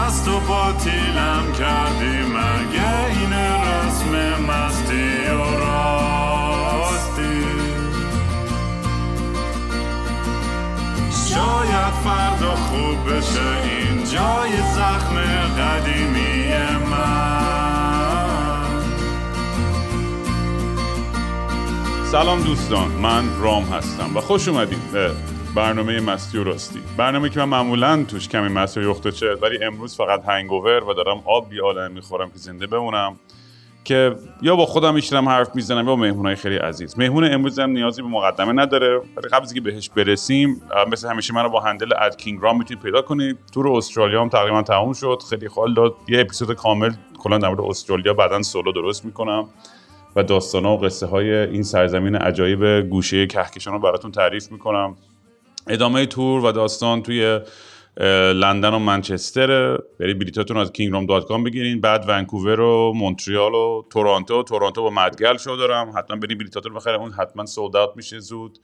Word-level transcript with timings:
مست 0.00 0.28
و 0.28 0.40
باطیلم 0.40 1.52
کردی 1.58 2.22
مگه 2.22 3.06
این 3.06 3.32
رسم 3.32 4.42
مستی 4.42 5.26
و 5.30 5.58
راستی؟ 5.58 7.44
شاید 11.28 11.94
فردا 12.04 12.54
خوب 12.54 13.12
بشه 13.12 13.48
این 13.64 14.04
جای 14.04 14.52
زخم 14.74 15.16
قدیمی 15.58 16.52
من. 16.90 17.50
سلام 22.10 22.42
دوستان 22.42 22.90
من 22.90 23.40
رام 23.40 23.64
هستم 23.64 24.16
و 24.16 24.20
خوش 24.20 24.48
اومدیم 24.48 24.82
به 24.92 25.12
برنامه 25.54 26.00
مستی 26.00 26.38
و 26.38 26.44
راستی. 26.44 26.80
برنامه 26.96 27.28
که 27.28 27.40
من 27.40 27.48
معمولا 27.48 28.04
توش 28.04 28.28
کمی 28.28 28.48
مستی 28.48 28.80
و 28.80 28.90
یخته 28.90 29.34
ولی 29.34 29.64
امروز 29.64 29.96
فقط 29.96 30.24
هنگوور 30.28 30.84
و 30.84 30.94
دارم 30.94 31.22
آب 31.24 31.48
بی 31.48 31.60
آلم 31.60 31.92
می‌خورم 31.92 32.30
که 32.30 32.38
زنده 32.38 32.66
بمونم 32.66 33.16
که 33.84 34.16
یا 34.42 34.56
با 34.56 34.66
خودم 34.66 34.94
میشینم 34.94 35.28
حرف 35.28 35.54
می‌زنم 35.54 35.88
یا 35.88 35.96
مهمونای 35.96 36.34
خیلی 36.34 36.56
عزیز. 36.56 36.98
مهمون 36.98 37.32
امروز 37.32 37.58
هم 37.58 37.70
نیازی 37.70 38.02
به 38.02 38.08
مقدمه 38.08 38.52
نداره. 38.52 38.96
ولی 38.98 39.28
قبل 39.32 39.44
اینکه 39.44 39.60
بهش 39.60 39.90
برسیم 39.90 40.62
مثل 40.92 41.08
همیشه 41.08 41.34
منو 41.34 41.48
با 41.48 41.60
هندل 41.60 41.92
اد 41.98 42.16
کینگرام 42.16 42.58
می‌تونید 42.58 42.82
پیدا 42.82 43.02
کنید. 43.02 43.38
تور 43.52 43.76
استرالیا 43.76 44.22
هم 44.22 44.28
تقریبا 44.28 44.62
تموم 44.62 44.92
شد. 44.92 45.22
خیلی 45.30 45.48
خال 45.48 45.74
داد. 45.74 45.94
یه 46.08 46.20
اپیزود 46.20 46.52
کامل 46.52 46.90
کلا 47.18 47.38
در 47.38 47.48
مورد 47.48 47.60
استرالیا 47.60 48.14
بعدا 48.14 48.42
سولو 48.42 48.72
درست 48.72 49.04
می‌کنم 49.04 49.48
و 50.16 50.22
داستان 50.22 50.66
و 50.66 50.76
قصه 50.76 51.06
های 51.06 51.34
این 51.34 51.62
سرزمین 51.62 52.14
عجایب 52.14 52.88
گوشه 52.88 53.26
کهکشان 53.26 53.72
رو 53.72 53.78
براتون 53.78 54.10
تعریف 54.10 54.52
می‌کنم. 54.52 54.96
ادامه 55.70 56.06
تور 56.06 56.44
و 56.44 56.52
داستان 56.52 57.02
توی 57.02 57.40
لندن 58.34 58.74
و 58.74 58.78
منچستر 58.78 59.76
برید 59.76 60.18
بلیتاتون 60.18 60.56
از 60.56 60.72
kingram.com 60.72 61.44
بگیرین. 61.44 61.80
بعد 61.80 62.04
ونکوور 62.08 62.60
و 62.60 62.92
مونتریال 62.96 63.54
و 63.54 63.82
تورنتو 63.90 64.42
تورنتو 64.42 64.82
با 64.82 64.90
مدگل 64.90 65.36
شو 65.36 65.56
دارم. 65.56 65.92
حتما 65.96 66.16
برید 66.16 66.38
بلیتاتون 66.38 66.74
بخرید. 66.74 67.00
اون 67.00 67.12
حتما 67.12 67.46
سولد 67.46 67.88
میشه 67.96 68.18
زود. 68.18 68.58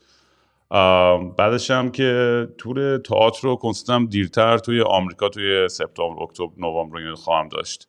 بعدش 1.37 1.71
هم 1.71 1.91
که 1.91 2.47
تور 2.57 2.97
تئاتر 2.97 3.47
و 3.47 3.55
کنسرت 3.55 4.09
دیرتر 4.09 4.57
توی 4.57 4.81
آمریکا 4.81 5.29
توی 5.29 5.69
سپتامبر 5.69 6.23
اکتبر 6.23 6.49
نوامبر 6.57 7.13
خواهم 7.13 7.49
داشت. 7.49 7.87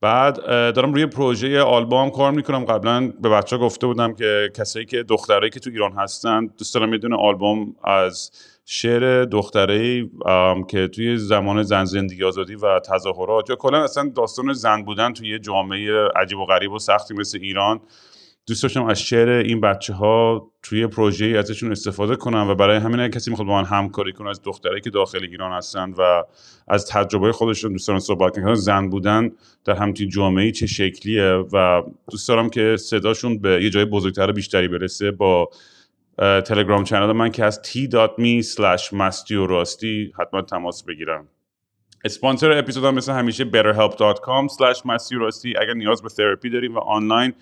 بعد 0.00 0.46
دارم 0.46 0.92
روی 0.92 1.06
پروژه 1.06 1.60
آلبوم 1.60 2.10
کار 2.10 2.32
می‌کنم. 2.32 2.64
قبلا 2.64 3.12
به 3.20 3.28
بچه 3.28 3.56
گفته 3.56 3.86
بودم 3.86 4.14
که 4.14 4.50
کسایی 4.56 4.86
که 4.86 5.02
دخترایی 5.02 5.50
که 5.50 5.60
تو 5.60 5.70
ایران 5.70 5.92
هستن 5.92 6.46
دوست 6.58 6.74
دارم 6.74 6.92
یه 6.92 6.98
دونه 6.98 7.16
آلبوم 7.16 7.76
از 7.84 8.30
شعر 8.64 9.24
دختره 9.24 10.08
که 10.68 10.88
توی 10.88 11.16
زمان 11.16 11.62
زن 11.62 11.84
زندگی 11.84 12.24
آزادی 12.24 12.54
و 12.54 12.80
تظاهرات 12.80 13.50
یا 13.50 13.56
کلا 13.56 13.84
اصلا 13.84 14.12
داستان 14.16 14.52
زن 14.52 14.82
بودن 14.82 15.12
توی 15.12 15.38
جامعه 15.38 16.08
عجیب 16.16 16.38
و 16.38 16.44
غریب 16.44 16.72
و 16.72 16.78
سختی 16.78 17.14
مثل 17.14 17.38
ایران. 17.42 17.80
دوست 18.46 18.62
داشتم 18.62 18.84
از 18.84 19.00
شعر 19.00 19.28
این 19.28 19.60
بچه 19.60 19.92
ها 19.92 20.50
توی 20.62 20.86
پروژه 20.86 21.26
ازشون 21.26 21.72
استفاده 21.72 22.16
کنم 22.16 22.46
و 22.48 22.54
برای 22.54 22.76
همین 22.76 23.08
کسی 23.08 23.30
می‌خواد 23.30 23.48
با 23.48 23.62
من 23.62 23.64
همکاری 23.64 24.12
کنه 24.12 24.30
از 24.30 24.42
دخترایی 24.42 24.80
که 24.80 24.90
داخل 24.90 25.22
ایران 25.22 25.52
هستن 25.52 25.90
و 25.90 26.22
از 26.68 26.86
تجربه 26.86 27.32
خودشون 27.32 27.72
دوست 27.72 27.88
دارم 27.88 28.00
صحبت 28.00 28.34
کنم 28.34 28.54
زن 28.54 28.88
بودن 28.88 29.30
در 29.64 29.74
همچین 29.74 30.08
جامعه 30.08 30.50
چه 30.52 30.66
شکلیه 30.66 31.44
و 31.52 31.82
دوست 32.10 32.28
دارم 32.28 32.50
که 32.50 32.76
صداشون 32.76 33.38
به 33.38 33.64
یه 33.64 33.70
جای 33.70 33.84
بزرگتر 33.84 34.32
بیشتری 34.32 34.68
برسه 34.68 35.10
با 35.10 35.50
تلگرام 36.18 36.84
channel 36.84 37.12
من 37.12 37.30
که 37.30 37.44
از 37.44 37.60
t.me 37.64 38.44
slash 38.44 38.92
مستی 38.92 39.34
راستی 39.34 40.12
حتما 40.18 40.42
تماس 40.42 40.84
بگیرم. 40.84 41.28
اسپانسر 42.04 42.52
اپیزود 42.52 42.84
هم 42.84 42.94
مثل 42.94 43.12
همیشه 43.12 43.44
betterhelp.com 43.44 44.48
slash 44.48 44.86
مستی 44.86 45.14
راستی 45.16 45.54
اگر 45.60 45.74
نیاز 45.74 46.02
به 46.02 46.08
تراپی 46.08 46.50
داریم 46.50 46.74
و 46.74 46.78
آنلاین 46.78 47.32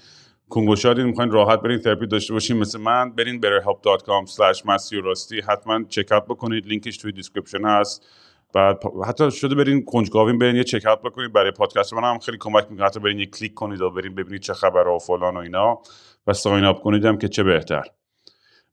کنجکاو 0.52 0.76
شدین 0.76 1.06
می‌خواین 1.06 1.30
راحت 1.30 1.60
برین 1.60 1.78
تراپی 1.78 2.06
داشته 2.06 2.32
باشین 2.32 2.56
مثل 2.56 2.80
من 2.80 3.12
برین 3.12 3.40
betterhelp.com 3.40 4.30
slash 4.30 4.66
مستی 4.66 4.96
و 4.96 5.00
راستی 5.00 5.40
حتما 5.40 5.84
check 5.88 6.11
out 6.11 6.24
بکنید 6.24 6.66
لینکش 6.66 6.96
توی 6.96 7.12
description 7.12 7.64
هست. 7.64 8.06
بعد 8.54 8.82
حتی 9.06 9.30
شده 9.30 9.54
برین 9.54 9.84
کنجکاوین 9.84 10.38
برین 10.38 10.56
یه 10.56 10.64
چک 10.64 10.84
بکنید 10.84 11.32
برای 11.32 11.50
پادکست 11.50 11.94
من 11.94 12.10
هم 12.10 12.18
خیلی 12.18 12.38
کمک 12.40 12.66
می‌کنه. 12.70 12.86
حتی 12.86 13.00
برین 13.00 13.18
یه 13.18 13.26
کلیک 13.26 13.54
کنید 13.54 13.80
و 13.80 13.90
برین 13.90 14.14
ببینید 14.14 14.40
چه 14.40 14.54
خبر 14.54 14.88
و 14.88 14.98
فلان 14.98 15.36
و 15.36 15.40
اینا. 15.40 15.78
و 16.26 16.32
sign 16.32 16.64
up 16.64 16.82
کنید 16.82 17.04
هم 17.04 17.18
که 17.18 17.28
چه 17.28 17.42
بهتر. 17.42 17.82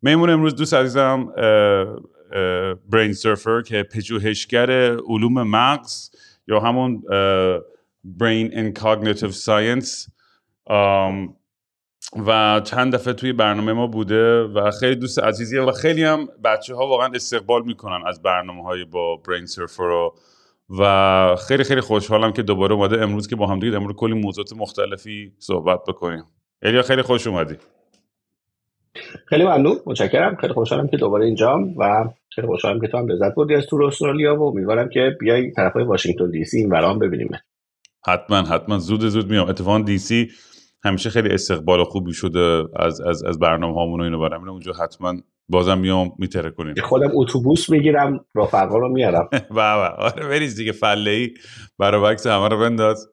مهمون 0.01 0.29
امروز 0.29 0.55
دوست 0.55 0.73
عزیزم 0.73 1.33
Brain 2.89 3.13
Surfer 3.13 3.61
که 3.61 3.83
پژوهشگر 3.83 4.71
علوم 5.07 5.43
مغز 5.43 6.09
یا 6.47 6.59
همون 6.59 7.01
brain 8.03 8.49
and 8.53 8.71
cognitive 8.73 9.31
science 9.31 10.07
و 12.27 12.61
چند 12.63 12.95
دفعه 12.95 13.13
توی 13.13 13.33
برنامه 13.33 13.73
ما 13.73 13.87
بوده 13.87 14.43
و 14.43 14.71
خیلی 14.71 14.95
دوست 14.95 15.19
عزیزیه 15.19 15.61
و 15.61 15.71
خیلی 15.71 16.03
هم 16.03 16.27
بچه 16.43 16.75
ها 16.75 16.87
واقعا 16.87 17.11
استقبال 17.15 17.63
می‌کنن 17.65 18.07
از 18.07 18.21
برنامه 18.21 18.63
های 18.63 18.85
با 18.85 19.15
Brain 19.15 19.45
Surfer 19.45 20.09
و 20.79 21.35
خیلی 21.47 21.63
خیلی 21.63 21.81
خوشحالم 21.81 22.33
که 22.33 22.43
دوباره 22.43 22.75
اومده. 22.75 23.01
امروز 23.01 23.27
که 23.27 23.35
با 23.35 23.47
هم 23.47 23.59
دیگه 23.59 23.77
امروز 23.77 23.95
کلی 23.95 24.13
موضوعات 24.13 24.53
مختلفی 24.53 25.33
صحبت 25.39 25.79
بکنیم. 25.87 26.23
الیا 26.61 26.81
خیلی 26.81 27.01
خوش 27.01 27.27
اومدی. 27.27 27.55
خیلی 29.25 29.43
ممنون. 29.43 29.79
متشکرم. 29.85 30.35
خیلی 30.35 30.53
خوشحالم 30.53 30.87
که 30.87 30.97
دوباره 30.97 31.25
اینجام 31.25 31.77
و 31.77 32.09
خیلی 32.35 32.47
خوشحالم 32.47 32.81
که 32.81 32.87
تو 32.87 32.97
هم 32.97 33.07
لذت 33.07 33.35
بردی 33.35 33.55
از 33.55 33.65
تور 33.65 33.83
استرالیا 33.83 34.35
و 34.35 34.47
امیدوارم 34.47 34.89
که 34.89 35.17
بیای 35.19 35.51
طرفای 35.51 35.83
واشنگتن 35.83 36.29
دی 36.31 36.45
سی 36.45 36.57
این 36.57 36.69
ورام 36.69 36.99
ببینیم. 36.99 37.29
حتما 38.07 38.37
حتما. 38.37 38.77
زود 38.77 39.01
زود 39.01 39.29
میام. 39.29 39.49
اتفاقا 39.49 39.79
دی 39.79 39.97
سی 39.97 40.29
همیشه 40.83 41.09
خیلی 41.09 41.29
استقبال 41.29 41.83
خوبی 41.83 42.13
شده 42.13 42.63
از 42.75 43.01
از 43.01 43.23
از 43.23 43.39
برنامه 43.39 43.73
هامون 43.73 43.99
و 43.99 44.03
اینو 44.03 44.19
برام 44.19 44.49
اونجا 44.49 44.73
حتما 44.73 45.13
بازم 45.49 45.77
میام 45.77 46.11
میتره 46.17 46.51
کنیم. 46.51 46.75
خودم 46.83 47.09
اتوبوس 47.13 47.69
می‌گیرم 47.69 48.25
رفقا 48.35 48.77
رو 48.77 48.89
میارم. 48.89 49.29
و 49.55 49.59
آره 49.59 50.27
بریز 50.27 50.55
دیگه 50.55 50.71
فله 50.71 51.11
ای 51.11 51.33
برای 51.77 52.01
وقت 52.01 52.25
همه 52.27 52.47
رو 52.47 52.59
بنداز. 52.59 53.09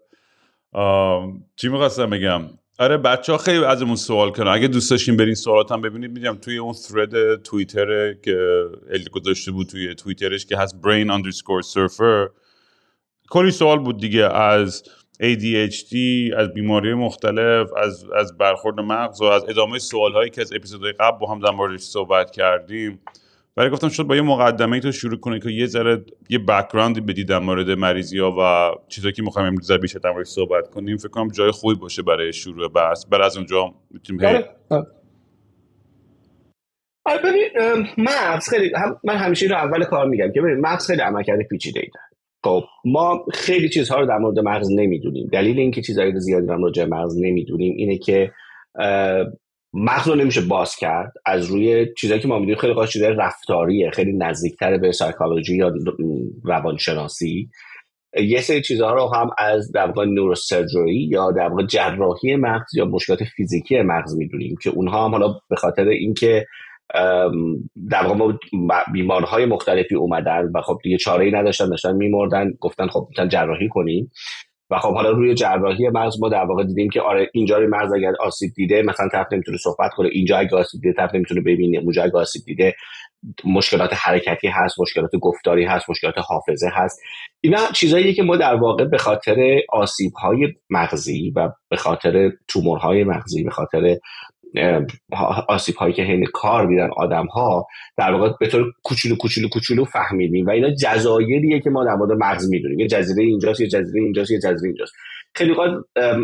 چی 1.56 1.68
می‌خواستم 1.68 2.10
بگم؟ 2.10 2.42
آره 2.78 2.96
بچه 2.96 3.32
ها 3.32 3.38
خیلی 3.38 3.64
ازمون 3.64 3.96
سوال 3.96 4.30
کنن. 4.30 4.48
اگه 4.48 4.68
دوست 4.68 4.90
داشتین 4.90 5.16
برین 5.16 5.34
سوالات 5.34 5.72
هم 5.72 5.82
ببینید. 5.82 6.10
میگم 6.10 6.34
توی 6.34 6.58
اون 6.58 6.72
ثرد 6.72 7.42
توییتر 7.42 8.12
که 8.12 8.64
الی 8.90 9.04
گذاشته 9.12 9.52
بود 9.52 9.66
توی 9.66 9.94
توییترش 9.94 10.46
که 10.46 10.56
هست 10.56 10.74
brain 10.82 11.08
underscore 11.08 11.66
surfer 11.72 12.30
کلی 13.30 13.50
سوال 13.50 13.78
بود 13.78 14.00
دیگه 14.00 14.34
از 14.34 14.82
ADHD 15.22 15.94
از 16.36 16.54
بیماری 16.54 16.94
مختلف 16.94 17.68
از 17.76 18.04
از 18.16 18.38
برخورد 18.38 18.80
مغز 18.80 19.20
و 19.20 19.24
از 19.24 19.44
ادامه 19.48 19.78
سوال 19.78 20.12
هایی 20.12 20.30
که 20.30 20.40
از 20.40 20.52
اپیزودهای 20.52 20.92
قبل 20.92 21.18
با 21.18 21.26
هم 21.32 21.40
در 21.40 21.50
موردش 21.50 21.80
صحبت 21.80 22.30
کردیم. 22.30 23.00
برای 23.56 23.70
گفتم 23.70 23.88
شد 23.88 24.02
با 24.02 24.16
یه 24.16 24.22
مقدمه 24.22 24.80
تو 24.80 24.92
شروع 24.92 25.20
کنید 25.20 25.42
که 25.42 25.50
یه 25.50 25.66
ذره 25.66 26.04
یه 26.28 26.38
بک‌گراندی 26.38 27.00
بدید 27.00 27.28
در 27.28 27.38
مورد 27.38 27.70
مریضی 27.70 28.18
ها 28.18 28.36
و 28.40 28.74
چیزایی 28.88 29.12
که 29.12 29.22
می‌خوایم 29.22 29.48
امروز 29.48 29.72
بیشتر 29.72 29.98
در 29.98 30.10
موردش 30.10 30.28
صحبت 30.28 30.70
کنیم. 30.70 30.96
فکر 30.96 31.08
کنم 31.08 31.28
جای 31.28 31.50
خوبی 31.50 31.74
باشه 31.74 32.02
برای 32.02 32.32
شروع 32.32 32.68
بحث. 32.68 33.06
برای 33.06 33.26
از 33.26 33.36
اونجا 33.36 33.74
می‌تونیم 33.90 34.44
آره 37.06 37.22
ببین 37.22 37.86
مغز 37.98 38.48
خیلی 38.48 38.72
هم 38.76 39.00
من 39.04 39.16
همیشه 39.16 39.46
رو 39.46 39.56
اول 39.56 39.84
کار 39.84 40.06
میگم 40.06 40.32
که 40.34 40.40
ببین 40.40 40.60
مغز 40.60 40.86
خیلی 40.86 41.00
عملکرد 41.00 41.42
پیچیده 41.50 41.80
ای 41.80 41.88
خب 42.46 42.64
ما 42.84 43.24
خیلی 43.32 43.68
چیزها 43.68 44.00
رو 44.00 44.06
در 44.06 44.18
مورد 44.18 44.38
مغز 44.38 44.68
نمی‌دونیم. 44.72 45.28
دلیل 45.32 45.58
اینکه 45.58 45.82
چیزهایی 45.82 46.12
رو 46.12 46.18
زیادی 46.18 46.46
در 46.46 46.56
مورد 46.56 46.80
مغز 46.80 47.16
نمی‌دونیم 47.20 47.74
اینه 47.76 47.98
که 47.98 48.32
مغز 49.74 50.08
رو 50.08 50.14
نمیشه 50.14 50.40
باز 50.40 50.76
کرد. 50.76 51.12
از 51.26 51.46
روی 51.46 51.86
چیزایی 51.98 52.20
که 52.20 52.28
ما 52.28 52.38
می‌دونیم 52.38 52.58
خیلی 52.58 52.74
خواهد 52.74 52.88
چیزهای 52.88 53.14
رفتاریه 53.14 53.90
خیلی 53.90 54.12
نزدیکتر 54.12 54.78
به 54.78 54.92
سایکولوژی 54.92 55.56
یا 55.56 55.72
روانشناسی. 56.44 57.48
یه 58.22 58.40
سری 58.40 58.62
چیزها 58.62 58.94
رو 58.94 59.14
هم 59.14 59.30
از 59.38 59.72
در 59.72 59.86
واقع 59.86 60.04
نوروسرجری 60.04 61.08
یا 61.10 61.30
در 61.30 61.48
واقع 61.48 61.66
جراحی 61.66 62.36
مغز 62.36 62.74
یا 62.76 62.84
مشکلات 62.84 63.24
فیزیکی 63.24 63.82
مغز 63.82 64.16
می‌دونیم 64.16 64.54
که 64.62 64.70
اونها 64.70 65.04
هم 65.04 65.10
حالا 65.10 65.34
به 65.50 65.56
خاطر 65.56 65.88
اینکه 65.88 66.46
در 67.90 68.06
واقع 68.06 68.32
بیمارهای 68.92 69.46
مختلفی 69.46 69.94
اومدن 69.94 70.50
و 70.54 70.60
خب 70.62 70.78
دیگه 70.82 70.96
چاره 70.96 71.24
ای 71.24 71.30
نداشتن 71.30 71.68
داشتن 71.68 71.92
میمردن 71.96 72.52
گفتن 72.60 72.86
خب 72.86 73.06
می‌تونن 73.08 73.28
جراحی 73.28 73.68
کنیم. 73.68 74.10
و 74.70 74.78
خب 74.78 74.94
حالا 74.94 75.10
روی 75.10 75.34
جراحی 75.34 75.88
مغز 75.88 76.20
ما 76.20 76.28
در 76.28 76.44
واقع 76.44 76.64
دیدیم 76.64 76.90
که 76.90 77.00
آره 77.00 77.30
اینجا 77.34 77.58
روی 77.58 77.66
مغز 77.66 77.92
اگر 77.92 78.12
آسیب 78.20 78.50
دیده 78.56 78.82
مثلا 78.82 79.08
طرف 79.12 79.26
نمی‌تونه 79.32 79.58
صحبت 79.58 79.90
کنه 79.96 80.08
اینجا 80.12 80.38
اگه 80.38 80.56
آسیب 80.56 80.80
دیده 80.80 80.94
طرف 80.96 81.14
نمی‌تونه 81.14 81.40
ببینه 81.40 81.78
اونجا 81.78 82.02
اگه 82.02 82.18
آسیب 82.18 82.42
دیده 82.46 82.74
مشکلات 83.44 83.90
حرکتی 83.94 84.48
هست 84.48 84.80
مشکلات 84.80 85.10
گفتاری 85.22 85.64
هست 85.64 85.90
مشکلات 85.90 86.14
حافظه 86.18 86.68
هست. 86.72 87.00
اینا 87.40 87.58
چیزاییه 87.72 88.12
که 88.12 88.22
ما 88.22 88.36
در 88.36 88.54
واقع 88.54 88.84
به 88.84 88.98
خاطر 88.98 89.60
آسیب 89.68 90.12
های 90.12 90.54
مغزی 90.70 91.32
و 91.36 91.48
به 91.70 91.76
خاطر 91.76 92.30
تومورهای 92.48 93.04
مغزی 93.04 93.44
به 93.44 93.50
خاطر 93.50 93.96
آسیب 95.48 95.74
هایی 95.74 95.94
که 95.94 96.02
حین 96.02 96.26
کار 96.32 96.66
دیدن 96.66 96.88
آدم 96.96 97.26
ها 97.26 97.66
در 97.96 98.12
واقع 98.12 98.32
به 98.40 98.46
طور 98.46 98.72
کوچولو 98.82 99.16
کوچولو 99.16 99.48
کوچولو 99.48 99.84
فهمیدیم 99.84 100.46
و 100.46 100.50
اینا 100.50 100.70
جزایریه 100.70 101.60
که 101.60 101.70
ما 101.70 101.84
در 101.84 101.94
مورد 101.94 102.18
مغز 102.20 102.50
می‌دونیم. 102.50 102.80
یه 102.80 102.86
جزیره 102.86 103.22
اینجاست 103.22 103.60
یه 103.60 103.68
جزیره 103.68 104.02
اینجاست 104.02 104.30
یه 104.30 104.38
جزیره 104.38 104.68
اینجاست. 104.68 104.92
خیلی 105.34 105.50
وقت 105.50 105.70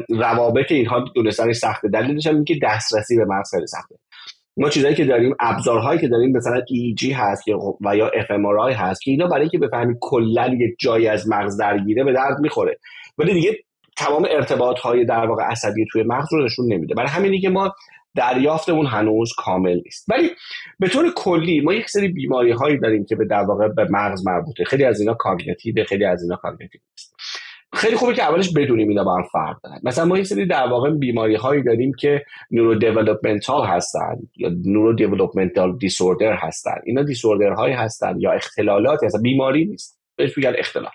روابط 0.08 0.72
اینها 0.72 1.04
دونستن 1.14 1.52
سخته. 1.52 1.88
دلیلش 1.88 2.26
هم 2.26 2.44
که 2.44 2.54
دسترسی 2.62 3.16
به 3.16 3.24
مغز 3.24 3.50
خیلی 3.50 3.66
سخته. 3.66 3.94
ما 4.56 4.68
چیزایی 4.68 4.94
که 4.94 5.04
داریم 5.04 5.34
ابزارهایی 5.40 6.00
که 6.00 6.08
داریم 6.08 6.36
مثلا 6.36 6.60
EEG 6.60 7.12
هست 7.12 7.42
و 7.84 7.96
یا 7.96 8.10
fMRI 8.10 8.72
هست 8.74 9.02
که 9.02 9.10
اینا 9.10 9.26
برای 9.26 9.40
اینکه 9.40 9.58
بفهمیم 9.58 9.98
کلا 10.00 10.48
یک 10.48 10.74
جایی 10.78 11.08
از 11.08 11.28
مغز 11.28 11.56
درگیره 11.56 12.04
به 12.04 12.12
درد 12.12 12.38
می‌خوره. 12.40 12.78
ولی 13.18 13.34
دیگه 13.34 13.58
تمام 13.96 14.26
ارتباط 14.30 14.78
های 14.78 15.04
در 15.04 15.26
واقع 15.26 15.42
عصبی 15.42 15.86
توی 15.92 16.02
مغز 16.02 16.32
رو 16.32 16.44
نشون 16.44 16.72
نمیده. 16.72 16.94
برای 16.94 17.08
همینی 17.08 17.40
که 17.40 17.48
ما 17.48 17.74
دریافتمون 18.14 18.86
هنوز 18.86 19.32
کامل 19.36 19.80
نیست. 19.84 20.06
ولی 20.10 20.30
به 20.78 20.88
طور 20.88 21.12
کلی 21.16 21.60
ما 21.60 21.74
یک 21.74 21.90
سری 21.90 22.08
بیماری 22.08 22.50
هایی 22.50 22.78
داریم 22.78 23.04
که 23.04 23.16
به 23.16 23.24
در 23.24 23.42
واقع 23.42 23.68
به 23.68 23.86
مغز 23.90 24.26
مربوطه. 24.26 24.64
خیلی 24.64 24.84
از 24.84 25.00
اینا 25.00 25.14
cognitive 25.14 25.84
خیلی 25.84 26.04
از 26.04 26.22
اینا 26.22 26.36
cognitive 26.36 26.80
نیست. 26.90 27.16
خیلی 27.74 27.96
خوبه 27.96 28.14
که 28.14 28.22
اولش 28.22 28.52
بدونیم 28.52 28.88
اینا 28.88 29.04
با 29.04 29.16
هم 29.16 29.22
فرق 29.32 29.56
دارن. 29.62 29.80
مثلا 29.82 30.04
ما 30.04 30.18
یک 30.18 30.26
سری 30.26 30.46
در 30.46 30.66
واقع 30.66 30.90
بیماری 30.90 31.34
هایی 31.34 31.62
داریم 31.62 31.92
که 31.98 32.24
neurodevelopmental 32.50 33.66
هستن 33.66 34.16
یا 34.36 34.50
neurodevelopmental 34.66 35.78
disorder 35.78 36.32
هستن. 36.32 36.76
اینا 36.84 37.02
disorder 37.02 37.52
هایی 37.52 37.74
هستن 37.74 38.14
یا 38.20 38.32
اختلالات 38.32 39.04
هستن. 39.04 39.22
بیماری 39.22 39.64
نیست. 39.64 40.00
بهش 40.16 40.36
میگن 40.36 40.52
اختلال. 40.58 40.92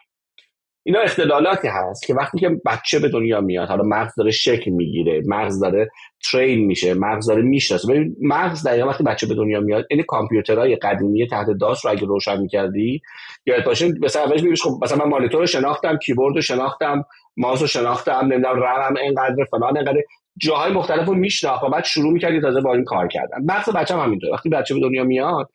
اینا 0.87 0.99
اختلالاتی 0.99 1.67
هست 1.67 2.05
که 2.05 2.13
وقتی 2.13 2.39
که 2.39 2.49
بچه 2.65 2.99
به 2.99 3.09
دنیا 3.09 3.41
میاد 3.41 3.67
حالا 3.67 3.83
مغز 3.83 4.15
داره 4.15 4.31
شکل 4.31 4.71
می‌گیره 4.71 5.21
مغز 5.25 5.59
داره 5.59 5.89
train 6.31 6.65
میشه 6.65 6.93
مغز 6.93 7.27
داره 7.27 7.41
می‌شناسه. 7.41 7.87
ببین 7.87 8.15
مغز 8.21 8.63
در 8.63 8.85
وقتی 8.85 9.03
بچه 9.03 9.27
به 9.27 9.35
دنیا 9.35 9.59
میاد 9.59 9.85
این 9.89 10.03
کامپیوترهای 10.03 10.75
قدیمی 10.75 11.27
تحت 11.27 11.47
DOS 11.61 11.85
رو 11.85 11.91
اگه 11.91 12.05
روشن 12.05 12.41
می‌کردی 12.41 13.01
یا 13.45 13.55
باشه 13.65 13.93
مثلا 14.01 14.23
اولش 14.23 14.39
می‌بینی 14.39 14.55
خب 14.55 14.79
مثلا 14.83 15.05
من 15.05 15.11
مانیتور 15.11 15.39
رو 15.39 15.45
شناختم 15.45 15.97
کیبورد 15.97 16.35
رو 16.35 16.41
شناختم 16.41 17.05
ماوس 17.37 17.61
رو 17.61 17.67
شناختم 17.67 18.19
نمی‌دونم 18.31 18.63
رمم 18.63 18.95
اینقدر 18.95 19.45
فلان 19.51 19.77
اینقدر. 19.77 20.01
جاهای 20.37 20.71
مختلف 20.71 21.07
رو 21.07 21.13
میشناخت 21.13 21.63
و 21.63 21.69
بعد 21.69 21.83
شروع 21.83 22.13
می‌کردی 22.13 22.41
تازه 22.41 22.61
با 22.61 22.73
این 22.73 22.83
کار 22.83 23.07
کردن. 23.07 23.37
مغز 23.45 23.69
بچه 23.69 23.93
هم 23.93 23.99
همینطوره 23.99 24.33
وقتی 24.33 24.49
بچه 24.49 24.73
به 24.73 24.79
دنیا 24.79 25.03
میاد 25.03 25.49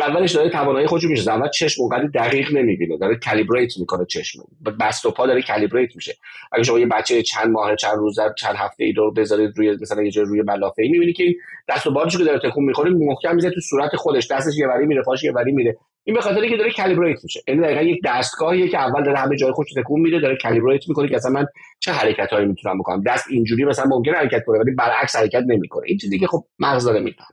اولش 0.00 0.32
داره 0.32 0.50
توانایی 0.50 0.86
خودش 0.86 1.04
میشه 1.04 1.32
اول 1.32 1.48
چشم 1.48 1.82
اونقدر 1.82 2.06
دقیق 2.06 2.52
نمی‌بینه. 2.52 2.98
داره 2.98 3.16
calibrate 3.16 3.78
می‌کنه 3.78 4.04
چشم 4.04 4.38
دست 4.80 5.06
و 5.06 5.10
پا 5.10 5.26
داره 5.26 5.42
calibrate 5.42 5.96
میشه. 5.96 6.14
اگه 6.52 6.62
شما 6.62 6.78
یه 6.78 6.86
بچه 6.86 7.22
چند 7.22 7.50
ماه 7.50 7.76
چند 7.76 7.96
روز 7.96 8.16
چند 8.38 8.54
هفته 8.56 8.84
ای 8.84 8.92
رو 8.92 9.12
بذارید 9.12 9.52
روی 9.56 9.76
مثلا 9.80 10.02
یه 10.02 10.10
جای 10.10 10.24
روی 10.24 10.42
ملافه 10.42 10.82
ای 10.82 10.88
می‌بینی 10.88 11.12
که 11.12 11.24
دست 11.68 11.86
و 11.86 11.90
بالش 11.90 12.18
که 12.18 12.24
داره 12.24 12.38
تکون 12.38 12.64
می‌خوره. 12.64 12.90
محکم 12.90 13.34
میزنه 13.34 13.50
تو 13.50 13.60
صورت 13.60 13.96
خودش. 13.96 14.30
دستش 14.30 14.58
یه 14.58 14.68
وری 14.68 14.86
میره 14.86 15.02
پاش 15.02 15.24
یه 15.24 15.32
وری 15.32 15.52
میره. 15.52 15.76
این 16.06 16.16
به 16.16 16.20
خاطر 16.20 16.40
اینکه 16.40 16.56
داره 16.56 16.70
calibrate 16.72 17.24
میشه. 17.24 17.40
یعنی 17.48 17.60
دقیقا 17.60 17.82
یک 17.82 18.00
دستگاهیه 18.04 18.68
که 18.68 18.78
اول 18.78 19.04
داره 19.04 19.18
همه 19.18 19.36
جای 19.36 19.52
خودش 19.52 19.72
تکون 19.76 20.00
میده 20.00 20.20
داره 20.20 20.36
calibrate 20.42 20.88
می‌کنه 20.88 21.08
که 21.08 21.16
اصلا 21.16 21.30
من 21.30 21.46
چه 21.80 21.92
حرکتایی 21.92 22.46
می‌تونم 22.46 22.78
بکنم. 22.78 23.02
دست 23.06 23.24
اینجوری 23.30 23.64
مثلا 23.64 23.84
ممکنه 23.84 24.16
حرکت 24.16 24.44
کنه 24.46 24.58
ولی 24.58 24.74
برعکس 24.74 25.16
حرکت 25.16 25.42
نمی‌کنه. 25.46 25.82
این 25.86 25.98
چیزی 25.98 26.18
که 26.18 26.26
خب 26.26 26.44
مغز 26.58 26.84
داره 26.84 27.00
می‌فهمه 27.00 27.28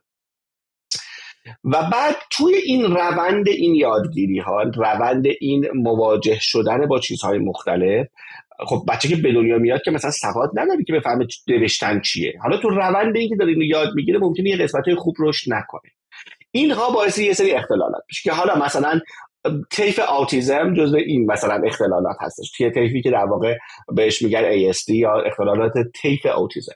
و 1.64 1.90
بعد 1.92 2.16
توی 2.32 2.56
این 2.56 2.84
روند 2.84 3.48
این 3.48 3.76
یادگیری 3.76 4.40
ها 4.40 4.64
روند 4.64 5.26
این 5.42 5.68
مواجه 5.76 6.38
شدن 6.40 6.88
با 6.88 7.00
چیزهای 7.00 7.40
مختلف 7.40 8.08
خب 8.68 8.86
بچه 8.90 9.08
که 9.08 9.16
به 9.16 9.34
دنیا 9.34 9.58
میاد 9.58 9.82
که 9.82 9.92
مثلا 9.92 10.12
سواد 10.12 10.50
نداره 10.56 10.84
که 10.84 10.94
بفهمه 10.94 11.28
نوشتن 11.48 12.02
چیه. 12.02 12.34
حالا 12.42 12.58
تو 12.58 12.70
روند 12.70 13.18
این 13.18 13.30
که 13.30 13.36
داره 13.36 13.52
اینو 13.52 13.64
یاد 13.64 13.90
می‌گیره 13.96 14.20
ممکنه 14.20 14.50
یه 14.50 14.58
قسمت 14.58 14.94
خوب 14.96 15.16
رشد 15.20 15.54
نکنه. 15.54 15.92
اینها 16.56 16.90
باعث 16.90 17.18
یه 17.18 17.34
سری 17.34 17.52
اختلالات 17.52 18.04
میشه 18.08 18.30
که 18.30 18.32
حالا 18.32 18.56
مثلا 18.66 19.00
طیف 19.72 20.00
آوتیزم 20.08 20.74
جزو 20.74 20.98
این 20.98 21.32
مثلا 21.32 21.62
اختلالات 21.66 22.16
هستش. 22.22 22.52
توی 22.58 22.72
طیفی 22.72 23.02
که 23.02 23.12
در 23.12 23.26
واقع 23.26 23.58
بهش 23.96 24.22
میگن 24.22 24.72
ASD 24.72 24.90
یا 24.90 25.22
اختلالات 25.22 25.74
طیف 26.02 26.26
اوتیزم 26.26 26.76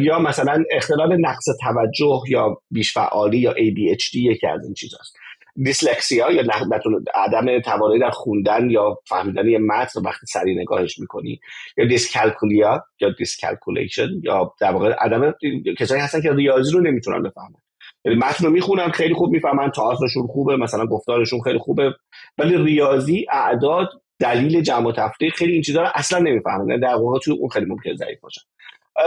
یا 0.00 0.18
مثلا 0.18 0.64
اختلال 0.70 1.16
نقص 1.20 1.44
توجه 1.60 2.20
یا 2.28 2.56
بیش 2.70 2.92
فعالی 2.92 3.38
یا 3.38 3.52
ADHD 3.52 4.14
یکی 4.14 4.46
از 4.46 4.64
این 4.64 4.74
چیزاست. 4.74 5.16
دیسلکسیا 5.64 6.30
یا 6.30 6.42
عدم 7.14 7.60
توانایی 7.60 8.00
در 8.00 8.10
خوندن 8.10 8.70
یا 8.70 8.98
فهمیدن 9.08 9.56
متن 9.56 10.00
وقتی 10.04 10.26
سری 10.26 10.54
نگاهش 10.54 10.98
می‌کنی. 10.98 11.40
یا 11.76 11.86
dyscalculia 11.86 12.84
یا 13.00 13.10
dyscalculation 13.18 14.08
یا 14.22 14.54
در 14.60 14.72
واقع 14.72 14.92
عدم 14.92 15.34
کسایی 15.78 16.02
هستن 16.02 16.22
که 16.22 16.32
ریاضی 16.32 16.72
رو 16.72 16.80
نمی‌تونن 16.80 17.22
بفهمن. 17.22 17.65
متن 18.14 18.44
رو 18.44 18.50
می‌خونن 18.50 18.88
خیلی 18.88 19.14
خوب 19.14 19.30
می‌فهمن 19.30 19.70
تئاترشون 19.70 20.26
خوبه 20.26 20.56
مثلا 20.56 20.86
گفتارشون 20.86 21.40
خیلی 21.40 21.58
خوبه. 21.58 21.94
ولی 22.38 22.56
ریاضی 22.64 23.26
اعداد 23.32 23.88
دلیل 24.18 24.60
جمع 24.60 24.88
و 24.88 24.92
تفریق 24.92 25.34
خیلی 25.34 25.52
این 25.52 25.62
چیزا 25.62 25.82
رو 25.82 25.88
اصلا 25.94 26.18
نمی‌فهمن. 26.18 26.68
یعنی 26.68 26.80
در 26.80 26.94
واقع 26.94 27.18
توی 27.18 27.34
اون 27.38 27.48
خیلی 27.48 27.66
ممکنه 27.66 27.94
ضعیف 27.94 28.20
باشن 28.20 28.42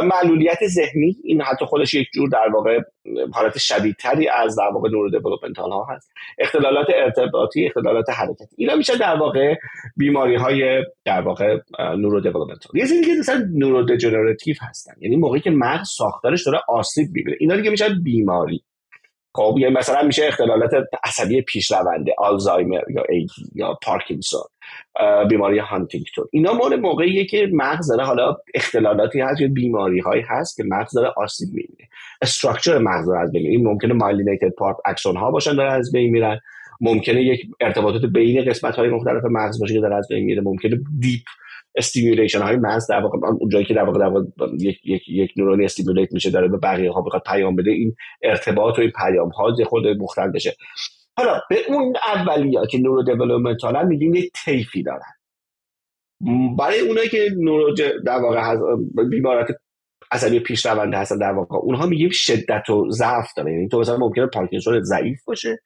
معلولیت 0.03 0.67
ذهنی 0.67 1.15
این 1.23 1.41
حتی 1.41 1.65
خودش 1.65 1.93
یک 1.93 2.07
جور 2.13 2.29
در 2.29 2.47
واقع 2.53 2.79
حالت 3.33 3.57
شدیدتری 3.57 4.27
از 4.27 4.57
در 4.57 4.69
واقع 4.73 4.89
neurodevelopmental 4.89 5.71
ها 5.71 5.87
هست. 5.89 6.11
اختلالات 6.39 6.87
ارتباطی 6.95 7.65
اختلالات 7.65 8.09
حرکتی. 8.09 8.55
اینا 8.57 8.75
میشه 8.75 8.97
در 8.97 9.15
واقع 9.15 9.55
بیماری 9.97 10.35
های 10.35 10.83
در 11.05 11.21
واقع 11.21 11.57
neurodevelopmental. 11.79 12.71
یه 12.73 12.87
چیزی 12.87 13.05
که 13.05 13.11
مثلا 13.19 13.45
neuro 13.53 13.85
هستن. 14.61 14.93
یعنی 15.01 15.15
موقعی 15.15 15.41
که 15.41 15.51
مغز 15.51 15.87
ساختارش 15.97 16.45
داره 16.45 16.59
آسیب 16.67 17.07
می‌بینه. 17.13 17.37
اینا 17.39 17.55
دیگه 17.55 17.69
میشه 17.69 17.89
بیماری. 18.03 18.63
خب 19.39 19.55
یعنی 19.59 19.73
مثلا 19.73 20.03
میشه 20.03 20.25
اختلالات 20.27 20.71
عصبی 21.03 21.41
پیشرونده 21.41 22.15
آلزایمر 22.17 22.81
یا 22.95 23.03
ای 23.09 23.27
یا 23.55 23.77
پارکینسون 23.83 24.41
بیماری 25.29 25.59
هانتینگتون. 25.59 26.25
اینا 26.31 26.53
مال 26.53 26.75
موقعیه 26.75 27.25
که 27.25 27.49
مغز 27.53 27.87
داره 27.87 28.03
حالا 28.03 28.37
اختلالاتی 28.53 29.19
هست 29.21 29.41
یا 29.41 29.47
بیماری 29.47 29.99
هایی 29.99 30.23
هست 30.27 30.57
که 30.57 30.63
مغز 30.67 30.93
داره 30.93 31.13
آسیب 31.17 31.49
می‌بینه. 31.49 31.89
structure 32.21 32.77
مغز 32.77 33.07
داره 33.07 33.19
از 33.19 33.31
بین 33.31 33.47
این 33.47 33.67
ممکنه 33.67 33.93
myelinated 33.93 34.49
part 34.49 34.77
axon 34.85 35.17
ها 35.17 35.31
باشن 35.31 35.55
داره 35.55 35.71
از 35.71 35.91
بین 35.91 36.11
میرن. 36.11 36.39
ممکنه 36.81 37.23
یک 37.23 37.41
ارتباطات 37.61 38.05
بین 38.05 38.49
قسمت 38.49 38.75
های 38.75 38.89
مختلف 38.89 39.23
مغز 39.31 39.59
باشه 39.59 39.73
که 39.73 39.79
داره 39.79 39.95
از 39.95 40.07
بین 40.09 40.25
میره. 40.25 40.41
ممکنه 40.41 40.79
deep 40.99 41.21
stimulation 41.79 42.41
های 42.41 42.55
مغز 42.55 42.87
در 42.87 43.01
واقع 43.01 43.27
اون 43.27 43.49
جایی 43.49 43.65
که 43.65 43.73
در 43.73 43.83
واقع, 43.83 43.99
در 43.99 44.05
واقع 44.05 44.25
یک 44.59 44.79
یک 44.83 45.09
یک 45.09 45.31
نورونی 45.37 45.65
stimulate 45.65 46.13
میشه 46.13 46.29
داره 46.29 46.47
به 46.47 46.57
بقیه 46.57 46.91
ها 46.91 47.01
بخواد 47.01 47.21
پیام 47.25 47.55
بده 47.55 47.71
این 47.71 47.95
ارتباط 48.23 48.79
و 48.79 48.81
این 48.81 48.91
پیام 48.91 49.29
ها 49.29 49.55
خود 49.65 49.87
مختل 49.87 50.27
بشه. 50.27 50.55
حالا 51.17 51.41
به 51.49 51.55
اون 51.67 51.95
اولیا 52.15 52.65
که 52.65 52.77
neurodevelopmental 52.77 53.87
میگیم 53.87 54.15
یک 54.15 54.31
طیفی 54.45 54.83
دارن. 54.83 55.13
برای 56.57 56.79
اونایی 56.79 57.09
که 57.09 57.29
neuro 57.37 57.73
در 58.05 58.19
واقع 58.19 58.55
بیمارات 59.09 59.47
عصبی 60.11 60.39
پیش 60.39 60.65
رونده 60.65 60.97
هستن 60.97 61.17
در 61.17 61.31
واقع 61.31 61.57
اونها 61.57 61.85
میگیم 61.85 62.09
شدت 62.11 62.69
و 62.69 62.91
ضعف 62.91 63.27
داره. 63.37 63.53
یعنی 63.53 63.67
تو 63.67 63.79
مثلا 63.79 63.97
ممکنه 63.97 64.25
پارکینسون 64.25 64.83
ضعیف 64.83 65.23
باشه 65.25 65.59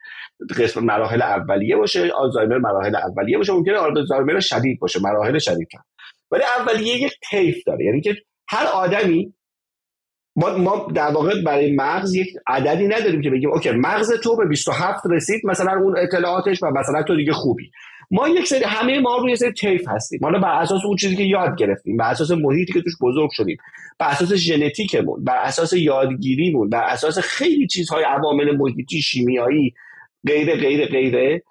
قسم 0.60 0.84
مراحل 0.84 1.22
اولیه 1.22 1.75
باشه 1.75 2.12
آلزایمر 2.12 2.58
مراحل 2.58 2.96
اولیه 2.96 3.38
باشه 3.38 3.53
ممکنه 3.53 3.77
آلزایمر 3.77 4.39
شدید 4.39 4.79
باشه 4.79 5.00
مراحل 5.01 5.39
شدید 5.39 5.67
ولی 6.33 6.43
اولیه 6.59 6.95
یک 6.95 7.13
طیف 7.29 7.63
داره. 7.65 7.85
یعنی 7.85 8.01
که 8.01 8.15
هر 8.47 8.65
آدمی 8.65 9.33
ما, 10.35 10.57
ما 10.57 10.87
در 10.95 11.11
واقع 11.11 11.41
برای 11.41 11.75
مغز 11.75 12.15
یک 12.15 12.27
عددی 12.47 12.87
نداریم 12.87 13.21
که 13.21 13.29
بگیم 13.29 13.51
اوکی 13.51 13.71
مغز 13.71 14.11
تو 14.23 14.35
به 14.35 14.45
27 14.45 15.05
رسید 15.09 15.41
مثلا 15.45 15.71
اون 15.71 15.97
اطلاعاتش 15.97 16.63
و 16.63 16.71
مثلا 16.71 17.03
تو 17.03 17.15
دیگه 17.15 17.33
خوبی. 17.33 17.71
ما 18.11 18.29
یک 18.29 18.47
سری 18.47 18.63
همه 18.63 18.99
ما 18.99 19.17
روی 19.17 19.35
سری 19.35 19.53
طیف 19.53 19.87
هستیم. 19.87 20.19
حالا 20.23 20.39
بر 20.39 20.61
اساس 20.61 20.81
اون 20.85 20.95
چیزی 20.95 21.15
که 21.15 21.23
یاد 21.23 21.55
گرفتیم 21.57 21.97
بر 21.97 22.11
اساس 22.11 22.31
محیطی 22.31 22.73
که 22.73 22.81
توش 22.81 22.93
بزرگ 23.01 23.29
شدیم 23.31 23.57
بر 23.99 24.07
اساس 24.07 24.33
ژنتیکمون 24.33 25.23
بر 25.23 25.37
اساس 25.37 25.73
یادگیریمون 25.73 26.69
بر 26.69 26.83
اساس 26.83 27.19
خیلی 27.19 27.67
چیزهای 27.67 28.03
عوامل 28.03 28.57
محیطی 28.57 29.01
شیمیایی 29.01 29.73
غیره 30.27 30.55
غیره 30.55 30.85
غیره 30.85 31.43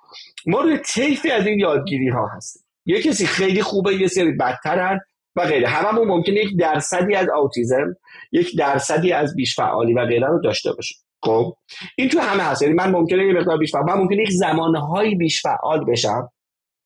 ما 0.47 0.61
روی 0.61 0.79
طیفی 0.79 1.31
از 1.31 1.47
این 1.47 1.59
یادگیری 1.59 2.09
ها 2.09 2.27
هستیم. 2.27 2.62
یه 2.87 3.03
کسی 3.03 3.27
خیلی 3.27 3.63
خوبه 3.63 3.95
یه 3.95 4.07
سری 4.07 4.33
بدترن 4.33 5.01
و 5.37 5.45
غیره. 5.45 5.69
هممون 5.69 6.09
ممکنه 6.09 6.35
یک 6.35 6.57
درصدی 6.59 7.15
از 7.15 7.27
اوتیزم 7.37 7.97
یک 8.33 8.57
درصدی 8.59 9.13
از 9.13 9.37
بیش 9.37 9.57
فعالی 9.57 9.95
و 9.95 10.07
غیره 10.07 10.27
رو 10.27 10.41
داشته 10.41 10.73
باشیم. 10.73 10.99
خب؟ 11.23 11.57
این 11.97 12.09
تو 12.09 12.21
همه 12.21 12.43
هست. 12.43 12.63
یعنی 12.63 12.75
من 12.75 12.91
ممکنه 12.91 13.27
یه 13.27 13.33
مقدار 13.33 13.59
بیش 13.59 13.73
فعال 13.73 13.85
من 13.85 13.95
ممکنه 13.95 14.23
یک 14.23 14.31
زمانهایی 14.31 15.15
بیش 15.15 15.43
فعال 15.43 15.85
بشم 15.85 16.29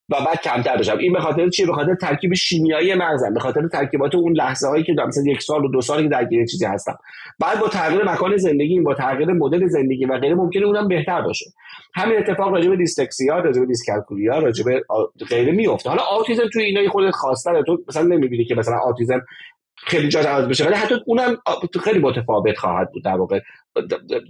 و 0.09 0.17
بعد 0.27 0.41
کمتر 0.41 0.77
بشم. 0.77 0.99
این 0.99 1.13
به 1.13 1.21
خاطر 1.21 1.49
چیه 1.49 1.67
به 1.67 1.73
خاطر 1.73 1.95
ترکیب 1.95 2.35
شیمیایی 2.35 2.95
مغزم. 2.95 3.35
به 3.35 3.41
خاطر 3.41 3.69
ترکیبات 3.69 4.15
اون 4.15 4.33
لحظه 4.33 4.69
هایی 4.69 4.85
که 4.85 4.93
مثلا 5.07 5.25
یک 5.27 5.43
سال 5.43 5.65
و 5.65 5.69
دو 5.69 5.81
سالی 5.81 6.03
که 6.03 6.09
درگیر 6.09 6.47
چیزی 6.47 6.65
هستم. 6.65 6.99
بعد 7.39 7.61
با 7.61 7.69
تغییر 7.69 8.05
مکان 8.05 8.37
زندگی 8.37 8.81
با 8.81 8.95
تغییر 8.95 9.33
مدل 9.33 9.67
زندگی 9.67 10.05
و 10.05 10.19
غیره 10.19 10.35
ممکنه 10.35 10.67
اونم 10.67 10.89
بهتر 10.89 11.23
باشه. 11.23 11.47
همین 11.95 12.19
اتفاق 12.19 12.49
راجع 12.49 12.71
به 12.71 12.77
دیسلکسیا 12.77 13.39
راجع 13.39 13.61
به 13.61 13.67
دیسکالکولیا 13.67 14.39
راجع 14.39 14.65
به 14.65 14.83
غیره 15.29 15.53
میفته 15.53 15.89
حالا 15.91 16.03
آتیزم 16.03 16.49
توی 16.53 16.63
اینا 16.63 16.91
خود 16.91 17.11
خاصه 17.11 17.63
تو 17.67 17.79
مثلا 17.89 18.03
نمی‌بینی 18.03 18.45
که 18.45 18.55
مثلا 18.55 18.77
آتیزم 18.79 19.21
خیلی 19.77 20.09
جاش 20.09 20.27
عوض 20.27 20.49
بشه. 20.49 20.65
ولی 20.65 20.75
حتی 20.75 20.95
اونم 21.07 21.37
خیلی 21.85 21.99
متفاوت 21.99 22.59
خواهد 22.59 22.93
بود 22.93 23.05
در 23.05 23.17
واقع. 23.17 23.41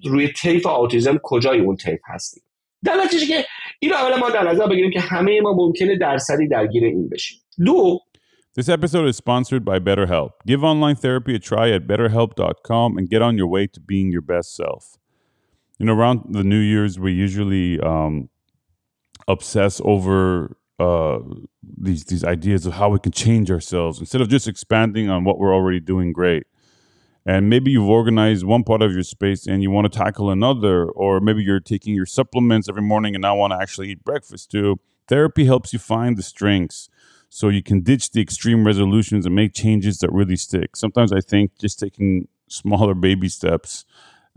روی 0.04 0.28
طیف 0.28 0.66
آتیزم 0.66 1.20
کجای 1.22 1.60
اون 1.60 1.76
طیف 1.76 2.00
هستیم 2.04 2.42
در 2.84 2.92
که 3.28 3.44
این 3.79 3.93
اولا 3.93 4.17
ما 4.17 4.29
در 4.29 4.51
نظر 4.51 4.67
بگیریم 4.67 4.91
که 4.91 4.99
همه 4.99 5.41
ما 5.41 5.53
ممکنه 5.53 5.97
درصدی 5.97 6.47
درگیر 6.47 6.83
این 6.83 7.09
بشیم 7.09 7.39
دو 7.65 7.99
This 8.53 8.67
episode 8.67 9.07
is 9.07 9.15
sponsored 9.15 9.63
by 9.63 9.79
BetterHelp. 9.79 10.31
Give 10.45 10.61
online 10.61 10.97
therapy 10.97 11.35
a 11.35 11.39
try 11.39 11.69
at 11.69 11.87
betterhelp.com 11.87 12.97
and 12.97 13.09
get 13.09 13.21
on 13.21 13.37
your 13.37 13.47
way 13.47 13.65
to 13.67 13.79
being 13.79 14.11
your 14.11 14.21
best 14.21 14.57
self. 14.57 14.97
You 15.79 15.85
know, 15.85 15.93
around 15.93 16.33
the 16.33 16.43
New 16.43 16.59
Year's, 16.59 16.99
we 16.99 17.13
usually 17.13 17.79
um, 17.79 18.29
obsess 19.29 19.79
over 19.85 20.57
uh, 20.79 21.19
these 21.77 22.03
these 22.05 22.25
ideas 22.25 22.65
of 22.65 22.73
how 22.73 22.89
we 22.89 22.99
can 22.99 23.13
change 23.13 23.49
ourselves 23.49 23.99
instead 23.99 24.19
of 24.19 24.27
just 24.27 24.47
expanding 24.47 25.09
on 25.09 25.23
what 25.23 25.39
we're 25.39 25.55
already 25.55 25.79
doing 25.79 26.11
great. 26.11 26.43
And 27.28 27.50
maybe 27.50 27.72
you've 27.72 27.88
organized 27.88 28.44
one 28.44 28.62
part 28.62 28.82
of 28.82 28.92
your 28.92 29.02
space 29.02 29.48
and 29.48 29.60
you 29.60 29.70
want 29.70 29.92
to 29.92 29.98
tackle 29.98 30.30
another, 30.30 30.84
or 30.84 31.18
maybe 31.18 31.42
you're 31.42 31.58
taking 31.58 31.92
your 31.94 32.06
supplements 32.06 32.68
every 32.68 32.82
morning 32.82 33.16
and 33.16 33.22
now 33.22 33.34
want 33.36 33.52
to 33.52 33.58
actually 33.60 33.90
eat 33.90 34.04
breakfast 34.04 34.52
too. 34.52 34.78
Therapy 35.08 35.44
helps 35.44 35.72
you 35.72 35.80
find 35.80 36.16
the 36.16 36.22
strengths 36.22 36.88
so 37.28 37.48
you 37.48 37.64
can 37.64 37.80
ditch 37.80 38.12
the 38.12 38.20
extreme 38.20 38.64
resolutions 38.64 39.26
and 39.26 39.34
make 39.34 39.54
changes 39.54 39.98
that 39.98 40.12
really 40.12 40.36
stick. 40.36 40.76
Sometimes 40.76 41.12
I 41.12 41.20
think 41.20 41.50
just 41.58 41.80
taking 41.80 42.28
smaller 42.48 42.94
baby 42.94 43.28
steps 43.28 43.84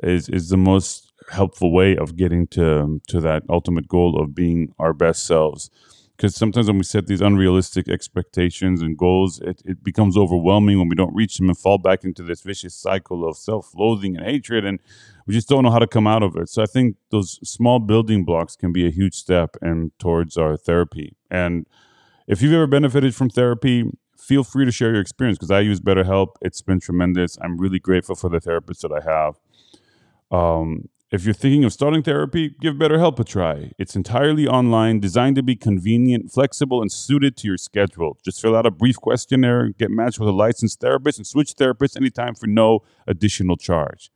is 0.02 0.28
is 0.28 0.50
the 0.50 0.58
most 0.58 1.12
helpful 1.32 1.72
way 1.72 1.96
of 1.96 2.16
getting 2.16 2.48
to 2.48 3.00
to 3.08 3.22
that 3.22 3.44
ultimate 3.50 3.88
goal 3.88 4.20
of 4.20 4.34
being 4.34 4.74
our 4.80 4.94
best 4.94 5.28
selves. 5.28 5.70
Because 6.20 6.36
sometimes 6.36 6.68
when 6.68 6.78
we 6.78 6.84
set 6.84 7.08
these 7.08 7.22
unrealistic 7.22 7.88
expectations 7.88 8.82
and 8.82 8.98
goals, 8.98 9.40
it, 9.40 9.62
it 9.64 9.82
becomes 9.82 10.18
overwhelming 10.18 10.78
when 10.78 10.90
we 10.90 10.96
don't 10.96 11.16
reach 11.16 11.38
them 11.38 11.48
and 11.48 11.58
fall 11.58 11.78
back 11.78 12.04
into 12.04 12.24
this 12.24 12.42
vicious 12.42 12.76
cycle 12.76 13.26
of 13.26 13.38
self 13.38 13.72
loathing 13.74 14.18
and 14.18 14.26
hatred. 14.26 14.66
And 14.66 14.82
we 15.28 15.34
just 15.34 15.48
don't 15.48 15.64
know 15.64 15.72
how 15.72 15.80
to 15.80 15.88
come 15.88 16.08
out 16.08 16.22
of 16.22 16.36
it. 16.36 16.50
So 16.50 16.62
I 16.62 16.66
think 16.66 16.98
those 17.10 17.40
small 17.50 17.80
building 17.80 18.26
blocks 18.26 18.58
can 18.58 18.74
be 18.74 18.86
a 18.86 18.90
huge 18.90 19.14
step 19.14 19.56
and 19.62 19.98
towards 19.98 20.36
our 20.36 20.58
therapy. 20.58 21.16
And 21.32 21.66
if 22.28 22.42
you've 22.42 22.52
ever 22.52 22.68
benefited 22.68 23.16
from 23.16 23.30
therapy, 23.30 23.90
feel 24.18 24.44
free 24.44 24.66
to 24.66 24.74
share 24.74 24.92
your 24.92 25.00
experience 25.00 25.38
because 25.38 25.52
I 25.52 25.62
use 25.62 25.80
BetterHelp. 25.80 26.36
It's 26.42 26.62
been 26.62 26.82
tremendous. 26.82 27.38
I'm 27.42 27.58
really 27.58 27.80
grateful 27.80 28.16
for 28.16 28.30
the 28.30 28.42
therapist 28.42 28.82
that 28.82 28.92
I 28.92 29.10
have. 29.10 29.40
Um, 30.38 30.90
if 31.12 31.26
you're 31.26 31.34
thinking 31.34 31.64
of 31.64 31.74
starting 31.74 32.04
therapy, 32.04 32.56
give 32.62 32.76
BetterHelp 32.76 33.18
a 33.18 33.24
try. 33.24 33.72
It's 33.80 33.96
entirely 33.96 34.48
online, 34.48 35.00
designed 35.00 35.38
to 35.38 35.44
be 35.44 35.56
convenient, 35.56 36.32
flexible, 36.32 36.82
and 36.82 36.92
suited 36.92 37.36
to 37.38 37.48
your 37.48 37.58
schedule. 37.58 38.20
Just 38.24 38.40
fill 38.40 38.56
out 38.56 38.68
a 38.68 38.72
brief 38.72 38.98
questionnaire, 38.98 39.70
get 39.70 39.90
matched 39.90 40.20
with 40.20 40.30
a 40.30 40.34
licensed 40.34 40.80
therapist, 40.80 41.18
and 41.18 41.26
switch 41.26 41.56
therapists 41.56 41.98
anytime 41.98 42.36
for 42.36 42.46
no 42.46 42.82
additional 43.08 43.58
charge. 43.58 44.12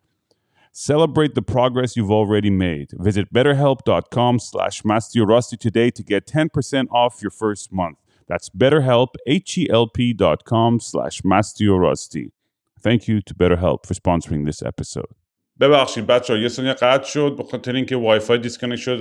Celebrate 0.71 1.33
the 1.33 1.41
progress 1.41 1.95
you've 1.95 2.11
already 2.11 2.51
made. 2.51 2.91
Visit 2.93 3.33
betterhelp.com 3.33 4.39
slash 4.39 4.83
mastiorusty 4.83 5.57
today 5.57 5.89
to 5.89 6.03
get 6.03 6.27
10% 6.27 6.87
off 6.91 7.21
your 7.21 7.31
first 7.31 7.71
month. 7.71 7.97
That's 8.27 8.49
BetterHelp, 8.49 9.09
H-E-L-P 9.25 10.13
dot 10.13 10.45
com 10.45 10.79
slash 10.79 11.21
Rusty. 11.23 12.31
Thank 12.79 13.07
you 13.07 13.21
to 13.21 13.33
BetterHelp 13.33 13.85
for 13.85 13.93
sponsoring 13.93 14.45
this 14.45 14.61
episode. 14.61 15.13
ببخشید 15.59 16.07
بچه 16.07 16.33
ها 16.33 16.39
یه 16.39 16.47
ثانیه 16.47 16.73
قطع 16.73 17.07
شد 17.07 17.35
به 17.37 17.43
خاطر 17.43 17.75
اینکه 17.75 17.95
وای 17.95 18.19
فای 18.19 18.37
دیسکنکت 18.37 18.75
شد 18.75 18.99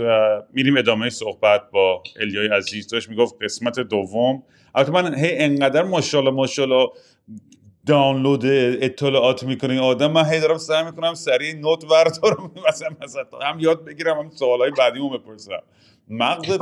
میریم 0.52 0.76
ادامه 0.76 1.10
صحبت 1.10 1.62
با 1.72 2.02
الیای 2.20 2.48
عزیز. 2.48 2.88
داشت 2.88 3.08
می‌گفت 3.08 3.34
قسمت 3.42 3.80
دوم. 3.80 4.42
البته 4.74 4.92
من 4.92 5.14
هی 5.14 5.38
انقدر 5.38 5.82
ماشاءالله 5.82 6.30
ماشاءالله 6.32 6.88
دانلود 7.86 8.42
اطلاعات 8.44 9.42
می‌کنه 9.42 9.80
آدم. 9.80 10.12
من 10.12 10.24
هی 10.24 10.40
دارم 10.40 10.58
سعی 10.58 10.84
می‌کنم 10.84 11.14
سریع 11.14 11.54
نوت 11.54 11.86
بردارم 11.86 12.50
مثلا 12.68 12.88
مثلا 13.02 13.24
هم 13.42 13.60
یاد 13.60 13.84
بگیرم 13.84 14.18
هم 14.18 14.30
سوالای 14.30 14.70
بعدیمو 14.70 15.08
بپرسم. 15.18 15.62
مغز 16.08 16.60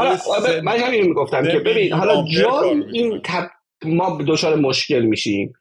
من 0.63 0.79
همین 0.79 1.03
می‌گفتم 1.03 1.43
که 1.43 1.59
ببین 1.59 1.93
حالا 1.93 2.25
جا 2.29 2.63
این 2.93 3.23
ما 3.85 4.19
دچار 4.29 4.57
مشکل 4.57 5.03
میشیم. 5.03 5.53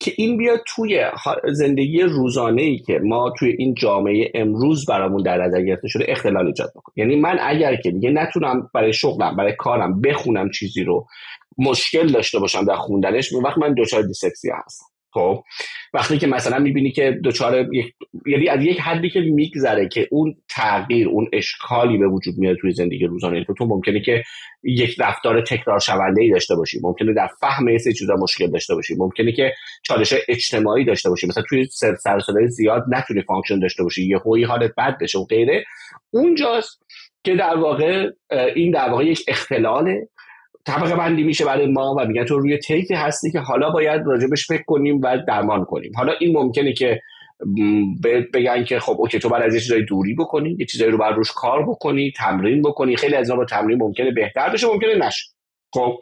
که 0.00 0.12
این 0.16 0.36
بیاد 0.36 0.60
توی 0.66 1.04
زندگی 1.52 2.02
روزانه 2.02 2.62
ای 2.62 2.78
که 2.78 3.00
ما 3.04 3.32
توی 3.38 3.54
این 3.58 3.74
جامعه 3.74 4.30
امروز 4.34 4.86
برامون 4.86 5.22
در 5.22 5.44
نظر 5.44 5.62
گرفته 5.62 5.88
شده 5.88 6.04
اختلال 6.08 6.46
ایجاد 6.46 6.70
بکنه. 6.76 6.94
یعنی 6.96 7.16
من 7.16 7.38
اگر 7.40 7.76
که 7.76 7.90
دیگه 7.90 8.10
نتونم 8.10 8.70
برای 8.74 8.92
شغلم 8.92 9.36
برای 9.36 9.52
کارم 9.58 10.00
بخونم 10.00 10.50
چیزی 10.50 10.84
رو 10.84 11.06
مشکل 11.58 12.06
داشته 12.06 12.38
باشم 12.38 12.64
در 12.64 12.76
خوندنش 12.76 13.32
اون 13.32 13.44
وقت 13.44 13.58
من 13.58 13.74
دچار 13.78 14.02
dyslexia 14.02 14.54
هستم. 14.66 14.95
خب 15.16 15.44
وقتی 15.94 16.18
که 16.18 16.26
مثلا 16.26 16.58
می‌بینی 16.58 16.90
که 16.90 17.20
دچار 17.24 17.74
یک 17.74 17.94
یعنی 18.26 18.48
از 18.48 18.64
یک 18.64 18.80
حدی 18.80 19.10
که 19.10 19.20
میگذره 19.20 19.88
که 19.88 20.08
اون 20.10 20.34
تغییر 20.50 21.08
اون 21.08 21.28
اشکالی 21.32 21.98
به 21.98 22.08
وجود 22.08 22.34
میاد 22.38 22.56
توی 22.60 22.72
زندگی 22.72 23.06
روزانه 23.06 23.44
تو 23.44 23.54
تو 23.54 23.66
ممکنه 23.66 24.00
که 24.00 24.24
یک 24.62 25.00
رفتار 25.00 25.40
تکرار 25.40 25.78
شونده 25.78 26.22
ای 26.22 26.30
داشته 26.30 26.54
باشی 26.54 26.80
ممکنه 26.82 27.14
در 27.14 27.28
فهم 27.40 27.68
یه 27.68 27.78
چیزا 27.78 28.14
مشکل 28.14 28.46
داشته 28.46 28.74
باشی 28.74 28.94
ممکنه 28.98 29.32
که 29.32 29.52
چالش 29.82 30.14
اجتماعی 30.28 30.84
داشته 30.84 31.10
باشی 31.10 31.26
مثلا 31.26 31.42
توی 31.48 31.64
استرس 31.64 32.18
زیاد 32.48 32.84
نتونی 32.88 33.22
function 33.22 33.58
داشته 33.58 33.82
باشی 33.82 34.06
یهویی 34.06 34.44
حالت 34.44 34.74
بد 34.78 34.98
بشه 35.00 35.18
و 35.18 35.24
غیره. 35.24 35.64
اونجاست 36.10 36.82
که 37.24 37.36
در 37.36 37.56
واقع 37.56 38.10
این 38.54 38.72
در 38.72 38.88
واقع 38.88 39.04
یک 39.04 39.24
اختلاله 39.28 40.08
طبقه 40.66 40.96
بندی 40.96 41.22
میشه 41.22 41.44
برای 41.44 41.66
ما 41.66 41.94
و 41.98 42.06
میگن 42.06 42.24
تو 42.24 42.38
روی 42.38 42.58
تیکی 42.58 42.94
هستی 42.94 43.30
که 43.30 43.38
حالا 43.38 43.70
باید 43.70 44.02
راجبش 44.06 44.46
فکر 44.46 44.62
کنیم 44.66 45.00
و 45.02 45.18
درمان 45.28 45.64
کنیم. 45.64 45.92
حالا 45.96 46.12
این 46.20 46.38
ممکنه 46.38 46.72
که 46.72 47.00
بگن 48.34 48.64
که 48.64 48.78
خب 48.78 48.96
اوکی 48.98 49.18
تو 49.18 49.28
باید 49.28 49.42
از 49.42 49.54
یه 49.54 49.60
چیزای 49.60 49.84
دوری 49.84 50.14
بکنی 50.14 50.56
یه 50.58 50.66
چیزایی 50.66 50.90
رو 50.90 50.98
بر 50.98 51.10
روش 51.10 51.32
کار 51.32 51.66
بکنی 51.66 52.12
تمرین 52.16 52.62
بکنی. 52.62 52.96
خیلی 52.96 53.14
از 53.14 53.30
با 53.30 53.44
تمرین 53.44 53.78
ممکنه 53.78 54.10
بهتر 54.10 54.50
بشه 54.50 54.66
ممکنه 54.66 55.06
نشه. 55.06 55.26
خب 55.74 55.98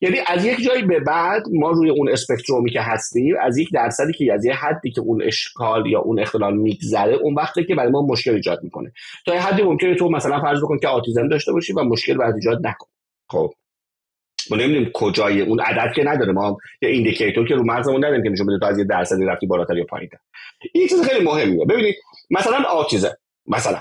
یعنی 0.00 0.16
از 0.26 0.44
یک 0.44 0.64
جایی 0.64 0.82
به 0.82 1.00
بعد 1.00 1.42
ما 1.52 1.70
روی 1.70 1.90
اون 1.90 2.08
اسپکترومی 2.08 2.70
که 2.70 2.80
هستیم 2.80 3.34
از 3.40 3.58
یک 3.58 3.68
درصدی 3.72 4.12
که 4.12 4.32
از 4.32 4.44
یه 4.44 4.54
حدی 4.54 4.90
که 4.90 5.00
اون 5.00 5.22
اشکال 5.22 5.86
یا 5.86 6.00
اون 6.00 6.20
اختلال 6.20 6.56
میگذره 6.56 7.14
اون 7.14 7.34
وقتی 7.34 7.64
که 7.64 7.74
برای 7.74 7.90
ما 7.90 8.02
مشکل 8.02 8.34
ایجاد 8.34 8.58
می‌کنه. 8.62 8.92
تا 9.26 9.34
یه 9.34 9.40
حدی 9.40 9.62
ممکنه 9.62 9.94
تو 9.94 10.08
مثلا 10.08 10.40
فرض 10.40 10.58
بکن 10.58 10.78
که 10.78 10.88
autism 10.88 11.28
داشته 11.28 11.52
باشی 11.52 11.72
و 11.72 11.82
مشکل 11.84 12.16
بعد 12.16 12.34
ایجاد 12.34 12.66
نکنه 12.66 12.86
خب 13.30 13.52
ما 14.50 14.56
نمی‌دونیم 14.56 14.90
کجای 14.94 15.40
اون 15.40 15.60
عدد 15.60 15.94
که 15.94 16.04
نداره. 16.04 16.32
ما 16.32 16.56
یه 16.82 16.88
indicator 16.88 17.48
که 17.48 17.54
رو 17.54 17.64
مغزمون 17.66 18.04
نداریم 18.04 18.22
که 18.22 18.30
نشون 18.30 18.46
بده 18.46 18.58
تو 18.58 18.66
از 18.66 18.78
یه 18.78 18.84
درصدی 18.84 19.24
رفتی 19.24 19.46
بالاتر 19.46 19.76
یا 19.76 19.84
پایینتر. 19.84 20.18
این 20.74 20.88
چیز 20.88 21.02
خیلی 21.02 21.24
مهمیه. 21.24 21.64
ببینید 21.64 21.94
مثلا 22.30 22.56
autism. 22.62 23.16
مثلا 23.46 23.78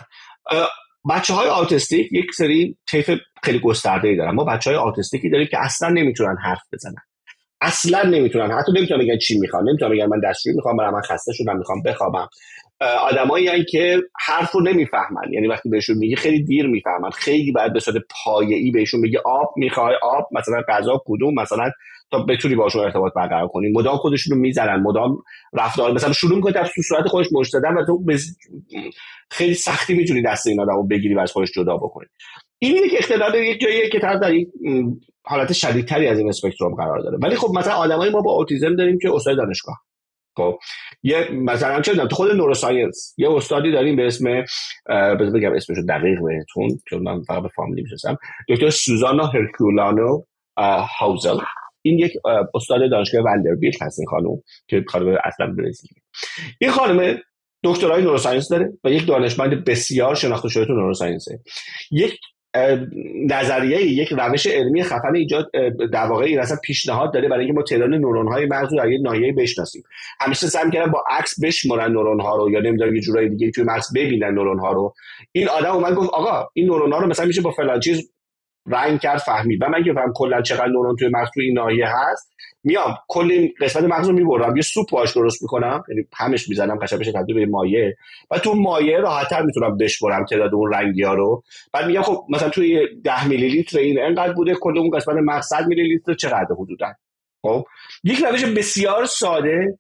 بچه 1.10 1.34
های 1.34 1.50
autistic 1.50 2.14
یک 2.14 2.34
سری 2.34 2.78
طیف 2.92 3.12
خیلی 3.44 3.60
گسترده 3.60 4.08
ای 4.08 4.16
دارن. 4.16 4.32
ما 4.32 4.44
بچه 4.44 4.70
های 4.70 4.80
autistic 4.80 5.24
ی 5.24 5.30
داریم 5.30 5.48
که 5.52 5.58
اصلا 5.60 5.90
نمی‌تونن 5.90 6.36
حرف 6.44 6.62
بزنن. 6.74 7.02
اصلا 7.62 8.04
نمی‌تونن. 8.04 8.52
حتی 8.52 8.72
نمی‌تونن 8.72 9.00
بگن 9.00 9.18
چی 9.18 9.40
می‌خوان. 9.40 9.70
نمی‌تونن 9.70 9.92
بگن 9.92 10.06
من 10.06 10.20
دستشویی 10.30 10.56
می‌خوام 10.56 10.78
یا 10.78 10.92
من 10.92 11.02
خسته 11.02 11.34
شدم 11.34 11.58
می‌خوام 11.58 11.82
بخوابم. 11.82 12.28
آدمایی 12.82 13.66
که 13.66 14.02
حرف 14.26 14.52
رو 14.52 14.62
نمی‌فهمن. 14.62 15.34
یعنی 15.34 15.48
وقتی 15.48 15.70
بهشون 15.70 15.98
میگی 15.98 16.16
خیلی 16.16 16.44
دیر 16.44 16.68
می‌فهمن. 16.68 17.10
خیلی 17.10 17.52
باید 17.52 17.74
به 17.74 17.80
صورت 17.80 18.04
پایه‌ای 18.24 18.72
بهشون 18.72 19.02
بگی 19.02 19.18
آب 19.18 19.54
می‌خوای 19.56 19.96
آب؟ 20.04 20.28
مثلا 20.32 20.62
غذا 20.70 21.02
کدوم؟ 21.06 21.34
مثلا 21.34 21.72
تا 22.12 22.20
بتونی 22.20 22.56
باشون 22.56 22.84
ارتباط 22.84 23.14
برقرار 23.14 23.48
کنی. 23.48 23.70
مدام 23.70 23.98
خودشون 23.98 24.36
رو 24.36 24.42
می‌زنن. 24.42 24.76
مدام 24.76 25.18
رفتار 25.54 25.94
مثلا 25.94 26.14
شروع 26.14 26.36
می‌کنه 26.36 26.54
در 26.54 26.70
صورت 26.88 27.08
خودش 27.08 27.28
مشت 27.32 27.56
و 27.56 27.60
تو 27.88 28.04
خیلی 29.32 29.54
سختی 29.54 29.94
می‌تونی 29.94 30.22
دست 30.22 30.48
این 30.48 30.62
آدمو 30.62 30.88
بگیری 30.88 31.16
و 31.16 31.20
از 31.20 31.32
خودش 31.32 31.52
جدا 31.52 31.78
بکنی. 31.78 32.08
این 32.60 32.76
یک 32.86 32.94
اختلال 32.98 33.36
یک 33.36 33.62
جاییه 33.62 33.90
که 33.90 34.00
طرف 34.00 34.22
در 34.22 34.34
یک 34.34 34.48
حالت 35.26 35.54
شدیدتری 35.54 36.08
از 36.08 36.20
این 36.20 36.30
اسپکتروم 36.30 36.76
قرار 36.76 37.00
داره. 37.00 37.18
ولی 37.24 37.36
خب 37.36 37.58
مثلا 37.58 37.74
آدمای 37.74 38.10
ما 38.10 38.22
با 38.22 38.32
اوتیزم 38.32 38.76
داریم 38.76 38.98
که 39.02 39.12
استاد 39.14 39.38
دانشگاه. 39.38 39.76
خب 40.38 40.60
یه 41.04 41.32
مثلا 41.32 41.82
چه 41.82 42.08
خود 42.12 42.32
نوروساینس 42.32 43.14
یه 43.18 43.32
استادی 43.32 43.72
داریم 43.72 43.96
به 43.96 44.08
اسم 44.08 44.44
بذار 44.90 45.32
بگم 45.32 45.56
اسمشو 45.56 45.82
دقیق 45.90 46.18
بهتون 46.24 46.80
چون 46.88 47.04
من 47.04 47.22
فقط 47.24 47.44
به 47.44 47.50
فامیلی 47.56 47.82
می‌شناسم 47.82 48.18
دکتر 48.50 48.70
سوزانا 48.70 49.26
هرکولانو 49.26 50.24
هاوزل. 51.00 51.38
این 51.82 52.00
یک 52.00 52.14
استاد 52.54 52.92
دانشگاه 52.92 53.22
وندربیلت 53.24 53.82
هست 53.82 54.00
این 54.00 54.08
خانم 54.08 54.42
که 54.68 54.84
خانم 54.88 55.18
اصلا 55.24 55.48
برزیلی. 55.48 56.02
این 56.62 56.72
خانم 56.72 57.18
دکترای 57.64 58.04
نوروساینس 58.04 58.50
داره 58.50 58.74
و 58.84 58.90
یک 58.90 59.08
دانشمند 59.08 59.66
بسیار 59.66 60.16
شناخته 60.16 60.50
شده 60.50 60.66
تو 60.66 60.74
نوروساینسه. 60.74 61.40
یک 61.92 62.20
نظریه 63.30 63.82
یک 63.82 64.14
روش 64.18 64.48
علمی 64.48 64.84
خفن 64.84 65.16
ایجاد 65.16 65.52
در 65.94 66.06
واقع 66.06 66.26
این 66.26 66.40
اصلا 66.40 66.58
پیشنهاد 66.64 67.14
داره 67.14 67.30
برای 67.30 67.40
اینکه 67.40 67.54
ما 67.54 67.64
تعداد 67.64 67.90
نورون 67.90 68.28
های 68.28 68.46
مغز 68.46 68.74
رو 68.74 68.78
در 68.78 68.90
یک 68.90 69.02
ناحیه 69.04 69.34
بشناسیم. 69.34 69.84
همیشه 70.20 70.48
سعی 70.48 70.72
کردن 70.72 70.92
با 70.92 71.04
عکس 71.10 71.44
بشمرن 71.44 71.92
نورون 71.92 72.22
ها 72.22 72.36
رو 72.36 72.52
یا 72.52 72.60
نمی‌دونم 72.60 72.96
یه 72.96 73.02
جورای 73.02 73.30
دیگه 73.30 73.52
توی 73.52 73.64
مغز 73.64 73.94
ببینن 73.96 74.32
نورون 74.32 74.60
ها 74.60 74.72
رو. 74.72 74.94
این 75.32 75.50
آدم 75.50 75.72
اومد 75.72 75.94
گفت 75.94 76.10
آقا 76.10 76.50
این 76.54 76.66
نورون 76.66 76.94
ها 76.94 77.00
رو 77.00 77.08
مثلا 77.08 77.26
میشه 77.26 77.42
با 77.42 77.52
فلان 77.52 77.80
چیز 77.80 78.12
رنگ 78.68 79.00
کرد 79.00 79.18
فهمید. 79.18 79.62
و 79.62 79.70
من 79.70 79.84
که 79.84 79.94
فهم 79.94 80.14
کلا 80.16 80.42
چقدر 80.42 80.68
نورون 80.68 80.96
توی 80.96 81.08
مغز 81.08 81.30
توی 81.34 81.46
این 81.46 81.54
ناحیه 81.54 81.86
هست؟ 81.88 82.34
میام 82.64 82.98
کلی 83.08 83.54
قسمت 83.62 83.84
مغز 83.84 84.08
رو 84.08 84.14
می‌برم 84.14 84.56
یه 84.56 84.62
سوپ 84.62 84.90
باش 84.92 85.16
درست 85.16 85.42
می‌کنم 85.42 85.84
یعنی 85.90 86.04
همش 86.18 86.50
می‌زنم 86.50 86.80
بشه 86.80 87.12
تبدیل 87.12 87.36
به 87.36 87.46
مایه. 87.46 87.98
و 88.32 88.40
تو 88.40 88.54
مایه 88.54 88.98
راحتتر 88.98 89.42
می‌تونم 89.42 89.78
بشورم 89.78 90.26
تعداد 90.26 90.54
اون 90.54 90.74
رنگی 90.74 91.04
ها 91.04 91.14
رو. 91.14 91.44
بعد 91.74 91.86
میگم 91.86 92.02
خب 92.02 92.26
مثلا 92.30 92.50
توی 92.50 92.88
10 93.04 93.28
میلی 93.28 93.50
لیتر 93.50 93.80
این 93.80 94.00
انقدر 94.02 94.34
بوده 94.34 94.56
کل 94.56 94.78
اون 94.78 94.90
قسمت 94.90 95.16
مغز 95.24 95.46
100 95.46 95.68
میلی 95.68 95.84
لیتر 95.88 96.14
چقدر 96.14 96.56
حدودا؟ 96.60 96.94
خب 97.42 97.66
یک 98.04 98.20
روش 98.20 98.46
بسیار 98.46 99.06
ساده 99.06 99.80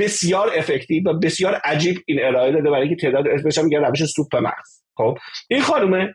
بسیار 0.00 0.50
effective 0.56 1.10
و 1.10 1.18
بسیار 1.18 1.54
عجیب 1.54 1.96
این 2.06 2.18
ارائه 2.22 2.52
داده 2.52 2.70
برای 2.70 2.88
اینکه 2.88 3.02
تعداد 3.02 3.28
اسمش 3.28 3.58
میگن 3.58 3.84
روش 3.84 4.04
سوپ 4.04 4.36
مغز. 4.36 4.82
خب 4.96 5.18
این 5.50 5.60
خانومه 5.60 6.14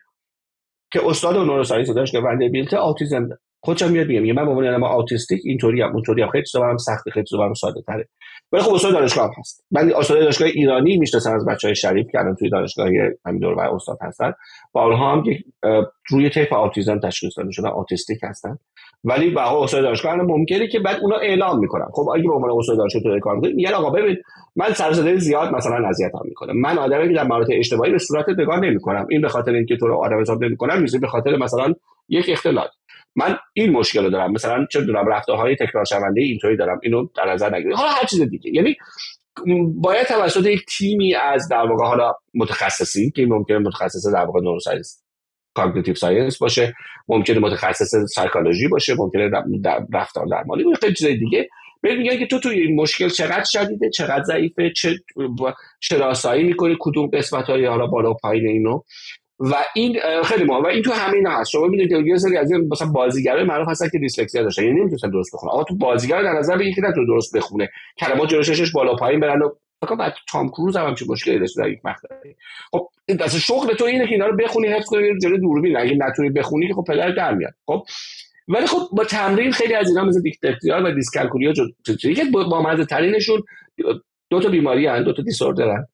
که 0.91 1.05
استاد 1.05 1.47
داشت 1.95 2.11
که 2.11 2.21
بیلت 2.51 2.73
اوتیسم 2.73 3.29
خودم 3.63 3.91
میاد 3.91 4.07
میگم 4.07 4.35
من 4.35 4.45
به 4.45 4.51
عنوان 4.51 4.67
آدم 4.67 4.83
autistic 4.83 5.41
اینطوری 5.43 5.81
هم 5.81 5.93
اونطوری 5.93 6.21
هم. 6.21 6.29
خیلی 6.29 6.43
زبانم 6.53 6.77
سخت 6.77 7.09
خیلی 7.09 7.25
زبانم 7.29 7.53
ساده 7.53 7.81
تره. 7.87 8.07
ولی 8.51 8.63
خب 8.63 8.73
استاد 8.73 8.93
دانشگاه 8.93 9.25
هم 9.25 9.31
هست. 9.39 9.65
من 9.71 9.93
استاد 9.93 10.19
دانشگاه 10.19 10.47
ایرانی 10.47 10.97
می‌شناسم 10.97 11.33
از 11.33 11.45
بچهای 11.45 11.75
شریف 11.75 12.07
که 12.11 12.19
الان 12.19 12.35
توی 12.35 12.49
دانشگاه 12.49 12.87
همین 13.25 13.39
دور 13.39 13.59
استاد 13.59 13.97
هستن. 14.01 14.33
و 14.73 14.79
اونها 14.79 15.11
هم 15.11 15.23
روی 16.09 16.29
طیف 16.29 16.53
اوتیسم 16.53 16.99
تشخیص 16.99 17.37
داده 17.37 17.51
شدن 17.51 17.69
اوتیستیک 17.69 18.19
هستن. 18.23 18.57
ولی 19.03 19.29
به 19.29 19.53
استاد 19.53 19.83
دانشگاه 19.83 20.11
هم 20.11 20.21
ممکنه 20.21 20.67
که 20.67 20.79
بعد 20.79 20.97
اونا 21.01 21.17
اعلام 21.17 21.59
می‌کنن. 21.59 21.85
خب 21.93 22.09
اگه 22.15 22.23
به 22.23 22.33
عنوان 22.33 22.51
استاد 22.59 22.77
دانشگاه 22.77 23.03
تو 23.03 23.19
کار 23.19 23.35
می‌کنید 23.35 23.55
میگن 23.55 23.73
آقا 23.73 23.89
ببین 23.89 24.17
من 24.55 24.73
سر 24.73 25.17
زیاد 25.17 25.55
مثلا 25.55 25.87
اذیتم 25.87 26.19
می‌کنه 26.23 26.53
من 26.53 26.77
آدمی 26.77 27.07
که 27.07 27.13
در 27.13 27.23
مورد 27.23 27.47
اجتماعی 27.51 27.91
به 27.91 27.97
صورت 27.97 28.25
نگاه 28.29 28.59
نمی‌کنم. 28.59 29.07
این 29.09 29.21
به 29.21 29.29
خاطر 29.29 29.51
اینکه 29.51 29.77
تو 29.77 29.87
رو 29.87 29.95
آدم 29.95 30.21
حساب 30.21 30.43
نمی‌کنم 30.43 30.81
میشه 30.81 30.99
به 30.99 31.07
خاطر 31.07 31.37
مثلا 31.37 31.73
یک 32.09 32.25
اختلال. 32.29 32.67
من 33.15 33.37
این 33.53 33.71
مشکل 33.71 34.03
رو 34.03 34.09
دارم. 34.09 34.31
مثلا 34.31 34.65
چه 34.71 34.81
دونم 34.81 35.07
رفتارهای 35.07 35.55
تکرار 35.55 35.85
شونده 35.85 36.21
اینطوری 36.21 36.57
دارم 36.57 36.79
اینو 36.83 37.07
در 37.17 37.33
نظر 37.33 37.55
نگیرید. 37.55 37.75
حالا 37.75 37.89
هر 37.89 38.05
چیز 38.05 38.21
دیگه. 38.21 38.51
یعنی 38.53 38.75
باید 39.75 40.07
توسط 40.07 40.45
یک 40.45 40.65
تیمی 40.77 41.15
از 41.15 41.47
در 41.47 41.65
واقع 41.65 41.85
حالا 41.85 42.13
متخصصی 42.33 43.11
که 43.11 43.25
ممکنه 43.25 43.57
متخصص 43.57 44.13
در 44.13 44.25
واقع 44.25 44.41
neuroscience 44.41 45.03
cognitive 45.53 45.95
science 45.95 46.37
باشه 46.37 46.73
ممکنه 47.07 47.39
متخصص 47.39 47.95
سایکولوژی 48.13 48.67
باشه 48.67 48.95
ممکنه 48.95 49.29
رفتار 49.93 50.25
درمانی 50.25 50.63
باشه 50.63 50.93
چیزای 50.93 51.17
دیگه. 51.17 51.49
ببین 51.83 51.97
میگن 51.97 52.17
که 52.17 52.27
تو 52.27 52.39
توی 52.39 52.59
این 52.59 52.75
مشکل 52.75 53.09
چقدر 53.09 53.43
شدیده 53.43 53.89
چقدر 53.89 54.23
ضعیفه 54.23 54.71
چه 54.75 54.95
شناسایی 55.79 56.43
می‌کنی 56.43 56.77
کدوم 56.79 57.07
قسمت 57.07 57.45
های 57.45 57.65
حالا 57.65 57.87
بالا 57.87 58.11
و 58.11 58.13
پایین 58.13 58.47
اینو. 58.47 58.81
و 59.41 59.55
این 59.75 59.99
خیلی 60.23 60.43
مهمه 60.43 60.63
و 60.63 60.67
این 60.67 60.81
تو 60.81 60.91
همین 60.91 61.27
هست. 61.27 61.51
شما 61.51 61.67
می‌دونید 61.67 61.89
که 61.89 62.09
یه 62.09 62.17
سری 62.17 62.37
از 62.37 62.51
این 62.51 62.67
مثلا 62.71 62.87
بازیگرای 62.87 63.43
معروف 63.43 63.67
هستن 63.69 63.89
که 63.89 63.99
dyslexia 63.99 64.43
داشتن. 64.43 64.63
یعنی 64.63 64.79
نمی‌تونن 64.79 65.11
درست 65.13 65.35
بخونه 65.35 65.51
آقا 65.51 65.63
تو 65.63 65.75
بازیگر 65.75 66.23
در 66.23 66.33
نظر 66.33 66.57
بگیر 66.57 66.75
که 66.75 66.81
نتونه 66.81 67.07
درست 67.07 67.35
بخونه. 67.35 67.69
کلمات 67.99 68.29
جلوش 68.29 68.71
بالا 68.71 68.95
پایین 68.95 69.19
برن 69.19 69.41
و 69.41 69.49
فقط 69.81 69.97
بعد 69.97 70.13
تام 70.31 70.49
کروز 70.49 70.77
هم 70.77 70.95
چه 70.95 71.05
مشکلی 71.09 71.39
داشت 71.39 71.57
در 71.57 71.69
یک 71.69 71.79
مقطعی 71.83 72.35
خب 72.71 72.87
اصلا 73.19 73.39
شغل 73.39 73.73
تو 73.73 73.85
اینه 73.85 74.05
که 74.05 74.11
اینا 74.11 74.27
رو 74.27 74.37
بخونی 74.37 74.67
حفظ 74.67 74.85
کنی 74.85 75.19
جلوی 75.19 75.39
دوربین. 75.39 75.77
اگه 75.77 75.95
نتونی 75.97 76.29
بخونی 76.29 76.67
که 76.67 76.73
خب 76.73 76.83
پدر 76.87 77.11
در 77.11 77.33
میاد. 77.33 77.53
خب 77.65 77.83
ولی 78.47 78.67
خب 78.67 78.79
با 78.91 79.03
تمرین 79.03 79.51
خیلی 79.51 79.73
از 79.73 79.89
اینا 79.89 80.03
مثل 80.03 80.21
dyslexia 80.21 80.83
و 80.83 80.91
dyscalculia 80.95 81.53
که 81.53 82.23
با 82.33 82.61
مزه 82.61 82.85
ترینشون 82.85 83.41
دو 84.29 84.39
تا 84.39 84.49
بیماری 84.49 84.87
هن 84.87 85.03
دو 85.03 85.13
تا 85.13 85.23
disorder 85.23 85.85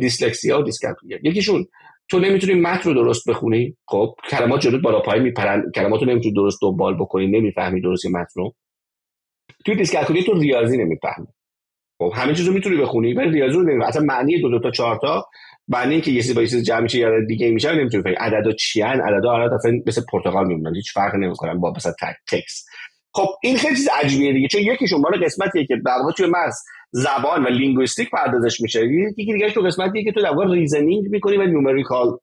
dyslexia 0.00 0.60
و 0.60 0.62
dyscalculia 0.62 1.18
یکیشون 1.22 1.66
تو 2.10 2.18
نمی‌تونی 2.18 2.60
متن 2.60 2.88
رو 2.88 2.94
درست 2.94 3.28
بخونی؟ 3.28 3.76
خب 3.86 4.14
کلمات 4.30 4.60
جلوت 4.60 4.82
بالا 4.82 5.00
پایین 5.00 5.20
میپرن. 5.20 5.70
کلمات 5.74 6.00
رو 6.00 6.08
نمی‌تونی 6.08 6.34
درست 6.34 6.58
دنبال 6.62 6.94
بکنی 6.94 7.26
نمی‌فهمی 7.26 7.80
درست 7.80 8.06
متن 8.06 8.32
رو. 8.34 8.54
توی 9.66 9.74
dyscalculia 9.76 10.22
تو 10.22 10.38
ریاضی 10.38 10.78
نمی‌فهمی. 10.78 11.26
خب 11.98 12.12
همه 12.14 12.34
چیزو 12.34 12.52
می‌تونی 12.52 12.76
بخونی 12.76 13.14
ولی 13.14 13.30
ریاضی 13.30 13.54
رو 13.54 13.62
نمی‌فهمی. 13.62 13.84
اصلا 13.84 14.02
معنی 14.02 14.40
دو 14.40 14.50
دو 14.50 14.60
تا 14.60 14.70
چهار 14.70 14.98
تا 15.02 15.24
معنی 15.68 15.92
اینکه 15.92 16.10
یه 16.10 16.22
چیزی 16.22 16.34
با 16.34 16.40
یه 16.40 16.46
چیز 16.46 16.64
جمع 16.64 16.80
میشه 16.80 16.98
یا 16.98 17.08
دیگه 17.28 17.50
میشه 17.50 17.72
نمی‌تونی 17.72 18.02
بفهمی. 18.02 18.16
عددا 18.16 18.52
چی 18.52 18.82
ان 18.82 19.00
عددا 19.00 19.30
حالا 19.30 19.54
اصلا 19.54 19.72
مثل 19.86 20.02
پرتقال 20.12 20.46
میمونن. 20.46 20.74
هیچ 20.74 20.92
فرقی 20.92 21.18
نمی‌کنن 21.18 21.60
با 21.60 21.72
مثلا 21.76 21.92
تکس 22.30 22.64
خب 23.14 23.26
این 23.42 23.56
خیلی 23.56 23.76
چیز 23.76 23.88
عجیبیه 24.02 24.32
دیگه. 24.32 24.48
چون 24.48 24.60
یکیشون 24.60 25.00
مال 25.00 25.24
قسمتیه 25.24 25.66
که 25.66 25.76
در 25.86 25.92
توی 26.16 26.26
مغز 26.26 26.54
زبان 26.96 27.44
و 27.44 27.48
linguistic 27.48 28.10
پردازش 28.10 28.60
میشه. 28.60 28.86
یکی 28.86 29.32
دیگه 29.32 29.50
تو 29.50 29.60
قسمتیه 29.60 30.04
که 30.04 30.12
تو 30.12 30.22
در 30.22 30.30
واقع 30.30 30.54
reasoning 30.54 31.08
می‌کنی 31.08 31.36
و 31.36 31.46
numerical 31.46 32.18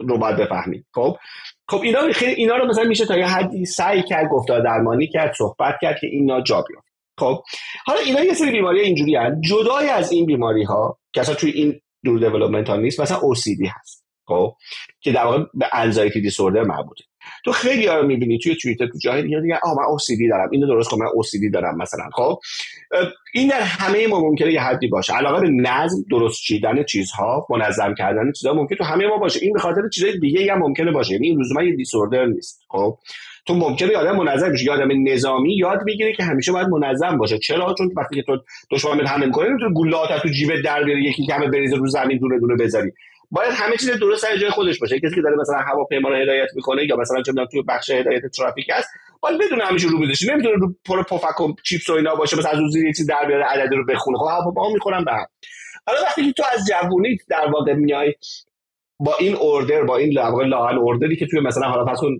رو 0.00 0.18
باید 0.18 0.36
بفهمی. 0.36 0.84
خب؟ 0.94 1.16
خب 1.68 1.80
اینا 1.82 2.12
خیلی 2.12 2.32
اینا 2.32 2.56
رو 2.56 2.68
مثلا 2.68 2.84
میشه 2.84 3.06
تا 3.06 3.18
یه 3.18 3.26
حدی 3.26 3.64
سعی 3.64 4.02
کرد 4.02 4.28
گفتار 4.28 4.60
درمانی 4.60 5.06
کرد 5.06 5.34
صحبت 5.38 5.74
کرد 5.82 5.98
که 6.00 6.06
اینا 6.06 6.40
جا 6.40 6.64
بیاد 6.68 6.82
خب؟ 7.18 7.42
حالا 7.86 8.00
اینا 8.00 8.24
یه 8.24 8.34
سری 8.34 8.50
بیماری 8.50 8.80
اینجوری 8.80 9.16
هست 9.16 9.36
جدای 9.40 9.88
از 9.88 10.12
این 10.12 10.26
بیماری 10.26 10.64
ها 10.64 10.98
که 11.12 11.20
اصلا 11.20 11.34
توی 11.34 11.50
این 11.50 11.80
دور 12.04 12.18
دیولپمنت 12.18 12.68
ها 12.68 12.76
نیست 12.76 13.00
مثلا 13.00 13.18
OCD 13.18 13.68
هست. 13.80 14.04
خب؟ 14.26 14.54
که 15.00 15.12
در 15.12 15.24
واقع 15.24 15.44
به 15.54 15.66
انزایتی 15.72 16.20
دیسوردر 16.20 16.62
مربوطه. 16.62 17.04
تو 17.44 17.52
خیلی 17.52 17.86
ها 17.86 18.02
می‌بینی 18.02 18.38
توی 18.38 18.56
توییتر 18.56 18.86
تو 18.86 18.98
جاهای 18.98 19.22
دیگه 19.22 19.40
دیگه 19.40 19.58
آ 19.62 19.74
من 19.74 19.82
OCD 19.82 20.30
دارم. 20.30 20.48
اینو 20.52 20.66
درست 20.66 20.90
کنم 20.90 21.04
من 21.04 21.10
OCD 21.10 21.52
دارم 21.52 21.76
مثلا 21.76 22.04
خب؟ 22.12 22.38
این 23.34 23.48
در 23.48 23.60
همه 23.60 24.06
ما 24.06 24.20
ممکنه 24.20 24.52
یه 24.52 24.60
حدی 24.60 24.86
باشه. 24.86 25.14
علاقه 25.16 25.40
به 25.40 25.50
نظم 25.50 25.96
درست 26.10 26.42
چیدن 26.42 26.82
چیزها 26.82 27.46
منظم 27.50 27.94
کردن 27.98 28.32
چیزها 28.32 28.54
ممکنه 28.54 28.78
تو 28.78 28.84
همه 28.84 29.06
ما 29.06 29.18
باشه. 29.18 29.40
این 29.42 29.52
به 29.52 29.58
خاطر 29.58 29.88
چیزای 29.94 30.18
دیگه 30.18 30.52
هم 30.52 30.58
ممکنه 30.58 30.92
باشه. 30.92 31.12
یعنی 31.12 31.26
این 31.26 31.40
لزوما 31.40 31.62
یه 31.62 31.76
دیسوردر 31.76 32.26
نیست 32.26 32.60
خب؟ 32.68 32.98
تو 33.46 33.54
ممکنه 33.54 33.96
آدم 33.96 34.16
منظم 34.16 34.52
بشی 34.52 34.70
آدم 34.70 34.88
نظامی 35.08 35.56
یاد 35.56 35.82
می‌گیره 35.84 36.12
که 36.12 36.24
همیشه 36.24 36.52
باید 36.52 36.68
منظم 36.68 37.18
باشه. 37.18 37.38
چرا؟ 37.38 37.74
چون 37.78 37.90
وقتی 37.96 38.16
که 38.16 38.22
تو 38.22 38.38
دشمن 38.70 39.06
حمله 39.06 39.26
می‌کنه 39.26 39.48
تو 39.60 39.70
گولات 39.70 40.22
تو 40.22 40.28
جیبت 40.28 40.62
در 40.64 40.84
بیاری 40.84 41.02
یکی 41.02 41.26
کمه 41.26 41.46
بریزه 41.46 41.76
رو 41.76 41.86
زمین 41.86 42.18
دونه 42.18 42.38
دونه 42.38 42.54
بذاری. 42.56 42.92
باید 43.30 43.52
همه 43.52 43.76
چیز 43.76 43.90
درست 43.90 44.22
سر 44.22 44.36
جای 44.36 44.50
خودش 44.50 44.78
باشه. 44.78 45.00
کسی 45.00 45.14
که 45.14 45.22
داره 45.22 45.36
مثلا 45.36 45.58
هواپیما 45.58 46.08
رو 46.08 46.16
هدایت 46.16 46.48
می‌کنه 46.54 46.84
یا 46.88 46.96
مثلا 46.96 47.22
چه 47.22 47.32
توی 47.52 47.62
بخش 47.62 47.90
هدایت 47.90 48.26
ترافیک 48.26 48.66
هست 48.72 48.88
باید 49.20 49.40
بدون 49.40 49.60
همیشه 49.60 49.88
رو 49.88 49.98
بزنه 49.98 50.32
نمی‌تونه 50.32 50.54
رو 50.54 50.74
پر 50.84 51.02
پفک 51.02 51.40
و 51.40 51.54
چیپس 51.64 51.90
و 51.90 51.92
اینا 51.92 52.14
باشه 52.14 52.38
مثلا 52.38 52.50
از 52.50 52.58
اون 52.58 52.70
زیر 52.70 52.92
چیز 52.92 53.06
در 53.06 53.26
بیاره 53.26 53.44
عدد 53.44 53.74
رو 53.74 53.84
بخونه. 53.86 54.18
خب 54.18 54.24
هواپیما 54.24 54.72
می‌خورن 54.72 55.04
به 55.04 55.12
هم. 55.12 55.26
حالا 55.86 56.00
وقتی 56.02 56.26
که 56.26 56.32
تو 56.32 56.42
از 56.52 56.66
جوونیت 56.68 57.20
در 57.28 57.46
واقع 57.50 57.72
میای 57.72 58.14
با 59.00 59.14
این 59.20 59.36
اوردر 59.36 59.82
با 59.82 59.96
این 59.96 60.12
لاغر 60.12 60.54
اوردری 60.78 61.16
که 61.16 61.26
توی 61.26 61.40
مثلا 61.40 61.68
حالا 61.68 61.94
کن 61.94 62.16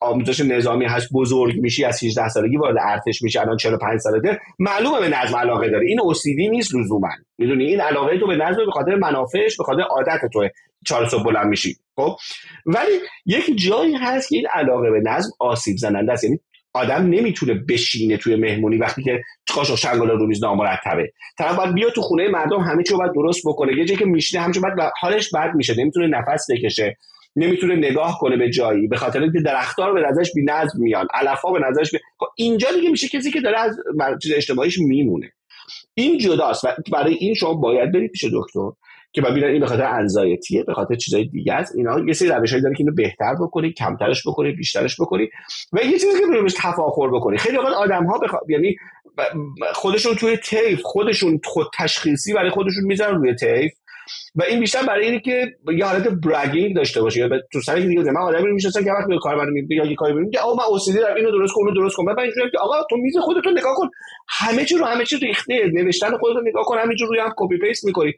آموزش 0.00 0.40
نظامی 0.40 0.84
هست 0.84 1.12
بزرگ 1.12 1.56
میشی 1.56 1.84
از 1.84 2.04
18 2.04 2.28
سالگی 2.28 2.56
وارد 2.56 2.76
ارتش 2.80 3.22
میشی 3.22 3.38
الان 3.38 3.56
45 3.56 4.00
سالته 4.00 4.40
معلومه 4.58 5.00
به 5.00 5.08
نظم 5.08 5.36
علاقه 5.36 5.68
داره 5.68 5.86
این 5.86 6.00
اوسیدی 6.00 6.48
نیست 6.48 6.74
لزوما. 6.74 7.08
می‌دونی؟ 7.38 7.64
این 7.64 7.80
علاقه 7.80 8.18
تو 8.18 8.26
به 8.26 8.36
نظم 8.36 8.66
به 8.66 8.72
خاطر 8.72 8.94
منافعش 8.94 9.56
به 9.56 9.64
خاطر 9.64 9.80
عادت 9.80 10.20
تو 10.32 10.48
چهار 10.86 11.08
صبح 11.08 11.24
بلند 11.24 11.46
میشی. 11.46 11.76
خب؟ 11.96 12.16
ولی 12.66 12.92
یک 13.26 13.56
جایی 13.56 13.94
هست 13.94 14.28
که 14.28 14.36
این 14.36 14.46
علاقه 14.52 14.90
به 14.90 15.00
نظم 15.00 15.30
آسیب 15.38 15.76
زننده 15.76 16.12
است. 16.12 16.24
یعنی 16.24 16.40
آدم 16.72 17.06
نمی‌تونه 17.06 17.54
بشینه 17.54 18.16
توی 18.16 18.36
مهمونی 18.36 18.76
وقتی 18.76 19.02
که 19.02 19.22
قاشق 19.54 19.74
شنگال 19.74 20.10
رو 20.10 20.26
میز 20.26 20.44
نامرتبه. 20.44 21.12
طرف 21.38 21.56
باید 21.56 21.74
بیا 21.74 21.90
تو 21.90 22.00
خونه 22.00 22.28
مردم 22.28 22.60
همه 22.60 22.82
چی 22.82 22.94
باید 22.94 23.12
درست 23.12 23.42
بکنه. 23.44 23.78
یه 23.78 23.84
جایی 23.84 23.98
که 23.98 24.04
میشینه 24.04 24.42
همه 24.42 24.60
بعد 24.60 24.92
حالش 25.00 25.30
بد 25.34 25.54
میشه. 25.54 25.74
نمی‌تونه 25.78 26.06
نفس 26.06 26.46
بکشه. 26.50 26.96
نمی‌تونه 27.36 27.76
نگاه 27.76 28.18
کنه 28.20 28.36
به 28.36 28.50
جایی. 28.50 28.86
به 28.86 28.96
خاطر 28.96 29.22
اینکه 29.22 29.40
درختار 29.40 29.92
به 29.94 30.00
نظرش 30.00 30.32
بی 30.34 30.42
نظم 30.42 30.78
میان. 30.82 31.06
علفا 31.14 31.50
به 31.50 31.60
نظرش 31.68 31.90
بی... 31.90 31.98
خب 32.18 32.26
اینجا 32.36 32.68
دیگه 32.72 32.90
میشه 32.90 33.08
کسی 33.08 33.30
که 33.30 33.40
داره 33.40 33.60
از 33.60 33.76
چیز 34.22 34.32
اجتماعیش 34.32 34.78
میمونه. 34.78 35.32
این 35.94 36.18
جداست 36.18 36.64
و 36.64 36.68
برای 36.92 37.14
این 37.14 37.34
شما 37.34 37.54
باید 37.54 37.92
برید 37.92 38.10
پیش 38.10 38.24
دکتر. 38.24 38.70
که 39.12 39.22
ببینن 39.22 39.46
این 39.46 39.60
به 39.60 39.66
خاطر 39.66 39.84
انزایتیه 39.84 40.64
به 40.64 40.74
خاطر 40.74 40.94
چیزای 40.94 41.24
دیگه 41.24 41.52
است. 41.52 41.76
اینا 41.76 42.00
یه 42.06 42.12
سری 42.12 42.28
روشایی 42.28 42.62
داره 42.62 42.74
که 42.74 42.80
اینو 42.80 42.94
بهتر 42.94 43.34
بکنی 43.40 43.72
کمترش 43.72 44.22
بکنی 44.26 44.52
بیشترش 44.52 45.00
بکنی 45.00 45.28
و 45.72 45.80
یه 45.84 45.92
چیزی 45.92 46.20
که 46.20 46.42
بهش 46.42 46.54
تفاخر 46.58 47.08
بکنی. 47.08 47.38
خیلی 47.38 47.56
وقت 47.56 47.74
آدم 47.74 48.06
ها 48.06 48.18
بخوا... 48.18 48.40
یعنی 48.48 48.76
خودشون 49.74 50.14
توی 50.14 50.36
تیف 50.36 50.80
خودشون 50.82 51.40
خود 51.44 51.66
تشخیصی 51.78 52.32
برای 52.32 52.50
خودشون 52.50 52.84
می‌ذارن 52.84 53.14
روی 53.14 53.34
تیف 53.34 53.72
و 54.34 54.42
این 54.42 54.60
بیشتر 54.60 54.82
برای 54.82 55.06
اینه 55.06 55.20
که 55.20 55.46
یه 55.78 55.84
حالت 55.84 56.08
bragging 56.08 56.76
داشته 56.76 57.02
باشه. 57.02 57.20
یا 57.20 57.28
تو 57.52 57.60
سر 57.60 57.74
دیگه 57.74 58.02
من 58.02 58.20
آدمی 58.20 58.46
رو 58.46 58.54
می‌شناسم 58.54 58.84
که 58.84 58.90
وقتی 58.92 59.18
کار 59.20 59.36
برای 59.36 59.66
یا 59.70 59.84
یه 59.84 59.94
کاری 59.94 60.14
میگه 60.14 60.40
آقا 60.40 60.54
من 60.54 60.64
OCD 60.68 60.98
دارم 60.98 61.16
اینو 61.16 61.30
درست 61.30 61.54
کن 61.54 61.60
اونو 61.60 61.74
درست 61.74 61.96
کن. 61.96 62.04
بعد 62.04 62.18
اینجوری 62.18 62.50
که 62.50 62.58
آقا 62.58 62.74
تو 62.90 62.96
میز 62.96 63.16
خودتو 63.18 63.50
نگاه 63.50 63.74
کن. 63.76 63.88
همه 64.28 64.64
چی 64.64 64.76
رو 64.76 64.84
همه 64.84 65.04
چی 65.04 65.16
ریخته. 65.16 65.70
نوشتن 65.72 66.18
خودتو 66.18 66.40
نگاه 66.40 66.64
کن 66.64 66.78
همینجور 66.78 67.08
روی 67.08 67.18
هم 67.18 67.34
copy 67.36 67.58
paste 67.58 67.84
می‌کنی. 67.84 68.12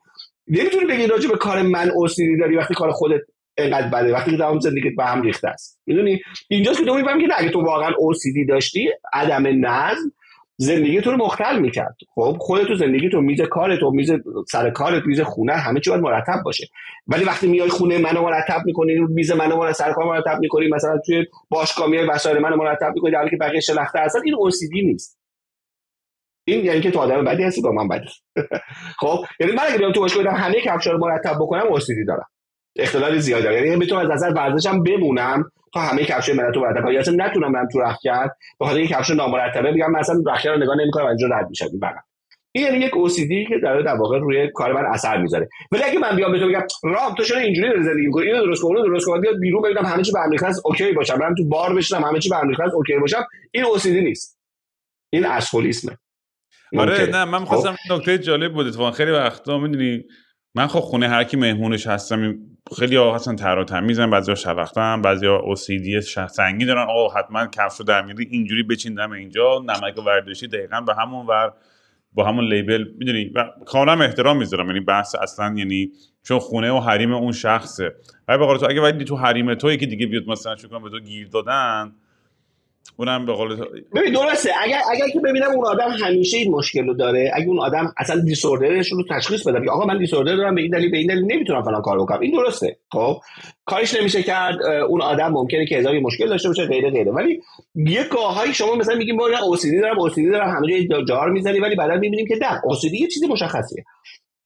نمی‌تونی 0.52 0.86
بگی 0.86 1.06
راجع 1.06 1.30
به 1.30 1.36
کار 1.36 1.62
من 1.62 1.90
OCD 1.90 2.36
داری 2.36 2.56
وقتی 2.56 2.74
کار 2.74 2.90
خودت 2.90 3.20
اینقدر 3.58 3.88
بده 3.88 4.12
وقتی 4.12 4.36
تمام 4.36 4.60
زندگیت 4.60 4.92
به 4.96 5.04
هم 5.04 5.22
ریخته 5.22 5.48
است. 5.48 5.80
می‌دونی؟ 5.86 6.20
اینجاست 6.48 6.78
که 6.78 6.84
تو 6.84 6.94
می‌فهمی 6.94 7.26
که 7.28 7.34
اگه 7.36 7.50
تو 7.50 7.60
واقعا 7.60 7.92
OCD 7.98 8.46
داشتی 8.46 8.90
عدم 9.12 9.66
نظم 9.66 10.12
زندگی 10.56 11.00
تو 11.00 11.10
رو 11.10 11.16
مختل 11.16 11.58
می‌کرد. 11.58 11.96
خب 12.14 12.36
خودت 12.40 12.66
تو 12.66 12.74
زندگی 12.74 13.08
تو 13.08 13.20
میز 13.20 13.40
کار 13.40 13.76
تو 13.76 13.90
میز 13.90 14.10
سر 14.50 14.70
کارت 14.70 15.02
میز 15.06 15.20
خونه 15.20 15.52
همه 15.52 15.80
چی 15.80 15.90
باید 15.90 16.02
مرتب 16.02 16.42
باشه. 16.44 16.68
ولی 17.06 17.24
وقتی 17.24 17.46
میای 17.46 17.68
خونه 17.68 17.98
منو 17.98 18.22
مرتب 18.22 18.62
می‌کنی 18.64 18.94
میز 18.94 19.32
منو 19.32 19.56
مرتب 19.56 19.72
سر 19.72 19.92
کار 19.92 20.04
مرتب 20.04 20.38
می‌کنی 20.40 20.68
مثلا 20.68 20.98
توی 21.06 21.26
باشگاه 21.48 21.88
میای 21.88 22.06
وسایل 22.06 22.38
منو 22.38 22.56
مرتب 22.56 22.92
می‌کنی 22.94 23.10
در 23.10 23.18
حالی 23.18 23.30
که 23.30 23.36
بقیه 23.36 23.60
شلخته 23.60 23.98
هستن 23.98 24.20
این 24.24 24.34
اوسیدی 24.34 24.82
نیست. 24.82 25.21
این 26.44 26.64
یعنی 26.64 26.80
که 26.80 26.90
تو 26.90 26.98
آدم 26.98 27.24
بدی 27.24 27.42
هستی 27.42 27.62
با 27.62 27.72
من 27.72 27.88
بدی. 27.88 28.08
خب 29.00 29.18
یعنی 29.40 29.52
من 29.52 29.62
اگه 29.68 29.78
بیام 29.78 29.92
تو 29.92 30.00
باشگاه 30.00 30.24
بدم 30.24 30.34
همه 30.34 30.60
کفشا 30.60 30.90
رو 30.92 30.98
مرتب 30.98 31.34
بکنم 31.40 31.66
اوسیدی 31.66 32.04
دارم. 32.04 32.26
اختلال 32.76 33.18
زیادی 33.18 33.42
دارم. 33.42 33.64
یعنی 33.64 33.76
می‌تونم 33.76 34.00
از 34.00 34.10
نظر 34.10 34.32
ورزشم 34.36 34.82
بمونم 34.82 35.50
تا 35.74 35.80
همه 35.80 36.04
کفش 36.04 36.28
من 36.28 36.52
تو 36.52 36.60
مرتب 36.60 36.84
کنم 36.84 36.98
اصلا 36.98 37.26
نتونم 37.26 37.52
برم 37.52 37.68
تو 37.72 37.80
رخکرد 37.80 38.36
به 38.58 38.64
خاطر 38.66 38.78
این 38.78 38.88
کفش 38.88 39.10
نامرتبه 39.10 39.72
بگم 39.72 39.90
مثلا 39.90 40.22
رخکرد 40.26 40.52
رو 40.54 40.62
نگاه 40.62 40.76
نمی‌کنم 40.76 41.06
اینجا 41.06 41.26
رد 41.26 41.48
میشم. 41.48 41.66
برم 41.82 42.04
این 42.54 42.64
یعنی 42.64 42.78
یک 42.78 42.96
OCD 42.96 43.46
که 43.46 43.58
داره 43.62 43.82
در 43.82 43.94
واقع 43.94 44.18
روی 44.18 44.50
کار 44.54 44.72
من 44.72 44.84
اثر 44.86 45.16
می‌ذاره. 45.22 45.48
ولی 45.72 45.82
اگه 45.82 45.98
من 45.98 46.16
بیام 46.16 46.32
به 46.32 46.38
تو 46.38 46.48
بگم 46.48 46.66
رام 46.84 47.14
تو 47.14 47.22
چرا 47.24 47.38
اینجوری 47.38 47.68
داری 47.68 47.82
زندگی 47.82 48.06
می‌کنی؟ 48.06 48.26
اینو 48.26 48.46
درست 48.46 48.62
کن 48.62 48.74
درست 48.74 49.06
کن 49.06 49.20
بیاد 49.20 49.38
بیرون 49.40 49.62
ببینم 49.62 49.84
همه 49.84 50.02
چی 50.02 50.12
برمیخواد 50.12 50.54
OK 50.64 50.92
باشم. 50.92 51.18
برم 51.18 51.34
تو 51.34 51.44
بار 51.48 51.74
بشینم 51.74 52.04
همه 52.04 52.18
چی 52.18 52.28
برمیخواد 52.28 52.70
OK 52.74 52.98
باشم. 52.98 53.24
این 53.52 53.64
OCD 53.64 54.00
نیست. 54.00 54.38
این 55.12 55.26
اسکولیسمه 55.26 55.98
آره 56.78 57.06
نه 57.06 57.24
من 57.24 57.40
می‌خواستم 57.40 57.76
خب. 57.88 57.92
نکته 57.92 58.18
جالب 58.18 58.52
بود 58.52 58.66
اتفاقا 58.66 58.90
خیلی 58.90 59.10
وقتا 59.10 59.58
می‌دونی 59.58 60.04
من 60.54 60.66
خب 60.66 60.80
خونه 60.80 61.08
هر 61.08 61.24
کی 61.24 61.36
مهمونش 61.36 61.86
هستم 61.86 62.34
خیلی 62.78 62.96
ها 62.96 63.14
هستن 63.14 63.36
تر 63.36 63.58
و 63.58 63.64
تمیزن 63.64 64.10
بعضیا 64.10 64.34
شلختن 64.34 65.02
بعضیا 65.02 65.36
OCD 65.36 66.00
سنگی 66.00 66.64
دارن. 66.64 66.86
آه 66.88 67.14
حتما 67.18 67.46
کفش 67.46 67.78
رو 67.78 67.84
در 67.84 68.02
میاری 68.02 68.28
اینجوری 68.30 68.62
بچین 68.62 68.94
دم 68.94 69.10
اینجا 69.12 69.58
نمک 69.58 69.98
ورزشی 70.06 70.46
دقیقا 70.46 70.80
به 70.80 70.94
همون 70.94 71.26
ور 71.26 71.52
با 72.12 72.24
همون 72.24 72.44
لیبل. 72.44 72.84
می‌دونی 72.98 73.24
و 73.34 73.44
کاملا 73.66 74.04
احترام 74.04 74.36
می‌ذارم. 74.36 74.66
یعنی 74.66 74.80
بحث 74.80 75.14
اصلا 75.14 75.54
یعنی 75.56 75.90
چون 76.22 76.38
خونه 76.38 76.72
و 76.72 76.80
حریم 76.80 77.12
اون 77.12 77.32
شخصه. 77.32 77.94
ولی 78.28 78.38
به 78.38 78.58
تو 78.58 78.66
اگه 78.70 78.80
ولی 78.80 79.04
تو 79.04 79.16
حریم 79.16 79.54
تو 79.54 79.72
یکی 79.72 79.86
دیگه 79.86 80.06
بیاد 80.06 80.22
مثلا 80.26 80.56
شکر 80.56 80.78
به 80.78 80.90
تو 80.90 81.00
گیر 81.00 81.28
دادن 81.28 81.92
اونم 82.96 83.26
به 83.26 83.32
قول 83.32 83.56
ببین 83.94 84.12
درسته. 84.12 84.50
اگر 84.62 84.80
اگر 84.92 85.08
که 85.08 85.20
ببینم 85.20 85.50
اون 85.50 85.64
آدم 85.64 85.90
همیشه 85.90 86.36
این 86.36 86.50
مشکل 86.50 86.86
رو 86.86 86.94
داره 86.94 87.30
اگه 87.34 87.46
اون 87.46 87.60
آدم 87.60 87.94
اصلا 87.96 88.20
دیسوردرش 88.20 88.92
رو 88.92 89.04
تشخیص 89.10 89.46
بده 89.46 89.70
آقا 89.70 89.86
من 89.86 89.98
دیسوردر 89.98 90.36
دارم 90.36 90.54
به 90.54 90.60
این 90.60 90.70
دلیل 90.70 90.90
به 90.90 90.96
این 90.96 91.06
دلیل 91.06 91.24
نمی‌تونم 91.24 91.62
فلان 91.62 91.82
کار 91.82 91.98
بکنم. 91.98 92.20
این 92.20 92.32
درسته. 92.32 92.76
خب؟ 92.92 93.20
کارش 93.64 93.94
نمیشه 93.94 94.22
کرد. 94.22 94.62
اون 94.88 95.02
آدم 95.02 95.28
ممکنه 95.28 95.66
که 95.66 95.76
هزاری 95.76 96.00
مشکل 96.00 96.28
داشته 96.28 96.48
باشه 96.48 96.66
غیره 96.66 96.90
غیره. 96.90 97.12
ولی 97.12 97.42
یه 97.74 98.04
گاهایی 98.04 98.54
شما 98.54 98.74
مثلا 98.74 98.94
میگیم 98.94 99.16
با 99.16 99.28
اوسیدی 99.42 99.80
دارم 99.80 99.98
اوسیدی 99.98 100.30
دارم 100.30 100.50
همه 100.56 100.86
جای 100.86 101.04
جار 101.04 101.30
می‌زنی 101.30 101.60
ولی 101.60 101.76
بعدا 101.76 101.94
می‌بینیم 101.94 102.26
که 102.26 102.34
نه 102.40 102.60
اوسیدی 102.64 102.98
یه 102.98 103.08
چیزی 103.08 103.26
مشخصیه. 103.26 103.84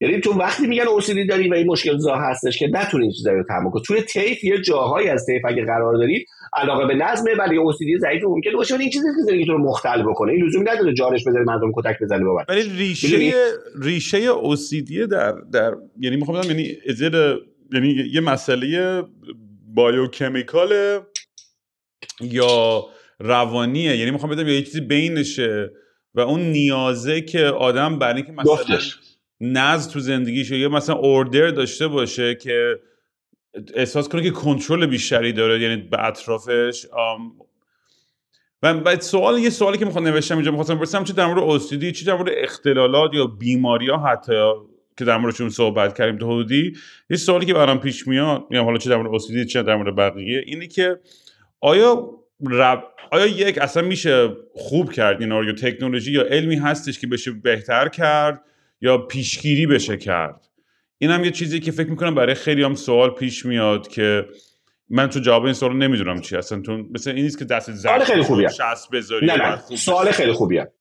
یعنی 0.01 0.21
تو 0.21 0.33
وقتی 0.33 0.67
میگن 0.67 0.87
اوسیدی 0.87 1.27
داری 1.27 1.49
و 1.49 1.55
این 1.55 1.67
مشکل 1.67 1.99
زا 1.99 2.17
هستش 2.17 2.59
که 2.59 2.67
نتونی 2.73 3.05
این 3.05 3.13
چیزا 3.13 3.33
رو 3.33 3.45
تحمل 3.49 3.71
کنی. 3.71 3.83
توی 3.87 4.03
تیف 4.03 4.45
یه 4.45 4.63
جاهایی 4.63 5.09
از 5.09 5.27
تیف 5.27 5.43
اگه 5.45 5.65
قرار 5.65 5.95
دارید 5.95 6.27
علاقه 6.57 6.87
به 6.87 6.95
نظمه 6.95 7.35
ولی 7.35 7.57
اوسیدی 7.57 7.99
ضعیف 7.99 8.25
ممکنه 8.25 8.53
باشه 8.53 8.75
ولی 8.75 8.83
این 8.83 8.93
چیزی 8.93 9.07
که 9.17 9.23
زندگی 9.23 9.47
تو 9.47 9.53
رو 9.53 9.59
مختل 9.59 10.03
بکنه 10.03 10.33
این 10.33 10.47
لزومی 10.47 10.65
نداره 10.65 10.95
جارش 10.95 11.25
بذاری 11.27 11.45
مردم 11.45 11.73
کتک 11.77 12.03
بزنه 12.03 12.25
بابا 12.25 12.45
ولی 12.49 12.63
ریشه 12.63 13.33
ریشه 13.83 14.19
اوسیدی 14.19 15.07
در 15.07 15.33
در 15.53 15.75
یعنی 16.01 16.17
می‌خوام 16.17 16.41
بگم 16.41 16.51
یعنی 16.51 16.77
ازر 16.89 17.37
یعنی 17.73 18.11
یه 18.13 18.21
مسئله 18.21 19.03
بایوکمیکال 19.75 21.01
یا 22.21 22.85
روانیه. 23.19 23.97
یعنی 23.97 24.11
می‌خوام 24.11 24.33
بدم 24.33 24.49
یه 24.49 24.63
چیزی 24.63 24.81
بینشه 24.81 25.71
و 26.15 26.21
اون 26.21 26.41
نیازه 26.41 27.21
که 27.21 27.45
آدم 27.45 27.99
برای 27.99 28.17
اینکه 28.17 28.33
مثلا 28.33 28.79
نظم 29.41 29.91
تو 29.91 30.01
زندگیش 30.01 30.51
یا 30.51 30.69
مثلا 30.69 30.97
اوردر 30.97 31.49
داشته 31.49 31.89
باشه 31.89 32.35
که 32.35 32.81
احساس 33.75 34.09
کنه 34.09 34.23
که 34.23 34.31
کنترل 34.31 34.87
بیشتری 34.87 35.33
داره 35.33 35.61
یعنی 35.61 35.77
به 35.77 36.05
اطرافش. 36.05 36.87
و 38.63 38.75
بعد 38.75 39.01
سوال 39.01 39.39
یه 39.39 39.51
سوالی 39.51 39.79
که 39.79 39.85
می‌خوام 39.85 40.07
نوشتم 40.07 40.35
اینجا 40.35 40.51
می‌خواستم 40.51 40.75
بپرسم 40.75 41.05
چه 41.05 41.13
در 41.13 41.27
مورد 41.27 41.39
اوستیدی 41.39 41.93
چه 41.93 42.07
در 42.07 42.15
مورد 42.15 42.33
اختلالات 42.37 43.15
یا 43.15 43.27
بیماری 43.27 43.91
ها 43.91 43.97
حتی 43.97 44.53
که 44.99 45.05
در 45.05 45.17
موردشون 45.17 45.49
صحبت 45.49 45.99
کردیم 45.99 46.19
تو 46.19 46.27
حدودی؟ 46.27 46.73
یه 47.11 47.17
سوالی 47.17 47.47
که 47.47 47.55
برام 47.55 47.81
پیش 47.81 48.09
میاد 48.09 48.45
میگم 48.51 48.65
حالا 48.65 48.79
چه 48.79 48.91
در 48.91 48.97
مورد 48.97 49.09
اوستیدی 49.09 49.45
چه 49.45 49.63
در 49.63 49.77
مورد 49.77 49.97
بقیه 49.97 50.43
اینه 50.47 50.67
که 50.67 51.01
آیا 51.61 52.11
رب... 52.51 52.85
آیا 53.11 53.27
یک 53.27 53.59
اصلا 53.59 53.83
میشه 53.83 54.37
خوب 54.55 54.93
کرد 54.93 55.21
این 55.21 55.31
یا 55.31 55.53
تکنولوژی 55.53 56.13
یا 56.13 56.23
علمی 56.23 56.57
هستش 56.57 56.99
که 56.99 57.07
بشه 57.07 57.31
بهتر 57.31 57.89
کرد؟ 57.89 58.43
یا 58.81 58.99
پیشگیری 58.99 59.67
بشه 59.67 59.97
کرد. 59.97 60.49
این 60.99 61.11
هم 61.11 61.25
یه 61.25 61.31
چیزی 61.31 61.61
که 61.61 61.73
فکر 61.73 61.91
می‌کنم 61.91 62.15
برای 62.15 62.35
خیلی 62.35 62.63
هم 62.63 62.75
سوال 62.75 63.11
پیش 63.11 63.47
میاد 63.47 63.89
که 63.89 64.27
من 64.89 65.09
تو 65.11 65.21
جواب 65.21 65.45
این 65.45 65.55
سوال 65.55 65.77
نمی‌دونم 65.77 66.21
چی 66.21 66.37
هستن. 66.37 66.63
تو 66.63 66.77
مثل 66.77 67.11
این 67.11 67.25
نیست 67.25 67.39
که 67.39 67.45
دست 67.45 67.75
سوال 67.75 68.05
خیلی 68.05 68.23
خوبیه. 68.23 68.49
بذاری 68.93 69.27
نه 69.27 69.37
نه. 69.37 69.57
سوال 69.57 70.11
خیلی 70.11 70.33
خوبیه. 70.33 70.73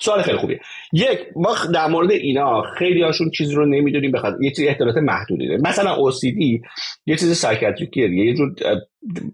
سوال 0.00 0.22
خیلی 0.22 0.38
خوبیه. 0.38 0.60
یک 0.92 1.18
ما 1.36 1.54
در 1.74 1.86
مورد 1.86 2.10
اینا 2.10 2.62
خیلی 2.62 3.02
هاشون 3.02 3.30
چیزی 3.30 3.54
رو 3.54 3.66
نمی‌دونیم 3.66 4.12
بخاطر 4.12 4.36
یه 4.40 4.50
چیز 4.50 4.68
احتمالات 4.68 4.96
محدودی 4.96 5.48
داره 5.48 5.60
مثلا 5.60 5.96
OCD 5.96 6.60
یه 7.06 7.16
چیز 7.16 7.36
سایکیاتریکیه 7.36 8.10
یه 8.10 8.34
جور 8.34 8.54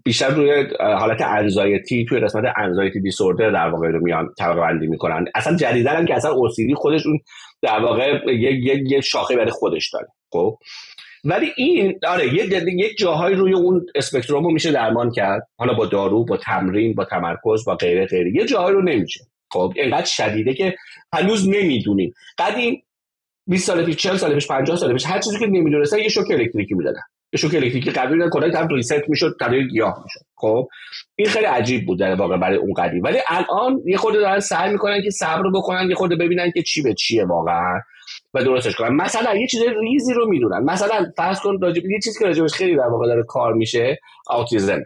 بیشتر 0.03 0.29
روی 0.29 0.65
حالت 0.79 1.21
انزایتی 1.21 2.05
توی 2.05 2.19
قسمت 2.19 2.43
انزایتی 2.57 3.01
دیسوردر 3.01 3.51
در 3.51 3.69
واقع 3.69 3.87
رو 3.87 4.03
میان 4.03 4.29
طبقه 4.39 4.59
بندی 4.59 4.87
می‌کنن. 4.87 5.25
اصلا 5.35 5.55
جدیدن 5.55 5.95
هم 5.95 6.05
که 6.05 6.15
اصلا 6.15 6.31
OCD 6.31 6.73
خودش 6.75 7.05
اون 7.05 7.19
در 7.61 7.79
واقع 7.79 8.19
یه, 8.27 8.81
یه, 8.91 9.01
شاخه 9.01 9.35
برای 9.35 9.51
خودش 9.51 9.89
داره 9.93 10.07
خب؟ 10.31 10.57
ولی 11.23 11.51
این 11.57 11.99
آره 12.07 12.33
یک 12.33 12.97
جاهایی 12.97 13.35
روی 13.35 13.53
اون 13.53 13.85
اسپکتروم 13.95 14.43
رو 14.43 14.51
میشه 14.51 14.71
درمان 14.71 15.11
کرد. 15.11 15.47
حالا 15.57 15.73
با 15.73 15.85
دارو 15.85 16.25
با 16.25 16.37
تمرین 16.37 16.93
با 16.93 17.05
تمرکز 17.05 17.65
با 17.65 17.75
غیره 17.75 18.05
غیره. 18.05 18.31
یه 18.35 18.45
جاهایی 18.45 18.75
رو 18.75 18.81
نمیشه. 18.81 19.19
خب 19.53 19.73
اینقدر 19.75 20.05
شدیده 20.05 20.53
که 20.53 20.75
هنوز 21.13 21.49
نمی‌دونیم. 21.49 22.13
قدیم 22.37 22.83
20 23.47 23.67
سال 23.67 23.85
پیش 23.85 23.95
40 23.95 24.17
سال 24.17 24.33
پیش 24.33 24.47
50 24.47 24.77
سال 24.77 24.93
پیش 24.93 25.05
هر 25.05 25.19
چیزی 25.19 25.39
که 25.39 25.45
نمی‌دونستن 25.45 25.99
یه 25.99 26.09
شوک 26.09 26.31
الکتریکی 26.31 26.75
می‌دادن. 26.75 27.01
یه 27.33 27.39
شوک 27.39 27.55
الکتریکی 27.55 27.91
قبلی 27.91 28.13
می‌دادن 28.13 28.31
کلا 28.31 28.49
طرف 28.49 28.71
ریست 28.71 29.09
می‌شد 29.09 29.35
تغییر 29.39 29.67
گیاه 29.67 30.03
می‌شد. 30.03 30.19
خب 30.35 30.67
این 31.15 31.27
خیلی 31.27 31.45
عجیب 31.45 31.85
بود 31.85 31.99
در 31.99 32.15
واقع 32.15 32.37
برای 32.37 32.57
اون 32.57 32.73
قدیم. 32.73 33.03
ولی 33.03 33.17
الان 33.27 33.81
یه 33.85 33.97
خورده 33.97 34.19
دارن 34.19 34.39
سعی 34.39 34.71
می‌کنن 34.71 35.01
که 35.03 35.09
صبر 35.09 35.49
بکنن 35.53 35.89
یه 35.89 35.95
خورده 35.95 36.15
ببینن 36.15 36.51
که 36.51 36.61
چی 36.61 36.81
به 36.81 36.93
چیه 36.93 37.25
واقعا 37.25 37.79
و 38.33 38.43
درستش 38.43 38.75
کنن. 38.75 38.95
مثلا 38.95 39.35
یه 39.35 39.47
چیز 39.47 39.61
ریزی 39.81 40.13
رو 40.13 40.29
می‌دونن. 40.29 40.63
مثلا 40.63 41.11
فرض 41.17 41.39
کن 41.39 41.61
راجب 41.61 41.85
یه 41.85 41.99
چیزی 42.03 42.19
که 42.19 42.25
راجبش 42.25 42.53
خیلی 42.53 42.75
در 42.75 42.87
واقع 42.87 43.07
داره 43.07 43.23
کار 43.23 43.53
میشه 43.53 43.99
اوتیزم 44.29 44.83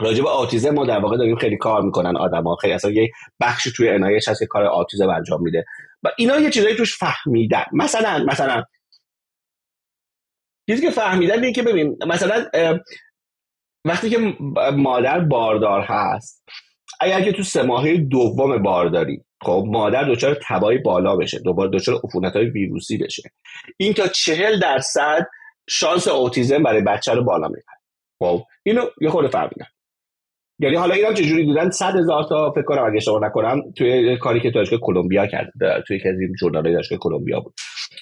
راجع 0.00 0.22
به 0.22 0.70
ما 0.70 0.86
در 0.86 0.98
واقع 0.98 1.16
داریم 1.16 1.36
خیلی 1.36 1.56
کار 1.56 1.82
می‌کنن 1.82 2.16
آدما. 2.16 2.56
خیلی 2.56 2.72
اصلا 2.72 2.90
یه 2.90 3.10
بخشی 3.40 3.72
توی 3.76 3.88
عنایش 3.88 4.28
هست 4.28 4.40
که 4.40 4.46
کار 4.46 4.64
آتیزم 4.64 5.08
انجام 5.08 5.42
میده. 5.42 5.64
و 6.02 6.08
اینا 6.18 6.38
یه 6.38 6.50
چیزایی 6.50 6.76
توش 6.76 6.98
فهمیدن. 6.98 7.64
مثلا 7.72 8.24
مثلا. 8.24 8.64
چیزی 10.70 10.82
که 10.82 10.90
فهمیدن 10.90 11.34
اینه 11.34 11.52
که 11.52 11.62
ببین 11.62 11.98
مثلا 12.06 12.48
وقتی 13.84 14.10
که 14.10 14.18
مادر 14.76 15.20
باردار 15.20 15.80
هست 15.80 16.44
اگر 17.00 17.22
که 17.22 17.32
تو 17.32 17.42
سه 17.42 17.62
ماهه 17.62 17.96
دوم 17.96 18.62
بارداری 18.62 19.24
خب 19.42 19.64
مادر 19.66 20.04
دچار 20.04 20.38
تبایی 20.48 20.78
بالا 20.78 21.16
بشه 21.16 21.38
دوباره 21.38 21.70
دچار 21.70 22.00
عفونت 22.04 22.36
های 22.36 22.44
ویروسی 22.44 22.98
بشه. 22.98 23.22
این 23.76 23.92
تا 23.92 24.06
چهل 24.06 24.60
درصد 24.60 25.26
شانس 25.68 26.08
اوتیزم 26.08 26.62
برای 26.62 26.82
بچه 26.82 27.12
رو 27.12 27.24
بالا 27.24 27.48
می‌بره. 27.48 27.78
خب 28.22 28.44
اینو 28.62 28.86
یه 29.00 29.10
خورده 29.10 29.28
فهمیدن. 29.28 29.66
یعنی 30.62 30.76
حالا 30.76 30.94
اینا 30.94 31.12
چجوری 31.12 31.46
دیدن؟ 31.46 31.70
صد 31.70 31.96
هزار 31.96 32.24
تا 32.28 32.50
فکر 32.50 32.62
کنم 32.62 32.84
اگه 32.84 32.96
اشتباه 32.96 33.24
نکنم 33.24 33.60
توی 33.76 34.16
کاری 34.16 34.40
که 34.40 34.50
دانشگاه 34.50 34.80
کلمبیا 34.82 35.26
کرد 35.26 35.52
توی 35.86 35.96
یکی 35.96 36.08
از 36.08 36.20
این 36.20 36.34
ژورنال‌های 36.40 36.72
دانشگاه 36.72 36.98
کلمبیا 36.98 37.40
بود. 37.40 37.54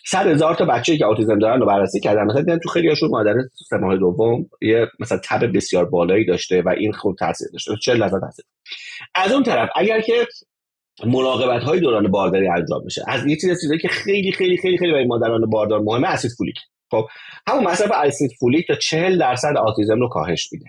صد 0.06 0.26
هزار 0.26 0.54
تا 0.54 0.64
بچه‌ای 0.64 0.98
که 0.98 1.06
اوتیسم 1.06 1.38
دارن 1.38 1.60
رو 1.60 1.66
بررسی 1.66 2.00
کردن. 2.00 2.24
مثلا 2.24 2.40
دیدن 2.40 2.58
تو 2.58 2.68
خیلی 2.68 2.88
هاشون 2.88 3.10
مادر 3.10 3.34
سه 3.68 3.76
ماه 3.76 3.96
دوم 3.96 4.46
یه 4.62 4.86
مثلا 5.00 5.20
تب 5.24 5.56
بسیار 5.56 5.84
بالایی 5.84 6.26
داشته 6.26 6.62
و 6.62 6.68
این 6.68 6.92
خوب 6.92 7.16
تاثیر 7.16 7.48
داشته. 7.52 7.72
40 7.82 7.98
درصد 7.98 8.20
تاثیر 8.20 8.44
از 9.14 9.32
اون 9.32 9.42
طرف 9.42 9.68
اگر 9.76 10.00
که 10.00 10.26
مراقبت 11.06 11.62
های 11.62 11.80
دوران 11.80 12.10
بارداری 12.10 12.48
انجام 12.48 12.84
میشه 12.84 13.02
از 13.08 13.26
یه 13.26 13.36
چیز 13.36 13.60
چیزایی 13.60 13.80
که 13.80 13.88
خیلی 13.88 14.32
خیلی 14.32 14.56
خیلی 14.56 14.78
خیلی 14.78 14.92
برای 14.92 15.06
مادران 15.06 15.50
باردار 15.50 15.80
مهمه 15.80 16.08
اسید 16.08 16.30
فولیک. 16.38 16.56
خب 16.90 17.06
همون 17.48 17.64
مصرف 17.64 17.90
اسید 17.94 18.30
فولیک 18.40 18.66
تا 18.66 18.74
40 18.74 19.18
درصد 19.18 19.56
اوتیسم 19.66 20.00
رو 20.00 20.08
کاهش 20.08 20.48
میده. 20.52 20.66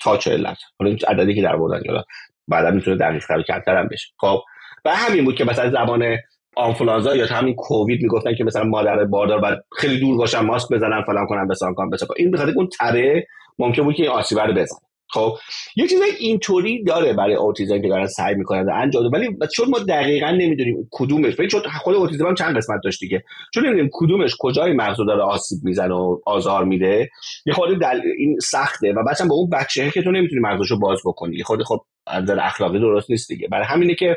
تا 0.00 0.16
40 0.16 0.42
درصد. 0.42 0.62
حالا 0.78 0.90
این 0.90 0.98
عددی 1.08 1.34
که 1.34 1.42
در 1.42 1.56
بردن 1.56 1.80
حالا 1.88 2.02
بعدا 2.48 2.70
می‌تونه 2.70 2.96
دقیق 2.96 3.26
تر 3.26 3.42
کمتر 3.42 3.76
هم 3.76 3.88
بشه. 3.88 4.08
خب 4.18 4.40
و 4.84 4.94
همین 4.94 5.24
بود 5.24 5.34
که 5.34 5.44
مثلا 5.44 5.70
زمان 5.70 6.16
آنفولانزا 6.56 7.16
یا 7.16 7.26
همین 7.26 7.54
کووید 7.54 8.02
می‌گفتن 8.02 8.34
که 8.34 8.44
مثلا 8.44 8.64
مادر 8.64 9.04
باردار 9.04 9.40
بعد 9.40 9.64
خیلی 9.76 10.00
دور 10.00 10.16
باشن 10.16 10.40
ماسک 10.40 10.68
بزنن 10.72 11.02
فلان 11.02 11.26
کنن 11.26 11.48
بسان 11.48 11.74
کنن 11.74 11.90
بسان 11.90 12.08
این 12.16 12.30
بخاطر 12.30 12.52
اون 12.56 12.68
تره 12.68 13.26
ممکن 13.58 13.82
بود 13.82 13.94
که 13.94 14.02
این 14.02 14.12
آسیب 14.12 14.38
رو 14.40 14.52
بزنه. 14.52 14.80
خب 15.08 15.36
یه 15.76 15.88
چیزای 15.88 16.10
اینطوری 16.18 16.84
داره 16.84 17.12
برای 17.12 17.34
اوتیزم 17.34 17.82
که 17.82 17.88
دارن 17.88 18.06
سعی 18.06 18.34
می‌کنن 18.34 18.66
انجام 18.72 19.10
ولی 19.12 19.28
چون 19.54 19.68
ما 19.68 19.78
دقیقا 19.78 20.30
نمی‌دونیم 20.30 20.88
کدومش 20.90 21.36
چون 21.50 21.60
خود 21.82 21.94
اوتیزم 21.94 22.26
هم 22.26 22.34
چند 22.34 22.56
قسمت 22.56 22.80
داشت 22.84 23.00
دیگه. 23.00 23.24
چون 23.54 23.66
نمی‌دونیم 23.66 23.90
کدومش 23.92 24.34
کجای 24.38 24.72
مغز 24.72 24.96
داره 24.96 25.22
آسیب 25.22 25.58
می‌زنه 25.62 25.94
و 25.94 26.18
آزار 26.26 26.64
میده. 26.64 27.10
یه 27.46 27.54
خورده 27.54 27.74
دل... 27.74 28.00
این 28.18 28.38
سخته 28.40 28.92
و 28.92 29.04
بعدم 29.06 29.28
با 29.28 29.34
اون 29.34 29.50
بچه 29.50 29.90
که 29.90 30.02
تو 30.02 30.10
نمی‌تونی 30.10 30.40
مغزشو 30.40 30.78
باز 30.78 30.98
بکنی. 31.04 31.42
خورده 31.42 31.64
خب 31.64 31.80
از 32.06 32.30
اخلاقی 32.30 32.78
درست 32.78 33.10
نیست 33.10 33.28
دیگه. 33.28 33.48
برای 33.48 33.64
همینه 33.64 33.94
که 33.94 34.16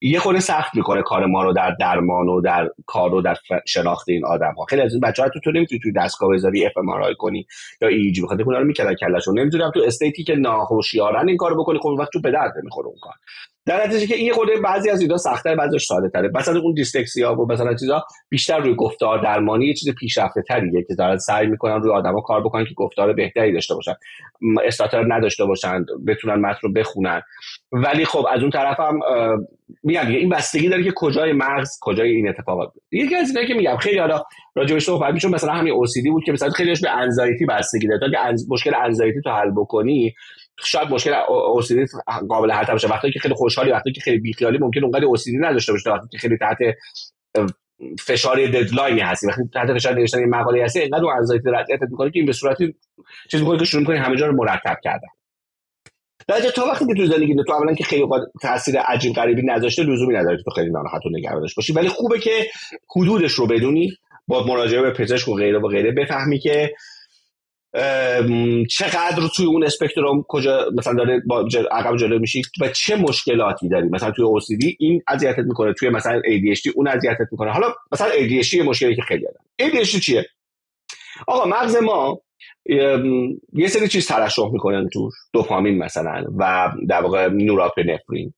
یه 0.00 0.18
خورده 0.18 0.40
سخت 0.40 0.74
می‌کنه 0.74 1.02
کار 1.02 1.26
ما 1.26 1.42
رو 1.42 1.52
در 1.52 1.76
درمان 1.80 2.28
و 2.28 2.40
در 2.40 2.68
کار 2.86 3.14
و 3.14 3.22
در 3.22 3.36
شناخت 3.66 4.08
این 4.08 4.26
آدم 4.26 4.54
ها 4.58 4.64
خیلی 4.64 4.82
از 4.82 4.92
این 4.92 5.00
بچه‌ها 5.00 5.28
تو 5.28 5.40
تو 5.40 5.50
نمی‌تونی 5.50 5.80
توی 5.82 5.92
دستگاه 5.92 6.30
بذاری 6.32 6.66
fMRI 6.66 7.14
کنی 7.18 7.46
یا 7.82 7.88
EEG 7.88 8.22
بخاطر 8.22 8.42
اونا 8.42 8.58
رو 8.58 8.64
می‌کردن 8.64 8.94
کلشون 8.94 9.38
نمی‌دونم 9.38 9.70
تو 9.74 9.80
state 9.86 10.18
ی 10.18 10.24
که 10.24 10.34
ناهوشیارن 10.34 11.28
این 11.28 11.36
کارو 11.36 11.62
بکنی 11.62 11.78
خب 11.78 11.86
وقت 11.86 12.12
تو 12.12 12.20
به 12.20 12.30
درد 12.30 12.52
نمی‌خوره 12.62 12.86
اون 12.86 12.98
کار. 13.02 13.14
در 13.66 13.86
نتیجه 13.86 14.06
که 14.06 14.14
این 14.14 14.32
خورده 14.32 14.60
بعضی 14.60 14.90
از 14.90 15.00
اینا 15.00 15.16
سخت‌تر 15.16 15.54
بعضیش 15.56 15.84
ساده 15.86 16.08
تره 16.08 16.30
مثلا 16.34 16.60
اون 16.60 16.74
dyslexia 16.74 17.34
و 17.34 17.52
مثلا 17.52 17.74
چیزا 17.74 18.04
بیشتر 18.28 18.58
روی 18.58 18.74
گفتار 18.74 19.22
درمانی 19.22 19.66
یه 19.66 19.74
چیز 19.74 19.94
پیشرفته 19.94 20.42
تریه 20.42 20.84
که 20.88 20.94
دارن 20.94 21.18
سعی 21.18 21.46
می‌کنن 21.46 21.82
روی 21.82 21.92
آدما 21.92 22.20
کار 22.20 22.40
بکنن 22.44 22.64
که 22.64 22.74
گفتار 22.76 23.12
بهتری 23.12 23.52
داشته 23.52 23.74
باشن. 23.74 23.94
استاتر 24.64 25.14
نداشته 25.14 25.44
باشن 25.44 25.84
بتونن 26.06 26.34
متن 26.34 26.58
رو 26.62 26.72
بخونن. 26.72 27.22
ولی 27.72 28.04
خب 28.04 28.26
از 28.32 28.40
اون 28.40 28.50
طرف 28.50 28.80
هم 28.80 29.00
میگم 29.82 30.06
این 30.06 30.28
بستگی 30.28 30.68
داره 30.68 30.84
که 30.84 30.92
کجای 30.96 31.32
مغز 31.32 31.70
کجای 31.80 32.10
این 32.10 32.28
اتفاقات. 32.28 32.72
یکی 32.92 33.14
از 33.14 33.28
اینایی 33.28 33.48
که 33.48 33.54
میگم 33.54 33.76
خیلی 33.76 33.98
حالا 33.98 34.22
راجع 34.54 34.78
صحبت 34.78 35.14
میشون 35.14 35.34
مثلا 35.34 35.52
همین 35.52 35.72
اوسیدی 35.72 36.10
بود 36.10 36.24
که 36.24 36.32
مثلا 36.32 36.50
خیلیش 36.50 36.80
به 36.80 36.90
انزایتی 36.90 37.46
بستگی 37.46 37.88
داره. 37.88 38.00
تا 38.00 38.10
که 38.10 38.44
مشکل 38.50 38.74
انزایتی 38.74 39.20
تو 39.24 39.30
حل 39.30 39.50
بکنی 39.50 40.14
شاید 40.64 40.88
مشکل 40.88 41.12
اوسیدی 41.28 41.86
قابل 42.28 42.50
حل 42.50 42.72
باشه 42.72 42.88
وقتی 42.88 43.10
که 43.10 43.20
خیلی 43.20 43.34
خوشحالی 43.34 43.70
وقتی 43.70 43.92
که 43.92 44.00
خیلی 44.00 44.18
بیخیالی 44.18 44.58
ممکن 44.58 44.84
اونقدر 44.84 45.04
اوسیدی 45.04 45.38
نداشته 45.38 45.72
باشه 45.72 45.90
وقتی 45.90 46.08
که 46.10 46.18
خیلی 46.18 46.36
تحت 46.36 46.58
فشار 48.00 48.46
ددلاینی 48.46 49.00
هستی. 49.00 49.26
وقتی 49.26 49.42
تحت 49.54 49.74
فشار 49.74 49.94
نوشتن 49.94 50.20
یه 50.20 50.26
مقاله 50.26 50.64
هستی 50.64 50.80
اینقدر 50.80 51.04
اون 51.04 51.14
انزایتی 51.16 51.48
رضایت 51.48 51.82
می‌کنه 51.90 52.10
که 52.10 52.18
این 52.18 52.26
به 52.26 52.32
صورتی 52.32 52.74
چیز 53.30 53.40
می‌کنه 53.40 53.58
که 53.58 53.64
شروع 53.64 53.80
می‌کنه 53.80 54.00
همه 54.00 54.16
جا 54.16 54.26
رو 54.26 54.36
مرتب 54.36 54.76
کردن. 54.84 55.08
در 56.28 56.40
تا 56.40 56.64
وقتی 56.64 56.86
که 56.86 56.94
تو 56.94 57.06
زندگی 57.06 57.34
تو 57.46 57.52
اولا 57.52 57.74
که 57.74 57.84
خیلی 57.84 58.04
تاثیر 58.42 58.78
عجیب 58.78 59.12
غریبی 59.12 59.42
نذاشته 59.42 59.82
لزومی 59.82 60.14
نداره 60.14 60.42
تو 60.44 60.50
خیلی 60.50 60.70
ناراحت 60.70 61.06
و 61.06 61.08
نگرانش 61.08 61.54
باشی. 61.54 61.72
ولی 61.72 61.88
خوبه 61.88 62.18
که 62.18 62.46
حدودش 62.96 63.32
رو 63.32 63.46
بدونی 63.46 63.92
با 64.28 64.46
مراجعه 64.46 64.82
به 64.82 64.90
پزشک 64.90 65.28
و 65.28 65.34
غیره 65.34 65.58
و 65.58 65.68
غیره 65.68 65.92
بفهمی 65.92 66.38
که 66.38 66.74
چقدر 68.70 69.28
توی 69.36 69.46
اون 69.46 69.64
اسپکتروم 69.64 70.24
کجا 70.28 70.70
مثلا 70.78 70.94
داره 70.94 71.22
با 71.26 71.48
عقب 71.70 71.96
جلو 71.96 72.18
میشی 72.18 72.42
و 72.60 72.68
چه 72.68 72.96
مشکلاتی 72.96 73.68
داری 73.68 73.88
مثلا 73.88 74.10
توی 74.10 74.24
OCD 74.24 74.74
این 74.78 75.02
اذیتت 75.08 75.38
می‌کنه 75.38 75.72
توی 75.72 75.90
مثلا 75.90 76.20
ADHD 76.20 76.72
اون 76.74 76.88
اذیتت 76.88 77.26
می‌کنه. 77.32 77.50
حالا 77.50 77.74
مثلا 77.92 78.08
ADHD 78.08 78.54
یه 78.54 78.62
مشکلی 78.62 78.96
که 78.96 79.02
خیلی 79.02 79.24
دارن 79.24 79.70
ADHD 79.70 80.00
چیه؟ 80.00 80.26
آقا 81.26 81.48
مغز 81.48 81.76
ما 81.76 82.20
یه 83.52 83.68
سری 83.68 83.88
چیز 83.88 84.06
ترشح 84.06 84.48
می‌کنن 84.52 84.88
تو 84.88 85.10
دوپامین 85.32 85.78
مثلا 85.78 86.24
و 86.38 86.72
در 86.88 87.02
واقع 87.02 87.28
نورابینفرین 87.28 88.34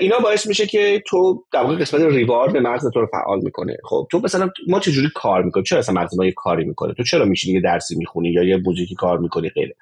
اینا 0.00 0.18
باعث 0.18 0.46
میشه 0.46 0.66
که 0.66 1.02
تو 1.06 1.44
در 1.52 1.60
واقع 1.60 1.76
قسمت 1.76 2.00
ریوارد 2.00 2.56
مغز 2.56 2.90
تو 2.94 3.00
رو 3.00 3.06
فعال 3.06 3.40
می‌کنه. 3.42 3.76
خب 3.84 4.08
تو 4.10 4.18
مثلا 4.18 4.50
ما 4.68 4.80
چجوری 4.80 5.08
کار 5.14 5.42
می‌کنیم؟ 5.42 5.64
چرا 5.64 5.78
مثلا 5.78 6.00
مغز 6.00 6.18
ما 6.18 6.26
یه 6.26 6.32
کاری 6.32 6.64
می‌کنه؟ 6.64 6.94
تو 6.94 7.02
چرا 7.02 7.24
میشینی 7.24 7.54
یه 7.54 7.60
درسی 7.60 7.96
می‌خونی 7.96 8.28
یا 8.28 8.42
یه 8.42 8.56
موزیکی 8.56 8.94
کار 8.94 9.18
می‌کنی؟ 9.18 9.48
غیره. 9.48 9.74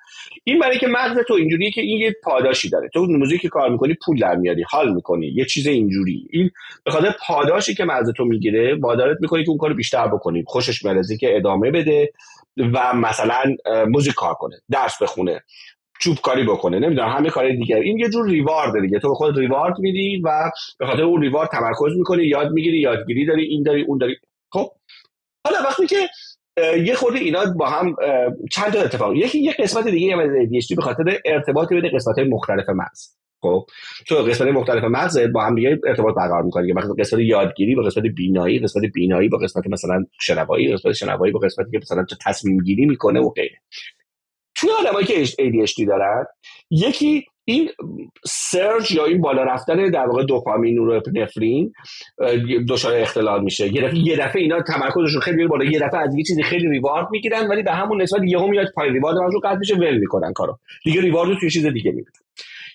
این 0.45 0.59
برای 0.59 0.79
که 0.79 0.87
مغز 0.87 1.19
تو 1.29 1.35
اینجوریه 1.35 1.71
که 1.71 1.81
این 1.81 2.01
یه 2.01 2.15
پاداشی 2.23 2.71
داره. 2.71 2.89
تو 2.95 3.07
موزیکی 3.07 3.49
کار 3.49 3.71
می‌کنی 3.71 3.95
پول 4.07 4.21
در 4.21 4.35
میاری 4.35 4.65
حال 4.71 4.95
می‌کنی 4.95 5.27
یه 5.27 5.45
چیز 5.45 5.67
اینجوری. 5.67 6.29
این 6.31 6.51
به 6.85 6.91
خاطر 6.91 7.15
پاداشی 7.27 7.75
که 7.75 7.85
مغز 7.85 8.13
تو 8.17 8.25
می‌گیره 8.25 8.75
وادارت 8.75 9.19
می‌کنی 9.21 9.45
که 9.45 9.51
اون 9.51 9.59
کارو 9.59 9.75
بیشتر 9.75 10.09
بکنی. 10.09 10.45
خوشش 10.47 10.85
میاد 10.85 10.97
که 11.21 11.37
ادامه 11.37 11.71
بده 11.71 12.13
و 12.57 12.95
مثلا 12.95 13.57
موزیک 13.89 14.15
کار 14.15 14.35
کنه 14.35 14.57
درس 14.71 15.03
بخونه. 15.03 15.43
چوب 16.01 16.19
کاری 16.23 16.45
بکنه 16.45 16.79
نمی‌دونم 16.79 17.09
همه 17.09 17.31
کار 17.31 17.53
دیگه. 17.53 17.77
این 17.77 17.99
یه 17.99 18.09
جور 18.09 18.29
ریوارد 18.29 18.83
دیگه. 18.83 18.99
تو 18.99 19.09
به 19.09 19.15
خود 19.15 19.39
ریوارد 19.39 19.79
میدی 19.79 20.23
و 20.25 20.51
به 20.79 20.87
خاطر 20.87 21.03
اون 21.03 21.23
ریوارد 21.23 21.49
تمرکز 21.49 21.97
می‌کنی 21.99 22.25
یاد 22.25 22.53
می‌گیری 22.53 22.79
یادگیری 22.79 23.27
داری 23.27 23.45
این 23.45 23.63
داری 23.63 23.83
اون 23.83 23.99
داری. 23.99 24.17
خب؟ 24.53 24.71
حالا 25.47 25.59
وقتی 25.65 25.87
که 25.87 26.09
یه 26.85 26.95
خورده 26.95 27.19
اینا 27.19 27.45
با 27.59 27.67
هم 27.67 27.97
چند 28.51 28.73
تا 28.73 28.81
اتفاق. 28.81 29.17
یکی 29.17 29.39
یه 29.39 29.53
قسمت 29.53 29.89
دیگه 29.89 30.17
از 30.17 30.31
ADHD 30.31 30.77
به 30.77 30.83
خاطر 30.83 31.19
ارتباط 31.25 31.69
بین 31.69 31.91
قسمت 31.95 32.19
مختلف 32.19 32.69
مغز. 32.69 33.17
خب؟ 33.43 33.67
تو 34.09 34.15
قسمت 34.15 34.49
مختلف 34.49 34.85
مغز 34.85 35.19
با 35.33 35.45
هم 35.45 35.55
دیگه 35.55 35.79
ارتباط 35.87 36.15
برقرار 36.15 36.43
می‌کنی. 36.43 36.73
مثلا 36.73 36.95
قسمت 36.99 37.21
یادگیری 37.21 37.75
با 37.75 37.83
قسمت 37.83 38.05
بینایی 38.05 38.59
قسمت 38.59 38.83
بینایی 38.95 39.29
با 39.29 39.39
قسمت 39.39 39.67
مثلا 39.67 40.05
شنوایی 40.21 40.73
قسمت 40.73 40.93
شنوایی 40.93 41.33
با 41.33 41.39
قسمتی 41.39 41.71
که 41.71 41.79
مثلا 41.79 42.07
تصمیم 42.25 42.59
گیری 42.59 42.87
می‌کنه 42.87 43.21
و 43.21 43.31
غیره. 43.31 43.59
توی 44.65 44.73
آدمایی 44.89 45.07
که 45.07 45.25
ADHD 45.25 45.87
دارن 45.89 46.25
یکی 46.71 47.25
این 47.45 47.71
سرج 48.27 48.93
یا 48.93 49.05
این 49.05 49.21
بالا 49.21 49.43
رفتن 49.43 49.91
در 49.91 50.07
واقع 50.07 50.25
دوپامین 50.25 50.79
و 50.79 51.01
نفرین 51.15 51.73
دچار 52.69 52.95
اختلال 52.95 53.45
میشه. 53.45 53.71
یه 53.95 54.17
دفعه 54.17 54.43
اینا 54.43 54.63
تمرکزشون 54.63 55.21
خیلی 55.21 55.47
بالا 55.47 55.65
یه 55.65 55.79
دفعه 55.79 56.01
از 56.01 56.15
یه 56.17 56.25
چیزی 56.25 56.43
خیلی 56.43 56.69
ریوارد 56.69 57.07
می‌گیرن 57.11 57.49
ولی 57.49 57.63
به 57.63 57.73
همون 57.73 58.03
نسبت 58.03 58.23
یهو 58.25 58.47
میاد 58.47 58.67
پای 58.75 58.91
ریوارد 58.91 59.17
رو 59.17 59.41
قطع 59.45 59.57
میشه 59.57 59.75
ول 59.75 59.99
می‌کنن 59.99 60.33
کارو. 60.33 60.59
دیگه 60.85 61.01
ریوارد 61.01 61.29
رو 61.29 61.37
توی 61.41 61.51
چیز 61.51 61.67
دیگه 61.67 61.91
می‌بینن. 61.91 62.11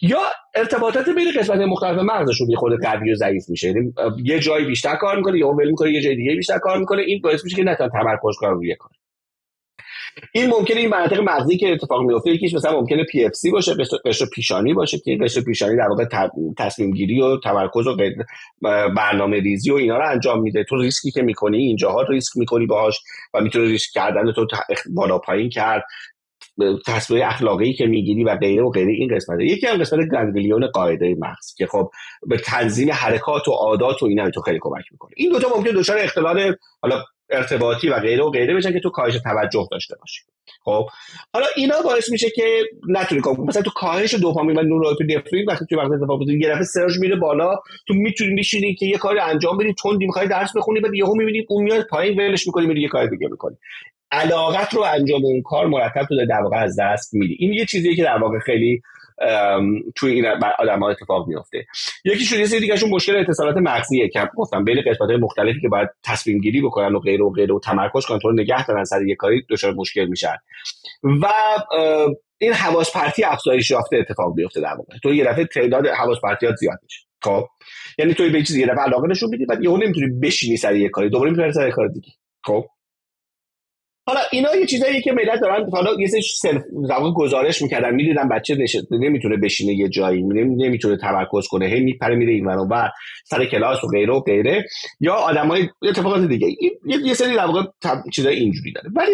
یا 0.02 0.20
ارتباطات 0.56 1.10
بین 1.10 1.32
قسمت 1.40 1.60
مختلف 1.60 2.00
مغزشون 2.00 2.50
یه 2.50 2.58
خود 2.58 2.74
قوی 2.84 3.12
و 3.12 3.16
ضعیف 3.16 3.44
میشه. 3.50 3.68
یعنی 3.68 3.94
یه 4.24 4.40
جایی 4.40 4.66
بیشتر 4.66 4.96
کار 4.96 5.18
می‌کنه 5.18 5.40
یا 5.40 5.48
ول 5.48 5.70
می‌کنه 5.70 5.92
یه 5.92 6.02
جای 6.02 6.16
دیگه 6.16 6.36
بیشتر 6.36 6.58
کار 6.58 6.78
می‌کنه. 6.80 7.02
این 7.02 7.22
باعث 7.22 7.44
میشه 7.44 7.56
که 7.56 7.64
نتونن 7.64 7.90
تمرکز 7.90 8.36
کنن 8.40 8.52
روی 8.52 8.76
کار. 8.76 8.92
این 10.34 10.50
ممکنه 10.50 10.78
این 10.78 10.90
مناطق 10.90 11.20
مغزی 11.20 11.58
که 11.58 11.72
اتفاق 11.72 12.02
میفته 12.02 12.32
یکیش 12.32 12.54
مثلا 12.54 12.80
ممکنه 12.80 13.04
PFC 13.04 13.52
باشه 13.52 13.74
قشر 14.06 14.26
پیشانی 14.34 14.74
باشه 14.74 15.00
که 15.00 15.18
قشر 15.22 15.42
پیشانی 15.42 15.78
در 15.78 15.88
واقع 15.90 16.06
تصمیم 16.58 16.92
گیری 16.92 17.22
و 17.22 17.38
تمرکز 17.38 17.88
و 17.88 17.96
برنامه 18.96 19.40
ریزی 19.40 19.72
و 19.72 19.76
اینا 19.76 19.98
رو 19.98 20.10
انجام 20.10 20.42
میده. 20.42 20.64
تو 20.64 20.82
ریسکی 20.82 21.12
که 21.12 21.22
می‌کنی 21.22 21.58
اینجاها 21.58 22.02
ریسک 22.02 22.38
می‌کنی 22.38 22.66
باهاش 22.66 23.00
و 23.34 23.42
می‌تونه 23.42 23.66
ریسک 23.66 23.90
کردن 23.94 24.32
تو 24.32 24.48
بالا 24.94 25.18
پایین 25.18 25.50
کرد. 25.50 25.84
تصویر 26.88 27.24
اخلاقی 27.24 27.74
که 27.74 27.86
می‌گیری 27.86 28.24
و 28.24 28.36
غیره 28.36 28.64
و 28.64 28.70
غیره 28.70 28.92
این 28.92 29.16
قسمت 29.16 29.40
یکی 29.40 29.68
هم 29.68 29.78
قسمت 29.78 30.00
گنگلیون 30.12 30.68
قاعده 30.68 31.16
مغز 31.20 31.54
که 31.58 31.68
خب 31.68 31.92
به 32.28 32.38
تنظیم 32.38 32.92
حرکات 32.92 33.48
و 33.48 33.52
عادات 33.52 34.04
و 34.04 34.06
اینا 34.06 34.30
تو 34.30 34.42
خیلی 34.42 34.60
کمک 34.62 34.84
می‌کنه. 34.92 35.12
این 35.18 35.32
دوتا 35.32 35.48
ممکن 35.56 35.72
دچار 35.72 35.98
اختلال 35.98 36.56
حالا 36.82 37.04
ارتباطی 37.30 37.90
و 37.90 38.00
غیره 38.00 38.24
و 38.24 38.30
غیره 38.30 38.56
بشن 38.56 38.74
که 38.74 38.80
تو 38.80 38.90
کاهش 38.90 39.14
توجه 39.24 39.68
داشته 39.72 39.96
باشی. 40.00 40.22
خب 40.64 40.88
حالا 41.34 41.46
اینا 41.56 41.76
باعث 41.84 42.12
میشه 42.12 42.30
که 42.30 42.64
نتونی 42.88 43.22
کار 43.22 43.40
مثلا 43.40 43.62
تو 43.62 43.72
کاهش 43.76 44.14
دوپامین 44.14 44.58
و 44.58 44.62
نورابینفرین 44.62 45.46
وقتی 45.48 45.66
تو 45.70 45.78
وقت 45.78 45.92
اتفاق 45.92 46.20
بیفته 46.20 46.34
یه 46.34 46.50
دفعه 46.50 46.64
سرج 46.64 47.00
میره 47.00 47.16
بالا 47.16 47.56
تو 47.88 47.94
می‌تونی 47.94 48.36
بشینی 48.36 48.76
که 48.76 48.86
یه 48.86 48.98
کاری 48.98 49.20
انجام 49.20 49.58
بدی 49.58 49.74
تندی 49.74 50.06
می‌خوای 50.06 50.28
درس 50.28 50.58
بخونی 50.58 50.80
بعد 50.80 50.94
یهو 50.94 51.16
می‌بینی 51.16 51.46
اون 51.50 51.64
میاد 51.64 51.88
پایین 51.90 52.20
ولش 52.20 52.48
می‌کنی 52.48 52.66
میری 52.66 52.82
یه 52.82 52.88
کار 52.88 53.08
دیگه 53.08 53.28
می‌کنی. 53.32 53.56
علاقت 54.12 54.74
رو 54.74 54.82
انجام 54.82 55.26
اون 55.26 55.42
کار 55.42 55.68
مرتب 55.68 56.04
تو 56.04 56.26
در 56.30 56.42
واقع 56.44 56.58
از 56.58 56.80
دست 56.80 57.14
میدی. 57.14 57.36
این 57.40 57.54
یه 57.54 57.66
چیزیه 57.66 57.96
که 57.96 58.04
در 58.04 58.18
واقع 58.18 58.40
خیلی 58.40 58.82
توی 59.96 60.14
این 60.14 60.26
آدم 60.60 60.80
ها 60.80 60.90
اتفاق 60.90 61.28
میفته 61.28 61.66
یکی 62.06 62.38
یه 62.40 62.60
دیگه 62.60 62.86
مشکل 62.90 63.16
اتصالات 63.16 63.58
مغزیه 63.58 64.10
که 64.10 64.30
گفتم 64.36 64.64
بین 64.64 64.82
قسمت 64.82 65.10
های 65.10 65.18
مختلفی 65.18 65.62
که 65.62 65.70
باید 65.70 65.90
تصمیم 66.04 66.40
گیری 66.40 66.62
بکنن 66.62 66.96
و 66.96 67.00
غیره 67.00 67.24
و 67.24 67.30
غیره 67.30 67.54
و 67.54 67.60
تمرکز 67.60 68.06
کنن 68.06 68.20
تو 68.20 68.32
نگه 68.32 68.66
دارن 68.66 68.84
سر 68.84 69.02
یه 69.06 69.16
کاری 69.16 69.46
دچار 69.50 69.74
مشکل 69.74 70.06
میشن. 70.06 70.36
و 71.04 71.28
این 72.38 72.54
حواس 72.54 72.92
پرتی 72.92 73.24
افزایش 73.24 73.72
یافته 73.72 73.98
اتفاق 73.98 74.36
بیفته 74.36 74.62
در 74.62 74.74
واقع. 74.74 74.98
تو 75.04 75.14
یه 75.14 75.26
دفعه 75.26 75.46
تعداد 75.46 75.88
حواس 75.88 76.18
پرتیات 76.24 76.56
زیاد 76.56 76.80
میشه. 76.84 77.02
خب؟ 77.24 77.48
یعنی 77.98 78.14
تو 78.14 78.30
به 78.30 78.44
چیزی 78.44 78.60
یه 78.60 78.66
دفعه 78.66 78.84
علاقه 78.84 79.08
نشون 79.08 79.30
میدی 79.30 79.46
بعد 79.46 79.64
یهو 79.64 79.78
نمی‌تونی 79.78 80.20
بشینی 80.20 80.58
سر 80.58 80.76
یه 80.76 80.90
کاری 80.90 81.10
دوباره 81.10 81.32
می‌تونی 81.32 81.52
سر 81.52 81.70
کار 81.70 81.88
دیگه. 81.88 82.12
خب؟ 82.46 82.66
حالا 84.10 84.22
اینا 84.32 84.56
یه 84.56 84.66
چیزایی 84.66 85.02
که 85.02 85.12
ملت 85.12 85.40
دارن 85.42 85.70
حالا 85.72 85.92
یه 86.00 86.08
سری 86.08 86.60
گزارش 87.16 87.62
می‌کردن 87.62 87.96
می‌دیدن 87.96 88.30
بچه 88.30 88.58
نمی‌تونه 88.92 89.38
بشینه 89.38 89.74
یه 89.74 89.90
جایی 89.90 90.24
نمی‌تونه 90.24 90.98
تمرکز 90.98 91.48
کنه 91.48 91.66
هی 91.66 91.80
میپره 91.80 92.16
میره 92.16 92.34
این 92.34 92.46
و 92.46 92.88
سر 93.26 93.46
کلاس 93.46 93.84
و 93.84 93.88
غیره 93.88 94.14
و 94.14 94.20
غیره. 94.20 94.66
یا 95.00 95.14
آدمای 95.14 95.70
اتفاقات 95.84 96.28
دیگه 96.28 96.48
یه 97.06 97.14
سری 97.14 97.36
در 97.36 97.46
واقع 97.46 97.64
چیزای 98.14 98.36
اینجوری 98.36 98.72
داره. 98.72 98.90
ولی 98.96 99.12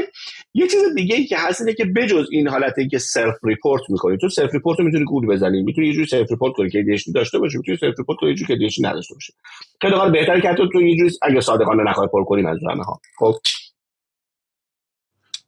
یه 0.54 0.68
چیز 0.68 0.82
دیگه 0.96 1.16
ای 1.16 1.26
که 1.26 1.38
هست 1.38 1.62
اینه 1.62 1.74
که 1.74 1.86
بجز 1.86 2.28
این 2.32 2.48
حالتی 2.48 2.88
که 2.88 2.98
self 2.98 3.36
report 3.44 3.82
می‌کنی 3.90 4.18
تو 4.18 4.30
self 4.30 4.54
report 4.54 4.80
رو 4.80 4.86
می‌تونی 4.86 5.06
گول 5.06 5.28
بزنی 5.28 5.64
می‌تونی 5.64 5.88
یه 5.88 5.94
جوری 5.94 6.06
self 6.06 6.32
report 6.32 6.54
کنی 6.54 6.70
که 6.70 6.82
دیشنی 6.82 7.14
داشته 7.14 7.40
باشی 7.40 7.58
می‌تونی 7.58 7.78
self 7.78 8.00
report 8.00 8.20
کنی 8.20 8.36
که 8.36 8.56
دیشنی 8.56 8.88
نداشته 8.88 9.14
باشی. 9.14 9.34
خیلی 9.82 10.12
بهتره 10.12 10.42
که 10.42 10.54
تو 10.74 10.82
یه 10.82 10.98
جوری 10.98 11.12
اگه 11.22 11.42
صادقانه 11.42 11.84
نخوای 11.84 12.08
پر 12.14 12.24
کنی 12.24 12.42
منظورم 12.42 12.80
ها. 12.80 13.00
خب. 13.18 13.34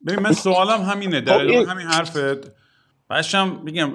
ببین 0.06 0.20
من 0.20 0.32
سوالم 0.32 0.82
همینه 0.82 1.20
در 1.20 1.38
خب 1.38 1.68
همین 1.68 1.86
حرفت. 1.86 2.58
باشم 3.10 3.60
میگم 3.64 3.92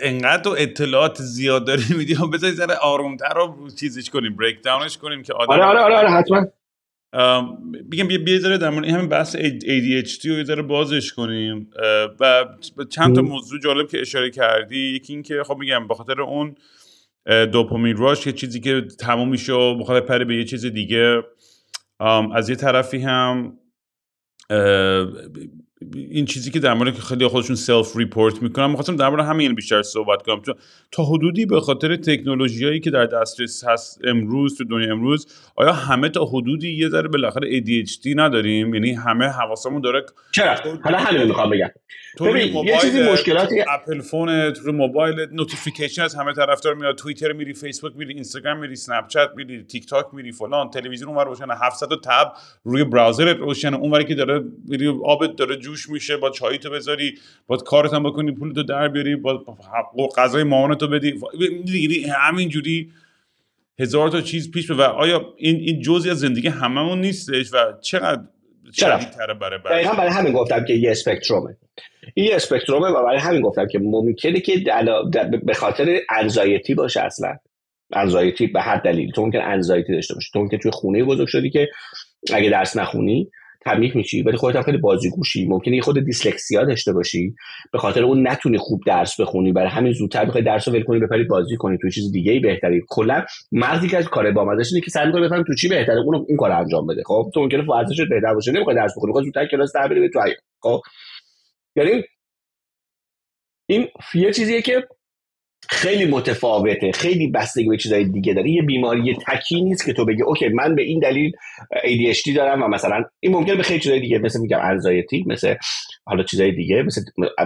انقدر 0.00 0.50
اطلاعات 0.58 1.22
زیاد 1.22 1.66
داری 1.66 1.84
میدی؟ 1.96 2.14
و 2.14 2.26
بذاری 2.26 2.52
ذره 2.52 2.74
آرومتر 2.74 3.34
رو 3.34 3.70
چیزش 3.80 4.10
کنیم 4.10 4.36
بریک 4.36 4.62
داونش 4.62 4.98
کنیم 4.98 5.22
که 5.22 5.32
آدم 5.32 5.52
آره 5.52 5.64
آره 5.64 5.80
آره, 5.80 5.96
آره 5.96 6.10
حتما. 6.10 6.46
میگم 7.90 8.08
بیا 8.08 8.38
ذره 8.38 8.58
در 8.58 8.70
مورد 8.70 8.88
همین 8.88 9.08
بحث 9.08 9.36
ADHD 9.36 10.24
رو 10.24 10.38
یه 10.38 10.44
ذره 10.44 10.62
بازش 10.62 11.12
کنیم. 11.12 11.70
و 12.20 12.44
چند 12.90 13.14
تا 13.14 13.22
موضوع 13.22 13.60
جالب 13.60 13.88
که 13.88 14.00
اشاره 14.00 14.30
کردی. 14.30 14.78
یکی 14.78 15.12
این 15.12 15.22
که 15.22 15.42
خب 15.46 15.56
میگم 15.56 15.88
به 15.88 15.94
خاطر 15.94 16.20
اون 16.20 16.54
دوپامین 17.52 17.96
راش 17.96 18.26
یه 18.26 18.32
چیزی 18.32 18.60
که 18.60 18.82
تموم 19.00 19.28
میشه 19.28 19.52
و 19.52 19.74
می‌خواد 19.74 20.04
پره 20.06 20.24
به 20.24 20.36
یه 20.36 20.44
چیز 20.44 20.66
دیگه. 20.66 21.22
از 22.34 22.48
یه 22.48 22.56
طرفی 22.56 22.98
هم 22.98 23.58
اه, 24.48 25.48
این 25.94 26.24
چیزی 26.24 26.50
که 26.50 26.58
در 26.60 26.74
مورد 26.74 26.94
که 26.94 27.02
خیلی 27.02 27.26
خودشون 27.26 27.56
self 27.56 27.96
report 27.96 28.42
می‌کنن 28.42 28.66
می‌خواستم 28.66 28.96
در 28.96 29.08
مورد 29.08 29.26
همین 29.26 29.54
بیشتر 29.54 29.82
صحبت 29.82 30.22
کنم. 30.22 30.42
چون 30.42 30.54
تا 30.92 31.04
حدودی 31.04 31.46
به 31.46 31.60
خاطر 31.60 31.96
تکنولوژیایی 31.96 32.80
که 32.80 32.90
در 32.90 33.06
دسترس 33.06 33.64
هست 33.64 34.00
امروز 34.04 34.58
تو 34.58 34.64
دنیا 34.64 34.92
امروز 34.92 35.26
آیا 35.56 35.72
همه 35.72 36.08
تا 36.08 36.24
حدودی 36.24 36.72
یه 36.72 36.88
ذره 36.88 37.08
بالاخره 37.08 37.60
ADHD 37.60 38.06
نداریم؟ 38.16 38.74
یعنی 38.74 38.92
همه 38.92 39.26
حواسمون 39.26 39.80
داره 39.80 40.06
چرا؟ 40.34 40.56
حالا 40.84 40.98
همین 40.98 41.22
می‌خوام 41.22 41.50
بگم. 41.50 41.70
ببین 42.20 42.66
یه 42.66 42.78
چیزی 42.80 43.02
مشکلاتی 43.02 43.60
اپل 43.60 44.00
فون 44.00 44.28
رو 44.64 44.72
موبایل 44.72 45.26
notification 45.32 46.02
از 46.02 46.14
همه 46.14 46.32
طرف 46.32 46.53
داره 46.53 46.74
میاد. 46.74 46.94
توییتر 46.94 47.32
میری 47.32 47.54
فیسبوک 47.54 47.92
میری 47.96 48.14
اینستاگرام 48.14 48.58
میری 48.58 48.72
اسنپ 48.72 49.08
چت 49.08 49.30
میری 49.36 49.62
تیک 49.62 49.86
تاک 49.86 50.06
میری 50.12 50.32
فلان 50.32 50.70
تلویزیون 50.70 51.08
اونور 51.08 51.24
روشن 51.24 51.46
700 51.50 51.88
tab 52.04 52.32
روی 52.64 52.84
براوزرت 52.84 53.36
روشن 53.36 53.74
اونوری 53.74 54.04
که 54.04 54.14
داره 54.14 54.44
میری 54.68 54.88
آبت 55.04 55.36
داره 55.36 55.56
جوش 55.68 55.88
میشه 55.88 56.16
با 56.16 56.30
چای 56.30 56.58
تو 56.58 56.70
بذاری 56.70 57.18
با 57.46 57.56
کارت 57.56 57.94
هم 57.94 58.02
بکنی 58.02 58.32
پولتو 58.32 58.62
در 58.62 58.88
بیاری 58.88 59.16
با 59.16 59.56
غذای 60.16 60.42
مامانتو 60.42 60.88
بدی. 60.88 61.14
همینجوری 62.20 62.92
هزار 63.78 64.08
تا 64.08 64.20
چیز 64.20 64.50
پیش 64.50 64.70
و 64.70 64.82
آیا 64.82 65.34
این 65.36 65.56
این 65.56 65.80
جزئی 65.80 66.10
از 66.10 66.20
زندگی 66.20 66.48
هممون 66.48 67.00
نیستش؟ 67.00 67.54
و 67.54 67.56
چقدر 67.80 68.20
چرا؟ 68.72 69.00
برای 69.40 69.58
دقیقا 69.58 69.94
برای 69.94 70.10
همین 70.10 70.32
گفتم 70.32 70.64
که 70.64 70.72
یه 70.72 70.90
اسپکترومه 70.90 71.56
این 72.14 72.26
یه 72.26 72.34
اسپکترومه 72.34 72.88
و 72.88 73.04
برای 73.04 73.18
همین 73.18 73.40
گفتم 73.40 73.66
که 73.66 73.78
ممکنه 73.78 74.40
که 74.40 74.64
به 75.42 75.54
خاطر 75.54 76.00
انزایتی 76.10 76.74
باشه 76.74 77.00
اصلا. 77.00 77.36
انزایتی 77.92 78.46
به 78.46 78.60
هر 78.60 78.76
دلیل 78.76 79.10
تو 79.10 79.22
ممکن 79.22 79.40
انزایتی 79.40 79.92
داشته 79.92 80.14
باشی. 80.14 80.30
تو 80.32 80.38
ممکن 80.38 80.58
توی 80.58 80.70
خونه 80.70 81.04
بزرگ 81.04 81.28
شدی 81.28 81.50
که 81.50 81.68
اگه 82.32 82.50
درس 82.50 82.76
نخونی 82.76 83.30
تمیک 83.68 83.96
میشی 83.96 84.22
ولی 84.22 84.36
خودت 84.36 84.56
هم 84.56 84.62
خیلی 84.62 84.78
بازیگوشی. 84.78 85.46
ممکنه 85.46 85.80
خود 85.80 86.04
دیسلکسیا 86.04 86.64
داشته 86.64 86.92
باشی. 86.92 87.34
به 87.72 87.78
خاطر 87.78 88.04
اون 88.04 88.28
نتونی 88.28 88.58
خوب 88.58 88.80
درس 88.86 89.20
بخونی. 89.20 89.52
برای 89.52 89.68
همین 89.68 89.92
زودتر 89.92 90.24
بخوای 90.24 90.44
درس 90.44 90.68
رو 90.68 90.74
ول 90.74 90.82
کنی 90.82 91.00
بپری 91.00 91.24
بازی 91.24 91.56
کنی. 91.56 91.78
تو 91.82 91.90
چیز 91.90 92.12
دیگه 92.12 92.32
ای 92.32 92.40
بهتری. 92.40 92.82
کلا 92.88 93.24
مغزی 93.52 93.88
که 93.88 93.96
از 93.96 94.08
کار 94.08 94.32
بامزش 94.32 94.72
اینه 94.72 94.84
که 94.84 94.90
سعی 94.90 95.06
می‌کنه 95.06 95.26
بفهمی 95.26 95.44
تو 95.44 95.54
چی 95.54 95.68
بهتره. 95.68 96.00
اون 96.00 96.26
این 96.28 96.36
کار 96.36 96.52
انجام 96.52 96.86
بده. 96.86 97.02
خب؟ 97.06 97.30
تو 97.34 97.40
ممکنه 97.40 97.64
ورزشت 97.66 98.08
بهتر 98.10 98.34
باشه. 98.34 98.52
نمی‌خوای 98.52 98.76
درس 98.76 98.92
بخونی. 98.96 99.12
خود 99.12 99.24
زودتر 99.24 99.46
کلاس 99.46 99.72
در 99.74 99.88
بری 99.88 100.10
تو 100.10 100.20
خب؟ 100.60 100.80
یعنی 101.76 102.02
این 103.66 103.88
یه 104.14 104.32
چیزیه 104.32 104.62
که 104.62 104.88
خیلی 105.70 106.04
متفاوته. 106.04 106.92
خیلی 106.92 107.26
بستگی 107.26 107.68
به 107.68 107.76
چیزای 107.76 108.04
دیگه 108.04 108.34
داره. 108.34 108.50
یه 108.50 108.62
بیماری 108.62 109.16
تکی 109.26 109.62
نیست 109.62 109.86
که 109.86 109.92
تو 109.92 110.04
بگی 110.04 110.22
OK 110.22 110.48
من 110.48 110.74
به 110.74 110.82
این 110.82 111.00
دلیل 111.00 111.32
ADHD 111.72 112.36
دارم 112.36 112.62
و 112.62 112.68
مثلا 112.68 113.04
این 113.20 113.32
ممکنه 113.32 113.54
به 113.54 113.62
خیلی 113.62 113.80
چیزای 113.80 114.00
دیگه 114.00 114.18
مثل 114.18 114.40
میگم 114.40 114.60
anxiety 114.62 115.24
مثل 115.26 115.54
حالا 116.04 116.22
چیزای 116.22 116.52
دیگه 116.52 116.82
مثل 116.82 117.00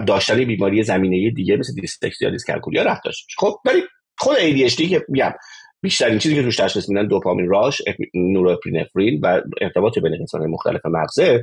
داشتن 0.07 0.43
بیماری 0.43 0.83
زمینه 0.83 1.29
دیگه 1.29 1.57
مثل 1.57 1.73
dyslexia 1.81 2.29
dyscalculia 2.29 2.83
ربط 2.83 3.03
داشته 3.05 3.25
خب 3.37 3.55
ولی 3.65 3.81
خود 4.17 4.35
ADHD 4.37 4.89
که 4.89 5.05
میگم 5.09 5.33
بیشترین 5.81 6.19
چیزی 6.19 6.35
که 6.35 6.41
روش 6.41 6.55
تشخیص 6.55 6.89
میدن 6.89 7.07
دوپامین 7.07 7.47
rush 7.47 7.81
norepinephrine 8.13 9.19
و 9.23 9.41
ارتباط 9.61 9.99
بین 9.99 10.23
قسمت 10.23 10.41
مختلف 10.41 10.85
مغزه. 10.85 11.41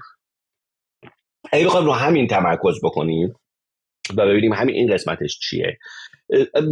اگه 1.53 1.67
بخوایم 1.67 1.87
رو 1.87 1.93
همین 1.93 2.27
تمرکز 2.27 2.81
بکنیم 2.83 3.35
و 4.17 4.27
ببینیم 4.27 4.53
همین 4.53 4.75
این 4.75 4.95
قسمتش 4.95 5.39
چیه. 5.39 5.79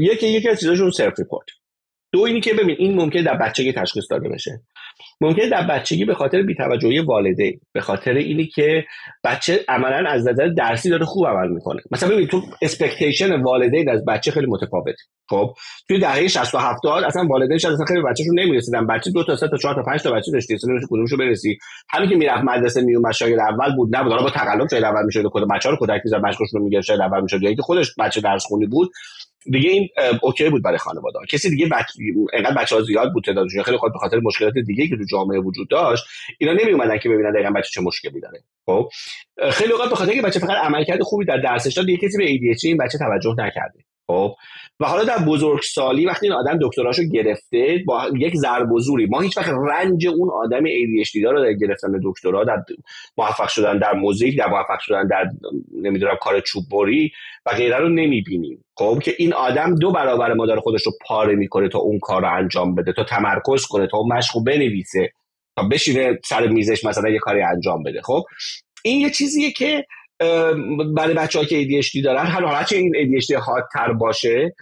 یکی 0.00 0.26
یکی 0.26 0.48
از 0.48 0.60
چیزاشون 0.60 0.90
self 0.90 1.18
report 1.18 1.46
دو 2.12 2.20
اینی 2.20 2.40
که 2.40 2.54
ببین 2.54 2.76
این 2.78 2.94
ممکنه 2.94 3.22
در 3.22 3.36
بچگی 3.36 3.72
تشخیص 3.72 4.04
داده 4.10 4.28
بشه. 4.28 4.62
ممکنه 5.20 5.48
در 5.48 5.66
بچگی 5.66 6.04
به 6.04 6.14
خاطر 6.14 6.42
بی‌توجهی 6.42 6.98
والدین 6.98 7.60
به 7.72 7.80
خاطر 7.80 8.12
اینی 8.12 8.46
که 8.46 8.84
بچه 9.24 9.64
عملا 9.68 10.10
از 10.10 10.28
نظر 10.28 10.48
درسی 10.48 10.90
داره 10.90 11.04
خوب 11.04 11.26
عمل 11.26 11.48
می‌کنه. 11.48 11.80
مثلا 11.90 12.08
ببین 12.08 12.26
تو 12.26 12.42
expectation 12.62 13.42
والدین 13.42 13.90
از 13.90 14.04
بچه 14.04 14.30
خیلی 14.30 14.46
متفاوت 14.46 14.94
خب 15.30 15.54
توی 15.88 15.98
دهه 15.98 16.28
60 16.28 16.54
و 16.54 16.58
70 16.58 17.04
اصلا 17.04 17.26
والدین 17.26 17.56
اصلا 17.56 17.84
خیلی 17.88 18.02
بچه‌شون 18.02 18.38
نمی‌رسیدن. 18.38 18.86
بچه 18.86 19.10
دو 19.10 19.24
تا 19.24 19.36
سه 19.36 19.48
تا 19.48 19.56
چهار 19.56 19.74
تا 19.74 19.82
پنج 19.82 20.02
تا 20.02 20.12
بچه 20.12 20.32
داشتی 20.32 20.54
اصلا 20.54 20.78
کدومشو 20.90 21.16
برسی. 21.16 21.58
همین 21.90 22.08
که 22.10 22.16
می‌رفت 22.16 22.44
مدرسه 22.44 22.82
میومد 22.82 23.12
شاگرد 23.12 23.40
اول 23.40 23.76
بود 23.76 23.96
نبود. 23.96 24.12
حالا 24.12 24.22
با 24.22 24.30
تقلب 24.30 24.68
شاید 24.70 24.84
اول 24.84 25.04
می‌شد 25.04 25.24
کد 25.32 25.42
بچه‌ها 25.54 25.72
رو 25.72 25.78
کودک 25.78 26.00
می‌ذاره 26.04 26.22
مشقشون 26.22 26.60
رو 26.60 26.64
میگه 26.64 26.80
شاید 26.80 27.00
اول 27.00 27.20
می‌شد. 27.22 27.42
یا 27.42 27.48
اینکه 27.48 27.62
خودش 27.62 27.94
بچه 27.98 28.20
درس 28.20 28.44
خونی 28.44 28.66
بود. 28.66 28.90
دیگه 29.44 29.70
این 29.70 29.88
اوکی 30.22 30.50
بود 30.50 30.62
برای 30.62 30.78
خانواده. 30.78 31.18
کسی 31.28 31.50
دیگه 31.50 31.66
بچ... 31.66 31.84
انقدر 32.32 32.54
بچه 32.54 32.76
ها 32.76 32.82
زیاد 32.82 33.12
بود 33.12 33.24
تعدادشون 33.24 33.62
خیلی 33.62 33.76
خود 33.76 33.92
به 33.92 33.98
خاطر 33.98 34.20
مشکلات 34.20 34.54
دیگه 34.66 34.88
که 34.88 34.96
تو 34.96 35.04
جامعه 35.10 35.38
وجود 35.38 35.68
داشت 35.68 36.04
اینا 36.38 36.52
نمی 36.52 36.72
اومدن 36.72 36.98
که 36.98 37.08
ببینن 37.08 37.32
دقیقا 37.32 37.50
بچه 37.50 37.68
چه 37.72 37.80
مشکلی 37.80 38.20
داره. 38.20 38.42
خب؟ 38.66 38.88
خیلی 39.50 39.72
اوقات 39.72 39.90
به 39.90 39.96
خاطر 39.96 40.14
که 40.14 40.22
بچه 40.22 40.40
فقط 40.40 40.64
عملکرد 40.64 41.02
خوبی 41.02 41.24
در 41.24 41.36
درسش 41.36 41.74
داد 41.74 41.88
یه 41.88 41.96
کسی 41.96 42.18
به 42.18 42.26
ADHD 42.26 42.64
این 42.64 42.76
بچه 42.76 42.98
توجه 42.98 43.34
نکرده. 43.38 43.84
خب. 44.10 44.34
و 44.80 44.86
حالا 44.86 45.04
در 45.04 45.18
بزرگسالی 45.18 46.06
وقتی 46.06 46.26
این 46.26 46.32
آدم 46.32 46.58
دکتراشو 46.62 47.02
گرفته 47.02 47.82
با 47.86 48.02
یک 48.18 48.34
ضرب 48.36 48.72
و 48.72 48.80
ما 49.10 49.20
هیچ 49.20 49.36
وقت 49.36 49.48
رنج 49.48 50.06
اون 50.06 50.30
آدم 50.44 50.64
ADHD 50.64 51.24
رو 51.24 51.44
در 51.44 51.52
گرفتن 51.52 51.88
دکترا 52.04 52.44
در 52.44 52.62
موفق 53.18 53.48
شدن 53.48 53.78
در 53.78 53.92
موزیک 53.92 54.38
در 54.38 54.48
موفق 54.48 54.78
شدن 54.80 55.06
در 55.06 55.24
نمی‌دونم 55.82 56.16
کار 56.20 56.40
چوب 56.40 56.64
بری 56.72 57.10
و 57.46 57.50
غیره 57.50 57.76
رو 57.76 57.88
نمی‌بینیم. 57.88 58.64
خب 58.76 58.98
که 59.04 59.14
این 59.18 59.32
آدم 59.32 59.74
دو 59.74 59.92
برابر 59.92 60.34
مادر 60.34 60.56
خودش 60.56 60.86
رو 60.86 60.92
پاره 61.06 61.34
می‌کنه 61.34 61.68
تا 61.68 61.78
اون 61.78 61.98
کار 61.98 62.22
رو 62.22 62.34
انجام 62.36 62.74
بده 62.74 62.92
تا 62.92 63.04
تمرکز 63.04 63.66
کنه 63.66 63.86
تا 63.86 63.98
اون 63.98 64.12
مشقو 64.12 64.44
بنویسه 64.44 65.12
تا 65.56 65.62
بشینه 65.62 66.18
سر 66.24 66.46
میزش 66.46 66.84
مثلا 66.84 67.10
یه 67.10 67.18
کاری 67.18 67.42
انجام 67.42 67.82
بده. 67.82 68.02
خب 68.02 68.22
این 68.84 69.00
یه 69.00 69.10
چیزیه 69.10 69.50
که 69.50 69.84
برای 70.96 71.14
بچه 71.14 71.46
که 71.46 71.64
ADHD 71.64 72.04
دارن. 72.04 72.26
هر 72.26 72.44
حالت 72.44 72.72
این 72.72 72.92
ADHD 72.94 73.32
حادتر 73.32 73.92
باشه؟ 73.92 74.54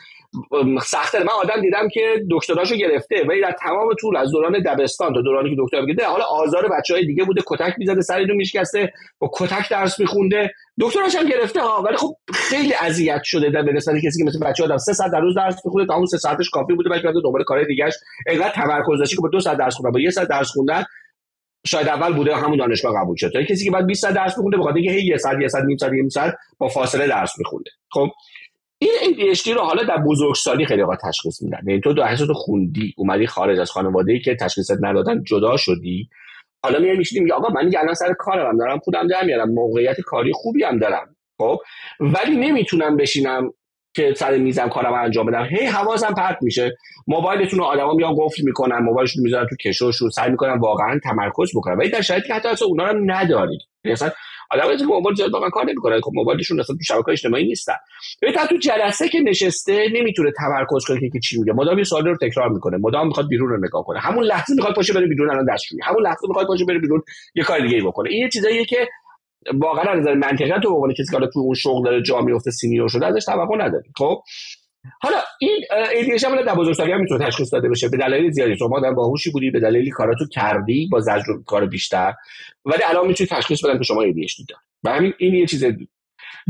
سختتر 0.84 1.22
من 1.22 1.32
آدم 1.42 1.60
دیدم 1.62 1.88
که 1.88 2.00
دکتراشو 2.30 2.76
گرفته 2.76 3.24
ولی 3.28 3.40
در 3.40 3.56
تمام 3.60 3.94
طول 4.00 4.16
از 4.16 4.30
دوران 4.30 4.62
دبستان 4.66 5.14
تا 5.14 5.20
دورانی 5.22 5.50
که 5.50 5.56
دکتر 5.58 5.80
می‌گیره 5.80 6.06
حالا 6.06 6.24
آزار 6.24 6.68
بچه 6.68 6.94
های 6.94 7.06
دیگه 7.06 7.24
بوده. 7.24 7.42
کتک 7.46 7.74
می‌زده 7.78 8.00
سر 8.00 8.20
رو 8.20 8.34
میشکسته 8.34 8.92
با 9.18 9.30
کتک 9.38 9.70
درس 9.70 10.00
میخونده. 10.00 10.50
دکتراش 10.80 11.16
هم 11.16 11.26
گرفته 11.26 11.60
ها. 11.60 11.82
ولی 11.82 11.96
خب 11.96 12.16
خیلی 12.34 12.74
اذیت 12.80 13.22
شده 13.24 13.50
در 13.50 13.62
نسبت 13.62 13.96
کسی 13.96 14.18
که 14.18 14.24
مثل 14.24 14.40
بچه 14.40 14.64
آدم 14.64 14.76
سه 14.76 14.92
ساعت 14.92 15.12
در 15.12 15.20
روز 15.20 15.34
درس 15.34 15.56
میخونده 15.64 15.86
تا 15.86 15.94
اون 15.94 16.06
سه 16.06 16.18
ساعتش 16.18 16.50
کافی 16.50 16.74
بوده 16.74 16.90
بعد 16.90 17.02
دنبال 17.24 17.44
کار 17.44 17.64
دیگهش 17.64 17.94
انقدر 18.26 18.52
تمرکز 18.52 18.98
داشته 18.98 19.16
که 19.16 19.22
با 19.22 19.28
دو 19.28 19.40
ساعت 19.40 19.58
درس 19.58 19.74
خوندن 19.74 19.90
با 19.92 20.00
یه 20.00 20.10
ساعت 20.10 20.28
درس 20.28 20.48
خوندن 20.48 20.84
شاید 21.66 21.88
اول 21.88 22.12
بوده 22.12 22.36
همون 22.36 22.58
دانشگاه 22.58 22.94
قبول 23.00 23.16
شد. 23.16 23.32
تا 23.32 23.42
کسی 23.42 23.64
که 23.64 23.70
بعد 23.70 23.86
20 23.86 24.02
ساعت 24.02 24.14
درس 24.14 24.38
میخونده 24.38 24.56
بخاطر 24.56 24.76
اینکه 24.76 24.90
هی 24.90 25.06
یه 25.06 25.16
ساعت 25.16 25.40
یه 25.40 25.48
ساعت 25.48 25.64
نیم 25.64 25.76
ساعت 25.76 25.92
نیم 25.92 26.08
ساعت 26.08 26.34
با 26.58 26.68
فاصله 26.68 27.06
درس 27.06 27.38
میخونده. 27.38 27.70
خب 27.90 28.08
این 28.78 28.90
ADHD 29.02 29.48
رو 29.48 29.60
حالا 29.60 29.82
در 29.82 29.96
بزرگسالی 29.96 30.66
خیلی 30.66 30.82
وقت 30.82 31.00
تشخیص 31.08 31.42
میدن. 31.42 31.60
یعنی 31.66 31.80
تو 31.80 31.92
دو 31.92 32.16
تو 32.16 32.34
خوندی 32.34 32.94
اومدی 32.96 33.26
خارج 33.26 33.58
از 33.58 33.70
خانواده 33.70 34.12
ای 34.12 34.20
که 34.20 34.36
تشخیصت 34.36 34.76
ندادن 34.80 35.22
جدا 35.24 35.56
شدی. 35.56 36.08
حالا 36.62 36.78
میای 36.78 36.96
میشینی 36.96 37.20
میگه 37.20 37.34
آقا 37.34 37.48
من 37.48 37.64
دیگه 37.64 37.80
الان 37.80 37.94
سر 37.94 38.12
کارم 38.18 38.58
دارم 38.58 38.78
پولم 38.84 39.06
در 39.06 39.24
میارم 39.24 39.50
موقعیت 39.50 40.00
کاری 40.00 40.32
خوبی 40.32 40.64
هم 40.64 40.78
دارم. 40.78 41.16
خب 41.38 41.58
ولی 42.00 42.36
نمی‌تونم 42.36 42.96
بشینم 42.96 43.52
که 43.96 44.14
سر 44.16 44.36
میزم 44.36 44.68
کارم 44.68 44.94
انجام 44.94 45.26
بدم. 45.26 45.44
هی 45.44 45.66
حواسم 45.66 46.14
پرت 46.14 46.38
میشه. 46.42 46.76
موبایلتون 47.06 47.58
رو 47.58 47.64
آدما 47.64 47.94
میان 47.94 48.14
قفل 48.18 48.42
می‌کنن 48.44 48.78
موبایلشون 48.78 49.22
می‌ذارن 49.22 49.46
تو 49.50 49.56
کشوشون 49.56 50.10
سعی 50.10 50.30
می‌کنن 50.30 50.58
واقعا 50.58 51.00
تمرکز 51.04 51.50
بکنن. 51.56 51.76
ولی 51.76 51.90
در 51.90 52.00
شرایطی 52.00 52.28
که 52.28 52.34
حتی 52.34 52.48
اصلا 52.48 52.68
اونا 52.68 52.90
رو 52.90 53.00
ندارید. 53.06 53.60
مثلا 53.84 54.10
آدم 54.50 54.76
که 54.76 54.84
موبایل 54.84 55.16
زیاد 55.16 55.32
واقعا 55.32 55.50
کار 55.50 55.64
نمی‌کنه 55.64 56.00
خب 56.00 56.10
موبایلشون 56.14 56.60
اصلا 56.60 56.76
تو 56.76 56.82
شبکه 56.82 57.08
اجتماعی 57.08 57.46
نیستن. 57.46 57.74
ببین 58.22 58.34
تو 58.34 58.56
جلسه 58.56 59.08
که 59.08 59.20
نشسته 59.20 59.88
نمی‌تونه 59.94 60.32
تمرکز 60.36 60.84
کنه 60.88 61.10
که 61.10 61.20
چی 61.20 61.38
میگه. 61.38 61.52
مدام 61.52 61.78
یه 61.78 61.84
سوال 61.84 62.04
رو 62.04 62.16
تکرار 62.16 62.48
می‌کنه. 62.48 62.76
مدام 62.76 63.06
می‌خواد 63.06 63.28
بیرون 63.28 63.48
رو 63.48 63.66
نگاه 63.66 63.84
کنه. 63.84 63.98
همون 63.98 64.24
لحظه 64.24 64.54
می‌خواد 64.54 64.74
پاشه 64.74 64.92
بره 64.92 65.06
بیرون 65.06 65.30
الان 65.30 65.46
دستشویی. 65.54 65.80
همون 65.84 66.02
لحظه 66.02 66.28
می‌خواد 66.28 66.46
پاشه 66.46 66.64
بره 66.64 66.78
بیرون 66.78 67.02
یه 67.34 67.44
کار 67.44 67.60
دیگه 67.60 67.76
ای 67.76 67.82
بکنه. 67.82 68.10
این 68.10 68.22
یه 68.22 68.28
چیزاییه 68.28 68.64
که 68.64 68.88
واقعا 69.54 69.92
از 69.92 69.98
نظر 69.98 70.14
منطقی 70.14 70.60
تو 70.62 70.68
عنوان 70.68 70.92
کسی 70.92 71.16
که 71.16 71.26
تو 71.32 71.38
اون 71.38 71.54
شغل 71.54 71.84
داره 71.84 72.02
جا 72.02 72.20
میفته 72.20 72.50
سینیور 72.50 72.88
شده 72.88 73.06
ازش 73.06 73.24
توقع 73.24 73.56
نداری 73.56 73.88
خب؟ 73.96 74.22
حالا 75.00 75.16
این 75.40 75.64
ADHD 75.92 76.24
هم 76.24 76.42
در 76.42 76.54
بزرگسالی 76.54 76.92
هم 76.92 77.00
می‌تونه 77.00 77.26
تشخیص 77.26 77.52
داده 77.52 77.68
بشه 77.68 77.88
به 77.88 77.96
دلایل 77.96 78.30
زیادی. 78.30 78.56
شما 78.56 78.80
در 78.80 78.92
باهوشی 78.92 79.30
بودی 79.30 79.50
به 79.50 79.60
دلیلی 79.60 79.90
کاراتو 79.90 80.24
کردی 80.32 80.88
با 80.92 81.00
زجر 81.00 81.32
کار 81.46 81.66
بیشتر. 81.66 82.14
ولی 82.64 82.82
الان 82.84 83.06
می‌تونی 83.06 83.28
تشخیص 83.28 83.64
بدن 83.64 83.78
که 83.78 83.84
شما 83.84 84.02
ADHD 84.02 84.44
داری. 84.48 84.60
و 84.84 84.90
همین 84.90 85.12
این 85.18 85.34
یه 85.34 85.46
چیز 85.46 85.64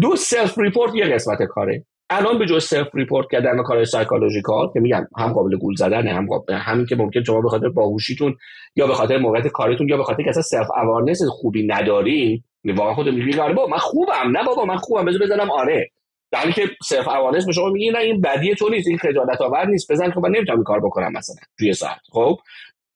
دو 0.03 0.17
self 0.17 0.59
report 0.59 0.95
یه 0.95 1.05
قسمت 1.05 1.43
کاره. 1.43 1.85
الان 2.11 2.39
به 2.39 2.47
جز 2.47 2.65
self 2.65 2.89
report 2.95 3.27
کردن 3.33 3.59
و 3.59 3.63
کار 3.63 3.85
psychological 3.85 4.71
که 4.75 4.81
میگن 4.81 5.07
هم 5.17 5.33
قابل 5.33 5.57
گول 5.57 5.75
زدن 5.75 6.09
هم 6.09 6.27
قابل 6.27 6.55
همین 6.55 6.87
که 6.87 6.97
ممکن 6.97 7.23
شما 7.23 7.41
به 7.41 7.49
خاطر 7.49 7.69
باهوشیتون 7.69 8.37
یا 8.77 8.87
به 8.87 8.95
خاطر 8.95 9.19
موقعیت 9.19 9.47
کارتون 9.47 9.89
یا 9.89 9.97
به 9.97 10.05
خاطر 10.05 10.23
که 10.23 10.29
اصلا 10.29 10.43
self 10.43 10.67
awareness 10.83 11.23
خوبی 11.23 11.67
ندارین 11.67 12.43
واقعا 12.73 12.95
خود 12.95 13.09
میگی 13.09 13.39
آره 13.39 13.55
بابا 13.55 13.69
من 13.69 13.79
خوبم. 13.79 14.37
نه 14.37 14.45
بابا 14.45 14.65
من 14.65 14.77
خوبم. 14.77 15.05
بذار 15.05 15.21
بزنم. 15.21 15.51
آره. 15.51 15.91
در 16.33 16.51
که 16.51 16.63
self 16.85 17.09
awareness 17.09 17.47
به 17.47 17.53
شما 17.53 17.69
میگه 17.69 17.93
نه 17.93 17.99
این 17.99 18.21
بدی 18.21 18.55
تو 18.55 18.69
نیست. 18.69 18.89
این 18.89 18.99
خجالت 18.99 19.41
آور 19.41 19.67
نیست. 19.67 19.93
بزن 19.93 20.11
که 20.11 20.21
من 20.21 20.31
نمی‌تونم 20.31 20.63
کار 20.63 20.81
بکنم 20.81 21.13
مثلا. 21.13 21.37
توی 21.59 21.73
ساعت. 21.73 22.01
خب؟ 22.13 22.39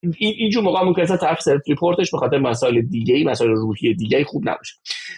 این 0.03 0.35
اینجور 0.39 0.65
موقع 0.65 0.83
ممکن 0.83 1.03
است 1.03 1.17
طرف 1.17 1.41
self 1.41 1.61
report 1.69 2.00
ش 2.00 2.11
به 2.11 2.19
خاطر 2.19 2.39
مسائل 2.39 2.81
دیگه 2.81 3.15
ای 3.15 3.25
مسائل 3.25 3.51
روحی 3.51 3.95
دیگه 3.95 4.19
ای 4.19 4.25
خوب 4.25 4.49
نباشه. 4.49 4.75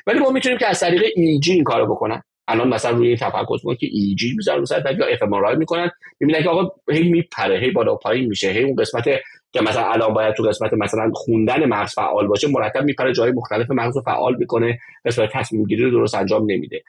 ولی 0.06 0.18
ما 0.18 0.30
می‌تونیم 0.30 0.58
که 0.58 0.66
از 0.66 0.80
طریق 0.80 1.02
EEG 1.16 1.52
این 1.52 1.64
کارو 1.64 1.94
بکنن. 1.94 2.22
الان 2.48 2.68
مثلا 2.68 2.90
روی 2.90 3.16
تفکر 3.16 3.58
بود 3.62 3.78
که 3.78 3.86
EEG 3.90 4.34
می‌ذارن 4.36 4.58
رو 4.58 4.66
سر 4.66 4.96
یا 4.98 5.06
fMRI 5.06 5.58
می‌کنن. 5.58 5.90
می‌بینن 6.20 6.42
که 6.42 6.48
آقا 6.48 6.70
هی 6.90 7.10
میپره 7.10 7.58
هی 7.58 7.70
بالا 7.70 7.94
پایین 7.94 8.28
میشه 8.28 8.48
هی 8.48 8.62
اون 8.62 8.76
قسمت 8.76 9.04
که 9.52 9.60
مثلا 9.60 9.92
الان 9.92 10.14
باید 10.14 10.34
تو 10.34 10.42
قسمت 10.42 10.72
مثلا 10.72 11.10
خوندن 11.14 11.64
مغز 11.64 11.94
فعال 11.94 12.26
باشه 12.26 12.48
مرتب 12.48 12.84
میپره 12.84 13.12
جای 13.12 13.32
مختلف 13.32 13.70
مغز 13.70 13.96
رو 13.96 14.02
فعال 14.02 14.36
می‌کنه 14.36 14.78
قسمت 15.04 15.30
تصمیم 15.32 15.64
گیری 15.64 15.84
رو 15.84 15.90
درست 15.90 16.14
انجام 16.14 16.42
نمیده. 16.50 16.82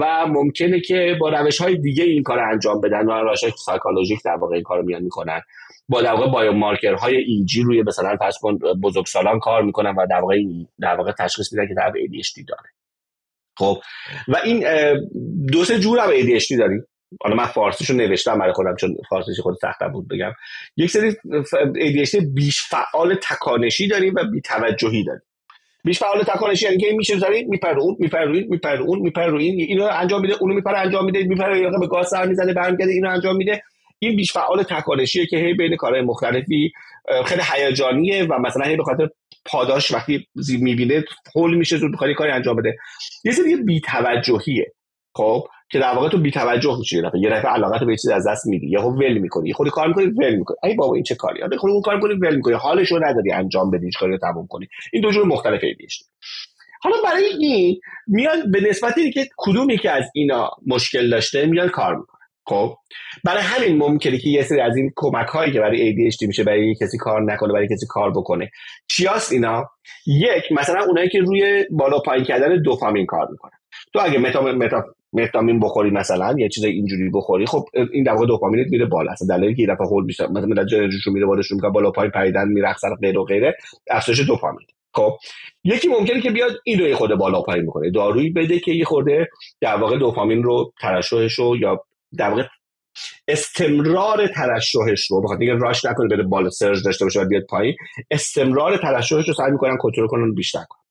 و 0.00 0.26
ممکنه 0.26 0.80
که 0.80 1.16
با 1.20 1.28
روش 1.28 1.60
های 1.60 1.76
دیگه 1.76 2.04
این 2.04 2.22
کار 2.22 2.38
انجام 2.38 2.80
بدن 2.80 3.06
و 3.06 3.12
روش 3.12 3.42
های 3.42 3.52
psychologic 3.64 4.20
در 4.24 4.34
واقع 4.34 4.54
این 4.54 4.62
کارو 4.62 4.82
میان 4.82 5.02
می‌کنن. 5.02 5.40
با 5.88 6.02
در 6.02 6.12
واقع 6.12 6.30
بایو 6.30 6.52
مارکر 6.52 6.94
های 6.94 7.16
ایجی 7.16 7.62
روی 7.62 7.82
مثلا 7.82 8.16
فرض 8.16 8.38
کن 8.38 8.58
بزرگسالان 8.58 9.38
کار 9.38 9.62
می‌کنن 9.62 9.94
و 9.94 10.06
در 10.10 10.20
واقع 10.20 10.36
در 10.80 10.94
واقع 10.94 11.12
تشخیص 11.12 11.52
میدن 11.52 11.68
که 11.68 11.74
طرف 11.74 11.92
ADHD 11.92 12.44
داره. 12.48 12.70
خب 13.58 13.78
و 14.28 14.36
این 14.44 14.64
دو 15.52 15.64
سه 15.64 15.78
جور 15.78 15.98
هم 15.98 16.10
ADHD 16.10 16.58
داریم. 16.58 16.86
حالا 17.22 17.36
من 17.36 17.46
فارسیشو 17.46 17.94
نوشتم 17.94 18.38
برای 18.38 18.52
خودم 18.52 18.76
چون 18.76 18.96
فارسیش 19.10 19.40
خود 19.40 19.56
سختم 19.62 19.88
بود 19.88 20.08
بگم. 20.08 20.32
یک 20.76 20.90
سری 20.90 21.12
ADHD 21.12 22.24
بیش 22.34 22.62
فعال 22.62 23.14
تکانشی 23.14 23.88
داریم 23.88 24.14
و 24.16 24.24
بی 24.32 24.40
توجهی 24.40 25.04
داریم. 25.04 25.22
بیش 25.84 25.98
فعال 25.98 26.22
تکانشی 26.22 26.64
یعنی 26.64 26.78
که 26.78 26.92
میشه 26.92 27.18
زاری 27.18 27.44
میپره 27.44 27.78
اون 27.80 27.96
میپره 27.98 28.24
رو 28.24 28.34
این 28.34 28.46
میپره 28.50 28.80
اون 28.80 28.98
میپره 28.98 29.26
رو 29.26 29.38
این 29.38 29.60
اینو 29.60 29.84
انجام 29.84 30.20
میده 30.20 30.34
اونو 30.40 30.54
میپره 30.54 30.78
انجام 30.78 31.04
میده 31.04 31.22
میپره 31.24 31.70
به 31.80 31.86
گاز 31.86 32.08
سر 32.08 32.26
می‌زنه 32.26 32.52
برمیگرده 32.52 32.92
اینو 32.92 33.10
انجام 33.10 33.36
میده. 33.36 33.62
این 33.98 34.16
بیش 34.16 34.32
فعال 34.32 34.62
تکانشیه 34.62 35.26
که 35.26 35.36
هی 35.36 35.54
بین 35.54 35.76
کارهای 35.76 36.02
مختلفی 36.02 36.72
خیلی 37.26 37.42
هیجانیه 37.52 38.24
و 38.24 38.38
مثلا 38.38 38.66
هی 38.66 38.76
به 38.76 38.84
خاطر 38.84 39.08
پاداش 39.44 39.94
وقتی 39.94 40.26
می‌بینه 40.60 41.04
هول 41.34 41.54
میشه 41.54 41.76
زود 41.76 41.92
بخواد 41.92 42.10
کاری 42.10 42.30
انجام 42.30 42.56
بده. 42.56 42.76
یه 43.24 43.32
سری 43.32 43.56
بی 43.56 43.80
توجهیه. 43.80 44.72
خب؟ 45.14 45.48
که 45.70 45.78
در 45.78 45.94
واقع 45.94 46.08
تو 46.08 46.18
بی 46.18 46.30
توجه 46.30 46.78
میشی 46.78 46.96
یه 46.96 47.02
دفعه 47.02 47.20
یه 47.20 47.30
دفعه 47.30 47.50
علاقت 47.50 47.84
به 47.84 47.96
چیز 47.96 48.10
از 48.10 48.26
دست 48.28 48.46
میدی 48.46 48.68
یهو 48.70 48.90
ول 48.90 49.18
می‌کنی 49.18 49.52
خودی 49.52 49.70
کار 49.70 49.88
می‌کنی 49.88 50.06
ول 50.06 50.34
می‌کنی. 50.34 50.56
ای 50.62 50.74
بابا 50.74 50.94
این 50.94 51.04
چه 51.04 51.14
کاری 51.14 51.42
آره 51.42 51.56
خودی 51.56 51.72
اون 51.72 51.82
کار 51.82 51.94
می‌کنی 51.94 52.14
ول 52.14 52.36
می‌کنی. 52.36 52.54
حالش 52.54 52.92
رو 52.92 53.04
نداری 53.04 53.32
انجام 53.32 53.70
بدی 53.70 53.90
کاری 54.00 54.12
رو 54.12 54.18
تموم 54.18 54.46
کنی. 54.46 54.68
این 54.92 55.02
دو 55.02 55.10
جور 55.10 55.26
مختلف 55.26 55.60
ایدیش 55.62 56.02
حالا 56.82 56.96
برای 57.04 57.24
این 57.24 57.80
میاد 58.06 58.50
به 58.50 58.60
نسبتی 58.60 59.10
که 59.10 59.28
کدومی 59.36 59.78
که 59.78 59.90
از 59.90 60.04
اینا 60.14 60.50
مشکل 60.66 61.10
داشته 61.10 61.46
میاد 61.46 61.70
کار 61.70 61.96
می‌کنه 61.96 62.18
خب؟ 62.44 62.74
برای 63.24 63.42
همین 63.42 63.78
ممکنه 63.78 64.18
که 64.18 64.28
یه 64.28 64.42
سری 64.42 64.60
از 64.60 64.76
این 64.76 64.92
کمک 64.96 65.26
هایی 65.26 65.52
که 65.52 65.60
برای 65.60 65.92
ADHD 65.92 66.26
میشه 66.26 66.44
برای 66.44 66.74
کسی 66.74 66.98
کار 66.98 67.32
نکنه 67.32 67.52
برای 67.52 67.66
کسی 67.66 67.86
کار 67.88 68.10
بکنه. 68.10 68.50
چیاست 68.88 69.32
اینا؟ 69.32 69.70
یک 70.06 70.52
مثلا 70.52 70.84
اونایی 70.84 71.08
که 71.08 71.20
روی 71.20 71.64
بالا 71.70 71.98
پایین 71.98 72.24
کردن 72.24 72.62
دوپامین 72.62 73.06
کار 73.06 73.28
می‌کنن. 73.30 73.58
تو 73.92 74.00
اگه 74.02 74.18
متا 74.18 74.84
متامین 75.12 75.60
بخوری 75.60 75.90
مثلا 75.90 76.34
یه 76.38 76.48
چیز 76.48 76.64
اینجوری 76.64 77.10
بخوری 77.14 77.46
خب 77.46 77.64
این 77.92 78.04
در 78.04 78.12
واقع 78.12 78.26
دوپامینت 78.26 78.66
میره 78.70 78.86
بالا 78.86 79.12
اصلا 79.12 79.36
دلیلی 79.36 79.54
که 79.54 79.72
دفعه 79.72 79.86
هول 79.86 80.04
میشه 80.04 80.26
مثلا 80.26 80.46
ملت 80.46 80.66
جنریشون 80.66 81.12
میره 81.12 81.26
بالا 81.26 81.42
شروع 81.42 81.70
بالا 81.70 81.90
پایین 81.90 82.10
پریدن 82.10 82.48
میرقصن 82.48 82.94
غیر 83.02 83.18
و 83.18 83.24
غیره 83.24 83.56
افزایش 83.90 84.20
دوپامین. 84.20 84.66
خب 84.94 85.16
یکی 85.64 85.88
ممکنه 85.88 86.20
که 86.20 86.30
بیاد 86.30 86.50
این 86.64 86.80
رو 86.80 86.96
خود 86.96 87.14
بالا 87.14 87.42
پایین 87.42 87.66
بکنه 87.66 87.90
دارویی 87.90 88.30
بده 88.30 88.58
که 88.58 88.72
یه 88.72 88.84
خورده 88.84 89.28
در 89.60 89.76
واقع 89.76 89.98
دوپامین 89.98 90.42
رو 90.42 90.72
ترشحش 90.80 91.32
رو 91.32 91.56
یا 91.56 91.84
در 92.18 92.30
واقع 92.30 92.42
استمرار 93.28 94.26
ترشحش 94.26 95.10
رو 95.10 95.22
بخاطر 95.22 95.40
اینکه 95.40 95.64
راش 95.64 95.84
نکنه 95.84 96.08
بره 96.08 96.22
بالا 96.22 96.50
سرج 96.50 96.84
داشته 96.84 97.04
باشه 97.04 97.24
بیاد 97.24 97.42
پایین 97.50 97.74
استمرار 98.10 98.76
ترشحش 98.76 99.28
رو 99.28 99.34
سعی 99.34 99.50
می‌کنن 99.50 99.76
کنترل 99.76 100.06
کنن 100.06 100.34
بیشتر 100.34 100.64
کنن. 100.68 100.87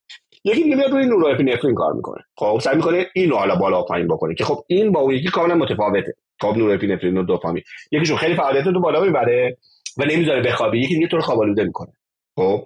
یکی 0.48 0.64
دیگه 0.64 0.76
میاد 0.76 0.92
روی 0.92 1.06
نورپینفرین 1.06 1.76
کار 1.76 1.94
می‌کنه. 1.94 2.24
خب 2.36 2.60
سعی 2.64 2.76
می‌کنه 2.76 3.06
اینو 3.14 3.36
حالا 3.36 3.56
بالا 3.56 3.82
پایین 3.84 4.08
بکنه 4.08 4.36
که 4.36 4.44
خب 4.44 4.64
این 4.68 4.92
با 4.92 5.00
اون 5.00 5.14
یکی 5.14 5.28
کاملا 5.28 5.56
متفاوته. 5.56 6.16
خب 6.42 6.58
نورپینفرین 6.58 7.18
و 7.18 7.24
دوپامین 7.24 7.64
یکیشون 7.92 8.18
خیلی 8.18 8.36
فعالیت 8.36 8.68
رو 8.68 8.82
بالا 8.82 9.02
می‌بره 9.02 9.58
و 9.98 10.06
نمی‌ذاره 10.06 10.42
بخوابی 10.42 10.80
یکی 10.80 10.96
دیگه 10.96 11.08
تو 11.08 11.16
رو 11.18 11.22
خواب 11.22 11.40
آلوده 11.40 11.64
می‌کنه. 11.64 11.94
خب 12.36 12.64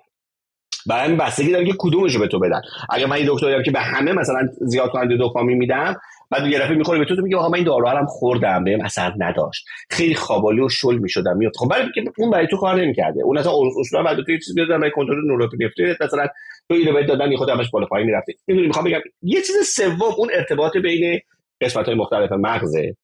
برای 0.88 1.06
همین 1.06 1.18
بستگی 1.18 1.52
داره 1.52 1.66
که 1.66 1.74
کدومش 1.80 2.16
رو 2.16 2.22
به 2.22 2.28
تو 2.28 2.40
بدن. 2.40 2.62
اگر 2.90 3.06
من 3.06 3.16
این 3.16 3.26
دکتری 3.30 3.64
که 3.64 3.72
به 3.72 3.80
همه 3.80 4.14
مثلا 4.14 4.48
زیاد 4.62 4.90
کننده 4.90 5.18
دوپامین 5.18 5.58
میدم 5.58 5.96
بعد 6.32 6.48
یه 6.48 6.60
دفعه 6.60 6.76
می‌خوره 6.76 7.00
به 7.00 7.06
تو 7.06 7.22
میگه 7.22 7.38
آقا 7.38 7.50
من 7.50 7.56
این 7.56 7.64
دارو 7.64 7.88
هم 7.88 8.06
خوردم 8.06 8.64
بهم 8.64 8.82
اثر 8.82 9.14
نداشت. 9.18 9.66
خیلی 9.90 10.16
خوابالی 10.16 10.62
و 10.62 10.70
شل 10.70 10.98
می‌شدم 10.98 11.38
میاد 11.38 11.52
خب 11.56 11.70
برای 11.70 11.90
اون 12.18 12.30
برای 12.30 12.48
تو 12.48 12.58
کار 12.58 12.82
نمی‌کرده. 12.82 13.24
اون 13.24 13.38
اصلا 13.38 13.52
اصولا 13.80 14.04
بعد 14.04 14.18
تو 14.18 14.38
چیز 14.38 14.56
میاد 14.56 14.68
برای 14.68 14.92
کنترل 14.92 15.28
نورپینفرین 15.28 15.96
مثلا 16.02 16.28
تو 16.70 16.76
اینو 16.76 16.94
بهت 16.94 17.08
دادن 17.08 17.36
خود 17.36 17.50
همش 17.50 17.70
بالا 17.70 17.86
پایین 17.86 18.08
می‌رفته. 18.08 18.34
می‌دونی 18.48 18.68
می‌خوام 18.68 18.86
بگم 18.86 19.00
یه 19.22 19.42
چیز 19.42 19.56
سوم 19.66 20.14
اون 20.18 20.30
ارتباط 20.34 20.78
بین 20.78 21.20
قسمت 21.62 21.86
های 21.86 21.96
مختلف 21.96 22.32
مغزه 22.32 22.96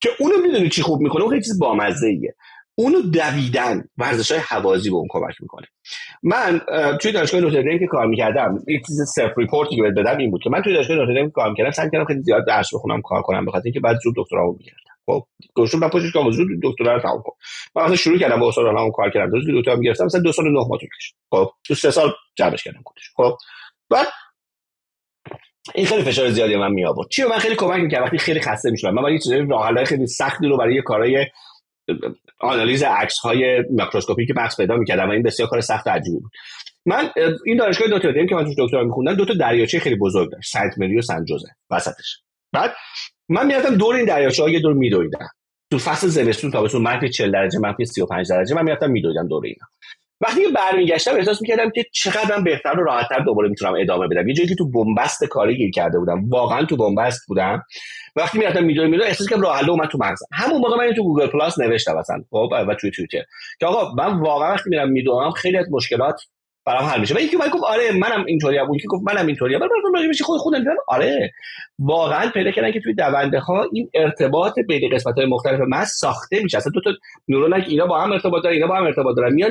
که 0.00 0.08
اونو 0.18 0.34
می‌دونی 0.42 0.68
چی 0.68 0.82
خوب 0.82 1.00
می‌کنه 1.00 1.22
اون 1.22 1.30
خیلی 1.30 1.42
چیز 1.42 1.58
بامزه 1.58 2.06
ایه 2.06 2.34
اونو 2.78 3.00
دویدن. 3.00 3.84
ورزش 3.98 4.30
های 4.30 4.40
حوازی 4.40 4.90
به 4.90 4.96
اون 4.96 5.08
کمک 5.10 5.34
می‌کنه. 5.40 5.66
من 6.22 6.60
توی 7.00 7.12
دانشگاه 7.12 7.40
نوتردام 7.40 7.78
که 7.78 7.86
کار 7.86 8.06
می‌کردم 8.06 8.58
یک 8.68 8.86
چیز 8.86 9.02
self 9.14 9.38
report 9.38 9.71
ی 9.71 9.76
که 9.76 9.82
بدم 9.82 10.18
این 10.18 10.30
بود 10.30 10.42
که 10.42 10.50
من 10.50 10.62
توی 10.62 10.74
دانشگاه 10.74 10.96
نوتردام 10.96 11.30
کار 11.30 11.50
می‌کردم 11.50 11.70
سعی 11.70 11.90
کردم 11.92 12.04
خیلی 12.04 12.22
زیاد 12.22 12.46
درس 12.46 12.74
بخونم 12.74 13.02
کار 13.02 13.22
کنم 13.22 13.44
بخاطر 13.44 13.64
اینکه 13.64 13.80
بعد 13.80 13.96
زود 14.04 14.14
دکترامو 14.16 14.52
می‌گرفتم. 14.52 14.94
خب 15.06 15.26
گفتم 15.54 15.78
من 15.78 15.88
پشتش 15.88 16.12
که 16.12 16.30
زود 16.30 16.48
دکترا 16.62 16.94
رو 16.94 17.00
تمام 17.00 17.22
کن. 17.22 17.32
من 17.76 17.84
مثلا 17.84 17.96
شروع 17.96 18.18
کردم 18.18 18.40
با 18.40 18.48
استادانم 18.48 18.90
کار 18.90 19.10
کردم 19.10 19.30
روز 19.30 19.44
دکترا 19.58 19.76
می‌گرفتم 19.76 20.04
مثلا 20.04 20.20
دو 20.20 20.32
سال 20.32 20.44
نه 20.44 20.50
ماه 20.50 20.78
طول 20.80 20.88
کشید. 20.98 21.16
خب 21.30 21.50
تو 21.64 21.74
سه 21.74 21.90
سال 21.90 22.12
جمعش 22.36 22.64
کردم 22.64 22.82
خودش. 22.84 23.10
خب 23.16 23.36
بعد 23.90 24.06
این 25.74 25.86
خیلی 25.86 26.02
فشار 26.02 26.30
زیادی 26.30 26.56
من 26.56 26.72
می 26.72 26.84
آورد 26.84 27.08
چی 27.08 27.22
من 27.24 27.38
خیلی 27.38 27.56
کمک 27.56 27.80
می‌کرد؟ 27.80 28.02
وقتی 28.02 28.18
خیلی 28.18 28.40
خسته 28.40 28.70
می‌شدم. 28.70 28.94
من 28.94 29.02
برای 29.02 29.18
چیزای 29.18 29.46
راه 29.50 29.84
خیلی 29.84 30.06
سختی 30.06 30.46
رو 30.46 30.56
برای 30.56 30.82
کارهای 30.82 31.26
آنالیز 32.40 32.82
عکس 32.82 33.18
های 33.18 33.64
میکروسکوپی 33.70 34.26
که 34.26 34.34
مغز 34.36 34.56
پیدا 34.56 34.76
می‌کردم 34.76 35.08
و 35.08 35.12
این 35.12 35.22
بسیار 35.22 35.48
کار 35.48 35.60
سخت 35.60 35.88
عجیبی 35.88 36.18
بود. 36.18 36.32
من 36.86 37.10
این 37.46 37.56
دانشگاه 37.56 37.88
نوتردیم 37.88 38.26
که 38.26 38.34
من 38.34 38.44
توش 38.44 38.54
دکترا 38.58 38.84
میخوندم 38.84 39.14
دو 39.14 39.24
تا 39.24 39.34
دریاچه 39.34 39.78
خیلی 39.78 39.96
بزرگ 39.96 40.32
داشت 40.32 40.52
سنت 40.52 40.78
مری 40.78 40.98
و 40.98 41.02
سن 41.02 41.24
جوزه 41.24 41.48
وسطش. 41.70 42.18
بعد 42.52 42.74
من 43.28 43.46
می‌رفتم 43.46 43.74
دور 43.74 43.94
این 43.94 44.04
دریاچه 44.04 44.42
ها 44.42 44.48
یه 44.48 44.60
دور 44.60 44.74
میدویدم. 44.74 45.28
تو 45.70 45.78
فصل 45.78 46.06
زمستون 46.06 46.50
تابستون 46.50 46.82
منفی 46.82 47.08
40 47.08 47.32
درجه 47.32 47.58
منفی 47.58 47.84
35 47.84 48.28
درجه 48.30 48.54
من 48.54 48.64
می‌رفتم 48.64 48.90
میدویدم 48.90 49.28
دور 49.28 49.44
اینا. 49.44 49.66
وقتی 50.20 50.40
برمیگشتم 50.54 51.14
احساس 51.16 51.42
می‌کردم 51.42 51.70
که 51.70 51.84
چقدر 51.92 52.40
بهتر 52.40 52.80
و 52.80 52.84
راحتتر 52.84 53.18
دوباره 53.18 53.48
می‌تونم 53.48 53.74
ادامه 53.80 54.08
بدم. 54.08 54.28
یه 54.28 54.34
جایی 54.34 54.48
که 54.48 54.54
تو 54.54 54.70
بنبست 54.70 55.24
کاری 55.24 55.56
گیر 55.56 55.70
کرده 55.70 55.98
بودم 55.98 56.28
واقعا 56.28 56.64
تو 56.64 56.76
بنبست 56.76 57.20
بودم. 57.28 57.62
وقتی 58.18 58.38
می‌رفتم 58.38 58.64
می‌دویدم 58.64 58.90
می‌دویدم 58.90 59.08
احساس 59.08 59.28
کردم 59.28 59.42
راه 59.42 59.68
اومد 59.68 59.88
تو 59.88 59.98
مغزم. 59.98 60.26
همون 60.32 60.60
موقع 60.60 60.76
من 60.76 60.94
تو 60.94 61.02
گوگل 61.02 61.26
پلاس 61.26 61.58
نوشتم 61.58 61.96
مثلا 61.96 62.24
خب 62.30 62.48
و 62.68 62.74
توی 62.74 62.90
توییتر. 62.90 63.22
که 63.60 63.66
آقا 63.66 63.94
من 63.94 64.20
واقعا 64.20 64.52
وقتی 64.52 64.70
میرم 64.70 64.88
می‌دوم 64.88 65.30
خیلی 65.30 65.56
از 65.56 65.66
مشکلات 65.70 66.20
برام 66.66 66.84
حل 66.84 67.00
میشه. 67.00 67.14
و 67.14 67.20
یکی 67.20 67.36
گفت 67.36 67.64
آره 67.64 67.92
منم 67.92 68.24
اینطوری 68.24 68.58
اون 68.58 68.78
که 68.78 68.88
گفت 68.88 69.02
منم 69.06 69.26
اینطوری 69.26 69.58
بعد 69.58 69.70
من 69.94 70.06
میشه 70.06 70.24
خود 70.24 70.40
خودم 70.40 70.64
آره. 70.88 71.32
واقعا 71.78 72.30
پیدا 72.30 72.50
کردن 72.50 72.72
که 72.72 72.80
توی 72.80 72.94
دونده 72.94 73.38
ها 73.38 73.66
این 73.72 73.90
ارتباط 73.94 74.58
بین 74.68 74.90
قسمت 74.94 75.14
های 75.14 75.26
مختلف 75.26 75.60
مغز 75.68 75.88
ساخته 75.88 76.42
میشه. 76.42 76.58
اصلا 76.58 76.72
دو 76.74 76.80
تا 76.80 76.90
نورون 77.28 77.54
اینا 77.54 77.86
با 77.86 78.00
هم 78.00 78.12
ارتباط 78.12 78.42
دارن 78.42 78.54
اینا 78.54 78.66
با 78.66 78.76
هم 78.76 78.84
ارتباط 78.84 79.16
دارن. 79.16 79.32
میان 79.32 79.50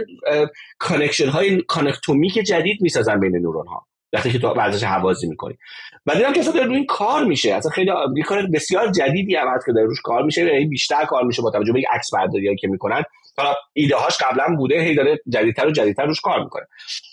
connection 0.80 1.30
های 1.30 1.61
connectomic 1.62 2.34
جدید 2.34 2.82
می‌سازن 2.82 3.20
بین 3.20 3.38
نورون 3.38 3.68
ها 3.68 3.88
وقتی 4.14 4.32
که 4.32 4.39
تو 4.39 4.47
ورزش 4.47 4.84
حوازی 4.84 5.28
می‌کنی. 5.28 5.58
و 6.05 6.16
دیدم 6.16 6.34
که 6.34 6.39
اصلا 6.39 6.53
داره 6.53 6.66
روی 6.66 6.76
این 6.76 6.86
کار 6.86 7.24
میشه. 7.24 7.53
اصلا 7.53 7.72
خیلی 7.72 7.91
کار 8.26 8.47
بسیار 8.53 8.91
جدیدی 8.91 9.36
هم 9.36 9.60
که 9.66 9.72
داره 9.72 9.88
روش 9.88 10.01
کار 10.01 10.24
میشه. 10.24 10.45
یعنی 10.45 10.66
بیشتر 10.66 11.05
کار 11.05 11.24
میشه 11.24 11.41
با 11.41 11.51
توجه 11.51 11.74
به 11.74 11.82
عکس 11.93 12.14
برداری 12.14 12.55
که 12.55 12.68
می‌کنن. 12.68 13.03
حالا 13.38 13.53
ایده 13.74 13.95
هاش 13.95 14.18
قبلا 14.18 14.55
بوده 14.55 14.82
هی 14.82 14.95
داره 14.95 15.20
جدیدتر 15.30 15.68
و 15.68 15.72
جدیدتر 15.72 16.05
روش 16.05 16.22
کار 16.22 16.43
می‌کنه. 16.43 16.66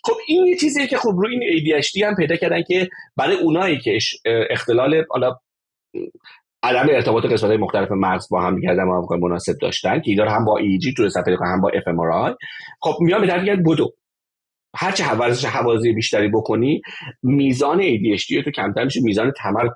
خب 0.05 0.15
این 0.27 0.47
یه 0.47 0.57
چیزیه 0.57 0.87
که 0.87 0.97
خب 0.97 1.11
روی 1.17 1.35
این 1.35 1.43
ADHD 1.43 2.03
هم 2.03 2.15
پیدا 2.15 2.37
کردن 2.37 2.63
که 2.63 2.89
برای 3.17 3.37
اونایی 3.37 3.79
که 3.79 3.99
اختلال 4.51 5.05
حالا 5.11 5.37
عدم 6.63 6.87
ارتباط 6.91 7.25
قسمت 7.25 7.51
های 7.51 7.57
مختلف 7.57 7.89
مغز 7.91 8.29
با 8.31 8.43
هم 8.43 8.55
دیگه 8.55 8.71
هم 8.71 9.07
مناسب 9.23 9.53
داشتن 9.63 10.01
که 10.01 10.11
اینا 10.11 10.31
هم 10.31 10.45
با 10.45 10.59
ایجی 10.59 10.95
تو 10.95 11.09
صفحه 11.09 11.37
هم 11.41 11.61
با 11.61 11.71
اف 11.75 11.89
ام 11.89 12.35
خب 12.81 12.97
میان 13.01 13.27
به 13.27 13.41
میگن 13.41 13.63
بدو. 13.63 13.93
هرچه 14.77 15.13
ورزش 15.13 15.45
حوازی 15.45 15.93
بیشتری 15.93 16.29
بکنی 16.29 16.81
میزان 17.23 17.83
ADHD 17.83 18.45
تو 18.45 18.51
کمتر 18.51 18.85
میشه 18.85 19.01
میزان 19.03 19.33
تمرکز. 19.43 19.75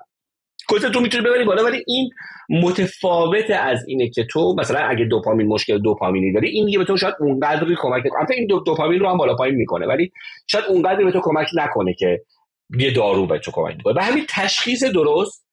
تو 0.93 0.99
می‌تونی 0.99 1.23
ببری 1.23 1.45
بالا 1.45 1.63
ولی 1.63 1.83
این 1.87 2.09
متفاوت 2.49 3.49
از 3.49 3.85
اینه 3.87 4.09
که 4.09 4.25
تو 4.31 4.55
مثلا 4.59 4.79
اگه 4.79 5.05
دوپامین 5.05 5.47
مشکل 5.47 5.79
دوپامینی 5.79 6.33
داری 6.33 6.49
این 6.49 6.65
دیگه 6.65 6.77
به 6.77 6.85
تو 6.85 6.97
شاید 6.97 7.15
اونقدری 7.19 7.75
کمک 7.79 8.03
نکنه. 8.05 8.37
این 8.37 8.47
دو 8.47 8.59
دوپامین 8.59 8.99
رو 8.99 9.09
هم 9.09 9.17
بالا 9.17 9.35
پایین 9.35 9.55
می‌کنه 9.55 9.87
ولی 9.87 10.11
شاید 10.47 10.65
اونقدری 10.65 11.03
به 11.03 11.11
تو 11.11 11.21
کمک 11.23 11.47
نکنه 11.55 11.93
که 11.93 12.21
یه 12.79 12.91
دارو 12.91 13.27
به 13.27 13.39
تو 13.39 13.51
کمک 13.51 13.75
می‌کنه 13.75 13.93
و 13.93 13.99
همین 13.99 14.25
تشخیص 14.29 14.83
درست 14.83 15.48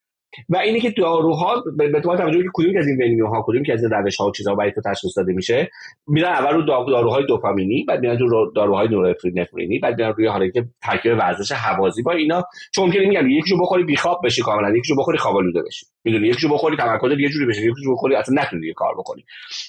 و 0.49 0.57
اینه 0.57 0.81
که 0.81 0.91
داروها 0.91 1.65
به 1.77 2.01
طور 2.01 2.17
توجه 2.17 2.43
که 2.43 2.49
کدوم 2.55 2.77
از 2.79 2.87
این 2.87 3.03
ونیو 3.03 3.27
ها 3.27 3.45
کدوم 3.47 3.63
از 3.73 3.83
این 3.83 3.91
روش 3.91 4.17
ها 4.17 4.27
و 4.27 4.33
چیزها 4.33 4.55
برای 4.55 4.73
تو 4.73 4.81
تشخیص 4.81 5.19
داده 5.19 5.33
میشه 5.33 5.71
میرن 6.07 6.29
اول 6.29 6.55
رو 6.55 6.63
داروهای 6.63 7.27
دوپامینی 7.27 7.85
بعد 7.89 8.01
میرن 8.01 8.19
رو 8.19 8.53
داروهای 8.57 8.89
نورفرینفرینی 8.89 9.79
بعد 9.79 9.99
میرن 9.99 10.13
روی 10.17 10.27
حالا 10.27 10.49
که 10.49 10.65
ترکیب 10.83 11.13
ورزش 11.13 11.53
حوازی 11.53 12.03
با 12.03 12.13
اینا. 12.13 12.43
چون 12.75 12.85
ممکنه 12.85 13.09
میگم 13.09 13.29
یکیشو 13.29 13.59
بخوری 13.61 13.85
بیخواب 13.85 14.21
بشی 14.25 14.43
کاملا 14.43 14.77
یکیشو 14.77 14.97
بخوری 14.99 15.19
خواب 15.19 15.37
آلوده 15.37 15.63
بشی. 15.63 15.87
می‌دونی؟ 16.07 16.29
یکیشو 16.29 16.49
بخوری 16.49 16.77
تمرکز 16.77 17.21
یه 17.21 17.29
جوری 17.29 17.47
بشه 17.47 17.61
یکیشو 17.61 17.93
بخوری 17.93 18.15
اصلا 18.15 18.43
نتونی 18.43 18.73
کار 18.73 18.95
بکنی. 18.95 19.25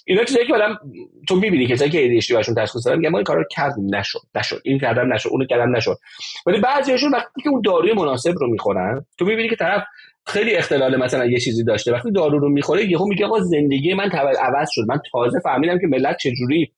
اینا 0.05 0.23
چیزایی 0.23 0.47
که 0.47 0.55
آدم 0.55 0.79
تو 1.27 1.35
می‌بینی 1.35 1.67
کسایی 1.67 1.91
که 1.91 2.21
ADHD 2.21 2.31
باشون 2.31 2.55
تشخیص 2.55 2.85
دادن 2.87 2.97
میگن 2.97 3.09
ما 3.09 3.17
این 3.17 3.25
کارو 3.25 3.43
کردیم 3.51 3.95
نشد 3.95 4.19
نشد 4.35 4.61
این 4.65 4.79
کردم 4.79 5.13
نشد 5.13 5.29
اون 5.29 5.47
کردم 5.49 5.75
نشد. 5.75 5.97
ولی 6.45 6.59
بعضیاشون 6.59 7.11
وقتی 7.11 7.41
که 7.43 7.49
اون 7.49 7.61
داروی 7.61 7.93
مناسب 7.93 8.33
رو 8.39 8.47
می‌خورن 8.47 9.05
تو 9.17 9.25
می‌بینی 9.25 9.49
که 9.49 9.55
طرف 9.55 9.83
خیلی 10.25 10.55
اختلال 10.55 10.95
مثلا 10.95 11.25
یه 11.25 11.39
چیزی 11.39 11.63
داشته 11.63 11.91
وقتی 11.91 12.11
دارو 12.11 12.39
رو 12.39 12.49
می‌خوره 12.49 12.85
یهو 12.85 13.07
میگه 13.07 13.25
آقا 13.25 13.39
زندگی 13.39 13.93
من 13.93 14.09
عوض 14.41 14.69
شد. 14.71 14.81
من 14.87 14.99
تازه 15.11 15.39
فهمیدم 15.39 15.79
که 15.79 15.87
ملت 15.87 16.17
چجوری 16.17 16.73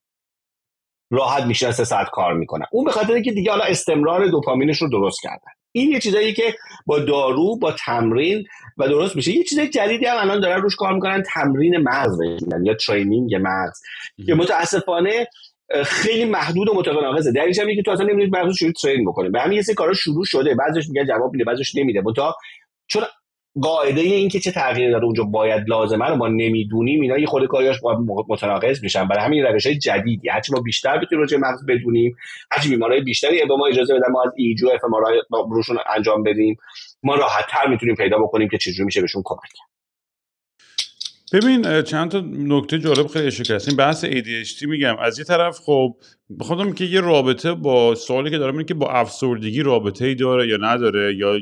راحت 1.10 1.44
میشه 1.44 1.72
سه 1.72 1.84
ساعت 1.84 2.10
کار 2.10 2.34
می‌کنن. 2.34 2.66
اون 2.72 2.84
به 2.84 2.90
خاطر 2.90 3.12
اینکه 3.12 3.32
دیگه 3.32 3.50
حالا 3.50 3.64
استمرار 3.64 4.26
دوپامینش 4.26 4.82
رو 4.82 4.88
درست 4.88 5.22
کردن. 5.22 5.52
این 5.72 5.90
یه 5.90 6.00
چیزایی 6.00 6.32
که 6.32 6.54
با 6.86 6.98
دارو 6.98 7.58
با 7.58 7.72
تمرین 7.72 8.44
و 8.78 8.88
درست 8.88 9.16
میشه. 9.16 9.32
یه 9.32 9.44
چیزای 9.44 9.68
جدیدی 9.68 10.06
هم 10.06 10.16
الان 10.16 10.40
دارن 10.40 10.62
روش 10.62 10.76
کار 10.76 10.94
می‌کنن 10.94 11.22
تمرین 11.22 11.76
مغز 11.76 12.18
یا 12.64 12.74
ترینینگ 12.74 13.34
مغز. 13.34 13.80
که 14.26 14.34
متاسفانه 14.34 15.26
خیلی 15.84 16.24
محدود 16.24 16.68
و 16.68 16.74
متناقضه 16.74 17.32
دلیلش 17.32 17.58
اینه 17.58 17.76
که 17.76 17.82
تو 17.82 17.90
اصلا 17.90 18.06
نمی‌دونی 18.06 18.42
مغز 18.42 18.56
شروع 18.56 18.72
ترین 18.72 19.04
بکنه 19.04 19.30
به 19.30 19.40
همین 19.40 19.56
یه 19.56 19.62
سری 19.62 19.74
کارا 19.74 19.94
شروع 19.94 20.24
شده. 20.24 20.54
بعضیش 20.54 20.88
میگه 20.88 21.06
جواب 21.06 21.32
میده 21.32 21.44
بعضیش 21.44 21.74
نمیده. 21.74 22.02
تا 22.16 22.36
چون 22.86 23.02
قاعده 23.62 24.00
این 24.00 24.28
که 24.28 24.40
چه 24.40 24.50
تغییری 24.50 24.90
داره 24.90 25.04
اونجا 25.04 25.24
باید 25.24 25.68
لازمه 25.68 26.08
رو 26.08 26.16
ما 26.16 26.28
نمی‌دونیم. 26.28 27.00
اینا 27.00 27.18
یه 27.18 27.26
خود 27.26 27.46
کاریاش 27.46 27.76
متناقض 28.28 28.82
میشن. 28.82 29.08
برای 29.08 29.24
همین 29.24 29.44
روش 29.44 29.66
های 29.66 29.78
جدیدی 29.78 30.28
هرچی 30.28 30.52
ما 30.52 30.60
بیشتر 30.60 30.98
بتونیم 30.98 31.20
راجع 31.20 31.36
مغز 31.36 31.66
بدونیم 31.68 32.16
هرچی 32.50 32.68
بیمارای 32.68 33.00
بیشتری 33.00 33.46
به 33.48 33.56
ما 33.56 33.66
اجازه 33.66 33.94
بدن 33.94 34.12
ما 34.12 34.22
از 34.22 34.30
ایجو 34.36 34.68
اف 34.68 34.80
روشون 35.50 35.78
انجام 35.96 36.22
بدیم. 36.22 36.56
ما 37.02 37.14
راحت 37.14 37.44
تر 37.50 37.68
می‌تونیم 37.68 37.94
پیدا 37.94 38.18
بکنیم 38.18 38.48
که 38.48 38.58
چجوری 38.58 38.84
میشه 38.84 39.00
بهشون 39.00 39.22
کمک 39.24 39.50
ببین 41.32 41.82
چند 41.82 42.10
تا 42.10 42.20
نکته 42.26 42.78
جالب 42.78 43.06
خیلی 43.06 43.26
اشاره 43.26 43.44
کردیم 43.44 43.76
بحث 43.76 44.04
ADHD 44.04 44.62
میگم. 44.62 44.96
از 44.96 45.18
یه 45.18 45.24
طرف 45.24 45.58
خب 45.58 45.96
بخوام 46.40 46.72
که 46.72 46.84
یه 46.84 47.00
رابطه 47.00 47.54
با 47.54 47.94
سوالی 47.94 48.30
که 48.30 48.38
دارم 48.38 48.54
اینه 48.54 48.64
که 48.64 48.74
با 48.74 48.90
افسردگی 48.90 49.62
رابطه 49.62 50.04
ای 50.04 50.14
داره 50.14 50.48
یا 50.48 50.56
نداره 50.56 51.14
یا 51.14 51.38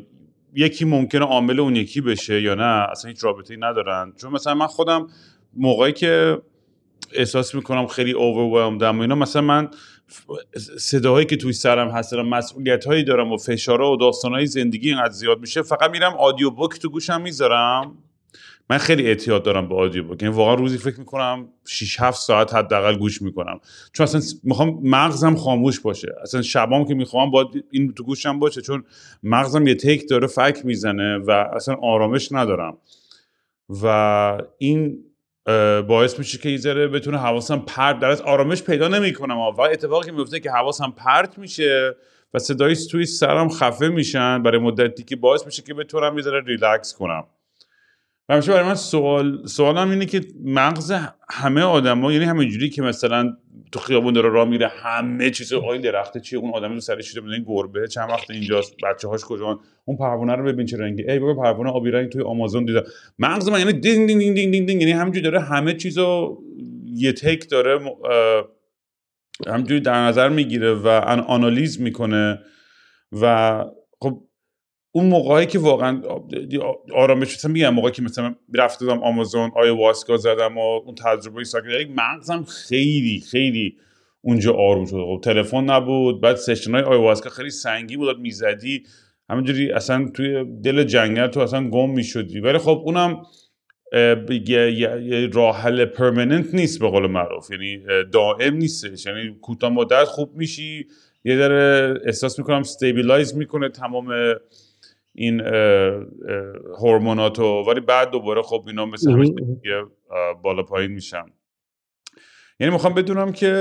یکی 0.55 0.85
ممکنه 0.85 1.25
عامل 1.25 1.61
اون 1.61 1.77
یکی 1.77 2.01
بشه 2.01 2.43
یا 2.43 2.55
نه 2.55 2.91
اصلا 2.91 3.09
هیچ 3.09 3.25
رابطه 3.25 3.55
ای 3.55 3.61
ندارن. 3.61 4.13
چون 4.21 4.33
مثلا 4.33 4.55
من 4.55 4.67
خودم 4.67 5.07
موقعی 5.57 5.93
که 5.93 6.43
احساس 7.13 7.55
می‌کنم 7.55 7.87
خیلی 7.87 8.13
اوورولمدم 8.13 8.99
و 8.99 9.01
اینا 9.01 9.15
مثلا 9.15 9.43
من 9.43 9.71
صداهایی 10.79 11.27
که 11.27 11.37
توی 11.37 11.53
سرم 11.53 11.89
هست 11.89 12.13
دارم 12.13 12.29
مسئولیت 12.29 12.85
هایی 12.85 13.05
دارم 13.05 13.33
و 13.33 13.37
فشارها 13.37 13.93
و 13.93 13.97
داستان 13.97 14.33
های 14.33 14.47
زندگی 14.47 14.89
اینقدر 14.89 15.13
زیاد 15.13 15.41
میشه 15.41 15.63
فقط 15.63 15.91
میرم 15.91 16.15
آدیو 16.15 16.51
بوک 16.51 16.79
تو 16.79 16.91
گوشم 16.91 17.21
می‌ذارم. 17.21 17.99
من 18.71 18.79
خیلی 18.79 19.07
اعتیاد 19.07 19.43
دارم 19.43 19.69
به 19.69 19.75
آدیو 19.75 20.05
بوک 20.05 20.23
یعنی 20.23 20.35
واقعا 20.35 20.55
روزی 20.55 20.79
فکر 20.79 20.99
می‌کنم 20.99 21.49
6 21.67 22.01
7 22.01 22.21
ساعت 22.21 22.55
حداقل 22.55 22.99
گوش 22.99 23.23
می‌کنم. 23.23 23.61
چون 23.93 24.05
اصلا 24.05 24.21
می‌خوام 24.43 24.81
مغزم 24.83 25.35
خاموش 25.35 25.81
باشه. 25.81 26.15
اصلا 26.23 26.43
شبام 26.43 26.85
که 26.85 26.95
می‌خوام 26.95 27.31
باید 27.31 27.65
این 27.71 27.95
تو 27.95 28.03
گوشم 28.05 28.39
باشه. 28.39 28.61
چون 28.61 28.85
مغزم 29.23 29.67
یه 29.67 29.75
تیک 29.75 30.09
داره 30.09 30.27
فک 30.27 30.61
می‌زنه 30.65 31.19
و 31.19 31.31
اصلا 31.31 31.75
آرامش 31.75 32.33
ندارم. 32.33 32.79
و 33.83 34.39
این 34.59 34.99
باعث 35.89 36.19
میشه 36.19 36.39
که 36.39 36.57
ذره 36.57 36.89
بتونه 36.89 37.19
حواسم 37.19 37.59
پرت 37.59 37.99
در 37.99 38.23
آرامش 38.23 38.63
پیدا 38.63 38.89
نمی‌کنم. 38.89 39.39
و 39.39 39.61
اتفاقی 39.61 40.11
میفته 40.11 40.41
که 40.41 40.51
حواسم 40.51 40.95
پرت 40.97 41.39
میشه 41.39 41.97
و 42.35 42.39
صدای 42.39 42.77
توی 42.91 43.07
سرم 43.07 43.49
خفه 43.49 43.89
میشن. 43.89 44.43
برای 44.43 44.59
مدتی 44.59 45.05
که 45.05 45.17
باعث 45.17 45.47
میشه 45.47 45.63
که 45.63 45.75
بتونم 45.75 46.17
یه 46.17 46.23
ذره 46.23 46.43
ریلکس 46.47 46.95
کنم. 46.95 47.25
و 48.29 48.33
همیشه 48.33 48.53
برای 48.53 48.67
من 48.67 48.75
سوال 48.75 49.47
سوالم 49.47 49.91
اینه 49.91 50.07
که 50.07 50.21
مغز 50.45 50.93
همه 51.31 51.63
آدما 51.63 52.13
یعنی 52.13 52.25
همینجوری 52.25 52.71
که 52.71 52.83
مثلا 52.83 53.37
تو 53.73 53.79
خیابون 53.79 54.13
داره 54.13 54.29
راه 54.29 54.49
میره 54.49 54.69
همه 54.69 55.31
چیز 55.31 55.53
آین 55.53 55.81
درخته 55.81 56.21
چیه؟ 56.21 56.39
اون 56.39 56.55
آدمی 56.55 56.75
تو 56.75 56.81
سرش 56.81 57.07
شده 57.07 57.33
این 57.33 57.45
گربه 57.47 57.89
چند 57.89 58.11
وقت 58.11 58.31
اینجاست؟ 58.31 58.75
بچه 58.85 59.09
هاش 59.09 59.25
کجان 59.25 59.61
اون 59.85 59.97
پروانه 59.97 60.35
رو 60.35 60.45
ببین 60.45 60.67
چه 60.67 60.77
رنگی. 60.77 61.11
ای 61.11 61.19
بابا 61.19 61.43
پروانه 61.43 61.71
آبی 61.71 61.91
رنگ 61.91 62.09
توی 62.09 62.23
آمازون 62.23 62.65
دیدم. 62.65 62.83
مغز 63.19 63.49
من 63.49 63.59
یعنی 63.59 63.73
دینگ 63.73 64.07
دینگ 64.07 64.35
دینگ 64.35 64.51
دینگ 64.51 64.67
دینگ 64.67 64.81
یعنی 64.81 64.93
همینجوری 64.93 65.25
داره 65.25 65.41
همه 65.41 65.75
چیزو 65.75 66.39
یه 66.95 67.13
تک 67.13 67.51
داره 67.51 67.81
همینجوری 69.47 69.81
در 69.81 70.07
نظر 70.07 70.29
می‌گیره 70.29 70.75
و 70.75 70.89
آنالیز 71.27 71.81
می‌کنه 71.81 72.39
و 73.13 73.65
خب 74.01 74.28
اون 74.93 75.07
موقعی 75.07 75.47
که 75.47 75.59
واقعا 75.59 76.03
آرامش 76.95 77.35
مثلا 77.35 77.53
میگم 77.53 77.75
موقعی 77.75 77.93
که 77.93 78.03
مثلا 78.03 78.35
رفتم 78.55 79.03
آمازون 79.03 79.51
آیاواسکا 79.57 80.17
زدم 80.17 80.59
و 80.59 80.61
اون 80.61 80.95
تجربه 80.95 81.45
psychedelic 81.45 81.89
مغزم 81.97 82.45
خیلی 82.45 83.25
خیلی 83.31 83.77
اونجا 84.21 84.53
آروم 84.53 84.87
شد. 84.87 84.97
خب 84.97 85.21
تلفن 85.25 85.65
نبود 85.65 86.21
بعد 86.21 86.37
session 86.37 86.75
های 86.75 86.83
آیواسکا 86.83 87.31
خیلی 87.31 87.51
سنگین 87.51 87.97
بود 87.97 88.19
می‌زدی. 88.19 88.83
همینجوری 89.31 89.73
اصلا 89.73 90.11
توی 90.15 90.45
دل 90.65 90.85
جنگل 90.85 91.27
تو 91.27 91.41
اصلا 91.41 91.71
گم 91.71 91.91
می‌شدی. 91.91 92.41
ولی 92.41 92.59
خب 92.59 92.83
اونم 92.85 93.23
یه 94.47 95.31
راه 95.33 95.57
حل 95.57 95.85
permanent 95.85 96.55
نیست 96.55 96.81
به 96.81 96.89
قول 96.89 97.07
معروف. 97.07 97.51
یعنی 97.51 97.83
دائم 98.13 98.55
نیستش. 98.55 99.07
یعنی 99.07 99.37
کوتاه 99.43 99.71
مدت 99.71 100.05
خوب 100.05 100.37
میشی 100.37 100.87
یه 101.25 101.37
ذره 101.37 101.95
احساس 102.07 102.39
می‌کنم 102.39 102.59
stabilize 102.59 103.37
می‌کنه 103.37 103.69
تمام 103.69 104.09
این 105.15 105.41
هورموناتو 106.81 107.65
ولی 107.69 107.81
بعد 107.81 108.11
دوباره 108.11 108.43
خب 108.43 108.65
اینا 108.67 108.87
مثل 108.87 109.13
همش 109.13 109.29
بالا 110.43 110.63
پایین 110.63 110.91
میشن. 110.91 111.25
یعنی 112.61 112.73
می‌خوام 112.73 112.95
بدونم 112.95 113.33
که 113.33 113.53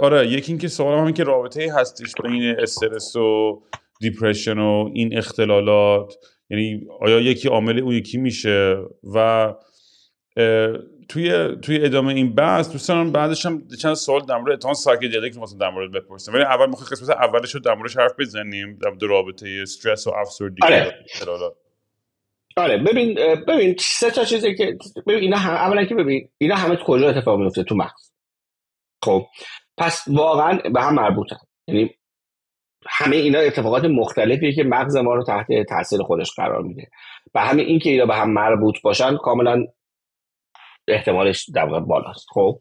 آره 0.00 0.26
یکی 0.26 0.52
اینکه 0.52 0.68
سوالم 0.68 1.06
هم 1.06 1.12
که 1.12 1.24
رابطه 1.24 1.72
هستش 1.74 2.14
بین 2.22 2.54
استرس 2.58 3.16
و 3.16 3.62
depression 4.00 4.58
و 4.58 4.90
این 4.94 5.18
اختلالات 5.18 6.14
یعنی 6.50 6.86
آیا 7.00 7.20
یکی 7.20 7.48
عامل 7.48 7.78
اون 7.78 7.94
یکی 7.94 8.18
میشه 8.18 8.76
و 9.14 9.54
توی 11.08 11.56
توی 11.62 11.84
ادامه 11.84 12.12
این 12.12 12.34
بحث 12.34 12.72
دوستان 12.72 13.12
بعدش 13.12 13.46
هم 13.46 13.62
چند 13.80 13.94
سوال 13.94 14.20
در 14.20 14.38
مورد 14.38 14.52
اتهام 14.52 14.74
psychedelic 14.74 15.36
مثلا 15.36 15.58
در 15.58 15.70
مورد 15.70 15.92
بپرسیم. 15.92 16.34
ولی 16.34 16.42
اول 16.42 16.66
می‌خوام 16.66 16.88
قسمت 16.90 17.10
اولش 17.10 17.54
رو 17.54 17.60
در 17.60 17.74
موردش 17.74 17.96
حرف 17.96 18.12
بزنیم 18.18 18.78
در 18.82 18.88
مورد 18.88 19.02
رابطه 19.02 19.58
استرس 19.62 20.06
و 20.06 20.10
افسردگی 20.10 20.66
آره. 20.66 20.94
آره 22.56 22.78
ببین 22.78 23.14
ببین 23.48 23.76
سه 23.78 24.10
تا 24.10 24.24
چیزی 24.24 24.54
که 24.54 24.78
ببین 25.06 25.20
اینا 25.20 25.36
هم 25.36 25.54
اولا 25.54 25.84
که 25.84 25.94
ببین 25.94 26.28
اینا 26.38 26.56
همه 26.56 26.78
کجا 26.86 27.08
اتفاق 27.08 27.40
میفته؟ 27.40 27.62
تو 27.62 27.74
مغز. 27.74 28.12
خب 29.04 29.26
پس 29.78 30.04
واقعا 30.06 30.58
به 30.74 30.80
هم 30.80 30.94
مربوطن. 30.94 31.36
یعنی 31.66 31.94
همه 32.86 33.16
اینا 33.16 33.38
اتفاقات 33.38 33.84
مختلفیه 33.84 34.52
که 34.52 34.64
مغز 34.64 34.96
ما 34.96 35.14
رو 35.14 35.24
تحت 35.24 35.46
تاثیر 35.68 36.02
خودش 36.02 36.30
قرار 36.36 36.62
میده. 36.62 36.90
و 37.34 37.40
همه 37.40 37.62
این 37.62 37.78
که 37.78 37.90
اینا 37.90 38.06
به 38.06 38.14
هم 38.14 38.30
مربوط 38.30 38.82
باشن 38.82 39.16
کاملا 39.16 39.66
احتمالش 40.88 41.48
در 41.54 41.64
واقع 41.64 41.80
بالاست. 41.80 42.26
خب 42.28 42.60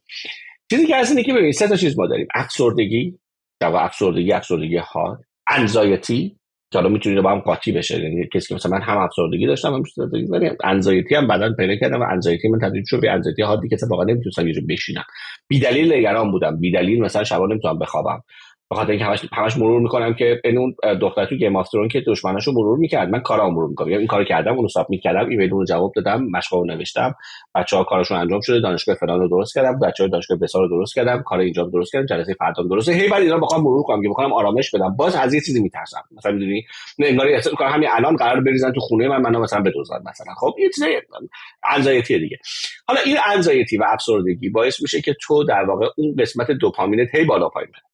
چیزی 0.70 0.88
که 0.88 0.96
هست 0.96 1.12
اینه 1.12 1.24
که 1.24 1.34
ببینید 1.34 1.54
سه 1.54 1.68
تا 1.68 1.76
چیز 1.76 2.00
ما 2.00 2.08
داریم. 2.08 2.28
افسردگی 2.36 3.20
در 3.60 3.68
واقع 3.68 3.86
افسردگی 3.86 4.32
افسردگی 4.32 4.78
ها 4.78 5.20
انزایتی 5.48 6.36
که 6.72 6.80
حالا 6.80 6.90
می‌تونه 6.90 7.22
با 7.22 7.32
هم 7.32 7.40
قاطی 7.40 7.72
بشه. 7.72 8.00
یعنی 8.04 8.28
کسی 8.34 8.48
که 8.48 8.56
مثلا 8.56 8.72
من 8.72 8.82
هم 8.82 8.98
افسردگی 8.98 9.48
داشتم 9.48 9.74
هم 9.74 9.80
افسردگی 9.80 10.26
ولی 10.26 10.50
انزایتی 10.64 11.16
هم 11.16 11.28
بعدا 11.28 11.54
پیدا 11.58 11.76
کردم 11.76 12.02
و 12.02 12.06
انزایتی 12.12 12.48
من 12.48 12.60
تبدیل 12.60 12.84
شد 12.86 13.02
به 13.02 13.12
انزایتی 13.12 13.42
حادی 13.42 13.68
که 13.68 13.78
واقعا 13.90 14.06
نمی‌تونستم 14.06 14.48
یه 14.48 14.54
بشینم. 14.70 15.04
بی 15.48 15.60
دلیل 15.60 15.94
نگران 15.94 16.32
بودم. 16.32 16.60
بی 16.60 16.72
دلیل 16.72 17.02
مثلا 17.02 17.24
شبا 17.24 17.48
نمی‌تونم 17.48 17.80
بخوابم. 17.80 18.24
به 18.72 18.76
خاطر 18.76 18.90
اینکه 18.92 19.06
همش 19.06 19.26
همش 19.34 19.58
مرور 19.58 19.82
می‌کنم 19.82 20.14
که 20.14 20.42
این 20.44 20.58
اون 20.58 20.76
دختر 21.02 21.26
تو 21.26 21.36
Game 21.36 21.56
of 21.56 21.68
که 21.92 22.04
دشمناشو 22.08 22.52
مرور 22.52 22.78
می‌کرد. 22.78 23.10
من 23.10 23.20
کارام 23.20 23.54
مرور 23.54 23.70
می‌کنم. 23.70 23.88
این 23.88 24.08
کارو 24.08 24.24
کردم 24.24 24.56
اونو 24.56 24.68
submit 24.68 24.90
کردم 24.90 25.30
ایمیل 25.30 25.50
رو 25.50 25.66
جواب 25.66 25.92
دادم 25.96 26.24
مشقا 26.24 26.64
نوشتم. 26.64 27.16
بچه‌ها 27.56 27.84
کارشون 27.84 28.18
انجام 28.18 28.42
شده 28.42 28.60
دانشگاه 28.60 28.96
فلان 28.96 29.20
رو 29.20 29.28
درست 29.28 29.56
کردم 29.56 29.80
بچه‌ها 29.80 30.10
دانشگاه 30.10 30.38
بسار 30.38 30.62
رو 30.62 30.78
درست 30.78 30.96
کردم 30.96 31.22
کار 31.22 31.40
اینجا 31.40 31.64
درست 31.64 31.92
کردم 31.92 32.06
جلسه 32.06 32.34
فردا 32.34 32.64
درست. 32.64 32.90
هی 32.90 33.10
بعد 33.10 33.22
اینا 33.22 33.38
بخوام 33.38 33.62
مرور 33.62 33.84
کنم 33.84 34.02
که 34.02 34.10
بخوام 34.10 34.34
آرامش 34.34 34.76
بدم. 34.76 34.96
باز 34.96 35.16
از 35.16 35.34
یه 35.34 35.40
چیزی 35.40 35.62
میترسم. 35.62 36.04
مثلا 36.18 36.32
می‌دونی 36.32 36.64
نه 37.00 37.08
انگاری 37.08 37.34
احساس 37.34 37.54
می‌کنم 37.54 37.70
همین 37.70 37.90
الان 37.92 38.16
قرار 38.16 38.42
بریزن 38.42 38.72
تو 38.72 38.80
خونه 38.80 39.08
من 39.08 39.22
منو 39.22 39.40
مثلا 39.40 39.62
بدزدن 39.62 40.00
مثلا. 40.10 40.34
خب 40.34 40.56
یه 40.60 40.70
چیز 40.76 40.84
انزایتی 41.76 42.20
دیگه. 42.20 42.38
حالا 42.88 43.00
این 43.06 43.18
انزایتی 43.36 43.78
و 43.78 43.84
افسردگی 43.88 44.50
باعث 44.50 44.82
میشه 44.82 45.02
که 45.02 45.16
تو 45.22 45.44
در 45.44 45.64
واقع 45.64 45.88
اون 45.98 46.16
قسمت 46.20 46.52
دوپامینت 46.52 47.16
هی 47.16 47.26
بالا 47.26 47.50
پایین 47.50 47.72
بره. 47.72 47.91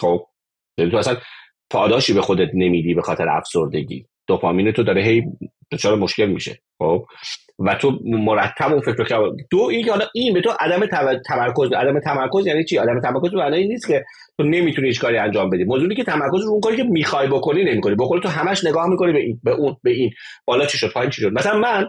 خب 0.00 0.26
یعنی 0.78 0.90
تو 0.90 0.96
اصلا 0.96 1.16
پاداشی 1.70 2.12
به 2.12 2.22
خودت 2.22 2.48
نمیدی 2.54 2.94
به 2.94 3.02
خاطر 3.02 3.28
افسردگی. 3.28 4.06
دوپامین 4.26 4.72
تو 4.72 4.82
داره 4.82 5.02
هی 5.02 5.22
دچار 5.72 5.96
مشکل 5.96 6.26
میشه. 6.26 6.58
خب؟ 6.78 7.06
و 7.58 7.74
تو 7.74 7.98
مرتب 8.04 8.72
اون 8.72 8.80
فکر 8.80 9.16
رو 9.16 9.36
دو 9.50 9.58
این 9.58 9.88
حالا 9.88 10.06
این 10.14 10.34
به 10.34 10.40
تو 10.40 10.50
عدم 10.60 10.86
تمرکز 11.28 11.72
عدم 11.72 12.00
تمرکز 12.00 12.46
یعنی 12.46 12.64
چی؟ 12.64 12.76
عدم 12.76 13.00
تمرکز 13.00 13.34
معنی 13.34 13.68
نیست 13.68 13.88
که 13.88 14.04
تو 14.38 14.42
نمی‌تونی 14.42 14.88
هیچ 14.88 15.00
کاری 15.00 15.18
انجام 15.18 15.50
بدی. 15.50 15.64
موضوعی 15.64 15.96
که 15.96 16.04
تمرکز 16.04 16.42
رو 16.44 16.50
اون 16.50 16.60
کاری 16.60 16.76
که 16.76 16.82
می‌خوای 16.82 17.28
بکنی 17.28 17.64
نمی‌کنی. 17.64 17.94
بکنی 17.94 18.20
تو 18.20 18.28
همش 18.28 18.64
نگاه 18.64 18.88
می‌کنی 18.88 19.12
به 19.12 19.18
این 19.18 19.40
به 19.42 19.50
اون 19.50 19.76
به 19.82 19.90
این. 19.90 20.10
بالا 20.44 20.66
چی 20.66 20.78
شد؟ 20.78 20.92
پایین 20.92 21.10
چی 21.10 21.22
شد؟ 21.22 21.32
مثلا 21.32 21.58
من 21.58 21.88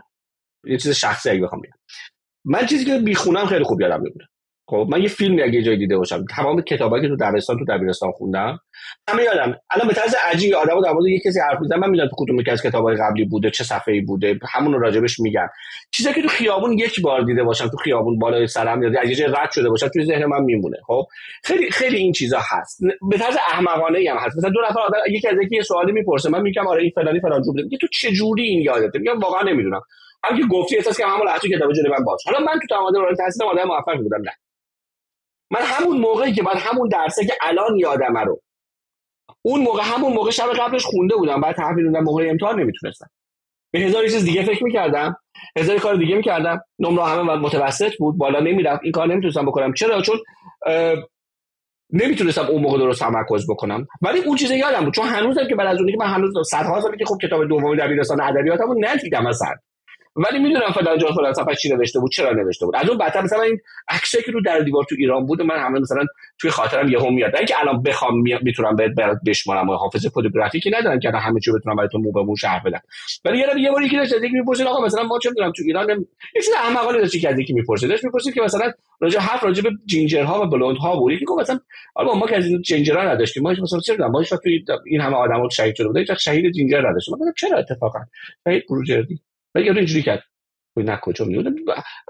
یه 0.65 0.77
چیز 0.77 0.91
شخصی 0.91 1.29
اگه 1.29 1.41
بخوام 1.41 1.61
بگم. 1.61 1.77
من 2.45 2.65
چیزی 2.65 2.85
که 2.85 2.97
می‌خونم 2.97 3.45
خیلی 3.45 3.63
خوب 3.63 3.81
یادم 3.81 4.01
میمونه. 4.01 4.27
خب 4.67 4.87
من 4.89 5.01
یه 5.01 5.07
فیلم 5.07 5.43
اگه 5.43 5.61
جای 5.61 5.77
دیده 5.77 5.97
باشم. 5.97 6.25
تمام 6.35 6.61
کتابایی 6.61 7.03
که 7.03 7.09
تو 7.09 7.15
دبستان 7.15 7.57
تو 7.57 7.65
دبیرستان 7.65 8.11
خوندم. 8.11 8.59
همه 9.09 9.23
یادم 9.23 9.55
الان 9.71 9.87
به 9.87 9.93
طرز 9.93 10.15
عجیبی 10.31 10.53
آدمو 10.53 10.81
در 10.81 10.91
مورد 10.91 11.05
یه 11.05 11.19
کسی 11.19 11.39
حرف 11.39 11.61
می‌زنم 11.61 11.79
من 11.79 11.89
می‌دونم 11.89 12.09
تو 12.09 12.15
کدوم 12.19 12.39
یکی 12.39 12.51
از 12.51 12.61
کتابای 12.61 12.95
قبلی 12.95 13.25
بوده 13.25 13.51
چه 13.51 13.63
صفحه‌ای 13.63 14.01
بوده 14.01 14.39
همون 14.53 14.73
رو 14.73 14.79
راجبش 14.79 15.19
میگم. 15.19 15.47
چیزی 15.91 16.13
که 16.13 16.21
تو 16.21 16.27
خیابون 16.27 16.71
یک 16.79 17.01
بار 17.01 17.21
دیده 17.21 17.43
باشم 17.43 17.67
تو 17.67 17.77
خیابون 17.77 18.19
بالای 18.19 18.47
سرم 18.47 18.83
یا 18.83 19.01
از 19.01 19.19
یه 19.19 19.27
رد 19.27 19.51
شده 19.51 19.69
باشم 19.69 19.87
توی 19.87 20.05
ذهن 20.05 20.25
من 20.25 20.43
میمونه. 20.43 20.77
خب 20.87 21.05
خیلی 21.43 21.71
خیلی 21.71 21.97
این 21.97 22.11
چیزا 22.11 22.39
هست. 22.39 22.79
به 23.09 23.17
طرز 23.17 23.35
احمقانه 23.47 23.99
هم 24.11 24.17
هست. 24.17 24.37
مثلا 24.37 24.49
دو 24.49 24.59
نفر 24.69 24.79
آدم 24.79 24.97
یکی 25.09 25.27
از 25.27 25.35
یکی 25.43 25.55
یه 25.55 25.63
سوالی 25.63 25.91
می‌پرسه 25.91 26.29
من 26.29 26.41
میگم 26.41 26.67
آره 26.67 26.81
این 26.81 26.91
فلانی 26.95 27.19
فلان 27.19 27.41
جور 27.41 27.55
میگه 27.55 27.77
تو 27.77 27.87
چه 27.87 28.11
جوری 28.11 28.43
این 28.43 28.61
یادته؟ 28.61 28.99
میگم 28.99 29.19
واقعا 29.19 29.41
نمی‌دونم. 29.41 29.81
که 30.37 30.43
گفتی 30.51 30.75
احساس 30.75 30.97
که 30.97 31.05
همون 31.05 31.27
لحظه 31.27 31.49
کتاب 31.49 31.73
جلوی 31.73 31.89
من 31.89 32.03
باز. 32.05 32.19
حالا 32.25 32.39
من 32.39 32.59
تو 32.59 32.67
تمام 32.69 32.91
دوران 32.91 33.15
تحصیل 33.15 33.43
آدم 33.43 33.67
موفق 33.67 33.97
بودم 33.97 34.21
نه. 34.21 34.31
من 35.51 35.61
همون 35.63 35.97
موقعی 35.97 36.33
که 36.33 36.43
بعد 36.43 36.57
همون 36.57 36.89
درسه 36.89 37.25
که 37.25 37.33
الان 37.41 37.77
یادمه 37.77 38.23
رو. 38.23 38.41
اون 39.41 39.61
موقع 39.61 39.81
همون 39.83 40.13
موقع 40.13 40.31
شب 40.31 40.49
قبلش 40.59 40.85
خونده 40.85 41.15
بودم. 41.15 41.41
بعد 41.41 41.55
تحویل 41.55 41.91
دادم 41.91 42.03
موقع 42.03 42.27
امتحان 42.29 42.59
نمی‌تونستم. 42.59 43.09
به 43.73 43.79
هزار 43.79 44.03
چیز 44.03 44.25
دیگه 44.25 44.43
فکر 44.43 44.63
می‌کردم. 44.63 45.17
هزار 45.57 45.77
کار 45.77 45.95
دیگه 45.95 46.15
می‌کردم. 46.15 46.61
نمره 46.79 47.03
همه 47.03 47.35
متوسط 47.35 47.97
بود. 47.97 48.17
بالا 48.17 48.39
نمی‌رفت. 48.39 48.79
این 48.83 48.91
کار 48.91 49.07
نمی‌تونستم 49.07 49.45
بکنم. 49.45 49.73
چرا؟ 49.73 50.01
چون 50.01 50.17
نمی‌تونستم 51.93 52.45
اون 52.45 52.61
موقع 52.61 52.77
درست 52.77 52.99
تمرکز 52.99 53.49
بکنم. 53.49 53.87
ولی 54.01 54.19
اون 54.19 54.37
چیز 54.37 54.51
یادم 54.51 54.85
بود. 54.85 54.93
چون 54.93 55.05
هنوزم 55.05 55.47
که 55.49 55.55
بعد 55.55 55.67
از 55.67 55.79
اونی 55.79 55.91
که 55.91 55.97
من 55.97 56.05
هنوز 56.05 56.33
صدها 56.49 56.81
سالی 56.81 56.97
که 56.97 57.05
خب 57.05 57.17
کتاب 57.23 57.47
دوم 57.47 57.75
دبیرستان 57.75 58.21
ادبیاتمو 58.21 58.75
ندیدم 58.79 59.25
اصلا. 59.25 59.55
ولی 60.15 60.39
می‌دونم 60.39 60.71
فلان 60.71 60.97
جان 60.97 61.13
فلان 61.13 61.33
صفحه 61.33 61.55
چی 61.55 61.69
نوشته 61.69 61.99
بود 61.99 62.11
چرا 62.11 62.31
نوشته 62.31 62.65
بود. 62.65 62.75
از 62.75 62.89
اون 62.89 62.97
بعد 62.97 63.17
مثلا 63.17 63.41
این 63.41 63.59
عکسی 63.89 64.21
که 64.21 64.31
رو 64.31 64.41
در 64.41 64.59
دیوار 64.59 64.83
تو 64.83 64.95
ایران 64.99 65.25
بود 65.25 65.41
من 65.41 65.55
همه 65.57 65.79
مثلا 65.79 66.03
توی 66.39 66.49
خاطرم 66.49 66.89
یهو 66.89 67.09
میاد. 67.09 67.35
اینکه 67.35 67.59
الان 67.59 67.83
بخوام 67.83 68.23
می‌تونم 68.41 68.75
بهت 68.75 68.91
برات 68.91 69.17
بشمارم 69.25 69.71
حافظه 69.71 70.09
فوتوگرافیکی 70.09 70.69
ندارم 70.69 70.99
که 70.99 71.09
همه 71.09 71.39
چی 71.39 71.51
بتونم 71.51 71.75
براتون 71.75 72.01
مو 72.01 72.11
به 72.11 72.23
مو 72.23 72.35
شرح 72.35 72.63
بدم. 72.65 72.81
ولی 73.25 73.37
یه 73.37 73.47
یه 73.57 73.71
باری 73.71 73.89
که 73.89 73.97
داشت 73.97 74.13
یکی 74.13 74.29
می‌پرسید 74.29 74.67
آقا 74.67 74.85
مثلا 74.85 75.03
ما 75.03 75.19
چه 75.19 75.29
می‌دونم 75.29 75.51
تو 75.51 75.63
ایران 75.65 75.89
یه 75.89 76.41
چیز 76.41 76.53
احمقانه 76.57 76.97
داشت 76.97 77.21
که 77.21 77.35
یکی 77.37 77.53
می‌پرسید. 77.53 77.89
داشت 77.89 78.03
می‌پرسید 78.03 78.33
که 78.33 78.41
مثلا 78.41 78.71
راجع 78.99 79.19
حرف 79.19 79.43
راجع 79.43 79.63
به 79.63 79.69
جینجرها 79.85 80.41
و 80.41 80.45
بلوند 80.49 80.77
ها 80.77 80.95
بود. 80.99 81.11
یکی 81.13 81.25
گفت 81.25 81.41
مثلا 81.41 81.59
آقا 81.95 82.15
ما 82.15 82.27
که 82.27 82.37
از 82.37 82.45
این 82.45 82.61
جینجرها 82.61 83.03
نداشتیم. 83.03 83.43
ما 83.43 83.51
مثلا 83.63 83.79
چه 83.79 83.97
ما 83.97 84.23
تو 84.23 84.49
این 84.85 85.01
همه 85.01 85.15
آدمو 85.15 85.49
شهید 85.49 85.75
شده 85.75 85.87
بود 85.87 85.97
هیچ 85.97 86.11
شهید 86.11 86.51
جینجر 86.51 86.89
نداشتیم. 86.89 87.15
چرا 87.37 87.57
اتفاقا؟ 87.57 87.99
شهید 88.43 88.63
بروجردی 88.69 89.19
و 89.55 89.59
یه 89.59 89.75
اینجوری 89.75 90.01
کرد. 90.01 90.23
نه 90.77 90.99
کجا 91.01 91.25
میونه 91.25 91.51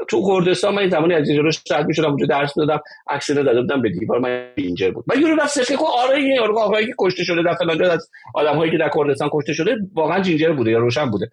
تو 0.10 0.24
کردستان 0.28 0.76
من 0.76 0.90
زمانی 0.90 1.14
از 1.14 1.30
اینجا 1.30 1.52
شاید 1.68 1.88
می‌شدم 1.88 2.10
اونجا 2.10 2.26
درس 2.26 2.54
دادم 2.54 2.82
رو 3.28 3.44
داده 3.44 3.62
بودم 3.62 3.82
به 3.82 3.90
دیوار 3.90 4.20
من 4.20 4.48
اینجر 4.56 4.92
بود. 4.92 5.06
من 5.08 5.22
یورو 5.22 5.36
رفت 5.36 5.68
که 5.68 5.78
آره 5.78 6.18
این 6.18 6.36
یارو 6.36 6.60
آقایی 6.60 6.88
که 6.88 6.94
کشته 7.00 7.24
شده 7.24 7.44
در 7.44 7.54
فلان 7.54 7.84
از 7.84 8.10
آدمایی 8.36 8.72
که 8.72 8.78
در 8.78 8.90
کردستان 8.96 9.30
کشته 9.34 9.54
شده 9.54 9.78
واقعا 9.94 10.20
جینجر 10.20 10.54
بوده 10.54 10.72
یا 10.72 10.80
روشن 10.80 11.12
بوده. 11.12 11.30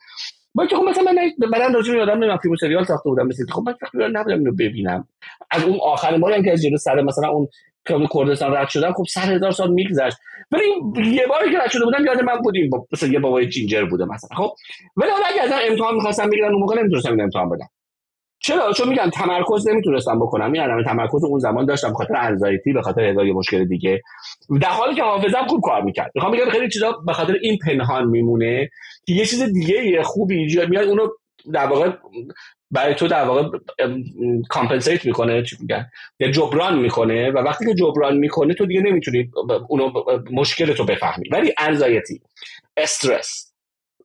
با 0.54 0.66
که 0.66 0.76
خب 0.76 0.82
مثلا 0.82 1.12
من 1.12 1.50
بعدا 1.52 1.66
راجع 1.74 1.94
به 1.94 2.02
آدم 2.02 2.12
نمی‌دونم 2.12 2.36
فیلم 2.36 2.56
سریال 2.56 2.84
ساخته 2.84 3.08
بودم 3.08 3.26
مثل 3.26 3.44
خب 3.50 3.62
من 3.66 3.72
فکر 3.72 4.08
نبودم 4.08 4.38
اینو 4.38 4.52
ببینم. 4.52 5.08
از 5.50 5.64
اون 5.64 5.78
آخرین 5.82 6.20
باری 6.20 6.42
که 6.42 6.52
از 6.52 6.62
جلو 6.62 6.76
سر 6.76 7.02
مثلا 7.02 7.28
اون 7.28 7.48
که 7.86 8.08
کردستان 8.14 8.54
رد 8.54 8.68
شدم 8.68 8.92
خب 8.92 9.04
سر 9.08 9.34
هزار 9.34 9.50
سال 9.50 9.70
میگذشت. 9.70 10.16
ولی 10.50 10.64
یه 11.10 11.26
باری 11.26 11.52
که 11.52 11.58
رد 11.58 11.70
شده 11.70 11.84
بودم 11.84 12.04
یاد 12.04 12.20
من 12.20 12.36
بودیم 12.36 12.70
مثلا 12.92 13.08
یه 13.08 13.18
بابای 13.18 13.48
ginger 13.48 13.84
بوده 13.84 14.04
مثلا 14.04 14.36
خب؟ 14.36 14.54
ولی 14.96 15.10
حالا 15.10 15.24
اگه 15.26 15.42
از 15.42 15.62
امتحان 15.70 15.94
می‌خواستم 15.94 16.30
بگیرن 16.30 16.52
اون 16.52 16.60
موقع 16.60 16.80
نمی‌تونستم 16.80 17.20
امتحان 17.20 17.48
بدم. 17.48 17.68
چرا؟ 18.44 18.72
چون 18.72 18.88
میگم 18.88 19.10
تمرکز 19.10 19.68
نمی‌تونستم 19.68 20.18
بکنم. 20.18 20.52
این 20.52 20.62
عدم 20.62 20.82
تمرکز 20.84 21.24
اون 21.24 21.38
زمان 21.38 21.66
داشتم 21.66 21.92
خاطر 21.92 22.16
anxiety 22.16 22.72
به 22.72 22.82
خاطر 22.82 23.02
هزار 23.02 23.24
مشکل 23.24 23.64
دیگه. 23.64 24.02
در 24.60 24.68
حالی 24.68 24.94
که 24.94 25.02
حافظم 25.02 25.46
خوب 25.46 25.60
کار 25.60 25.82
می‌کرد. 25.82 26.10
می‌خوام 26.14 26.32
بگم 26.32 26.50
خیلی 26.50 26.68
چیزا 26.68 26.92
به 27.06 27.12
خاطر 27.12 27.36
این 27.42 27.58
پنهان 27.66 28.08
میمونه 28.08 28.70
که 29.06 29.12
یه 29.12 29.24
چیز 29.24 29.42
دیگه 29.42 30.02
خوبی 30.02 30.36
ایجاد 30.36 30.68
میاد 30.68 30.88
اونو 30.88 31.08
در 31.52 31.66
واقع 31.66 31.90
برای 32.72 32.94
تو 32.94 33.08
در 33.08 33.24
واقع 33.24 33.58
compensate 34.48 35.04
می‌کنه 35.04 35.42
چی 35.42 35.56
میگن؟ 35.60 35.90
یا 36.20 36.30
جبران 36.30 36.78
می‌کنه 36.78 37.30
و 37.30 37.38
وقتی 37.38 37.66
که 37.66 37.74
جبران 37.74 38.16
می‌کنه 38.16 38.54
تو 38.54 38.66
دیگه 38.66 38.80
نمی‌تونی 38.80 39.30
اونو 39.68 39.92
مشکل 40.30 40.72
تو 40.72 40.84
بفهمی. 40.84 41.28
ولی 41.32 41.54
انزایتی 41.58 42.20
استرس 42.76 43.52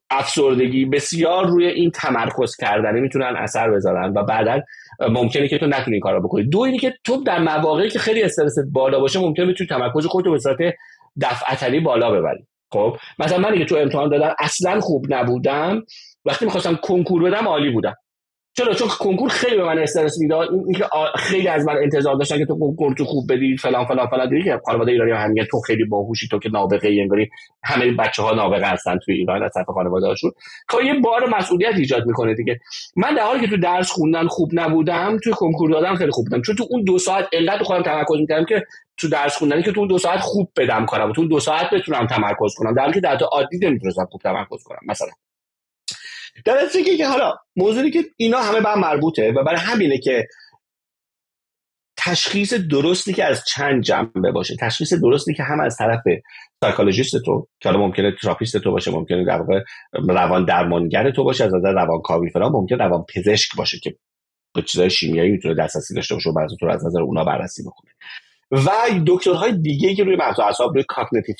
افسردگی 0.09 0.85
بسیار 0.85 1.47
روی 1.47 1.65
این 1.65 1.91
تمرکز 1.91 2.55
کردن 2.55 2.99
می‌تونن 2.99 3.35
اثر 3.37 3.71
بذارن 3.71 4.13
و 4.15 4.23
بعدا 4.23 4.61
ممکنه 4.99 5.47
که 5.47 5.57
تو 5.57 5.65
نتونی 5.65 5.95
این 5.95 6.01
کارو 6.01 6.21
بکنی. 6.21 6.43
دو 6.43 6.59
اینی 6.59 6.77
که 6.77 6.93
تو 7.03 7.23
در 7.23 7.39
مواقعی 7.39 7.89
که 7.89 7.99
خیلی 7.99 8.23
استرس 8.23 8.55
بالا 8.71 8.99
باشه 8.99 9.19
ممکنه 9.19 9.45
بتونی 9.45 9.67
تمرکز 9.67 10.05
خودتو 10.05 10.31
به 10.31 10.39
صورت 10.39 10.57
دفعتنی 11.21 11.79
بالا 11.79 12.11
ببری. 12.11 12.47
خب؟ 12.71 12.97
مثلا 13.19 13.37
من 13.37 13.57
که 13.57 13.65
تو 13.65 13.75
امتحان 13.75 14.09
دادم 14.09 14.35
اصلا 14.39 14.79
خوب 14.79 15.05
نبودم. 15.09 15.83
وقتی 16.25 16.45
می‌خواستم 16.45 16.75
کنکور 16.75 17.23
بدم 17.23 17.47
عالی 17.47 17.69
بودم. 17.69 17.95
چرا؟ 18.57 18.73
چون 18.73 18.87
کنکور 18.99 19.29
خیلی 19.29 19.55
به 19.57 19.63
من 19.63 19.79
استرس 19.79 20.17
می‌داد. 20.19 20.49
اینکه 20.51 20.85
خیلی 21.15 21.47
از 21.47 21.65
من 21.65 21.77
انتظار 21.77 22.15
داشتن 22.15 22.37
که 22.37 22.45
تو 22.45 22.59
کنکور 22.59 22.93
تو 22.93 23.05
خوب 23.05 23.33
بدی 23.33 23.57
فلان 23.57 23.85
فلان 23.85 24.07
فلان. 24.07 24.29
دیگه 24.29 24.43
که 24.43 24.61
خانواده 24.65 24.91
ایرانی 24.91 25.11
هم 25.11 25.31
میگن 25.31 25.45
تو 25.51 25.59
خیلی 25.59 25.85
باهوشی 25.85 26.27
تو 26.31 26.39
که 26.39 26.49
نابغه 26.49 26.87
ای 26.87 27.01
انگاری 27.01 27.29
همه 27.63 27.91
بچه 27.91 28.23
ها 28.23 28.31
نابغه 28.31 28.65
هستن 28.65 28.99
توی 29.05 29.15
ایران 29.15 29.43
از 29.43 29.51
طرف 29.55 29.65
خانواده 29.65 30.07
هاشون 30.07 30.31
که 30.71 30.77
خب 30.77 30.83
یه 30.83 30.93
بار 30.93 31.29
مسئولیت 31.37 31.75
ایجاد 31.75 32.05
می‌کنه 32.05 32.33
دیگه. 32.33 32.59
من 32.95 33.15
در 33.15 33.23
حالی 33.23 33.39
که 33.39 33.47
تو 33.47 33.57
درس 33.57 33.91
خوندن 33.91 34.27
خوب 34.27 34.49
نبودم 34.53 35.17
توی 35.23 35.33
کنکور 35.33 35.71
دادم 35.71 35.95
خیلی 35.95 36.11
خوب 36.11 36.25
بودم. 36.25 36.41
چون 36.41 36.55
تو 36.55 36.65
اون 36.69 36.83
دو 36.83 36.97
ساعت 36.97 37.25
علت 37.33 37.63
خودم 37.63 37.83
تمرکز 37.83 38.17
می‌کردم 38.19 38.45
که 38.45 38.63
تو 38.97 39.09
درس 39.09 39.37
خوندنی 39.37 39.63
که 39.63 39.71
تو 39.71 39.79
اون 39.79 39.89
دو 39.89 39.97
ساعت 39.97 40.19
خوب 40.19 40.51
بدم 40.57 40.85
کنم 40.85 41.13
تو 41.13 41.21
اون 41.21 41.29
دو 41.29 41.39
ساعت 41.39 41.69
بتونم 41.73 42.07
تمرکز 42.07 42.55
کنم. 42.57 42.73
در 42.73 42.81
حالی 42.81 42.93
که 42.93 42.99
در 42.99 43.17
عادی 43.31 43.57
نمی‌تونستم 43.61 44.05
خوب 44.11 44.21
تمرکز 44.21 44.63
کنم 44.63 44.79
مثلا. 44.87 45.09
در 46.45 46.67
که 46.97 47.07
حالا 47.07 47.35
موضوعی 47.55 47.91
که 47.91 48.03
اینا 48.17 48.37
همه 48.37 48.61
به 48.61 48.75
مربوطه 48.75 49.31
و 49.31 49.43
برای 49.43 49.59
همینه 49.59 49.97
که 49.97 50.27
تشخیص 51.97 52.53
درستی 52.53 53.13
که 53.13 53.25
از 53.25 53.43
چند 53.45 53.83
جنبه 53.83 54.31
باشه 54.31 54.55
تشخیص 54.59 54.93
درستی 54.93 55.33
که 55.33 55.43
هم 55.43 55.59
از 55.59 55.77
طرف 55.77 56.03
psychologist 56.63 57.17
تو 57.25 57.47
که 57.59 57.69
حالا 57.69 57.81
ممکنه 57.81 58.15
therapist 58.21 58.57
تو 58.57 58.71
باشه 58.71 58.91
ممکنه 58.91 59.25
در 59.25 59.41
واقع 59.41 59.63
روان 60.09 60.45
درمانگر 60.45 61.11
تو 61.11 61.23
باشه 61.23 61.43
از 61.43 61.53
نظر 61.53 61.71
روان 61.71 62.01
کاوی 62.01 62.29
فرا 62.29 62.49
ممکنه 62.49 62.77
روان 62.77 63.05
پزشک 63.15 63.55
باشه 63.57 63.79
که 63.79 63.95
به 64.55 64.61
چیزای 64.61 64.89
شیمیایی 64.89 65.31
می‌تونه 65.31 65.55
دسترسی 65.55 65.95
داشته 65.95 66.15
باشه 66.15 66.29
و 66.29 66.33
بعضی 66.33 66.55
تو 66.59 66.67
از 66.69 66.85
نظر 66.85 67.01
اونا 67.01 67.23
بررسی 67.23 67.63
بکنه. 67.63 67.91
و 68.51 68.69
دکترهای 69.07 69.51
دیگه 69.51 69.95
که 69.95 70.03
روی 70.03 70.15
مغز 70.15 70.39
اعصاب 70.39 70.73
روی 70.73 70.83
cognitive 70.87 71.35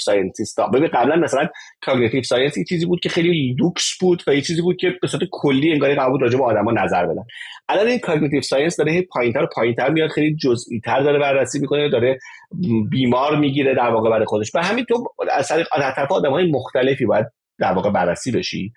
ها 0.58 0.68
ببین 0.68 0.88
قبلا 0.88 1.16
مثلا 1.16 1.48
cognitive 1.82 2.24
science 2.24 2.58
یه 2.58 2.64
چیزی 2.64 2.86
بود 2.86 3.00
که 3.00 3.10
خیلی 3.10 3.56
دوکس 3.56 3.98
بود 4.00 4.24
و 4.28 4.36
یه 4.36 4.42
چیزی 4.42 4.62
بود 4.62 4.78
که 4.78 4.94
به 5.02 5.08
صورت 5.08 5.24
کلی 5.32 5.72
انگاری 5.72 5.96
قرار 5.96 6.10
بود 6.10 6.22
راجع 6.22 6.38
به 6.38 6.44
آدما 6.44 6.72
نظر 6.72 7.06
بدن. 7.06 7.24
الان 7.70 7.88
این 7.88 8.00
cognitive 8.00 8.42
science 8.42 8.78
داره 8.78 9.02
پایینتر 9.02 9.44
و 9.44 9.48
پایینتر 9.56 9.90
میاد 9.90 10.10
خیلی 10.10 10.36
جزئی 10.36 10.80
تر 10.80 11.00
داره 11.00 11.20
بررسی 11.20 11.60
می‌کنه 11.60 11.90
داره 11.90 12.20
بیمار 12.90 13.36
می‌گیره 13.36 13.76
در 13.76 13.90
واقع 13.90 14.10
برای 14.10 14.26
خودش. 14.26 14.52
و 14.56 14.64
همین 14.64 14.86
تو 14.86 15.14
از 15.32 15.48
طرف 15.96 16.12
آدمای 16.12 16.52
مختلفی 16.52 17.06
باید 17.06 17.26
در 17.60 17.74
واقع 17.74 17.92
بررسی 17.92 18.32
بشی. 18.32 18.74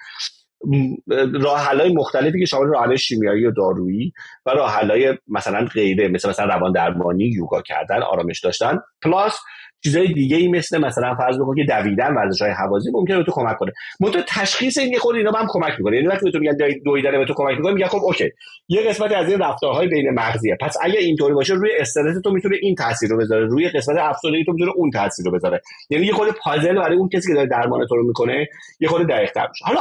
راه 1.43 1.75
مختلفی 1.89 2.39
که 2.39 2.47
شامل 2.47 2.67
راه 2.67 2.97
شیمیایی 2.97 3.47
و 3.47 3.51
دارویی 3.51 4.13
و 4.47 4.51
راه 4.51 4.81
مثلا 5.29 5.67
غیره 5.75 6.09
مثل 6.09 6.29
مثلا 6.29 6.55
روان 6.55 6.73
درمانی 6.73 7.25
یوگا 7.25 7.63
کردن 7.63 8.03
آرامش 8.03 8.41
داشتن 8.41 8.79
plus 9.03 9.39
چیزای 9.85 10.13
دیگه 10.13 10.37
ای 10.37 10.49
مثل 10.49 10.79
مثلا 10.79 11.15
فرض 11.15 11.39
بکن 11.39 11.55
که 11.57 11.65
دویدن 11.65 12.15
ورزش 12.15 12.43
های 12.43 12.51
هوازی 12.51 12.91
ممکنه 12.93 13.17
به 13.17 13.25
تو 13.25 13.33
کمک 13.33 13.57
کنه. 13.57 13.73
منتها 14.01 14.23
تشخیص 14.29 14.79
این 14.79 14.99
خود 14.99 15.17
اینا 15.17 15.31
هم 15.31 15.47
کمک 15.49 15.73
می‌کنه. 15.79 15.97
یعنی 15.97 16.09
وقتی 16.09 16.33
تو 16.33 16.39
میگن 16.39 16.57
دویدن 16.85 17.11
به 17.11 17.25
تو 17.25 17.35
کمک 17.37 17.57
می‌کنه 17.57 17.73
میگن 17.73 17.87
خب 17.87 17.99
اوکی 18.03 18.31
یه 18.69 18.83
قسمتی 18.89 19.15
از 19.15 19.29
این 19.29 19.39
رفتارهای 19.39 19.89
بین 19.89 20.11
مغزیه. 20.11 20.57
پس 20.61 20.77
اگه 20.83 20.99
اینطوری 20.99 21.35
باشه 21.35 21.55
روی 21.55 21.71
استرس 21.79 22.21
تو 22.25 22.31
می‌تونه 22.31 22.57
این 22.63 22.75
تاثیر 22.75 23.11
رو 23.11 23.17
بذاره. 23.17 23.47
روی 23.47 23.69
قسمت 23.69 23.97
افسردگی 23.99 24.45
تو 24.45 24.53
می‌تونه 24.53 24.73
اون 24.77 24.91
تاثیر 24.91 25.27
رو 25.27 25.33
بذاره. 25.33 25.61
یعنی 25.91 26.07
یه 26.07 26.13
خورده 26.13 26.29
پازل 26.31 26.75
برای 26.75 26.97
اون 26.97 27.09
کسی 27.09 27.29
که 27.29 27.35
داره 27.35 27.49
درمان 27.49 27.87
تو 27.87 27.97
رو 27.97 28.07
می‌کنه 28.07 28.49
یه 28.81 28.89
خورده 28.89 29.07
دقیق‌تر 29.07 29.49
میشه. 29.49 29.65
حالا 29.65 29.81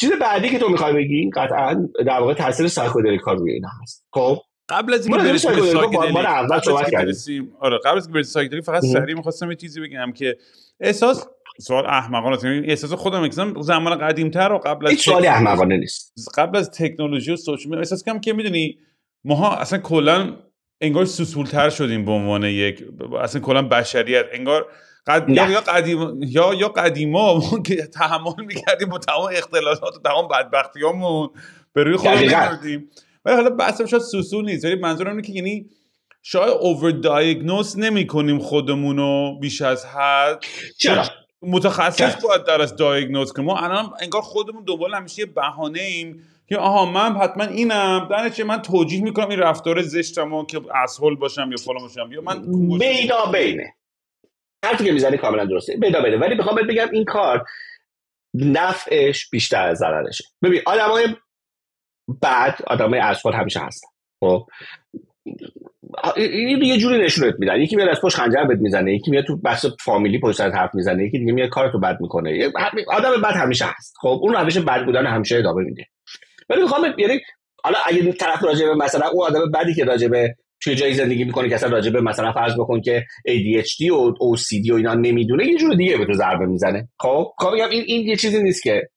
چیز 0.00 0.12
بعدی 0.20 0.48
که 0.48 0.58
تو 0.58 0.68
می‌خوای 0.68 0.92
بگی 0.92 1.30
قطعا 1.34 1.88
در 2.06 2.20
واقع 2.20 2.34
تاثیر 2.34 2.68
psychedelic 2.68 3.20
روی 3.20 3.52
اینا 3.52 3.68
هست. 3.82 4.06
خب؟ 4.12 4.38
قبل 4.68 4.94
از 4.94 5.06
اینکه 5.06 5.22
برسیم 5.22 5.54
به 5.54 5.62
psychedelic 5.62 6.16
اول 6.16 6.60
صحبت 6.60 6.90
کردیم. 6.90 7.52
آره 7.60 7.78
قبل 7.84 7.96
از 7.96 8.06
اینکه 8.06 8.14
برسیم 8.14 8.32
psychedelic 8.32 8.64
فقط 8.64 8.84
سریع 8.84 9.14
می‌خواستم 9.14 9.50
یه 9.50 9.56
چیزی 9.56 9.80
بگم 9.80 10.12
که 10.12 10.36
احساس 10.80 11.26
سوال 11.60 11.86
احمقانه 11.86 12.36
است. 12.36 12.44
یعنی 12.44 12.66
احساس 12.66 12.92
خودم 12.92 13.22
می‌کنم 13.22 13.62
زمان 13.62 13.98
قدیمتر 13.98 14.52
و 14.52 14.58
قبل 14.58 14.86
از 14.86 14.92
هیچ 14.92 15.04
سوالی 15.04 15.26
احمقانه 15.26 15.76
نیست. 15.76 16.12
قبل 16.38 16.58
از 16.58 16.70
تکنولوژی 16.70 17.32
و 17.32 17.36
social 17.36 17.78
احساس 17.78 18.04
کنم 18.04 18.20
که 18.20 18.32
می‌دونی 18.32 18.78
ماها 19.24 19.56
اصلا 19.56 19.78
کلا 19.78 20.36
انگار 20.80 21.04
سوسولتر 21.04 21.70
شدیم 21.70 22.04
به 22.04 22.10
عنوان 22.10 22.44
یک 22.44 22.84
اصلا 23.20 23.40
کلا 23.40 23.62
بشریت. 23.62 24.26
انگار 24.32 24.66
قد... 25.06 25.28
یا 25.28 25.60
قدیم 25.60 26.22
یا 26.22 26.54
یا 26.54 26.68
قدیما 26.68 27.42
که 27.66 27.86
تحمل 27.86 28.44
می‌کردیم 28.46 28.88
با 28.88 28.98
تمام 28.98 29.28
اختلالات 29.32 29.96
و 29.96 30.00
تمام 30.04 30.28
بدبختیامون. 30.28 31.28
به 31.72 31.84
روی 31.84 31.96
خودمون 31.96 32.18
می‌آوردیم 32.18 32.90
ولی 33.24 33.36
حالا 33.36 33.50
بحثم 33.50 33.86
شاید 33.86 34.02
سوسول 34.02 34.44
نیست. 34.44 34.64
ولی 34.64 34.74
منظورم 34.74 35.10
اینه 35.10 35.22
که 35.22 35.32
یعنی 35.32 35.66
شاید 36.22 36.52
اوور 36.60 36.90
دایگنوز 36.90 37.78
نمی 37.78 38.06
کنیم 38.06 38.38
خودمون 38.38 38.96
رو 38.96 39.38
بیش 39.40 39.62
از 39.62 39.86
حد. 39.86 40.44
چرا؟ 40.78 41.04
متخصص 41.42 42.24
باید 42.24 42.44
در 42.44 42.62
از 42.62 42.76
دایگنوز 42.76 43.32
کنیم. 43.32 43.46
ما 43.46 43.58
الان 43.58 43.90
انگار 44.00 44.22
خودمون 44.22 44.64
دنبال 44.66 44.94
همیشه 44.94 45.26
بهانه 45.26 45.80
ایم 45.80 46.22
که 46.48 46.56
آها 46.56 46.84
من 46.84 47.16
حتما 47.16 47.44
اینم. 47.44 48.08
در 48.10 48.28
چه 48.28 48.44
من 48.44 48.62
توجیه 48.62 49.02
می‌کنم 49.02 49.28
این 49.28 49.38
رفتار 49.38 49.82
زشتمو 49.82 50.46
که 50.46 50.60
اسهول 50.84 51.16
باشم 51.16 51.50
یا 51.50 51.56
فلان 51.56 51.78
باشم. 51.78 52.12
یا 52.12 52.20
من 52.20 52.42
بینا 52.78 53.26
بینه. 53.32 53.74
حرفی 54.64 54.84
که 54.84 54.92
می‌زنی 54.92 55.16
کاملا 55.16 55.44
درسته. 55.44 55.76
بیدا 55.76 56.02
بینه 56.02 56.16
ولی 56.16 56.34
می‌خوام 56.34 56.56
بگم 56.56 56.88
این 56.92 57.04
کار 57.04 57.44
نفعش 58.34 59.30
بیشتر 59.30 59.68
از 59.68 59.78
ضررشه. 59.78 60.24
ببین 60.42 60.60
آدمای 60.66 61.08
بعد 62.22 62.62
آدمای 62.66 63.00
اسهول 63.00 63.34
همیشه 63.34 63.60
هستن. 63.60 63.88
خب؟ 64.20 64.46
این 66.16 66.62
یه 66.62 66.78
جوری 66.78 67.04
نشونت 67.04 67.34
میدن. 67.38 67.60
یکی 67.60 67.76
میاد 67.76 67.88
از 67.88 68.00
پشت 68.00 68.16
خنجر 68.16 68.44
بهت 68.44 68.58
می‌زنه 68.58 68.94
یکی 68.94 69.10
میاد 69.10 69.24
تو 69.24 69.36
بحث 69.36 69.66
فامیلی 69.80 70.20
پشت 70.20 70.38
سر 70.38 70.50
حرف 70.50 70.74
می‌زنه 70.74 71.04
یکی 71.04 71.18
دیگه 71.18 71.32
میاد 71.32 71.48
کارتو 71.48 71.78
بد 71.78 72.00
می‌کنه. 72.00 72.52
آدم 72.88 73.22
بد 73.22 73.36
همیشه 73.36 73.64
هست. 73.64 73.94
خب؟ 74.00 74.18
اون 74.22 74.34
روش 74.34 74.58
بد 74.58 74.84
بودن 74.84 75.06
همیشه 75.06 75.36
ادامه 75.36 75.64
میده. 75.64 75.86
ولی 76.48 76.62
می‌خوام 76.62 76.94
یعنی 76.98 77.20
حالا 77.64 77.78
اگه 77.86 78.12
طرف 78.12 78.44
راجع 78.44 78.66
به 78.66 78.74
مثلا 78.74 79.08
اون 79.08 79.26
آدم 79.26 79.50
بدی 79.50 79.74
که 79.74 79.84
راجع 79.84 80.08
به 80.08 80.36
توی 80.62 80.74
جایی 80.74 80.94
زندگی 80.94 81.24
می‌کنه 81.24 81.48
که 81.48 81.54
اصلا 81.54 81.68
راجع 81.70 81.90
به 81.90 82.00
مثلا 82.00 82.32
فرض 82.32 82.54
بکن 82.54 82.80
که 82.80 83.04
ADHD 83.28 83.90
و 83.90 84.14
OCD 84.14 84.70
و 84.70 84.74
اینا 84.74 84.94
نمی‌دونه 84.94 85.46
یه 85.46 85.58
جور 85.58 85.74
دیگه 85.74 85.96
به 85.96 86.06
تو 86.06 86.12
ضربه 86.12 86.46
می‌زنه. 86.46 86.88
خب؟ 86.98 87.32
خب 87.38 87.50
میگم 87.52 87.68
این 87.70 87.84
این 87.86 88.06
یه 88.06 88.16
چیزی 88.16 88.42
نیست 88.42 88.62
که 88.62 88.88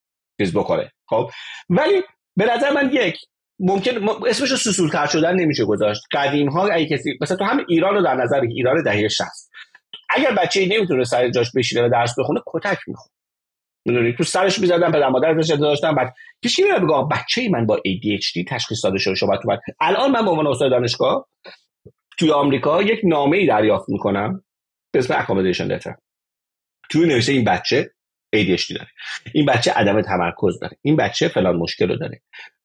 چیز 0.42 0.54
بکنه. 0.54 0.92
خب؟ 1.10 1.30
ولی 1.70 2.02
به 2.38 2.54
نظر 2.56 2.72
من 2.74 2.90
یک 2.94 3.16
ممکن 3.60 3.92
اسمش 4.28 4.52
رو 4.52 4.58
سسولتر 4.58 5.06
شدن 5.06 5.36
نمیشه 5.36 5.66
گذاشت. 5.66 6.02
قدیم 6.12 6.50
ها 6.50 6.68
اگه 6.68 6.98
کسی 6.98 7.18
مثلا 7.22 7.38
تو 7.38 7.44
هم 7.44 7.66
ایران 7.70 7.96
رو 7.96 8.04
در 8.04 8.16
نظر 8.16 8.42
ایران 8.42 8.84
دهه 8.84 9.08
60 9.08 9.28
اگر 10.10 10.32
بچه 10.32 10.60
ای 10.60 10.78
نمی‌تونه 10.78 11.04
سر 11.04 11.30
جاش 11.30 11.52
بشینه 11.56 11.86
و 11.86 11.90
درس 11.90 12.20
بخونه 12.20 12.40
کتک 12.46 12.78
می‌خوره 12.88 13.14
می‌دونی؟ 13.86 14.14
تو 14.14 14.24
سرش 14.24 14.60
می‌زدن 14.60 14.92
پدر 14.92 15.10
مادرش 15.10 15.50
داشتن. 15.50 15.96
بعد 15.96 16.16
کسی 16.44 16.64
میاد 16.64 16.82
بگه 16.82 17.08
بچه 17.12 17.42
ای 17.42 17.50
من 17.50 17.66
با 17.66 17.78
ADHD 17.78 18.46
تشخیص 18.48 18.86
داده 18.86 18.98
شده 18.98 19.16
شما 19.16 19.38
تو 19.38 19.58
الان 19.80 20.12
من 20.12 20.26
به 20.26 20.32
عنوان 20.32 20.48
استاد 20.48 20.72
دانشگاه 20.72 21.28
توی 22.18 22.32
آمریکا 22.32 22.82
یک 22.82 23.00
نامه 23.04 23.38
ای 23.38 23.48
دریافت 23.48 23.90
می‌کنم 23.90 24.44
به 24.92 25.00
اسم 25.00 25.14
اکامودیشن 25.18 25.66
لتر 25.66 25.96
توی 26.90 27.06
نوشته 27.06 27.32
این 27.32 27.44
بچه 27.44 27.92
ADHD 28.36 28.74
داره. 28.76 28.90
این 29.34 29.46
بچه 29.46 29.72
عدم 29.72 30.02
تمرکز 30.02 30.60
داره. 30.60 30.78
این 30.82 30.96
بچه 30.96 31.28
فلان 31.28 31.56
مشکل 31.56 31.90
رو 31.90 31.96
داره. 31.96 32.22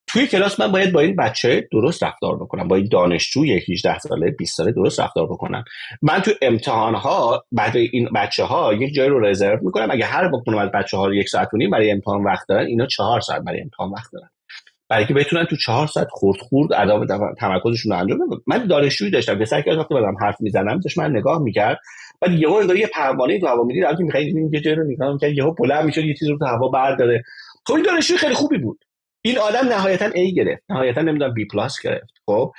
توی 0.08 0.26
کلاس 0.26 0.60
من 0.60 0.72
باید 0.72 0.92
با 0.92 1.00
این 1.00 1.16
بچه 1.16 1.68
درست 1.72 2.02
رفتار 2.02 2.36
بکنم 2.36 2.68
با 2.68 2.76
این 2.76 2.88
دانشجوی 2.92 3.52
18 3.52 3.98
ساله 3.98 4.30
20 4.30 4.56
ساله 4.56 4.72
درست 4.72 5.00
رفتار 5.00 5.26
بکنم. 5.26 5.64
من 6.02 6.20
تو 6.20 6.30
امتحان 6.42 6.94
ها 6.94 7.44
بعد 7.52 7.76
این 7.76 8.08
بچه 8.14 8.44
ها 8.44 8.74
یک 8.74 8.94
جای 8.94 9.08
رو 9.08 9.20
رزرو 9.20 9.58
می‌کنم. 9.62 9.90
اگه 9.90 10.04
هر 10.04 10.28
بکنم 10.28 10.58
از 10.58 10.70
بچه 10.70 10.96
ها 10.96 11.14
یک 11.14 11.28
ساعت 11.28 11.54
و 11.54 11.58
برای 11.72 11.90
امتحان 11.90 12.24
وقت 12.24 12.48
دارن 12.48 12.66
اینا 12.66 12.86
چهار 12.86 13.20
ساعت 13.20 13.42
برای 13.42 13.60
امتحان 13.60 13.90
وقت 13.90 14.12
دارن 14.12 14.28
برای 14.90 15.06
که 15.06 15.14
بتونن 15.14 15.44
تو 15.44 15.56
چهار 15.56 15.86
ساعت 15.86 16.06
خورد 16.10 16.38
خورد 16.40 16.72
ادامه 16.72 17.06
تمرکزشون 17.38 17.92
رو 17.92 17.98
انجام 17.98 18.18
بدن. 18.18 18.36
من 18.46 18.66
دانشجویی 18.66 19.10
داشتم 19.10 19.38
که 19.38 19.44
سر 19.44 19.64
وقتی 19.78 19.94
بعدم 19.94 20.16
حرف 20.20 20.36
می‌زنم 20.40 20.80
داشت 20.80 20.98
من 20.98 21.10
نگاه 21.10 21.42
می‌کرد. 21.42 21.78
بعد 22.20 22.32
یهو 22.32 22.52
انگار 22.52 22.76
یه 22.76 22.86
پروانه 22.86 23.40
تو 23.40 23.46
هوا 23.46 23.62
می‌دید 23.62 23.84
الان 23.84 24.02
می‌خواید 24.02 24.36
یه 24.52 24.60
جایی 24.60 24.76
رو 24.76 24.84
نگاه 24.84 25.12
می‌کرد 25.12 25.32
یهو 25.32 25.54
بلند 25.54 25.84
می‌شد 25.84 26.04
یه 26.04 26.14
چیزی 26.14 26.30
رو 26.30 26.38
تو 26.38 26.44
هوا 26.44 26.68
برداره. 26.68 27.22
خب 27.66 27.74
این 27.74 27.82
دانشجوی 27.82 28.16
خیلی 28.16 28.34
خوبی 28.34 28.58
بود. 28.58 28.78
این 29.28 29.38
آدم 29.38 29.68
نهایتا 29.68 30.10
A 30.10 30.34
گرفت. 30.36 30.62
نهایتا 30.68 31.00
نمی‌دونم 31.00 31.34
B 31.34 31.52
پلاس 31.52 31.80
گرفت. 31.84 32.14
خب. 32.26 32.52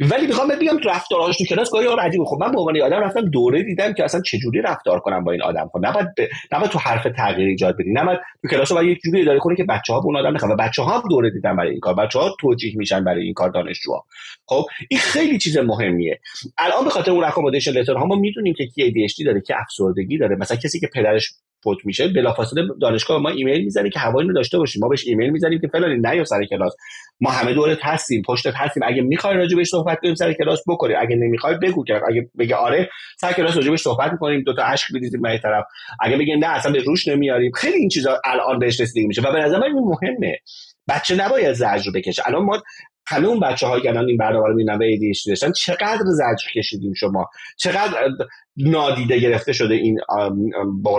ولی 0.00 0.26
می‌خوام 0.26 0.48
بگم 0.48 0.78
رفتارهاش 0.84 1.36
تو 1.36 1.44
کلاس 1.44 1.70
گاهی 1.70 1.86
عجیبه. 1.86 2.24
خب 2.24 2.36
من 2.40 2.52
به 2.52 2.58
عنوان 2.58 2.82
آدم 2.82 3.00
رفتم 3.00 3.30
دوره 3.30 3.62
دیدم 3.62 3.92
که 3.92 4.04
اصلا 4.04 4.20
چجوری 4.20 4.62
رفتار 4.62 5.00
کنم 5.00 5.24
با 5.24 5.32
این 5.32 5.42
آدم. 5.42 5.70
خب 5.72 5.78
نباید 5.82 6.06
ب... 6.06 6.20
نباید 6.52 6.70
تو 6.70 6.78
حرف 6.78 7.06
تغییر 7.16 7.48
ایجاد 7.48 7.74
بدی. 7.78 7.92
نباید 7.92 8.18
تو 8.42 8.48
کلاس 8.48 8.72
باید 8.72 8.88
یک 8.88 8.98
جوری 9.04 9.22
اداره 9.22 9.38
کنه 9.38 9.56
که 9.56 9.64
بچه 9.64 9.92
ها 9.92 10.00
به 10.00 10.06
اون 10.06 10.16
آدم 10.16 10.34
نخواه 10.34 10.52
و 10.52 10.56
بچه 10.56 10.82
ها 10.82 10.98
هم 10.98 11.08
دوره 11.10 11.30
دیدن 11.30 11.56
برای 11.56 11.70
این 11.70 11.80
کار. 11.80 11.94
بچه 11.94 12.18
ها 12.18 12.36
توجیه 12.40 12.76
میشن 12.76 13.04
برای 13.04 13.22
این 13.24 13.34
کار 13.34 13.50
دانشجوها. 13.50 14.04
خب 14.46 14.64
این 14.88 15.00
خیلی 15.00 15.38
چیز 15.38 15.58
مهمیه. 15.58 16.20
الان 16.58 16.84
به 16.84 16.90
خاطر 16.90 17.10
اون 17.10 17.24
accommodation 17.24 17.70
letter 17.70 17.94
ها 17.94 18.06
ما 18.06 18.16
می‌دونیم 18.16 18.54
که 18.54 18.66
کی 18.66 18.90
ADHD 18.90 19.24
داره 19.26 19.40
که 19.40 19.54
افسردگی 19.60 20.18
داره. 20.18 20.36
مثلا 20.36 20.56
کسی 20.56 20.80
که 20.80 20.88
پدرش 20.94 21.32
فوت 21.66 21.78
میشه 21.84 22.08
بلافاصله 22.08 22.62
دانشگاه 22.80 23.22
ما 23.22 23.28
ایمیل 23.28 23.64
می‌زنه 23.64 23.90
که 23.90 23.98
هواشو 23.98 24.32
داشته 24.34 24.58
باشیم. 24.58 24.82
ما 24.82 24.88
بهش 24.88 25.06
ایمیل 25.06 25.30
می‌زنیم 25.30 25.60
که 25.60 25.68
فلانی 25.68 25.98
نیا 25.98 26.24
سر 26.24 26.44
کلاس. 26.44 26.72
ما 27.20 27.30
همه 27.30 27.54
دورت 27.54 27.78
هستیم 27.82 28.22
پشتت 28.22 28.52
هستیم. 28.56 28.82
اگه 28.86 29.02
می‌خوای 29.02 29.36
راجع 29.36 29.56
بهش 29.56 29.68
صحبت 29.68 29.98
کنیم 30.00 30.14
سر 30.14 30.32
کلاس 30.32 30.62
بکنی. 30.68 30.94
اگه 30.94 31.16
نمی‌خوای 31.16 31.54
بگو 31.62 31.84
که 31.84 32.00
اگه 32.08 32.30
بگه 32.38 32.54
آره 32.54 32.90
سر 33.20 33.32
کلاس 33.32 33.56
راجع 33.56 33.70
بهش 33.70 33.80
صحبت 33.80 34.12
می‌کنیم 34.12 34.42
دو 34.42 34.54
تا 34.54 34.62
اشک 34.62 34.92
بریزیم 34.92 35.22
به 35.22 35.38
طرف. 35.42 35.64
اگه 36.00 36.16
بگه 36.16 36.36
نه 36.36 36.46
اصلا 36.46 36.72
به 36.72 36.82
روش 36.82 37.08
نمیاریم. 37.08 37.52
خیلی 37.52 37.76
این 37.76 37.88
چیزا 37.88 38.20
الان 38.24 38.58
بهش 38.58 38.80
رسیدگی 38.80 39.06
میشه. 39.06 39.22
و 39.22 39.32
به 39.32 39.38
نظر 39.38 39.58
من 39.58 39.72
مهمه. 39.72 40.38
بچه 40.88 41.16
نباید 41.16 41.52
زجر 41.52 41.90
بکشه. 41.94 42.22
الان 42.26 42.42
ما 42.44 42.62
همه 43.08 43.28
اون 43.28 43.40
بچه 43.40 43.66
های 43.66 43.88
الان 43.88 44.08
این 44.08 44.16
برنامه 44.16 44.48
رو 44.48 44.54
می‌بینن 44.54 44.78
به 44.78 44.96
ADHD 44.96 45.28
داشتن 45.28 45.52
چقدر 45.52 46.02
زجر 46.04 46.50
کشیدیم 46.60 46.92
شما؟ 46.94 47.30
چقدر 47.56 48.08
نادیده 48.56 49.18
گرفته 49.18 49.52
شده 49.52 49.74
این 49.74 50.00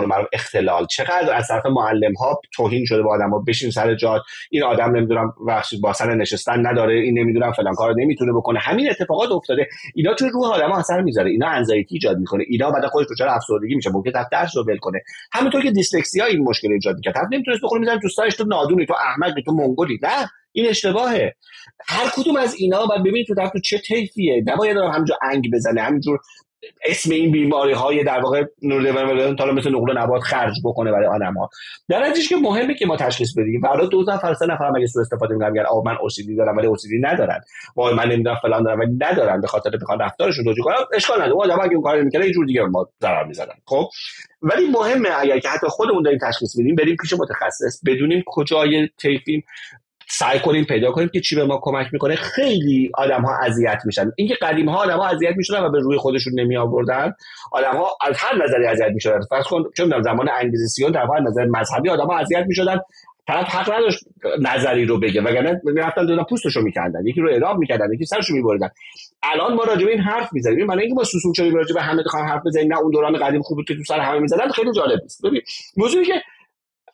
معروف 0.06 0.26
اختلال؟ 0.32 0.86
چقدر 0.86 1.34
از 1.34 1.48
طرف 1.48 1.66
معلم 1.66 2.14
ها 2.14 2.40
توهین 2.54 2.84
شده 2.84 3.02
با 3.02 3.14
آدم 3.14 3.30
ها 3.30 3.38
بشین 3.38 3.70
سر 3.70 3.94
جات 3.94 4.22
این 4.50 4.62
آدم 4.62 4.96
نمی‌دونم 4.96 5.34
بخشید 5.48 5.80
با 5.80 5.92
سر 5.92 6.14
نشستن 6.14 6.66
نداره 6.66 6.94
این 6.94 7.18
نمی‌دونم 7.18 7.52
فلان 7.52 7.74
کار 7.74 7.94
نمی‌تونه 7.98 8.32
بکنه. 8.32 8.58
همین 8.58 8.90
اتفاقات 8.90 9.30
افتاده. 9.30 9.66
اینا 9.94 10.14
تو 10.14 10.28
روح 10.28 10.52
آدم 10.52 10.70
ها 10.70 10.78
اثر 10.78 11.00
می‌ذاره. 11.00 11.30
اینا 11.30 11.48
انزایتی 11.48 11.94
ایجاد 11.94 12.18
می‌کنه. 12.18 12.44
اینا 12.48 12.70
بعد 12.70 12.86
خودش 12.86 13.06
دچار 13.10 13.28
افسردگی 13.28 13.74
میشه. 13.74 13.90
ممکن 13.90 14.10
طرف 14.10 14.26
درس 14.32 14.56
رو 14.56 14.64
ول 14.64 14.78
کنه. 14.78 15.02
همونطور 15.32 15.62
که 15.62 15.70
دیسلکسیا 15.70 16.24
این 16.24 16.42
مشکل 16.42 16.72
ایجاد 16.72 16.96
می‌کنه 16.96 17.12
طرف 17.12 17.26
نمی‌تونه 17.32 17.56
بخونه. 17.62 17.80
می‌ذاره 17.80 17.98
دوستاش 17.98 18.36
تو 18.36 18.44
نادونی 18.44 18.86
تو 18.86 18.94
احمقی 18.94 19.42
تو 19.42 19.52
منگولی. 19.52 19.98
نه. 20.02 20.28
این 20.60 20.68
اشتباهه. 20.68 21.34
هر 21.88 22.10
کدوم 22.16 22.36
از 22.36 22.54
اینا 22.58 22.86
باید 22.86 23.00
ببینید 23.00 23.26
تو 23.26 23.34
طرف 23.34 23.50
تو 23.50 23.58
چه 23.58 23.78
طیفیه. 23.78 24.42
نباید 24.46 24.76
همینجا 24.76 25.18
انگ 25.22 25.50
بزنه 25.52 25.82
همینجور 25.82 26.18
اسم 26.84 27.10
این 27.10 27.32
بیماری 27.32 27.72
های 27.72 28.04
در 28.04 28.20
واقع 28.20 28.44
حالا 29.38 29.52
مثل 29.52 29.70
نقل 29.70 29.98
نبات 29.98 30.22
خرج 30.22 30.54
بکنه 30.64 30.92
برای 30.92 31.06
آدم 31.06 31.34
ها 31.34 31.50
در 31.88 32.12
که 32.28 32.36
مهمه 32.36 32.74
که 32.74 32.86
ما 32.86 32.96
تشخیص 32.96 33.38
بدیم 33.38 33.60
برای 33.60 33.88
دو 33.88 34.04
نفر 34.08 34.34
سه 34.34 34.46
نفر 34.46 34.64
اگه 34.76 34.86
سوء 34.86 35.02
استفاده 35.02 35.34
می‌کنن 35.34 35.50
میگن 35.50 35.64
آ 35.66 35.80
من 35.80 35.96
اوسیدی 36.00 36.36
دارم 36.36 36.56
ولی 36.56 36.66
اوسیدی 36.66 37.00
ندارن. 37.00 37.40
وای 37.76 37.94
من 37.94 38.08
نمی‌دونم 38.08 38.36
فلان 38.42 38.62
دارم 38.62 38.80
ولی 38.80 38.92
ندارن 39.00 39.40
به 39.40 39.46
خاطر 39.46 39.70
بخوان 39.82 39.98
رفتارشون 39.98 40.44
توجیه 40.44 40.64
کنن. 40.64 40.74
اشکال 40.94 41.22
نداره. 41.22 41.40
آدم 41.40 41.60
اگه 41.60 41.74
اون 41.74 41.82
کارو 41.82 42.04
می‌کنه 42.04 42.26
یه 42.26 42.32
جور 42.32 42.46
دیگه 42.46 42.62
ما 42.62 42.86
ضرر 43.02 43.24
می‌زنن. 43.24 43.54
خب؟ 43.66 43.88
ولی 44.42 44.66
مهمه 44.66 45.08
اگر 45.18 45.38
که 45.38 45.48
حتی 45.48 45.66
خودمون 45.68 46.02
داریم 46.02 46.18
تشخیص 46.28 46.56
میدیم 46.56 46.74
بریم 46.74 46.96
پیش 46.96 47.12
متخصص 47.12 47.80
بدونیم 47.86 48.22
کجای 48.26 48.88
طیفیم. 49.00 49.44
سعی 50.10 50.40
کنیم 50.40 50.64
پیدا 50.64 50.90
کنیم 50.92 51.08
که 51.08 51.20
چی 51.20 51.36
به 51.36 51.44
ما 51.44 51.60
کمک 51.62 51.86
می‌کنه. 51.92 52.16
خیلی 52.16 52.90
آدم 52.94 53.22
ها 53.22 53.36
اذیت 53.46 53.78
میشن. 53.84 54.12
اینکه 54.16 54.34
قدیم 54.34 54.68
ها 54.68 54.76
آدم 54.76 54.96
ها 54.96 55.06
اذیت 55.06 55.36
می‌شدن 55.36 55.62
و 55.62 55.70
به 55.70 55.78
روی 55.78 55.98
خودشون 55.98 56.40
نمی 56.40 56.56
آوردن 56.56 57.12
آدم 57.52 57.76
ها 57.76 57.88
از 58.00 58.14
هر 58.16 58.44
نظری 58.44 58.66
اذیت 58.66 58.90
می‌شدن. 58.94 59.20
فرض 59.30 59.44
کن 59.44 59.64
چون 59.76 59.88
در 59.88 60.02
زمان 60.02 60.28
انگلیسیون 60.40 60.92
در 60.92 61.06
هر 61.06 61.20
نظر 61.20 61.44
مذهبی 61.44 61.90
آدم 61.90 62.06
ها 62.06 62.18
اذیت 62.18 62.44
می‌شدن. 62.46 62.80
طرف 63.26 63.46
حق 63.46 63.72
نداشت 63.72 64.04
نظری 64.40 64.84
رو 64.84 65.00
بگه 65.00 65.20
وگرنه 65.22 65.60
می‌رفتن 65.64 66.06
دادن 66.06 66.22
پوستشو 66.22 66.60
میکندن. 66.60 67.06
یکی 67.06 67.20
رو 67.20 67.30
اعدام 67.30 67.58
می‌کردن 67.58 67.92
یکی 67.94 68.04
سرشو 68.04 68.34
میبردن 68.34 68.68
الان 69.22 69.54
ما 69.54 69.64
راجع 69.64 69.84
به 69.84 69.90
این 69.90 70.00
حرف 70.00 70.32
می‌زنیم. 70.32 70.66
من 70.66 70.78
اینکه 70.78 70.94
ما 70.94 71.04
سوسول 71.04 71.32
شدیم 71.32 71.54
راجع 71.54 71.74
به 71.74 71.82
همه 71.82 72.02
بخوام 72.02 72.26
حرف 72.26 72.42
بزنیم 72.46 72.72
نه 72.72 72.78
اون 72.78 72.90
دوران 72.90 73.18
قدیم 73.18 73.42
خوب 73.42 73.56
بود 73.56 73.68
که 73.68 73.74
تو 73.74 73.84
سر 73.84 74.00
همه 74.00 74.18
می‌زدن 74.18 74.48
خیلی 74.48 74.72
جالب 74.72 75.00
است 75.04 75.26
ببین 75.26 75.40
موضوعی 75.76 76.04
که 76.04 76.22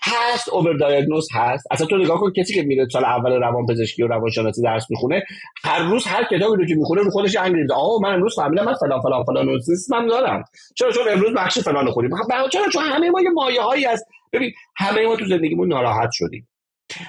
هست 0.06 0.48
اوور 0.48 0.76
دایگنوز 0.76 1.28
هست. 1.34 1.66
اصلا 1.70 1.86
تو 1.86 1.96
نگاه 1.96 2.20
کن 2.20 2.32
کسی 2.32 2.54
که 2.54 2.62
میره 2.62 2.86
سال 2.92 3.04
اول 3.04 3.32
روان 3.32 3.66
پزشکی 3.66 4.02
و 4.02 4.06
روانشناسی 4.06 4.62
درس 4.62 4.86
می‌خونه 4.90 5.22
هر 5.64 5.78
روز 5.78 6.06
هر 6.06 6.24
کتابی 6.24 6.56
رو 6.56 6.66
که 6.66 6.74
می‌خونه 6.74 7.02
رو 7.02 7.10
خودش 7.10 7.36
انگلیسی 7.36 7.72
آها 7.72 7.98
من 8.02 8.14
امروز 8.14 8.36
فهمیدم 8.36 8.64
من 8.64 8.74
فلان 8.74 9.00
فلان 9.00 9.24
فلان 9.24 9.60
سیستم 9.60 10.06
دارم. 10.06 10.44
چرا؟ 10.76 10.92
چون 10.92 11.02
امروز 11.10 11.34
بخش 11.34 11.58
فلان 11.58 11.90
خوریم. 11.90 12.10
چرا؟ 12.52 12.68
چون 12.72 12.82
همه 12.84 13.10
ما 13.10 13.20
یه 13.20 13.30
مایه 13.30 13.62
هایی 13.62 13.84
هست. 13.84 14.06
ببین 14.32 14.52
همه 14.76 15.06
ما 15.06 15.16
تو 15.16 15.26
زندگیمون 15.26 15.68
ناراحت 15.68 16.10
شدیم. 16.12 16.48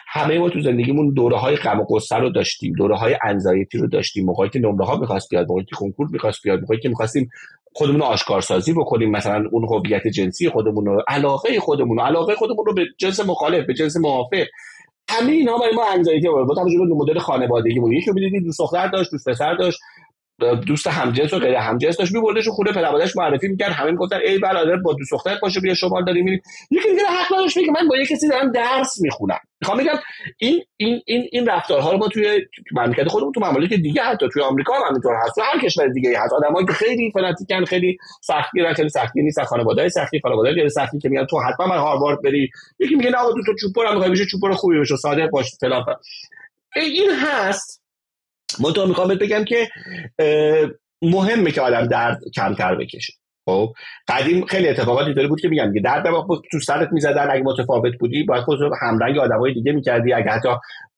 همه 0.07 0.39
ما 0.39 0.49
تو 0.49 0.61
زندگیمون 0.61 1.13
دوره 1.13 1.37
های 1.37 1.55
غم 1.55 1.79
و 1.79 1.83
غصه 1.83 2.15
رو 2.15 2.29
داشتیم 2.29 2.73
دوره 2.77 2.95
های 2.95 3.15
انزایتی 3.23 3.77
رو 3.77 3.87
داشتیم 3.87 4.25
موقعی 4.25 4.49
که 4.49 4.59
نمره 4.59 4.85
ها 4.85 4.97
می‌خواست 4.97 5.29
بیاد 5.29 5.47
موقعی 5.49 5.65
که 5.65 5.75
کنکور 5.75 6.07
می‌خواست 6.11 6.43
بیاد 6.43 6.59
موقعی 6.59 6.79
که 6.79 6.89
می‌خواستیم 6.89 7.29
خودمون 7.73 7.99
رو 7.99 8.05
آشکارسازی 8.05 8.73
بکنیم 8.73 9.11
مثلا 9.11 9.43
اون 9.51 9.65
هویت 9.65 10.07
جنسی 10.07 10.49
خودمون 10.49 10.85
رو 10.85 11.03
علاقه 11.07 11.59
خودمون 11.59 11.97
رو 11.97 12.03
علاقه 12.03 12.35
خودمون 12.35 12.65
رو 12.65 12.73
به 12.73 12.85
جنس 12.97 13.19
مخالف 13.19 13.65
به 13.65 13.73
جنس 13.73 13.97
موافق. 13.97 14.45
همه 15.09 15.31
اینا 15.31 15.57
برای 15.57 15.75
ما 15.75 15.89
انزایتی 15.93 16.29
بود 16.29 16.47
با 16.47 16.55
توجه 16.55 16.77
به 16.77 16.95
مدل 16.95 17.19
خانوادگی 17.19 17.79
بود 17.79 17.93
یکی 17.93 18.11
می‌دیدید 18.11 18.43
دوست 18.43 18.59
دختر 18.59 18.87
داشت 18.87 19.11
دوست 19.11 19.29
پسر 19.29 19.53
داشت. 19.53 19.79
دوست 20.39 20.87
همجنس 20.87 21.33
و 21.33 21.39
غیر 21.39 21.55
همجنس 21.55 21.97
داشت 21.97 22.13
میبردش 22.15 22.47
خونه 22.47 22.71
پدرمادرش 22.71 23.15
معرفی 23.15 23.47
می‌کرد. 23.47 23.71
همه 23.71 23.91
می‌گفتن 23.91 24.19
ای 24.25 24.37
برادر 24.39 24.75
با 24.75 24.93
دوست 24.93 25.11
دختر 25.11 25.37
باشه 25.41 25.59
بیا 25.59 25.73
شما 25.73 26.01
داریم. 26.01 26.25
میریم. 26.25 26.41
یکی 26.71 26.89
دیگه 26.89 27.03
حق 27.03 27.33
نداشت 27.35 27.57
میگه. 27.57 27.71
من 27.71 27.87
با 27.87 27.97
یه 27.97 28.05
کسی 28.05 28.29
دارم 28.29 28.51
درس 28.51 29.01
می‌خونم. 29.01 29.39
می‌خوام 29.61 29.77
بگم 29.77 29.99
این 30.37 30.63
این 30.77 31.01
این 31.05 31.29
این 31.31 31.45
رفتارها 31.45 31.91
رو 31.91 31.97
ما 31.97 32.07
توی 32.07 32.41
مملکت 32.71 33.07
خودمون 33.07 33.31
تو 33.31 33.39
ممالک 33.39 33.73
دیگه 33.73 34.01
حتی 34.01 34.25
توی 34.33 34.41
آمریکا 34.41 34.73
هم 34.73 34.81
همینطور 34.89 35.15
هست. 35.15 35.35
تو 35.35 35.41
هر 35.41 35.59
کشور 35.59 35.87
دیگه 35.87 36.19
هست. 36.19 36.33
آدمایی 36.33 36.65
که 36.65 36.73
خیلی 36.73 37.11
فناتیکن 37.11 37.65
خیلی 37.65 37.97
سختگیرن 38.21 38.73
خیلی 38.73 38.89
سختی 38.89 39.21
نیست 39.21 39.43
خانواده‌های 39.43 39.89
سختی 39.89 40.19
خانواده 40.19 40.51
غیر 40.53 40.69
سختی 40.69 40.99
که 40.99 41.09
میگن 41.09 41.25
تو 41.25 41.39
حتما 41.39 41.67
من 41.67 41.77
هاروارد 41.77 42.21
بری. 42.21 42.49
یکی 42.79 42.95
میگه 42.95 43.09
نه 43.09 43.17
تو 43.17 43.43
تو 43.45 43.53
چوپور 43.61 43.85
هم 43.85 43.93
می‌خوای 43.93 44.11
بشه 44.11 44.25
چوپور 44.25 44.53
خوبی 44.53 44.79
بشه 44.79 44.95
صادق 44.95 45.29
باش 45.29 45.51
فلان. 45.61 45.83
این 46.75 47.11
هست. 47.11 47.84
من 48.59 48.87
می‌خوام 48.87 49.07
بگم 49.07 49.45
که 49.45 49.67
مهمه 51.01 51.51
که 51.51 51.61
آدم 51.61 51.87
درد 51.87 52.19
کمتر 52.35 52.75
بکشه. 52.75 53.13
خب؟ 53.45 53.73
قدیم 54.07 54.45
خیلی 54.45 54.69
اتفاقاتی 54.69 55.13
داره 55.13 55.27
بود 55.27 55.41
که 55.41 55.47
میگم 55.47 55.73
که 55.73 55.79
درد 55.79 56.03
تو 56.51 56.59
سرت 56.59 56.89
می‌زدن 56.91 57.27
اگه 57.31 57.43
متفاوت 57.43 57.93
بودی 57.99 58.23
باید 58.23 58.43
خودت 58.43 58.61
همرنگ 58.81 59.17
آدمای 59.17 59.53
دیگه 59.53 59.71
می‌کردی. 59.71 60.13
اگه 60.13 60.31
حتی 60.31 60.49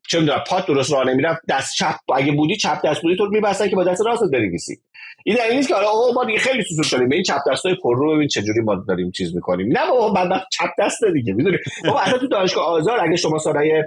چه 0.09 0.19
می‌دونم 0.19 0.43
پات 0.47 0.67
درست 0.67 0.93
راه 0.93 1.07
نمی‌رفت 1.07 1.41
دست 1.49 1.75
چپ 1.75 1.95
اگه 2.15 2.31
بودی 2.31 2.55
چپ 2.55 2.85
دست 2.85 3.01
بودی 3.01 3.15
تو 3.15 3.25
میبستن 3.25 3.69
که 3.69 3.75
با 3.75 3.83
دست 3.83 4.01
راست 4.05 4.31
بنویسی. 4.33 4.77
این 5.25 5.35
دلیل 5.35 5.55
نیست 5.55 5.67
که 5.67 5.75
اوه 5.75 6.15
ما 6.15 6.25
دیگه 6.25 6.39
خیلی 6.39 6.63
سوسول 6.63 6.83
شدیم 6.83 7.11
این 7.11 7.23
چپ 7.23 7.39
دستای 7.51 7.75
پر 7.83 7.97
رو 7.97 8.15
ببین 8.15 8.27
چه 8.27 8.41
جوری 8.41 8.61
ما 8.61 8.75
داریم 8.87 9.11
چیز 9.11 9.35
می‌کنیم. 9.35 9.77
نه 9.77 9.89
بابا 9.89 10.09
بعد 10.09 10.43
چپ 10.51 10.69
دست 10.79 11.03
دیگه 11.13 11.33
می‌دونی؟ 11.33 11.57
بابا 11.85 11.99
اصلا 11.99 12.19
تو 12.19 12.27
دانشگاه 12.27 12.65
آزار 12.65 12.99
اگه 12.99 13.15
شما 13.15 13.37
سالای 13.37 13.83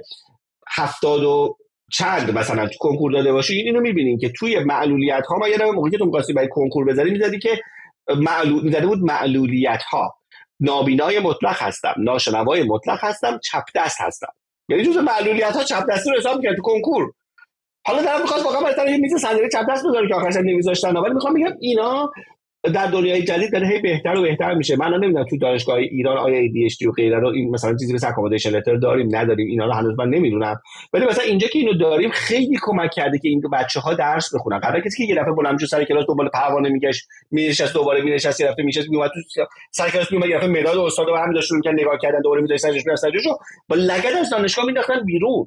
هفتاد 0.76 1.22
و 1.22 1.56
چند 1.93 2.38
مثلا 2.38 2.66
تو 2.66 2.78
کنکور 2.80 3.12
داده 3.12 3.32
باشی 3.32 3.55
اینو 3.55 3.80
می‌بینین 3.80 4.18
که 4.18 4.28
توی 4.28 4.59
معلولیت 4.64 5.26
ها 5.26 5.36
ما 5.36 5.49
یه 5.49 5.64
موقعی 5.64 5.91
که 5.91 5.99
تو 5.99 6.05
می‌خواستی 6.05 6.32
برای 6.32 6.49
کنکور 6.49 6.84
بذاری 6.84 7.11
می‌زدی 7.11 7.38
که 7.38 7.61
معلول 8.16 8.64
می‌زده 8.64 8.86
بود 8.86 8.99
معلولیت 8.99 9.82
ها 9.82 10.14
نابینای 10.61 11.18
مطلق 11.18 11.62
هستم 11.62 11.95
ناشنوای 11.99 12.62
مطلق 12.62 12.99
هستم 13.05 13.38
چپ 13.45 13.64
دست 13.74 14.01
هستم. 14.01 14.32
یعنی 14.68 14.82
جزء 14.82 15.01
معلولیت 15.01 15.57
ها 15.57 15.64
چپ 15.64 15.84
دستی 15.91 16.11
رو 16.11 16.16
حساب 16.16 16.36
می‌کرد 16.36 16.57
تو 16.57 16.62
کنکور. 16.62 17.12
حالا 17.86 18.03
دارم 18.03 18.20
می‌خواست 18.20 18.45
واقعا 18.45 18.61
برای 18.61 18.93
یه 18.93 18.99
میز 18.99 19.14
صندلی 19.14 19.49
چپ 19.49 19.64
دست 19.70 19.86
بذاره 19.86 20.09
که 20.09 20.14
آخرش 20.14 20.36
نمیذاشتن 20.36 20.97
ولی 20.97 21.14
می‌خوام 21.14 21.34
بگم 21.34 21.57
اینا 21.61 22.12
در 22.62 22.86
دنیای 22.86 23.22
جدید 23.22 23.52
داره 23.52 23.68
هی 23.68 23.80
بهتر 23.80 24.16
و 24.16 24.22
بهتر 24.22 24.54
میشه. 24.54 24.76
من 24.76 24.94
نمی‌دونم 24.94 25.24
تو 25.24 25.36
دانشگاه 25.36 25.76
ایران 25.76 26.18
آیا 26.18 26.48
ADHD 26.48 26.86
و 26.86 26.92
غیره 26.92 27.18
رو 27.18 27.28
این 27.28 27.50
مثلا 27.50 27.76
چیزی 27.76 27.94
مثل 27.94 28.08
اکامودیشن 28.08 28.50
لتر 28.50 28.76
داریم 28.76 29.16
نداریم 29.16 29.46
اینا 29.48 29.66
رو 29.66 29.72
هنوز 29.72 29.98
من 29.98 30.08
نمی‌دونم. 30.08 30.61
ولی 30.92 31.06
مثلا 31.06 31.24
اینجا 31.24 31.48
که 31.48 31.58
اینو 31.58 31.74
داریم 31.74 32.11
خیلی 32.11 32.56
کمک 32.62 32.90
کرده 32.90 33.18
که 33.18 33.28
این 33.28 33.42
بچه 33.52 33.80
ها 33.80 33.94
درس 33.94 34.34
بخونن. 34.34 34.58
قرار 34.58 34.80
کسی 34.80 35.06
که 35.06 35.14
یه 35.14 35.20
دفعه 35.20 35.32
بلند 35.32 35.58
سر 35.58 35.84
کلاس 35.84 36.04
دنبال 36.08 36.28
پروانه 36.28 36.68
میگشت 36.68 37.08
مینشست 37.30 37.74
دوباره 37.74 38.02
مینشست 38.02 38.40
یه 38.40 38.46
دفعه 38.46 38.64
میشست 38.64 38.90
میومد 38.90 39.11
تو 39.11 39.44
سر 39.70 39.90
کلاس 39.90 40.12
میومد 40.12 40.28
یه 40.28 40.36
دفعه 40.36 40.48
مداد 40.48 40.78
استاد 40.78 41.08
رو 41.08 41.16
هم 41.16 41.32
داشت 41.32 41.52
که 41.64 41.70
نگاه 41.70 41.98
کردن 42.02 42.20
دوباره 42.20 42.42
میذاشت 42.42 42.62
سرش 42.62 42.82
سرش. 42.94 43.26
با 43.68 43.76
لگد 43.76 44.12
از 44.20 44.30
دانشگاه 44.30 44.64
مینداختن 44.64 45.04
بیرون. 45.04 45.46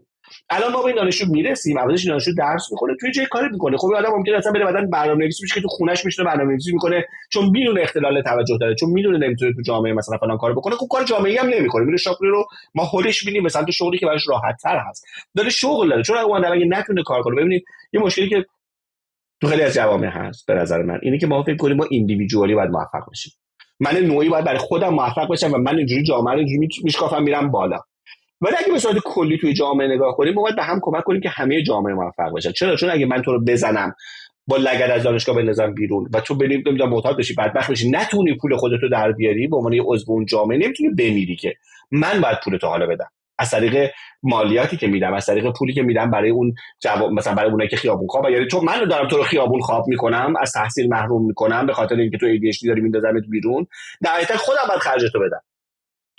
الان 0.49 0.71
ما 0.71 0.79
به 0.79 0.87
این 0.87 0.95
دانشجو 0.95 1.25
می‌رسیم 1.31 1.77
اولش 1.77 2.07
دانشجو 2.07 2.31
درس 2.37 2.71
می‌کنه 2.71 2.93
توی 2.99 3.11
جای 3.11 3.25
کاری 3.25 3.47
می‌کنه. 3.51 3.77
خب 3.77 3.87
آدم 3.97 4.09
ممکنه 4.09 4.37
اصلا 4.37 4.51
بره 4.51 4.65
بعدن 4.65 4.89
برنامه‌نویسی 4.89 5.43
بشه 5.43 5.55
که 5.55 5.61
تو 5.61 5.67
خونش 5.67 6.05
میشینه 6.05 6.27
برنامه‌نویسی 6.27 6.73
می‌کنه 6.73 7.05
چون 7.31 7.49
می‌دونه 7.49 7.81
اختلال 7.81 8.21
توجه 8.21 8.57
داره 8.61 8.75
چون 8.75 8.89
می‌دونه 8.89 9.17
نمی‌تونه 9.17 9.53
تو 9.53 9.61
جامعه 9.61 9.93
مثلا 9.93 10.17
فلان 10.17 10.37
کار 10.37 10.53
بکنه. 10.53 10.75
خب 10.75 10.87
کار 10.91 11.03
جامعه 11.03 11.39
هم 11.41 11.49
نمی‌کنه. 11.49 11.85
میره 11.85 11.97
شغلی 11.97 12.29
رو 12.29 12.45
ما 12.75 12.83
هولش 12.83 13.25
میدیم 13.25 13.43
مثلا 13.43 13.63
تو 13.63 13.71
شغلی 13.71 13.97
که 13.97 14.05
براش 14.05 14.29
راحت 14.29 14.55
تر 14.63 14.81
هست. 14.89 15.05
داره 15.35 15.49
شغل 15.49 15.89
داره. 15.89 16.03
چون 16.03 16.17
اگه 16.17 16.51
اگه 16.51 16.65
نتونه 16.65 17.03
کار 17.03 17.21
کنه 17.21 17.35
ببینید 17.35 17.63
یه 17.93 17.99
مشکلی 17.99 18.29
که 18.29 18.45
تو 19.41 19.47
خیلی 19.47 19.61
از 19.61 19.73
جوامع 19.73 20.07
هست 20.07 20.47
به 20.47 20.53
نظر 20.53 20.81
من 20.81 20.99
اینه 21.01 21.17
که 21.17 21.27
ما 21.27 21.43
فکر 21.43 21.57
کنیم 21.57 21.77
ما 21.77 21.85
ایندیویدوالی 21.89 22.55
باید 22.55 22.69
موفق 22.69 23.09
بشیم 23.11 23.33
من 23.79 23.97
نوعی 23.97 24.29
باید 24.29 24.45
برای 24.45 24.59
خودم 24.59 24.89
موفق 24.89 25.31
بشم 25.31 25.53
و 25.53 25.57
من 25.57 25.77
اینجوری 25.77 26.03
جامعه 26.03 26.33
رو 26.33 26.39
اینجوری 26.39 26.67
میشکافم 26.83 27.23
میرم 27.23 27.51
بالا. 27.51 27.79
ولی 28.43 28.55
اگه 28.59 28.71
به 28.71 28.79
صورت 28.79 28.95
کلی 29.05 29.37
توی 29.37 29.53
جامعه 29.53 29.87
نگاه 29.87 30.17
کنیم 30.17 30.35
باید 30.35 30.55
به 30.55 30.63
هم 30.63 30.79
کمک 30.81 31.03
کنیم 31.03 31.21
که 31.21 31.29
همه 31.29 31.63
جامعه 31.63 31.93
موفق 31.93 32.35
بشن 32.35 32.51
چرا؟ 32.51 32.75
چون 32.75 32.89
اگه 32.89 33.05
من 33.05 33.21
تو 33.21 33.31
رو 33.31 33.43
بزنم 33.43 33.95
با 34.47 34.57
لگد 34.57 34.91
از 34.91 35.03
دانشگاه 35.03 35.35
بندازم 35.35 35.73
بیرون 35.73 36.09
و 36.13 36.19
تو 36.19 36.35
بریم 36.35 36.63
نمی‌دونم 36.67 36.89
معتاد 36.89 37.17
بشی 37.17 37.33
بدبخت 37.33 37.71
بشی 37.71 37.89
نتونی 37.89 38.37
پول 38.37 38.55
خودتو 38.55 38.89
در 38.89 39.11
بیاری 39.11 39.47
به 39.47 39.57
عنوان 39.57 39.73
یه 39.73 39.83
عضو 39.85 40.11
اون 40.11 40.25
جامعه 40.25 40.57
نمی‌تونی 40.57 40.89
بمیری 40.89 41.35
که. 41.35 41.53
من 41.91 42.21
باید 42.21 42.37
پولتو 42.43 42.67
حالا 42.67 42.87
بدم. 42.87 43.07
از 43.39 43.49
طریق 43.51 43.91
مالیاتی 44.23 44.77
که 44.77 44.87
میدم 44.87 45.13
از 45.13 45.25
طریق 45.25 45.51
پولی 45.51 45.73
که 45.73 45.81
میدم 45.81 46.11
برای 46.11 46.29
اون 46.29 46.53
جواب 46.79 47.11
مثلا 47.11 47.33
برای 47.33 47.51
اونایی 47.51 47.69
که 47.69 47.77
خیابون 47.77 48.07
خواب. 48.07 48.29
یعنی 48.29 48.47
تو 48.47 48.61
من 48.61 48.85
دارم 48.85 49.07
تو 49.07 49.17
رو 49.17 49.23
خیابون 49.23 49.61
خواب 49.61 49.87
می‌کنم 49.87 50.33
از 50.41 50.51
تحصیل 50.51 50.89
محروم 50.89 51.25
می‌کنم 51.25 51.65
به 51.65 51.73
خاطر 51.73 51.95
اینکه 51.95 52.17
تو 52.17 52.25
ADHD 52.25 52.67
داری 52.67 52.81
میندازمت 52.81 53.23
بیرون 53.29 53.67
نهایتا 54.01 54.37
خودم 54.37 54.61
باید 54.67 54.79
خرجتو 54.79 55.19
بدم. 55.19 55.41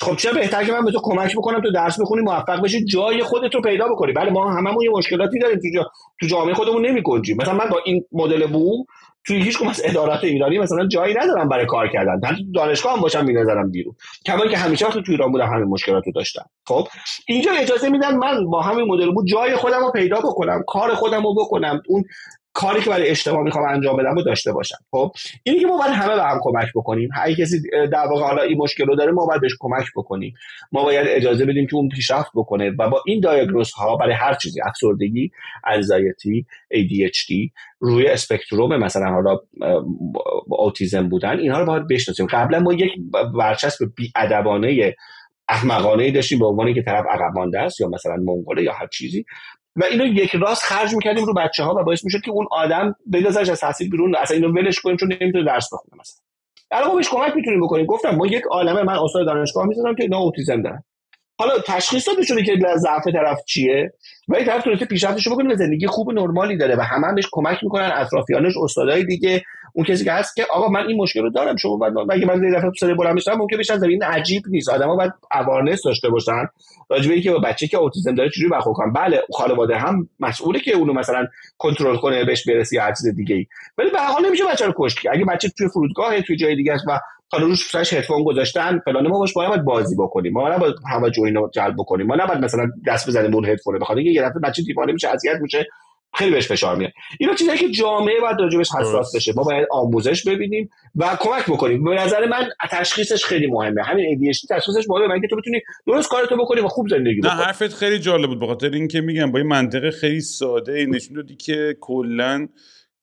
خب 0.01 0.17
چه 0.17 0.33
بهتر 0.33 0.65
که 0.65 0.73
من 0.73 0.85
به 0.85 0.93
تو 0.93 1.01
کمک 1.03 1.37
بکنم 1.37 1.61
تو 1.61 1.71
درس 1.71 2.01
بخونی 2.01 2.23
موفق 2.23 2.63
بشی 2.63 2.85
جای 2.85 3.23
خودت 3.23 3.55
رو 3.55 3.61
پیدا 3.61 3.89
بکنی. 3.89 4.13
بله 4.13 4.31
ما 4.31 4.53
هممون 4.53 4.83
یه 4.83 4.91
مشکلاتی 4.91 5.39
داریم 5.39 5.59
تو, 5.59 5.69
جا... 5.75 5.91
تو 6.21 6.27
جامعه 6.27 6.55
خودمون 6.55 6.87
نمیکنجیم 6.87 7.37
مثلا 7.37 7.55
من 7.55 7.69
با 7.71 7.81
این 7.85 8.05
مدل 8.13 8.47
بو 8.47 8.85
توی 9.27 9.43
هیچ 9.43 9.63
از 9.63 9.83
ادارات 9.85 10.25
ایرانی 10.25 10.59
مثلا 10.59 10.87
جایی 10.87 11.15
ندارم 11.15 11.49
برای 11.49 11.67
کار 11.67 11.89
کردن. 11.89 12.21
تو 12.21 12.43
دانشگاه 12.55 12.93
هم 12.93 13.01
باشم 13.01 13.25
می‌نظرم 13.25 13.71
بیرون. 13.71 13.95
کما 14.27 14.47
که 14.47 14.57
همیشه 14.57 14.87
تو 14.87 15.01
ایران 15.09 15.33
بودم 15.33 15.47
همین 15.47 15.65
مشکلات 15.65 16.07
رو 16.07 16.13
داشتم. 16.13 16.45
خب 16.67 16.89
اینجا 17.29 17.53
اجازه 17.53 17.89
میدن 17.89 18.17
من 18.17 18.51
با 18.51 18.63
همین 18.63 18.85
مدل 18.89 19.11
بود 19.11 19.27
جای 19.27 19.57
خودم 19.57 19.81
رو 19.81 19.91
پیدا 19.93 20.21
بکنم 20.21 20.63
کار 20.67 20.95
خودم 20.95 21.23
رو 21.23 21.35
بکنم. 21.35 21.83
اون 21.89 22.05
کاری 22.55 22.81
که 22.81 22.91
برای 22.91 23.09
اجتماع 23.09 23.43
می‌خوام 23.43 23.65
انجام 23.69 23.97
بدم 23.97 24.15
رو 24.15 24.23
داشته 24.23 24.53
باشم. 24.53 24.77
خب 24.91 25.13
اینی 25.43 25.61
که 25.61 25.67
ما 25.67 25.79
باید 25.79 25.91
همه 25.91 26.15
به 26.15 26.23
هم 26.23 26.41
کمک 26.43 26.69
بکنیم. 26.75 27.09
هر 27.15 27.35
کسی 27.35 27.63
در 27.93 28.07
واقع 28.11 28.23
حالا 28.23 28.43
این 28.43 28.59
مشکل 28.59 28.87
رو 28.87 28.97
داره 28.97 29.13
ما 29.13 29.27
باید 29.27 29.41
بهش 29.41 29.57
کمک 29.61 29.85
بکنیم. 29.97 30.35
ما 30.73 30.85
باید 30.85 31.07
اجازه 31.11 31.45
بدیم 31.47 31.67
که 31.67 31.77
اون 31.77 31.89
پیشرفت 31.89 32.31
بکنه 32.35 32.71
و 32.79 32.91
با 32.91 33.03
این 33.07 33.21
دایگنوز 33.21 33.73
ها 33.73 33.97
برای 33.97 34.15
هر 34.15 34.35
چیزی 34.35 34.61
افسردگی 34.63 35.31
انزایتی 35.67 36.47
ADHD 36.75 37.51
روی 37.81 38.07
اسپکتروم 38.07 38.77
مثلا 38.77 39.07
حالا 39.07 39.39
اوتیزم 40.49 41.09
بودن 41.09 41.39
اینها 41.39 41.61
رو 41.61 41.67
باید 41.67 41.89
بشناسیم. 41.89 42.27
قبلا 42.27 42.61
ما 42.61 42.73
یک 42.73 42.93
برچسب 43.39 43.85
بیادبانه 43.97 44.95
احمقانه 45.49 46.11
داشتیم 46.11 46.39
به 46.39 46.47
عنوانی 46.47 46.75
که 46.75 46.83
طرف 46.83 47.05
عقب 47.11 47.35
مانده 47.35 47.61
است 47.61 47.81
یا 47.81 47.89
مثلا 47.89 48.17
منگوله 48.17 48.63
یا 48.63 48.73
هر 48.73 48.87
چیزی. 48.87 49.25
و 49.77 49.85
اینو 49.85 50.07
یک 50.07 50.37
راست 50.37 50.63
خرج 50.63 50.95
می‌کردیم 50.95 51.25
رو 51.25 51.35
بچه 51.35 51.65
ها 51.65 51.75
و 51.75 51.85
باعث 51.85 52.05
می‌شد 52.05 52.21
که 52.21 52.31
اون 52.31 52.47
آدم 52.51 52.97
بندازش 53.07 53.49
از 53.49 53.61
تحصیل 53.61 53.91
بیرون 53.91 54.17
اصلا 54.17 54.37
اینو 54.37 54.53
ولش 54.53 54.81
کنیم 54.81 54.97
چون 54.97 55.13
نمی‌تونه 55.21 55.45
درس 55.45 55.69
بخونه 55.73 56.01
مثلا. 56.01 56.21
الان 56.71 56.89
ما 56.89 56.97
بهش 56.97 57.09
کمک 57.09 57.37
می‌تونیم 57.37 57.61
بکنیم. 57.61 57.87
گفتم 57.87 58.11
ما 58.11 58.27
یک 58.27 58.43
عالمه 58.51 58.83
من 58.83 58.99
استاد 58.99 59.27
دانشگاه 59.27 59.67
می‌ذارم 59.67 59.95
که 59.95 60.03
اینا 60.03 60.19
اوتیزم 60.19 60.63
دارن 60.63 60.85
حالا 61.39 61.59
تشخیص 61.67 62.09
داده 62.09 62.23
شده 62.23 62.43
که 62.43 62.59
ضعف 62.77 63.09
طرف 63.13 63.45
چیه؟ 63.47 63.93
و 64.29 64.37
این 64.37 64.47
طرف 64.47 64.65
تونسته 64.65 64.85
پیشرفتش 64.85 65.29
بکنه 65.29 65.55
و 65.55 65.57
زندگی 65.57 65.87
خوب 65.87 66.13
نرمالی 66.13 66.57
داره 66.57 66.77
و 66.77 66.81
همه 66.81 67.07
هم 67.07 67.15
بهش 67.15 67.29
کمک 67.33 67.59
می‌کنن 67.63 67.93
اطرافیانش 67.95 68.55
استادای 68.63 69.05
دیگه 69.05 69.43
اون 69.75 69.87
کسی 69.87 70.05
که 70.05 70.13
هست 70.13 70.37
که 70.37 70.47
آقا 70.53 70.69
من 70.69 70.87
این 70.87 70.97
مشکل 70.97 71.23
رو 71.23 71.31
دارم 71.31 71.57
شما 71.57 71.77
بعد 71.77 71.93
اگه 72.11 72.27
من 72.27 72.51
دفعه 72.51 72.71
سر 72.81 72.95
بلند 72.95 73.15
میشم 73.15 73.33
ممکن 73.33 73.57
بشن 73.57 73.85
این 73.85 74.03
عجیب 74.03 74.43
نیست. 74.49 74.69
آدما 74.69 74.97
باید 74.97 75.13
اوارنس 75.35 75.83
داشته 75.83 76.11
باشن. 76.11 76.47
راجع 76.91 77.09
به 77.09 77.15
اینکه 77.15 77.33
بچه 77.33 77.67
که 77.67 77.77
اوتیسم 77.77 78.15
داره 78.15 78.31
چجوری 78.31 78.49
برخورد 78.49 78.77
کنن. 78.77 78.93
بله 78.93 79.23
خانواده 79.33 79.77
هم 79.77 80.09
مسئوله 80.21 80.61
که 80.61 80.73
اونو 80.73 80.93
مثلا 80.93 81.27
کنترل 81.59 81.97
کنه 81.97 82.25
بهش 82.25 82.49
برسی 82.49 82.79
هر 82.79 82.93
چیز 82.93 83.15
دیگه 83.17 83.47
ولی 83.79 83.91
به 83.91 84.01
حال 84.01 84.27
نمیشه 84.27 84.45
بچه 84.53 84.67
رو 84.67 84.73
کشت 84.77 84.99
اگه 85.13 85.25
بچه 85.25 85.49
توی 85.59 85.69
فرودگاه 85.69 86.21
توی 86.21 86.37
جای 86.37 86.57
دیگه 86.57 86.73
است 86.73 86.85
و 86.89 87.01
حالا 87.35 87.47
روش 87.47 87.71
سرش 87.71 87.93
هدفون 87.93 88.25
گذاشتن 88.25 88.81
فلان. 88.85 89.07
ما 89.07 89.19
باش 89.19 89.33
باید 89.33 89.65
بازی 89.65 89.97
بکنیم. 89.97 90.33
ما 90.33 90.55
نباید 90.55 90.75
توجه 90.93 91.23
اینو 91.23 91.49
جلب 91.55 91.75
بکنیم. 91.79 92.07
ما 92.07 92.17
نباید 92.17 92.45
مثلا 92.45 92.71
دست 92.87 93.09
بزنیم 93.09 93.35
اون 93.35 93.47
هدفون 93.47 93.79
بخاطر 93.79 93.99
اینکه 93.99 94.21
یه 94.21 94.23
دفعه 94.23 94.41
بچه 94.41 94.63
دیوانه 94.63 94.93
میشه 94.93 95.09
اذیت 95.09 95.37
میشه 95.41 95.67
خیلی 96.15 96.31
بهش 96.31 96.49
فشار 96.49 96.77
میاد. 96.77 96.91
اینا 97.21 97.35
چیزایی 97.35 97.59
که 97.59 97.71
جامعه 97.71 98.21
باید 98.21 98.37
راجبش 98.41 98.69
حساس 98.81 99.17
بشه. 99.17 99.33
ما 99.37 99.43
باید 99.43 99.67
آموزش 99.71 100.25
ببینیم 100.27 100.71
و 100.97 101.17
کمک 101.21 101.45
بکنیم. 101.45 101.85
به 101.85 101.91
نظر 101.91 102.27
من 102.27 102.49
تشخیصش 102.71 103.25
خیلی 103.25 103.47
مهمه. 103.47 103.83
همین 103.83 104.33
ADHD 104.33 104.47
تشخیصش 104.51 104.89
مهمه. 104.89 105.07
من 105.07 105.21
که 105.21 105.27
تو 105.29 105.37
بتونی 105.37 105.61
درست 105.87 106.09
کارتو 106.09 106.37
بکنی 106.37 106.61
و 106.61 106.69
خوب 106.69 106.89
زندگی 106.89 107.21
بکنی. 107.21 107.33
نه 107.33 107.45
حرفت 107.45 107.75
خیلی 107.75 107.99
جالب 107.99 108.27
بود. 108.27 108.41
بخاطر 108.41 108.71
اینکه 108.71 109.01
میگم 109.01 109.33
با 109.33 109.39
این 109.39 109.49
منطقه 109.49 109.91
خیلی 109.91 110.21
ساده. 110.21 110.87
نشون 110.87 111.17
دادی 111.17 111.37
که 111.37 111.77
کلا 111.81 112.49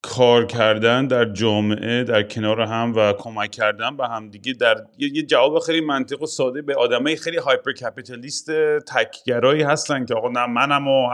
کار 0.01 0.45
کردن 0.45 1.07
در 1.07 1.25
جامعه 1.25 2.03
در 2.03 2.23
کنار 2.23 2.61
هم 2.61 2.93
و 2.95 3.13
کمک 3.13 3.51
کردن 3.51 3.97
به 3.97 4.07
هم 4.07 4.29
دیگه 4.29 4.53
در 4.53 4.75
یه 4.97 5.23
جواب 5.23 5.59
خیلی 5.59 5.81
منطق 5.81 6.21
و 6.21 6.25
ساده 6.25 6.61
به 6.61 6.75
آدمای 6.75 7.15
خیلی 7.15 7.37
هایپر 7.37 7.71
کپیتالیست 7.71 8.51
تکگرایی 8.79 9.63
هستن 9.63 10.05
که 10.05 10.13
آقا 10.13 10.29
نه 10.29 10.45
منم 10.45 10.87
و 10.87 11.07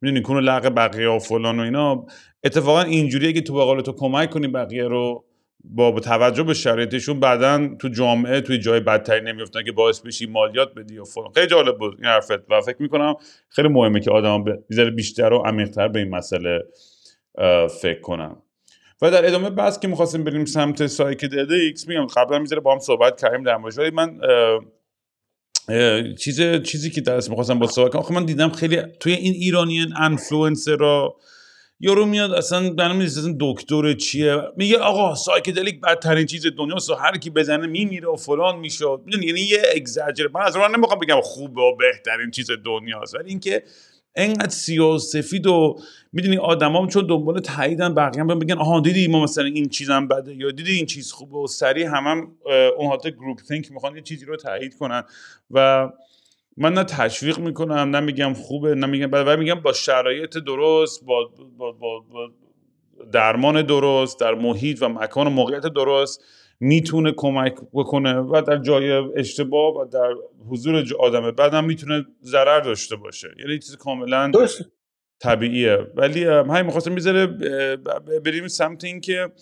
می‌دونی 0.00 0.22
کنو 0.22 0.40
لغ 0.40 0.74
بقیه 0.76 1.08
و 1.08 1.18
فلان 1.18 1.60
و 1.60 1.62
اینا. 1.62 2.06
اتفاقا 2.44 2.82
اینجوریه 2.82 3.32
که 3.32 3.40
تو 3.40 3.74
به 3.76 3.82
تو 3.82 3.92
کمک 3.92 4.30
کنی 4.30 4.48
بقیه 4.48 4.84
رو 4.84 5.24
با 5.64 6.00
توجه 6.00 6.42
به 6.42 6.54
شرایطشون 6.54 7.20
بعدا 7.20 7.68
تو 7.80 7.88
جامعه 7.88 8.40
توی 8.40 8.58
جای 8.58 8.80
بدتری 8.80 9.20
نمیفتن 9.20 9.64
که 9.64 9.72
باعث 9.72 10.00
بشی 10.00 10.26
مالیات 10.26 10.74
بدی 10.74 10.98
و 10.98 11.04
فلان. 11.04 11.32
خیلی 11.34 11.46
جالب 11.46 11.78
بود 11.78 11.94
این 11.98 12.06
حرفت 12.06 12.50
و 12.50 12.60
فکر 12.60 12.82
می‌کنم 12.82 13.14
خیلی 13.48 13.68
مهمه 13.68 14.00
که 14.00 14.10
آدم 14.10 14.44
بیشتر 14.96 15.32
و 15.32 15.38
عمیقتر 15.38 15.88
به 15.88 15.98
این 15.98 16.10
مسئله 16.10 16.62
فکر 17.80 18.00
کنم. 18.00 18.42
و 19.02 19.10
در 19.10 19.26
ادامه 19.26 19.50
بحث 19.50 19.78
که 19.78 19.88
می‌خواستیم 19.88 20.24
بریم 20.24 20.44
سمت 20.44 20.80
ایکس 21.50 21.88
میگم 21.88 22.06
قبلا 22.06 22.38
می‌ذاره 22.38 22.60
با 22.60 22.72
هم 22.72 22.78
صحبت 22.78 23.20
کردیم 23.20 23.42
در 23.42 23.56
ولی 23.56 23.90
من 23.90 24.20
چیز 26.18 26.62
چیزی 26.62 26.90
که 26.90 27.00
درست 27.00 27.28
می‌خواستم 27.28 27.58
با 27.58 27.66
صحبت 27.66 27.92
کنم 27.92 28.18
من 28.18 28.24
دیدم 28.24 28.48
خیلی 28.48 28.82
توی 29.00 29.12
این 29.12 29.32
ایرانیان 29.32 29.92
انفلوئنسر 29.96 30.76
را 30.76 31.16
یارو 31.82 32.06
میاد 32.06 32.32
اصلا 32.32 32.70
برنامه 32.70 33.04
اصلا 33.04 33.36
دکتر 33.40 33.92
چیه؟ 33.92 34.36
میگه 34.56 34.78
آقا 34.78 35.14
psychedelic 35.14 35.80
بدترین 35.80 36.26
چیز 36.26 36.46
دنیاست 36.58 36.90
و 36.90 36.94
هر 36.94 37.16
کی 37.16 37.30
بزنه 37.30 37.66
میمیره 37.66 38.08
و 38.08 38.16
فلان 38.16 38.58
میشه. 38.58 38.84
یعنی 39.06 39.40
یه 39.40 39.62
اگزاجر 39.76 40.28
من 40.34 40.40
از 40.40 40.56
من 40.56 40.70
نمی‌خوام 40.76 40.98
بگم 40.98 41.20
خوبه 41.22 41.60
و 41.60 41.76
بهترین 41.76 42.30
چیز 42.30 42.50
دنیاست 42.64 43.14
ولی 43.14 43.28
اینکه 43.28 43.62
انقدر 44.14 44.48
سیاه 44.48 44.94
و 44.94 44.98
سفید 44.98 45.46
و 45.46 45.78
می‌دونی 46.12 46.38
آدمام 46.38 46.88
چون 46.88 47.06
دنبال 47.06 47.40
تاییدن 47.40 47.94
بقیه 47.94 48.20
هم 48.20 48.38
بگن 48.38 48.58
آها 48.58 48.80
دیدی 48.80 49.08
ما 49.08 49.22
مثلا 49.22 49.44
این 49.44 49.68
چیزم 49.68 50.08
بده 50.08 50.34
یا 50.34 50.50
دیدی 50.50 50.72
این 50.72 50.86
چیز 50.86 51.12
خوبه؟ 51.12 51.38
و 51.38 51.46
سریع 51.46 51.86
هم, 51.86 52.06
هم 52.06 52.32
اون 52.78 52.88
حالت 52.88 53.08
گروپ 53.08 53.40
تینک 53.48 53.72
می‌خوان 53.72 53.96
یه 53.96 54.02
چیزی 54.02 54.24
رو 54.24 54.36
تایید 54.36 54.76
کنن. 54.76 55.02
و 55.50 55.88
من 56.56 56.72
نه 56.72 56.84
تشویق 56.84 57.38
می‌کنم 57.38 57.96
نه 57.96 58.00
میگم 58.00 58.34
خوبه 58.34 58.74
نه 58.74 58.86
میگم 58.86 59.06
بده 59.06 59.36
میگم 59.36 59.60
با 59.60 59.72
شرایط 59.72 60.38
درست 60.38 61.04
با, 61.04 61.30
با, 61.58 61.72
با, 61.72 62.00
با 62.00 62.30
درمان 63.12 63.62
درست 63.62 64.20
در 64.20 64.34
محیط 64.34 64.82
و 64.82 64.88
مکان 64.88 65.26
و 65.26 65.30
موقعیت 65.30 65.66
درست. 65.66 66.24
می‌تونه 66.60 67.12
کمک 67.16 67.54
بکنه 67.72 68.18
و 68.18 68.42
در 68.46 68.58
جای 68.58 68.92
اشتباه 69.16 69.76
و 69.76 69.84
در 69.84 70.14
حضور 70.50 70.84
آدم 70.98 71.30
بعدم 71.30 71.64
می‌تونه 71.64 72.06
ضرر 72.22 72.60
داشته 72.60 72.96
باشه. 72.96 73.28
یعنی 73.38 73.58
چیز 73.58 73.76
کاملا 73.76 74.32
طبیعیه. 75.20 75.78
ولی 75.96 76.24
همین 76.24 76.62
می‌خواستم 76.62 76.92
می‌ذاره 76.92 77.26
بریم 78.24 78.48
سمت 78.48 78.84
این 78.84 79.00
که 79.00 79.32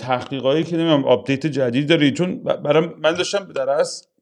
تحقیقایی 0.00 0.64
که 0.64 0.76
نمیم 0.76 1.04
update 1.04 1.46
جدید 1.46 1.88
داری. 1.88 2.12
چون 2.12 2.42
برای 2.42 2.88
من 2.98 3.14
داشتم 3.14 3.52
درست 3.52 4.12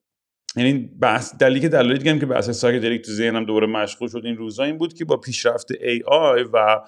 یعنی 0.57 0.91
بحث 1.01 1.35
دلیلی 1.37 1.61
که 1.61 1.69
دلایلی 1.69 1.99
دیگه 1.99 2.19
که 2.19 2.27
بحث 2.27 2.51
psychedelic 2.51 3.03
تو 3.03 3.13
ذهنم 3.13 3.45
دوباره 3.45 3.67
مشغول 3.67 4.09
شد 4.09 4.23
این 4.25 4.37
روزا 4.37 4.65
این 4.65 4.79
بود 4.79 4.95
که 4.95 5.05
با 5.05 5.17
پیشرفت 5.17 5.73
AI 5.73 6.49
و 6.53 6.81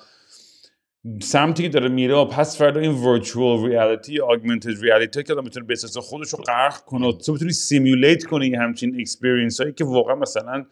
سمتی 1.22 1.62
که 1.62 1.68
داره 1.68 1.88
میره 1.88 2.14
و 2.14 2.24
پس 2.24 2.58
فردا 2.58 2.80
این 2.80 2.90
virtual 2.90 3.66
reality 3.66 4.20
augmented 4.20 4.82
reality 4.82 5.22
که 5.22 5.32
آدم 5.32 5.44
می‌تونه 5.44 5.66
به 5.66 5.74
خودش 5.76 6.28
رو 6.28 6.44
کنه 6.86 7.12
تو 7.12 7.34
بتونی 7.34 7.52
simulate 7.52 8.24
کنی 8.24 8.54
همچین 8.54 9.00
experience 9.00 9.60
هایی 9.60 9.72
که 9.72 9.84
واقعا 9.84 10.14
مثلا 10.14 10.64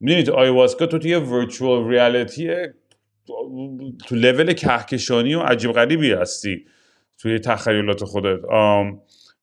می‌دونی 0.00 0.22
تو 0.22 0.32
ayahuasca 0.32 0.86
تو 0.86 0.98
توی 0.98 1.14
virtual 1.14 1.88
reality 1.88 2.50
تو 4.06 4.14
لول 4.14 4.52
کهکشانی 4.52 5.34
و 5.34 5.40
عجیب 5.40 5.72
غریبی 5.72 6.12
هستی 6.12 6.64
توی 7.18 7.38
تخیلات 7.38 8.04
خودت. 8.04 8.40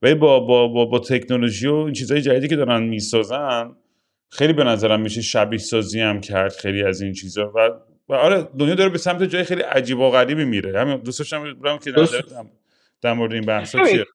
ولی 0.02 0.16
با, 0.16 0.40
با, 0.40 0.68
با, 0.68 0.86
با 0.86 1.00
تکنولوژی 1.00 1.68
و 1.68 1.76
این 1.76 1.94
چیزهای 1.94 2.22
جدیدی 2.22 2.48
که 2.48 2.56
دارن 2.56 2.84
می‌سازن 2.84 3.76
خیلی 4.30 4.54
به 4.54 4.64
نظرم 4.64 5.02
میشه 5.02 5.22
شبیه 5.22 5.60
سازی 5.60 6.00
هم 6.00 6.22
کرد 6.22 6.52
خیلی 6.52 6.84
از 6.84 7.02
این 7.02 7.14
چیزا 7.14 7.52
و 7.56 7.70
و 8.10 8.14
آره 8.14 8.50
دنیا 8.60 8.76
داره 8.76 8.90
به 8.90 8.98
سمت 8.98 9.24
جای 9.24 9.44
خیلی 9.44 9.62
عجیب 9.62 10.00
و 10.00 10.10
غریبی 10.10 10.46
میره. 10.46 10.82
همین 10.82 10.98
دوست 10.98 11.20
داشتم 11.20 11.56
که 11.84 11.92
در 13.02 13.14
مورد 13.14 13.34
این 13.34 13.46
بحثا 13.46 13.86
چیه؟ 13.86 14.06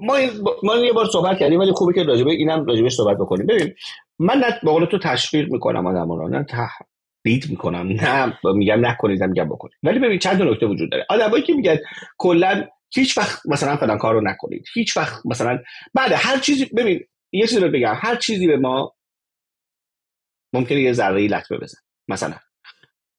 ما 0.00 0.16
ما 0.62 0.76
یه 0.76 0.92
بار 0.92 1.06
صحبت 1.06 1.38
کردیم 1.38 1.60
ولی 1.60 1.72
خوبه 1.72 1.92
که 1.92 2.02
راجبه 2.02 2.30
اینم 2.30 2.64
راجبش 2.64 2.92
صحبت 2.92 3.16
بکنیم. 3.16 3.46
ببین 3.46 3.74
من 4.18 4.34
نه 4.34 4.60
به 4.62 4.70
قول 4.70 4.84
تو 4.84 4.98
تشویق 4.98 5.52
می‌کنم 5.52 5.86
آدم 5.86 6.12
رو 6.12 6.28
نه 6.28 6.44
تهدید 6.44 7.50
می‌کنم 7.50 7.88
نه 7.88 8.34
میگم 8.54 8.86
نکنید 8.86 9.24
میگم 9.24 9.48
بکنید. 9.48 9.74
ولی 9.82 9.98
ببین 9.98 10.18
چند 10.18 10.42
نکته 10.42 10.66
وجود 10.66 10.90
داره. 10.90 11.06
آدمایی 11.08 11.42
که 11.42 11.52
میگن 11.52 11.76
کلا 12.18 12.68
هیچ 12.94 13.18
وقت 13.18 13.46
مثلا 13.46 13.76
فلان 13.76 13.98
کارو 13.98 14.20
نکنید 14.20 14.64
هیچ 14.74 14.96
وقت 14.96 15.26
مثلا 15.26 15.58
بعد 15.94 16.12
هر 16.14 16.38
چیزی 16.38 16.64
ببین 16.64 17.04
یه 17.32 17.46
چیزی 17.46 17.60
رو 17.60 17.70
بگم 17.70 17.94
هر 17.96 18.16
چیزی 18.16 18.46
به 18.46 18.56
ما 18.56 18.94
ممکنه 20.52 20.80
یه 20.80 20.92
ذره 20.92 21.26
لطمه 21.26 21.58
بزن 21.58 21.78
مثلا. 22.08 22.34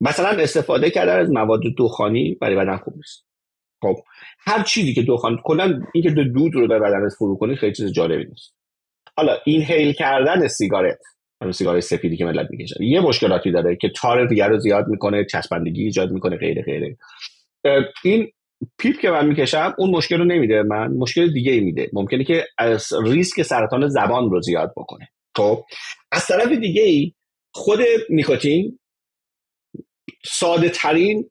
مثلا 0.05 0.29
استفاده 0.29 0.89
کردن 0.89 1.19
از 1.19 1.31
مواد 1.31 1.61
دخانی 1.77 2.37
برای 2.41 2.55
بدن 2.55 2.77
خوب 2.77 2.95
نیست. 2.95 3.25
خب 3.81 3.95
هر 4.39 4.63
چیزی 4.63 4.93
که 4.93 5.01
دخان 5.01 5.39
کلا 5.43 5.81
اینکه 5.93 6.09
دو 6.09 6.23
دود 6.23 6.55
رو 6.55 6.67
به 6.67 6.79
بدنت 6.79 7.13
فرو 7.17 7.37
کنی 7.37 7.55
خیلی 7.55 7.73
چیز 7.73 7.91
جالبی 7.91 8.25
نیست. 8.25 8.55
حالا 9.17 9.37
این 9.45 9.61
هیل 9.61 9.93
کردن 9.93 10.47
سیگارت 10.47 10.99
سیگار 11.51 11.79
سفیدی 11.79 12.17
که 12.17 12.25
ملت 12.25 12.47
می‌کشن 12.49 12.83
یه 12.83 12.99
مشکلاتی 12.99 13.51
داره 13.51 13.75
که 13.75 13.89
تار 13.89 14.27
دیگر 14.27 14.49
رو 14.49 14.59
زیاد 14.59 14.87
می‌کنه 14.87 15.25
چسبندگی 15.25 15.83
ایجاد 15.83 16.11
می‌کنه 16.11 16.37
غیره 16.37 16.61
غیره. 16.61 16.97
این 18.03 18.31
پیپ 18.77 18.99
که 18.99 19.09
من 19.09 19.27
می‌کشم 19.27 19.73
اون 19.77 19.89
مشکل 19.89 20.17
رو 20.17 20.25
نمیده 20.25 20.63
من 20.63 20.87
مشکل 20.87 21.33
دیگه 21.33 21.51
ای 21.51 21.59
میده. 21.59 21.89
ممکنه 21.93 22.23
که 22.23 22.45
از 22.57 22.93
ریسک 23.05 23.41
سرطان 23.41 23.87
زبان 23.87 24.29
رو 24.29 24.41
زیاد 24.41 24.71
بکنه. 24.77 25.07
خب 25.37 25.63
از 26.11 26.27
طرف 26.27 26.51
دیگه 26.51 26.81
ای 26.81 27.13
خود 27.53 27.79
نیکوتین 28.09 28.79
ساده 30.25 30.69
ترین 30.69 31.29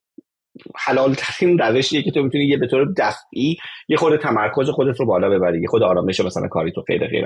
حلال 0.77 1.15
ترین 1.15 1.59
روشیه 1.59 2.03
که 2.03 2.11
تو 2.11 2.23
می‌تونی 2.23 2.45
یه 2.45 2.57
به 2.57 2.67
طور 2.67 2.93
دفعی 2.99 3.57
یه 3.89 3.97
خود 3.97 4.17
تمرکز 4.17 4.71
خودت 4.71 5.01
رو 5.01 5.07
بالا 5.07 5.31
ببری 5.31 5.61
یه 5.61 5.69
خود 5.69 5.83
آرامش 5.83 6.21
مثلا 6.21 6.49
کاری 6.49 6.73
تو 6.73 6.81
غیر 6.81 7.07
غیر 7.07 7.25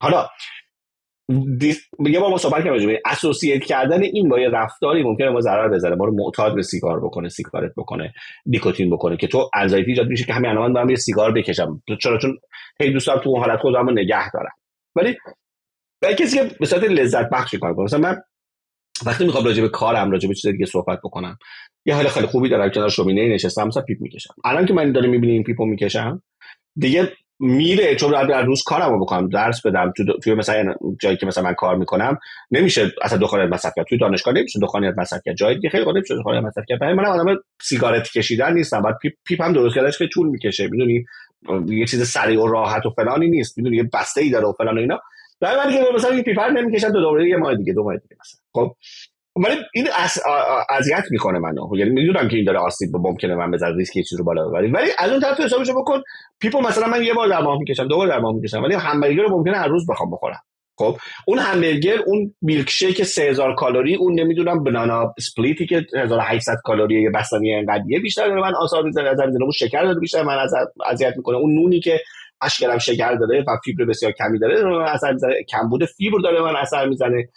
حالا 0.00 0.28
یه 2.06 2.18
ما 2.18 2.38
صحبت 2.38 2.64
کردیم 2.64 2.98
اسوسییت 3.06 3.64
کردن 3.64 4.02
این 4.02 4.28
با 4.28 4.40
یه 4.40 4.48
رفتاری 4.48 5.02
ممکنه 5.02 5.30
ما 5.30 5.40
ضرر 5.40 5.68
بزنه 5.68 5.94
ما 5.94 6.04
رو 6.04 6.14
معتاد 6.14 6.54
به 6.54 6.62
سیگار 6.62 7.00
بکنه 7.00 7.28
سیگارت 7.28 7.72
بکنه 7.76 8.12
نیکوتین 8.46 8.90
بکنه 8.90 9.16
که 9.16 9.26
تو 9.26 9.50
انزایتی 9.54 9.90
ایجاد 9.90 10.06
میشه 10.06 10.24
که 10.24 10.32
همین 10.32 10.50
الان 10.50 10.72
دارم 10.72 10.90
یه 10.90 10.96
سیگار 10.96 11.32
بکشم. 11.32 11.82
چرا؟ 12.02 12.18
چون 12.18 12.38
هی 12.80 12.92
دوستم 12.92 13.18
تو 13.18 13.30
اون 13.30 13.40
حالت 13.40 13.60
خودم 13.60 13.86
رو 13.86 13.92
نگه 13.92 14.30
دارم. 14.30 14.52
ولی 14.96 15.16
برای 16.02 16.14
کسی 16.14 16.36
که 16.36 16.54
به 16.60 16.66
صورت 16.66 16.84
لذت 16.84 17.30
بخش 17.30 17.54
کار 17.54 17.74
کنه 17.74 17.84
مثلا 17.84 17.98
من 17.98 18.22
وقتی 19.06 19.24
می‌خوام 19.24 19.44
راجع 19.44 19.62
به 19.62 19.68
کارم 19.68 20.10
راجع 20.10 20.28
به 20.28 20.34
چیز 20.34 20.50
دیگه 20.50 20.66
صحبت 20.66 20.98
بکنم 21.04 21.38
یه 21.86 21.94
حال 21.94 22.08
خیلی 22.08 22.26
خوبی 22.26 22.48
دارم 22.48 22.70
کنار 22.70 22.88
شومینه 22.88 23.34
نشستم 23.34 23.66
مثلا 23.66 23.82
پیپ 23.82 24.00
می‌کشم. 24.00 24.34
الان 24.44 24.66
که 24.66 24.74
من 24.74 24.92
دارم 24.92 25.10
می‌بینی 25.10 25.32
این 25.32 25.42
پیپو 25.42 25.64
می‌کشم 25.66 26.22
دیگه 26.76 27.12
میره 27.40 27.96
چون 27.96 28.26
در 28.26 28.42
روز 28.42 28.62
کارم 28.62 28.92
رو 28.92 29.00
بکنم 29.00 29.28
درس 29.28 29.66
بدم 29.66 29.92
تو 29.96 30.04
توی 30.24 30.34
مثلا 30.34 30.74
جایی 31.00 31.16
که 31.16 31.26
مثلا 31.26 31.44
من 31.44 31.54
کار 31.54 31.76
می‌کنم 31.76 32.18
نمیشه 32.50 32.92
اصلا 33.02 33.18
دخانیت 33.18 33.52
مصرف 33.52 33.72
کرد 33.76 33.86
توی 33.86 33.98
دانشگاه 33.98 34.34
نمیشه 34.34 34.60
دخانیت 34.60 34.94
مصرف 34.98 35.20
کرد 35.24 35.36
جایی 35.36 35.56
دیگه 35.56 35.68
خیلی 35.68 35.84
قابل 35.84 35.96
نمیشه 35.96 36.16
دخانیت 36.16 36.44
مصرف 36.44 36.64
کرد 36.68 36.80
برای 36.80 36.94
من 36.94 37.06
آدم 37.06 37.36
سیگارت 37.62 38.10
کشیدن 38.10 38.54
نیستم. 38.54 38.82
بعد 38.82 38.98
پیپ, 39.02 39.12
پیپ 39.24 39.42
هم 39.42 39.52
درست 39.52 39.74
کردنش 39.74 39.98
که 39.98 40.06
طول 40.12 40.28
می‌کشه. 40.28 40.68
می‌دونی؟ 40.68 41.04
یه 41.68 41.86
چیز 41.86 42.08
سریع 42.08 42.42
و 42.42 42.46
راحت 42.46 42.86
و 42.86 42.90
فلانی 42.90 43.28
نیست. 43.28 43.58
می‌دونی؟ 43.58 43.76
یه 43.76 43.90
بسته 43.92 44.20
ای 44.20 44.30
داره 44.30 44.46
و 44.46 44.52
فلان 44.52 44.78
و 44.78 44.80
اینا. 44.80 45.00
برای 45.40 45.56
من 45.56 45.72
که 45.72 45.92
مثلا 45.94 46.10
این 46.10 46.22
پیپر 46.22 46.50
نمی‌کشم 46.50 46.88
دو 46.88 47.00
دوره 47.00 47.28
یه 47.28 47.36
ماه 47.36 47.54
دیگه 47.54 47.72
دو 47.72 47.84
ماه 47.84 47.96
دیگه 47.96 48.16
مثلا. 48.20 48.40
خب 48.52 48.76
ولی 49.44 49.56
این 49.74 49.88
اذیت 50.70 51.04
می‌کنه 51.10 51.38
منو. 51.38 51.76
یعنی 51.76 51.90
می‌دونم 51.90 52.28
که 52.28 52.36
این 52.36 52.44
داره 52.44 52.58
آسیب 52.58 52.96
ممکنه 52.96 53.34
من 53.34 53.50
بزن 53.50 53.76
ریسک 53.76 53.96
یه 53.96 54.02
رو 54.18 54.24
بالا 54.24 54.48
ببریم. 54.48 54.74
ولی 54.74 54.90
از 54.98 55.10
اون 55.10 55.20
طرف 55.20 55.40
حسابشو 55.40 55.80
بکن 55.80 56.02
پیپو 56.40 56.60
مثلا 56.60 56.86
من 56.86 57.02
یه 57.02 57.14
بار 57.14 57.28
در 57.28 57.40
ماه 57.40 57.58
می‌کشم 57.58 57.88
دو 57.88 57.96
بار 57.96 58.08
در 58.08 58.18
ماه 58.18 58.34
می‌کشم 58.34 58.62
ولی 58.62 58.74
همبرگر 58.74 59.22
رو 59.22 59.38
ممکنه 59.38 59.56
هر 59.56 59.68
روز 59.68 59.86
بخوام 59.90 60.10
بخورم. 60.10 60.40
خب 60.78 60.96
اون 61.26 61.38
همبرگر 61.38 61.98
اون 62.06 62.34
milkshake 62.42 63.02
3000 63.02 63.54
کالری 63.54 63.94
اون 63.94 64.20
نمی‌دونم 64.20 64.64
banana 64.64 65.14
split 65.18 65.58
ی 65.58 65.66
که 65.66 65.86
1800 65.94 66.56
کالری 66.64 67.02
یه 67.02 67.10
بستنی 67.10 67.54
انقدیه 67.54 68.00
بیشتر 68.00 68.34
من 68.34 68.54
اثر 68.54 68.82
می‌ذاره 68.82 69.10
از 69.10 69.20
اون 69.20 69.50
شکر 69.50 69.82
داره 69.82 70.00
بیشتر 70.00 70.22
من 70.22 70.36
اذیت 70.86 71.14
می‌کنه. 71.16 71.36
اون 71.36 71.54
نونی 71.54 71.80
که 71.80 72.00
اشکرم 72.42 72.78
شکر 72.78 73.14
داره 73.14 73.44
و 73.48 73.56
فیبر 73.64 73.84
بسیار 73.84 74.12
کمی 74.12 74.38
داره 74.38 74.78
اثر 74.90 75.12
می‌زنه 75.12 75.42
کمبود 75.48 75.84
فیبر 75.84 76.18
داره 76.18 76.42
من 76.42 76.56
اثر 76.56 76.88
می‌زنه 76.88 77.28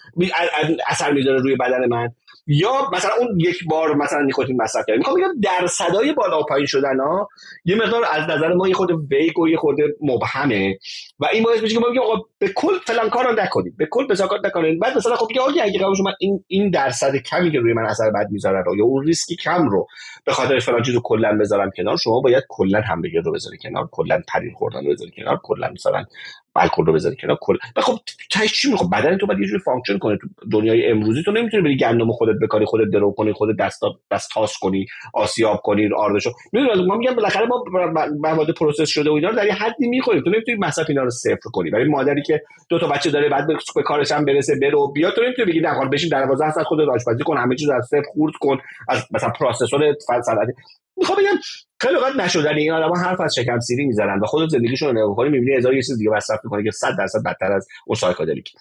اثر 0.88 1.12
می‌ذاره 1.12 1.40
روی 1.40 1.56
بدن 1.56 1.86
من. 1.90 2.10
یا 2.52 2.90
مثلا 2.94 3.12
اون 3.20 3.40
یک 3.40 3.66
بار 3.66 3.96
مثلا 3.96 4.22
نیکوتین 4.22 4.62
مصرف 4.62 4.86
کردیم 4.88 4.98
می‌خوام 4.98 5.18
بگم 5.18 5.40
درصدای 5.44 6.14
بالا 6.14 6.42
پایین 6.44 6.66
شدن 6.66 7.00
ها 7.00 7.30
یه 7.66 7.76
مقدار 7.76 8.06
از 8.12 8.30
نظر 8.30 8.54
ما 8.54 8.68
یه 8.68 8.74
خود 8.74 8.92
ویگ 9.12 9.40
و 9.40 9.48
یه 9.50 9.58
خود 9.58 9.76
مبهمه. 10.02 10.78
و 11.20 11.26
این 11.34 11.44
باعث 11.44 11.62
میشه 11.62 11.74
که 11.76 11.80
ما 11.80 11.90
بگیم 11.90 12.02
آقا 12.02 12.16
به 12.40 12.48
کل 12.48 12.80
فلان 12.86 13.10
کارو 13.10 13.40
نکنید. 13.40 13.78
به 13.78 13.88
کل 13.92 14.08
بزاکات 14.08 14.46
نکنید. 14.46 14.80
بعد 14.80 14.98
مثلا 14.98 15.16
خب 15.16 15.28
میگه 15.30 15.64
اگه 15.64 15.80
قبول 15.80 15.96
شما 15.96 16.14
این 16.20 16.44
این 16.48 16.70
درصد 16.70 17.16
کمی 17.16 17.52
که 17.52 17.60
روی 17.60 17.74
من 17.74 17.86
اثر 17.86 18.12
بد 18.12 18.28
می‌ذاره 18.32 18.64
رو 18.66 18.78
یا 18.78 18.86
اون 18.86 19.06
ریسکی 19.06 19.36
کم 19.36 19.70
رو 19.70 19.88
به 20.26 20.32
خاطر 20.32 20.60
فلان 20.60 20.84
چیزو 20.84 21.02
کلا 21.04 21.38
بذارم 21.38 21.72
کنار 21.78 21.98
شما 21.98 22.22
باید 22.22 22.44
کلا 22.50 22.82
همبرگر 22.82 23.22
رو 23.22 23.32
بذاری 23.32 23.58
کنار 23.58 23.90
کلا 23.92 24.22
پنیر 24.28 24.54
خوردن 24.54 24.86
رو 24.86 24.92
بذاری 24.92 25.12
کنار 25.18 25.40
کلا 25.44 25.70
مثلا 25.72 26.06
الکل 26.56 26.86
رو 26.86 26.94
بذاری 26.94 27.16
کنار 27.16 27.38
کل 27.42 27.58
خب 27.78 28.00
تهش 28.32 28.54
چی 28.54 28.72
می‌خواد 28.72 28.90
بدن 28.90 29.18
تو 29.18 29.26
باید 29.26 29.40
یه 29.40 29.48
جوری 29.48 29.60
function 29.60 29.98
کنه. 29.98 30.18
تو 30.18 30.28
دنیای 30.52 30.92
امروزی 30.92 31.24
تو 31.24 31.32
نمی‌تونی 31.32 31.64
بری 31.64 31.78
گندم 31.78 32.12
خودت 32.12 32.40
بکاری 32.42 32.66
خودت 32.66 32.92
درو 32.94 33.12
کنی 33.12 33.34
خودت 33.34 33.58
دست 33.60 33.82
دستاس 34.12 34.58
کنی 34.62 34.86
آسیاب 35.14 35.62
کنی 35.64 35.90
آردشو 35.94 36.32
می‌دونی 36.54 36.86
ما 36.86 36.96
میگم 36.96 37.16
بالاخره 37.16 37.46
ما 37.46 37.64
مواد 38.20 38.52
process 38.52 38.90
شده 38.90 39.10
و 39.10 39.14
اینا 39.14 39.30
رو 39.30 39.36
در 39.36 39.48
یه 39.48 39.54
حدی 39.54 39.88
می‌خوریم. 39.88 40.24
تو 40.24 40.30
نمی‌تونی 40.30 40.58
مصرف 40.58 40.86
اینا 40.90 41.04
رو 41.04 41.10
صفر 41.10 41.50
کنی. 41.54 41.70
برای 41.70 41.86
مادری 41.86 42.22
که 42.22 42.42
دو 42.70 42.80
تا 42.80 42.88
بچه 42.88 43.12
داره 43.12 43.30
بعد 43.30 43.48
به 43.76 43.84
کارش 43.84 44.12
هم 44.12 44.26
برسه 44.26 44.56
برو 44.62 44.92
بیا. 44.92 45.12
تو 45.12 45.22
نمی‌تونی 45.22 45.52
بگی 45.52 45.60
نه 45.60 45.90
بشین 45.90 46.10
12 46.10 46.52
ساعت 46.52 46.68
خودت 46.68 46.90
آشپزی 46.90 47.24
کن 47.24 47.38
همه 47.38 47.56
چیز 47.56 47.70
از 47.70 47.86
صفر 47.86 48.04
خورد 48.14 48.34
کن. 48.42 48.58
از 48.90 49.06
مثلا 49.12 49.30
processor 49.30 49.96
صنعتی 50.26 50.54
می‌خوام 51.00 51.20
بگم 51.20 51.40
خیلی 51.80 51.96
وقت 51.96 52.16
نشدن 52.16 52.56
این 52.56 52.72
آدما 52.72 52.98
حرف 52.98 53.22
از 53.22 53.36
شکم 53.36 53.60
سیری 53.60 53.86
می‌زنن 53.86 54.20
و 54.20 54.26
خودت 54.26 54.50
زندگیشون 54.50 54.90
رو 54.90 55.04
نگاه 55.04 55.16
کنی 55.16 55.30
می‌بینی 55.30 55.58
هزار 55.58 55.74
یه 55.74 55.82
چیز 55.82 55.98
دیگه 55.98 56.12
مصرف 56.12 56.40
می‌کنه 56.44 56.64
که 56.64 56.72
100 56.72 56.98
درصد 56.98 57.20
بدتر 57.26 57.52
از 57.52 57.68
اون 57.88 57.96
psychedelic. 57.96 58.52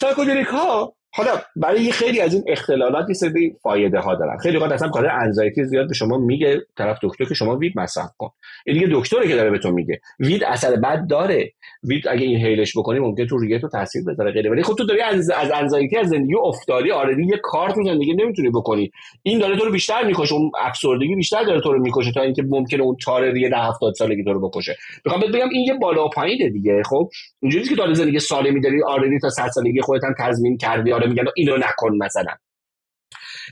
psychedelic 0.00 0.46
ها 0.46 0.96
حالا 1.14 1.30
برای 1.56 1.92
خیلی 1.92 2.20
از 2.20 2.34
این 2.34 2.44
اختلالات 2.46 3.08
یه 3.08 3.14
سری 3.14 3.56
فایده 3.62 3.98
ها 3.98 4.14
دارن. 4.14 4.36
خیلی 4.36 4.56
وقت 4.56 4.72
اصلا 4.72 4.88
کار 4.88 5.06
anxiety 5.06 5.64
زیاد 5.64 5.88
به 5.88 5.94
شما 5.94 6.18
میگه 6.18 6.60
طرف 6.78 6.98
دکتر 7.02 7.24
که 7.24 7.34
شما 7.34 7.56
weed 7.56 7.72
مصرف 7.76 8.10
کن. 8.18 8.30
این 8.66 8.78
دیگه 8.78 8.88
دکتره 8.92 9.28
که 9.28 9.34
داره 9.34 9.50
به 9.50 9.58
تو 9.58 9.70
میگه. 9.70 10.00
weed 10.20 10.44
اثر 10.44 10.76
بد 10.76 11.06
داره. 11.10 11.52
weed 11.84 12.08
اگه 12.08 12.26
inhale 12.26 12.46
ش 12.46 12.78
بکنی 12.78 12.98
ممکن 12.98 13.26
تو 13.26 13.38
ریه 13.38 13.58
تو 13.58 13.68
تاثیر 13.68 14.02
بذاره 14.04 14.32
غیره. 14.32 14.50
ولی 14.50 14.62
خب 14.62 14.74
تو 14.74 14.84
داری 14.84 15.00
از 15.00 15.30
از 15.30 15.50
anxiety 15.54 15.96
از 15.96 16.08
زندگی 16.08 16.34
افتادی 16.34 16.90
already 16.90 17.40
کار 17.42 17.70
تو 17.70 17.84
زندگی 17.84 18.14
نمی‌تونی 18.14 18.50
بکنی. 18.50 18.90
این 19.22 19.38
داره 19.38 19.56
تو 19.56 19.64
رو 19.64 19.72
بیشتر 19.72 20.06
می‌کشه 20.06 20.34
اون 20.34 20.50
افسردگی 20.58 21.14
بیشتر 21.14 21.44
داره 21.44 21.60
تو 21.60 21.72
رو 21.72 21.82
می‌کشه 21.82 22.12
تا 22.12 22.20
اینکه 22.20 22.42
ممکنه 22.42 22.82
اون 22.82 22.96
تاره 23.04 23.32
ریه 23.32 23.48
ده 23.48 23.56
70 23.56 23.94
سالگی 23.94 24.24
تو 24.24 24.32
رو 24.32 24.48
بکشه. 24.48 24.76
می‌خوام 25.04 25.32
بگم 25.32 25.48
این 25.52 25.64
یه 25.64 25.74
بالا 25.74 26.08
پایینه 26.08 26.50
دیگه 26.50 26.82
خب. 26.84 27.08
اینجوریه 27.40 27.68
که 27.68 27.74
داره 27.74 27.94
زندگی 27.94 28.18
سالمی 28.18 28.60
داری 28.60 28.82
آردی 28.82 29.18
تا 29.18 29.30
100 29.30 29.48
سالگی 29.48 29.80
خودت 29.80 30.04
هم 30.04 30.14
تضمین 30.18 30.56
کردی 30.56 30.92
آره 31.02 31.10
میگن 31.10 31.24
اینو 31.36 31.56
نکن 31.56 31.96
مثلا. 31.96 32.32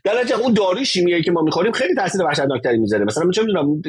در 0.05 0.15
نتیجه 0.19 0.39
اون 0.41 0.55
داروی 0.55 0.85
شیمیایی 0.85 1.23
که 1.23 1.31
ما 1.31 1.43
می‌خوریم 1.43 1.73
خیلی 1.73 1.95
تاثیر 1.95 2.23
وحشتناکتری 2.23 2.79
می‌ذاره. 2.79 3.05
مثلا 3.05 3.25
من 3.25 3.31
چه 3.31 3.43
می‌دونم 3.43 3.83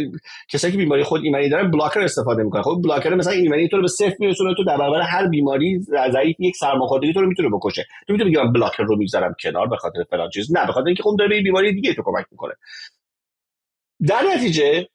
کسایی 0.50 0.72
که 0.72 0.78
بیماری 0.78 1.04
خود 1.04 1.24
ایمنی 1.24 1.50
دارن 1.50 1.72
بلاکر 1.72 2.00
استفاده 2.00 2.44
می‌کنن. 2.44 2.62
خب 2.62 2.82
بلاکر 2.84 3.16
مثلا 3.16 3.34
ایمنی 3.34 3.68
تو 3.68 3.76
رو 3.76 3.82
به 3.82 3.88
صفر 3.88 4.16
میرسونه 4.20 4.54
تو 4.58 4.64
در 4.64 4.78
برابر 4.78 5.02
هر 5.02 5.28
بیماری 5.28 5.80
ضعیف 6.12 6.36
یک 6.40 6.56
سرماخوردگی 6.56 7.14
تو 7.14 7.22
رو 7.22 7.28
می‌تونه 7.28 7.50
بکشه. 7.50 7.88
تو 8.08 8.14
می‌تونی 8.14 8.32
بگم 8.32 8.54
بلاکر 8.54 8.84
رو 8.84 8.98
می‌ذارم 8.98 9.36
کنار 9.44 9.68
به 9.68 9.78
خاطر 9.78 10.04
فلان 10.10 10.30
چیز. 10.30 10.58
نه 10.58 10.68
به 10.68 10.74
خاطر 10.74 10.88
اینکه 10.88 11.04
خب 11.04 11.16
داره 11.20 11.30
به 11.30 11.42
بیماری 11.42 11.74
دیگه 11.74 11.94
تو 11.94 12.02
کمک 12.06 12.26
می‌کنه. 12.32 12.54
در 14.08 14.22
نتیجه 14.36 14.88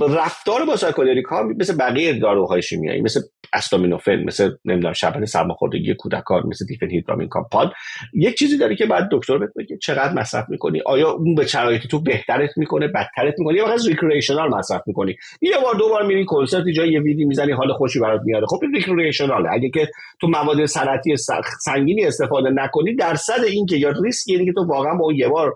رفتار 0.00 0.64
با 0.66 0.76
psychedelic 0.76 1.24
ها 1.24 1.42
مثل 1.42 1.76
بقیه 1.76 2.18
داروهای 2.18 2.62
شیمیایی 2.62 3.00
مثل 3.00 3.20
استامینوفن 3.52 4.24
مثل 4.24 4.50
نمی‌دونم 4.64 4.92
شبنه 4.92 5.26
سرماخوردگی 5.26 5.94
کودکان 5.94 6.42
مثل 6.46 6.66
دیفنهیدرامین 6.66 7.28
compound. 7.28 7.72
یک 8.14 8.34
چیزی 8.34 8.58
داره 8.58 8.76
که 8.76 8.86
بعد 8.86 9.08
دکتر 9.12 9.38
بهت 9.38 9.50
بگه 9.56 9.78
چقدر 9.82 10.12
مصرف 10.12 10.44
می‌کنی؟ 10.48 10.80
آیا 10.86 11.10
اون 11.10 11.34
به 11.34 11.46
شرایط 11.46 11.86
تو 11.86 12.00
بهترت 12.00 12.50
می‌کنه 12.56 12.88
بدترت 12.88 13.34
می‌کنه 13.38 13.58
یا 13.58 13.66
فقط 13.66 13.86
recreational 13.88 14.48
مصرف 14.48 14.82
می‌کنی؟ 14.86 15.16
یه 15.42 15.58
بار 15.62 15.74
دو 15.74 15.88
بار 15.88 16.06
میری 16.06 16.24
کنسرت 16.24 16.64
جای 16.76 16.92
یه 16.92 17.00
weed 17.00 17.19
ی 17.19 17.24
می‌زنی 17.24 17.52
حال 17.52 17.72
خوشی 17.72 18.00
برات 18.00 18.20
میاره. 18.24 18.46
خب 18.46 18.60
recreational 18.74 19.42
ه 19.42 19.48
اگه 19.52 19.70
که 19.70 19.88
تو 20.20 20.26
مواد 20.26 20.66
صنعتی 20.66 21.16
سنگینی 21.60 22.06
استفاده 22.06 22.50
نکنی 22.50 22.94
درصد 22.94 23.44
این 23.44 23.66
که 23.66 23.76
یا 23.76 23.92
ریسک 24.04 24.28
یعنی 24.28 24.44
که 24.44 24.52
تو 24.52 24.64
واقعا 24.64 24.94
با 24.94 25.12
یه 25.12 25.28
بار 25.28 25.54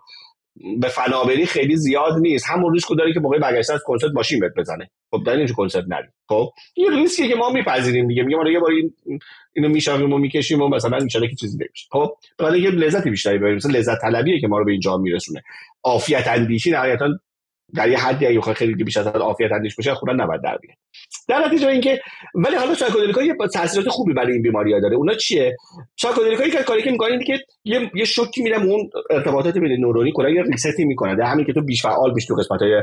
به 0.81 0.89
فناوری 0.89 1.47
خیلی 1.47 1.77
زیاد 1.77 2.19
نیست. 2.21 2.47
همون 2.49 2.73
ریسکو 2.73 2.95
داره 2.95 3.13
که 3.13 3.21
موقع 3.21 3.39
برگشتن 3.39 3.75
از 3.75 3.83
کنسرت 3.87 4.13
ماشین 4.15 4.41
بهت 4.41 4.53
بزنه. 4.57 4.91
خب 5.11 5.23
در 5.27 5.33
اینجا 5.33 5.55
کنسرت 5.55 5.85
نری. 5.89 6.09
خب 6.29 6.51
این 6.75 6.93
ریسکی 6.93 7.29
که 7.29 7.35
ما 7.35 7.51
میپذیریم 7.51 8.09
دیگه. 8.09 8.23
میگم 8.23 8.47
یه 8.47 8.61
بار 8.61 8.71
این 8.71 8.95
اینو 9.53 9.69
میشاویم 9.69 10.13
و 10.13 10.19
می‌کشیم 10.19 10.63
و 10.63 10.69
مثلا 10.69 10.97
ان 10.97 11.09
که 11.09 11.37
چیزی 11.41 11.59
نمیشه. 11.59 11.87
خب 11.91 12.11
برای 12.39 12.61
یه 12.61 12.71
لذت 12.71 13.09
بیشتری 13.09 13.39
بریم 13.39 13.55
مثلا 13.55 13.79
لذت 13.79 14.01
طلبیه 14.03 14.41
که 14.41 14.49
ما 14.49 14.59
رو 14.59 14.65
به 14.65 14.73
اینجا 14.73 14.97
میرسونه. 14.97 15.43
عافیت 15.85 16.29
اندیشی 16.29 16.71
نهایتا 16.71 17.09
در 17.75 17.89
یه 17.89 17.99
حدی 17.99 18.27
اگه 18.27 18.41
خیلی 18.41 18.85
بیشتر 18.85 19.01
از 19.01 19.09
عافیت 19.09 19.53
اندیش 19.53 19.77
بشه 19.77 19.95
خدا 19.95 20.13
نباید 20.13 20.43
در 20.43 20.59
بیاد 20.63 20.77
در 21.29 21.47
نتیجه 21.47 21.69
اینکه 21.69 22.01
ولی 22.35 22.57
حالا 22.57 22.75
سایکودلیکا 22.75 23.23
یه 23.23 23.35
تاثیرات 23.55 23.89
خوبی 23.89 24.13
برای 24.13 24.33
این 24.33 24.43
بیماری 24.43 24.81
داره. 24.81 24.97
اونا 24.97 25.15
چیه؟ 25.15 25.57
psychedelic 25.97 26.44
ا 26.44 26.49
که 26.49 26.63
کاری 26.63 26.83
که 26.83 26.91
می‌کنن 26.91 27.25
که 27.25 27.39
یه 27.65 27.91
یه 27.95 28.05
شوکی 28.05 28.43
میده 28.43 28.63
اون 28.63 28.91
ارتباطات 29.11 29.59
بین 29.59 29.81
نورونی 29.81 30.13
کلا 30.15 30.31
یه 30.31 30.43
reset 30.43 30.78
ی 30.78 30.85
می‌کنه. 30.85 31.17
در 31.17 31.25
همین 31.25 31.47
که 31.47 31.53
تو 31.53 31.63
بیش 31.63 31.83
فعال 31.83 32.15
بیش 32.15 32.27
تو 32.27 32.35
قسمت 32.35 32.63
های 32.63 32.83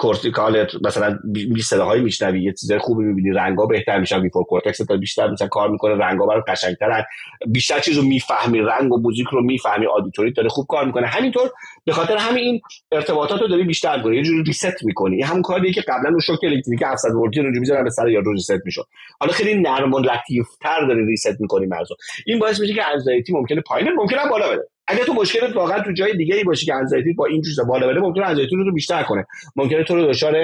cortical 0.00 0.66
مثلا 0.84 1.18
یه 1.32 1.62
صداهای 1.62 2.00
میشنوی 2.00 2.42
یه 2.42 2.52
چیزای 2.52 2.78
خوبی 2.78 3.04
می‌بینی 3.04 3.30
رنگا 3.30 3.66
بهتر 3.66 4.00
میشن 4.00 4.22
V4 4.22 4.44
cortex 4.44 4.78
تا 4.78 4.96
بیشتر 4.96 5.30
مثلا 5.30 5.48
کار 5.48 5.70
می‌کنه 5.70 5.94
رنگا 5.94 6.26
برات 6.26 6.44
قشنگترن. 6.48 7.04
بیشتر 7.46 7.78
چیزو 7.78 8.02
می‌فهمی 8.02 8.58
رنگ 8.58 8.92
و 8.92 9.00
موزیک 9.00 9.26
رو 9.28 9.42
می‌فهمی 9.42 9.86
auditory 9.86 10.32
داره 10.32 10.48
خوب 10.48 10.66
کار 10.68 10.84
می‌کنه. 10.84 11.06
همینطور 11.06 11.50
به 11.84 11.92
خاطر 11.92 12.16
همین 12.16 12.44
این 12.44 12.60
ارتباطات 12.92 13.40
رو 13.40 13.48
داری 13.48 13.64
بیشتر 13.64 13.96
می‌کنی 13.96 14.16
یه 14.16 14.22
جوری 14.22 14.42
reset 14.42 14.84
می‌کنی. 14.84 15.22
همون 15.22 15.42
کاریه 15.42 15.72
که 15.72 15.80
قبلا 15.80 16.10
اون 16.10 16.20
شوک 16.20 16.38
الکتریکی 16.42 16.84
700 16.84 17.14
ولتی 17.14 17.40
رو 17.40 17.50
می‌ذارن 17.60 17.84
به 17.84 17.90
سر 17.90 18.08
یارو 18.08 18.32
reset 18.32 18.60
می‌شد. 18.64 18.86
حالا 19.20 19.32
خیلی 19.32 19.54
نرم 19.62 19.94
و 19.94 19.98
لطیفتر 19.98 20.86
داری 20.88 21.06
reset 21.06 21.40
می‌کنی 21.40 21.66
مغزو. 21.66 21.94
این 22.26 22.38
باعث 22.38 22.60
میشه 22.60 22.74
که 22.74 22.86
anxiety 22.86 23.32
ممکنه 23.32 23.60
پایین 23.60 23.92
ممکنه 23.92 24.20
بالا 24.30 24.48
بره. 24.48 24.68
اگه 24.90 25.04
تو 25.04 25.12
مشکلت 25.12 25.56
واقعا 25.56 25.80
تو 25.82 25.92
جای 25.92 26.16
دیگه 26.16 26.34
ای 26.34 26.44
باشه 26.44 26.66
که 26.66 26.74
anxiety 26.74 27.12
با 27.12 27.26
این 27.26 27.42
چیزا 27.42 27.64
بالا 27.64 27.86
بره 27.86 28.00
ممکنه 28.00 28.26
anxiety 28.26 28.56
رو 28.56 28.72
بیشتر 28.72 29.02
کنه. 29.02 29.26
ممکنه 29.56 29.84
تو 29.84 29.94
رو 29.94 30.12
دچار 30.12 30.36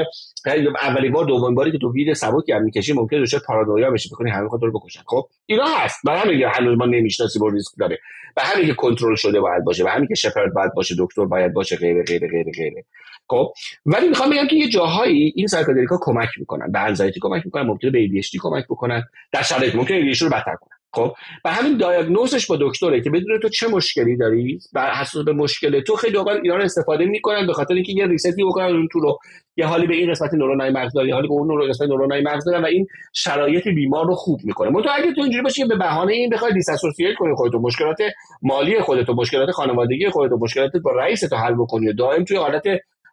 اولین 0.82 1.12
بار 1.12 1.24
دومین 1.24 1.54
باری 1.54 1.72
که 1.72 1.78
تو 1.78 1.92
weed 1.92 2.12
سبکی 2.12 2.52
هم 2.52 2.62
می‌کشی 2.62 2.92
ممکنه 2.92 3.22
دچار 3.22 3.40
پارانویا 3.46 3.90
بشی 3.90 4.08
بکنی 4.08 4.30
همه 4.30 4.48
خود 4.48 4.62
رو 4.62 4.72
بکشن. 4.72 5.02
خب 5.06 5.28
اینا 5.46 5.64
هست. 5.64 5.96
برای 6.04 6.20
همین 6.20 6.42
هنوز 6.42 6.78
ما 6.78 6.86
نمی‌شناسیم 6.86 7.42
و 7.42 7.50
ریسک 7.50 7.72
داره. 7.78 7.98
به 8.36 8.42
همین 8.42 8.66
که 8.66 8.74
کنترل 8.74 9.14
شده 9.14 9.40
باید 9.40 9.64
باشه. 9.64 9.84
به 9.84 9.90
همین 9.90 10.08
که 10.08 10.14
shepherd 10.14 10.54
باید 10.54 10.74
باشه 10.74 10.94
دکتر 10.98 11.24
باید 11.24 11.52
باشه 11.52 11.76
غیره 11.76 12.02
غیره 12.02 12.28
غیره 12.28 12.52
غیره 12.52 12.84
خب 13.28 13.52
ولی 13.86 14.08
می‌خوام 14.08 14.30
بگم 14.30 14.46
که 14.46 14.56
یه 14.56 14.68
جاهایی 14.68 15.32
این 15.36 15.46
سایکدلیکا 15.46 15.98
کمک 16.00 16.28
می‌کنن. 16.38 16.72
به 16.72 16.78
انزایتی 16.78 17.20
کمک 17.20 17.42
می‌کنن 17.44 17.62
ممکنه 17.62 17.90
به 17.90 18.06
ADHD 18.06 18.38
کمک 18.40 18.64
بکنن. 18.64 19.02
در 19.32 19.42
شرایط 19.42 19.74
ممکنه 19.74 20.12
ADHD 20.12 20.22
رو 20.22 20.28
بدتر 20.28 20.54
کنن. 20.60 20.75
خب؟ 20.96 21.14
و 21.44 21.50
همین 21.52 21.76
دیاگنوزش 21.76 22.46
با 22.46 22.58
دکتره 22.60 23.00
که 23.00 23.10
بدون 23.10 23.40
تو 23.42 23.48
چه 23.48 23.68
مشکلی 23.68 24.16
داری؟ 24.16 24.58
بر 24.72 24.90
اساس 24.90 25.24
به 25.24 25.32
مشکل 25.32 25.80
تو 25.80 25.96
خیلی 25.96 26.16
اوقات 26.16 26.40
اینا 26.42 26.56
رو 26.56 26.62
استفاده 26.62 27.04
می‌کنن 27.04 27.46
به 27.46 27.52
خاطر 27.52 27.74
اینکه 27.74 27.92
یه 27.96 28.06
ریستی 28.06 28.44
بکنن 28.44 28.64
اون 28.64 28.88
تو 28.92 29.00
رو. 29.00 29.18
یه 29.56 29.66
حالی 29.66 29.86
به 29.86 29.94
این 29.94 30.10
قسمت 30.10 30.34
نورونای 30.34 30.70
مغز 30.70 30.92
داری 30.92 31.10
حالی 31.10 31.28
به 31.28 31.34
اون 31.34 31.68
قسمت 31.68 31.88
نورونای 31.88 32.22
مغز 32.22 32.44
دارن 32.44 32.62
و 32.62 32.66
این 32.66 32.86
شرایط 33.14 33.68
بیمار 33.68 34.06
رو 34.06 34.14
خوب 34.14 34.40
می‌کنه. 34.44 34.70
منتها 34.70 34.92
اگه 34.92 35.12
تو 35.14 35.20
اینجوری 35.20 35.42
باشی 35.42 35.64
به 35.64 35.76
بهانه 35.76 36.12
این 36.12 36.30
بخوای 36.30 36.52
دیساسوسییت 36.52 37.14
کنی 37.18 37.34
خودت 37.34 37.54
مشکلات 37.54 37.98
مالی 38.42 38.80
خودت 38.80 39.10
مشکلات 39.10 39.50
خانوادگی 39.50 40.08
خودت 40.08 40.32
مشکلات 40.40 40.76
با 40.76 40.92
رئیس 40.92 41.20
تو 41.20 41.36
حل 41.36 41.54
بکنی 41.54 41.92
دائم 41.92 42.24
توی 42.24 42.36
حالت 42.36 42.62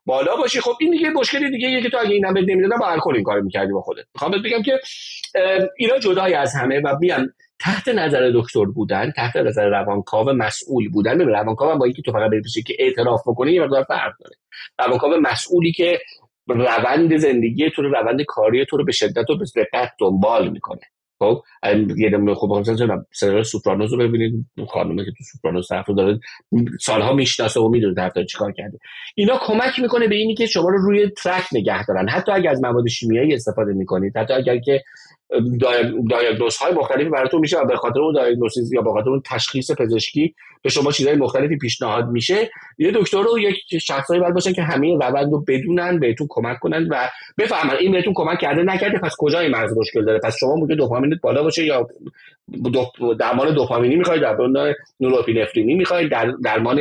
بالا 0.06 0.36
باشی 0.36 0.62
خب 0.62 0.74
این 0.80 0.92
دیگه 0.92 1.10
مشکلی 1.10 1.52
دیگه 1.52 1.70
یه 1.70 1.82
که 1.82 1.90
تو 1.90 1.98
اگه 1.98 2.14
اینم 2.14 2.34
بهت 2.34 2.46
نمی‌دادن 2.48 2.78
با 2.78 2.88
الکل 2.88 3.16
این 3.16 3.24
کارو 3.24 3.44
می‌کردی 3.44 3.72
با 3.72 3.82
خودت. 3.82 4.04
می‌خوام 4.16 4.32
بگم 4.32 4.62
که 4.62 4.80
اینا 5.78 6.00
جدای 6.00 6.34
از 6.34 6.54
همه 6.56 6.82
و 6.86 6.98
میان 7.00 7.34
تحت 7.64 7.88
نظر 7.88 8.32
دکتر 8.36 8.66
بودن 8.66 9.12
تحت 9.12 9.36
نظر 9.36 9.70
روانکاو 9.70 10.34
مسئول 10.34 10.90
بودن. 10.90 11.18
ببین 11.18 11.30
روانکاو 11.30 11.78
با 11.78 11.86
اینکه 11.86 12.02
تو 12.02 12.12
فقط 12.12 12.32
بری 12.32 12.64
که 12.66 12.76
اعتراف 12.80 13.22
بکنی 13.28 13.52
یه 13.52 13.62
مقدار 13.62 13.84
فرق 13.84 14.14
داره. 14.20 14.36
روانکاو 14.80 15.14
مسئولی 15.22 15.72
که 15.72 16.00
روند 16.48 17.18
زندگی 17.18 17.70
تو 17.70 17.82
رو 17.82 17.90
روند 17.90 18.22
کاری 18.22 18.66
تو 18.66 18.78
رو 18.78 18.86
به 18.86 18.92
شدت 18.92 19.30
و 19.30 19.38
به 19.38 19.46
دقت 19.56 19.92
دنبال 20.00 20.50
می‌کنه. 20.50 20.82
خب؟ 21.20 21.42
یه 21.98 22.10
دم 22.10 22.34
خب 22.34 22.48
مثلا 22.48 23.06
سریال 23.14 23.44
سوپرانوس 23.44 23.92
رو 23.92 23.98
ببینید. 23.98 24.46
خانومه 24.68 25.06
که 25.06 25.12
تو 25.12 25.24
سوپرانوس 25.32 25.68
طرف 25.70 25.90
داره 25.90 26.20
سالها 26.82 27.14
می‌شناسه 27.14 27.60
و 27.60 27.70
می‌دونه 27.70 27.96
طرف 27.96 28.14
چیکار 28.32 28.52
کرده. 28.52 28.80
اینا 29.16 29.40
کمک 29.42 29.80
می‌کنه 29.80 30.08
به 30.08 30.16
اینی 30.16 30.36
که 30.36 30.46
شما 30.46 30.70
رو 30.70 30.78
روی 30.78 31.10
ترک 31.10 31.44
نگه 31.54 31.86
دارن. 31.86 32.10
حتی 32.10 32.32
اگر 32.32 32.52
از 32.52 32.64
مواد 32.64 32.88
شیمیایی 32.88 33.34
استفاده 33.34 33.74
می‌کنید 33.74 34.18
حتی 34.18 34.34
اگر 34.34 34.58
که 34.58 34.84
دایگنوز 36.10 36.58
های 36.58 36.74
مختلفی 36.74 37.10
براتون 37.10 37.40
میشه 37.40 37.60
و 37.60 37.66
به 37.66 37.76
خاطر 37.76 38.00
اون 38.00 38.14
دایگنوستیز 38.14 38.74
یا 38.74 38.82
به 38.82 38.92
خاطر 38.92 39.10
اون 39.10 39.22
تشخیص 39.26 39.72
پزشکی 39.72 40.36
به 40.62 40.70
شما 40.70 40.92
چیزهای 40.92 41.16
مختلفی 41.16 41.58
پیشنهاد 41.58 42.08
میشه. 42.08 42.50
یه 42.78 42.92
دکتر 42.96 43.22
رو 43.22 43.40
یک 43.40 43.56
شخصایی 43.82 44.22
باید 44.22 44.34
باشن 44.34 44.54
که 44.54 44.62
همه 44.62 44.94
روند 44.96 45.32
رو 45.32 45.44
بدونن 45.48 46.00
بهتون 46.00 46.28
کمک 46.30 46.60
کنن 46.60 46.88
و 46.92 47.10
بفهمن 47.38 47.76
این 47.76 47.92
بهتون 47.92 48.14
کمک 48.16 48.40
کرده 48.40 48.64
نکرده 48.64 49.00
پس 49.00 49.16
کجای 49.20 49.48
مغز 49.48 49.78
مشکل 49.78 50.06
داره؟ 50.06 50.20
پس 50.20 50.38
شما 50.40 50.56
میگه 50.56 50.76
دوپامینت 50.76 51.22
بالا 51.22 51.44
باشه 51.44 51.66
یا 51.66 51.88
درمان 53.20 53.54
دوپامینی 53.54 53.96
می‌خواید 53.96 54.22
درمان 54.22 54.74
نورپینفرینی 55.00 55.76
می‌خواید 55.76 56.12
در 56.12 56.34
درمان 56.44 56.80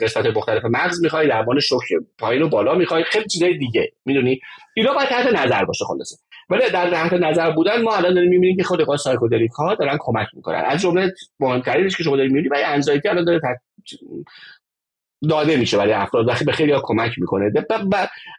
قسمت 0.00 0.26
مختلف 0.36 0.64
مغز 0.64 1.02
می‌خواید 1.02 1.28
درمان 1.30 1.60
شوک 1.60 1.82
پایین 2.18 2.42
و 2.42 2.48
بالا 2.48 2.74
می‌خواید 2.74 3.04
خیلی 3.04 3.28
چیزای 3.28 3.58
دیگه. 3.58 3.92
می‌دونی؟ 4.04 4.40
اینا 4.76 4.94
باید 4.94 5.08
تحت 5.08 5.26
نظر 5.26 5.64
باشه 5.64 5.84
خلاصه. 5.84 6.16
ولی 6.50 6.70
در 6.72 6.90
تحت 6.90 7.12
نظر 7.12 7.50
بودن 7.50 7.82
ما 7.82 7.96
الان 7.96 8.14
داریم 8.14 8.30
می‌بینیم 8.30 8.56
که 8.56 8.62
خود 8.62 8.80
قاس 8.80 9.02
سایکودلیک 9.02 9.50
ها 9.50 9.74
دارن 9.74 9.96
کمک 10.00 10.26
می‌کنن. 10.32 10.62
از 10.66 10.80
جمله 10.80 11.14
مهمترینش 11.40 11.96
که 11.96 12.02
شما 12.02 12.16
دارید 12.16 12.32
می‌بینید 12.32 12.52
برای 12.52 12.64
انزایتی 12.64 13.08
الان 13.08 13.24
داره 13.24 13.40
داده 15.28 15.56
میشه 15.56 15.76
برای 15.76 15.92
افراد 15.92 16.28
وقتی 16.28 16.44
به 16.44 16.52
خیلی 16.52 16.72
ها 16.72 16.80
کمک 16.84 17.12
می‌کنه. 17.18 17.52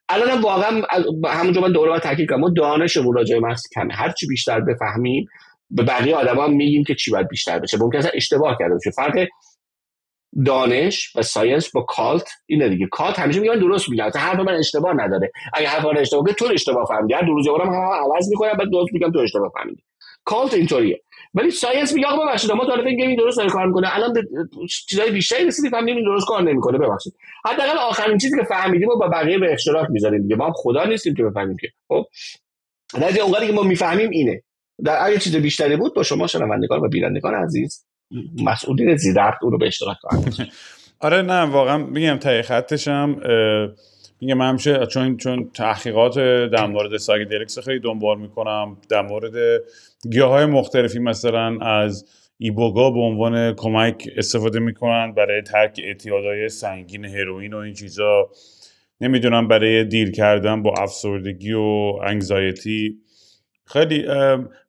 الان 0.10 0.42
واقعا 0.42 0.82
همونجا 1.26 1.62
من 1.62 1.72
دوره 1.72 2.00
تاکید 2.00 2.30
کنم. 2.30 2.40
ما 2.40 2.50
دانشمون 2.50 3.16
راجع 3.16 3.40
مغز 3.40 3.64
کمه. 3.76 3.94
هر 3.94 4.12
چی 4.12 4.28
بیشتر 4.28 4.60
بفهمیم 4.60 5.28
به 5.72 5.84
بقیه 5.84 6.16
آدما 6.16 6.48
میگیم 6.48 6.84
که 6.84 6.96
چی 6.96 7.12
باید 7.12 7.28
بیشتر 7.28 7.60
بشه. 7.60 7.78
ممکن 7.78 7.98
است 7.98 8.10
اشتباه 8.14 8.58
کرده 8.60 8.74
باشه. 8.74 8.92
فرق 8.92 9.28
دانش 10.46 11.16
و 11.16 11.22
science 11.22 11.72
با 11.72 11.82
cult 11.82 12.30
اینه 12.46 12.70
دیگه. 12.70 12.88
cult 12.92 13.20
همیشه 13.20 13.40
میگن 13.40 13.60
درست 13.60 13.90
میگن. 13.90 14.12
حرف 14.16 14.40
من 14.40 14.54
اشتباه 14.54 14.94
نداره. 14.94 15.32
اگه 15.54 15.68
حرف 15.68 15.86
من 15.86 15.98
اشتباه 15.98 16.34
تو 16.34 16.46
اشتباه 16.54 16.86
فهمیدی. 16.86 17.14
هر 17.14 17.22
دو 17.22 17.34
روز 17.34 17.48
هم 17.48 17.70
عوض 17.74 18.30
می‌کنم 18.30 18.54
بعد 18.54 18.72
درست 18.72 18.94
میگم 18.94 19.12
تو 19.12 19.20
اشتباه 19.20 19.52
فهمیدی. 19.58 19.84
cult 20.26 20.54
اینطوریه. 20.54 21.02
ولی 21.34 21.52
science 21.52 21.94
میگه 21.94 22.08
آقا 22.08 22.26
ببخشید 22.26 22.52
ما 22.52 22.66
تا 22.66 22.76
این 22.84 23.16
درست 23.16 23.38
داره 23.38 23.50
کار 23.50 23.68
می‌کنه. 23.68 23.96
الان 23.96 24.14
چیزای 24.90 25.12
بیشتری 25.12 25.46
رسیدیم 25.46 25.72
فهمیدیم 25.72 25.96
این 25.96 26.06
درست 26.06 26.28
کار 26.28 26.42
نمی‌کنه. 26.42 26.78
ببخشید. 26.78 27.14
حداقل 27.46 27.78
آخرین 27.78 28.18
چیزی 28.18 28.38
که 28.38 28.44
فهمیدیم 28.44 28.90
با 29.00 29.08
بقیه 29.08 29.40
به 29.40 29.54
اشتراک 29.54 29.88
می‌ذاریم 29.90 30.22
دیگه. 30.22 30.36
ما 30.36 30.54
خدا 30.56 30.86
نیستیم 30.86 31.16
که 31.16 31.24
بفهمیم 31.24 31.58
که. 31.58 31.68
خب؟ 31.88 32.06
در 32.94 33.22
اونقدری 33.22 33.48
که 33.48 33.54
ما 33.54 33.64
می‌فهمیم 33.64 34.10
اینه. 34.10 34.44
در 34.86 35.06
اگه 35.06 35.18
چیز 35.18 35.36
بیشتری 35.36 35.76
بود 35.76 35.96
با 35.96 36.04
شما 36.04 36.28
شنوندگان 36.28 36.80
و 36.80 36.88
بینندگان 36.88 37.34
عزیز 37.34 37.86
مسئولین 38.44 38.96
ذی‌ربط 38.96 39.38
اون 39.44 39.52
رو 39.52 39.58
به 39.58 39.68
اشتراک 39.68 39.98
آره 41.00 41.22
نه 41.22 41.42
واقعا 41.42 41.78
میگم 41.78 42.18
تایی 42.18 42.42
خطشم 42.42 43.22
میگم 44.22 44.42
همیشه 44.42 44.86
چون 44.86 45.18
چون 45.18 45.50
تحقیقات 45.54 46.20
در 46.52 46.68
مورد 46.68 46.98
psychedelics 46.98 47.60
خیلی 47.60 47.80
دنبال 47.80 48.20
می‌کنم 48.20 48.78
در 48.90 49.02
مورد 49.02 49.62
گیاه 50.12 50.30
های 50.30 50.46
مختلفی 50.46 51.00
مثلا 51.00 51.60
از 51.60 52.06
iboga 52.38 52.92
به 52.92 53.00
عنوان 53.00 53.54
کمک 53.56 54.10
استفاده 54.18 54.60
می‌کنن 54.60 55.14
برای 55.14 55.42
ترک 55.42 55.80
اعتیادهای 55.84 56.50
سنگین 56.50 57.06
هروئین 57.06 57.54
و 57.54 57.58
این 57.58 57.74
چیزا. 57.74 58.30
نمی‌دونم 59.02 59.48
برای 59.48 59.84
دیر 59.84 60.12
کردن 60.12 60.64
با 60.64 60.74
افسردگی 60.78 61.54
و 61.54 61.94
انگزایتی 62.04 62.98
خیلی 63.74 64.06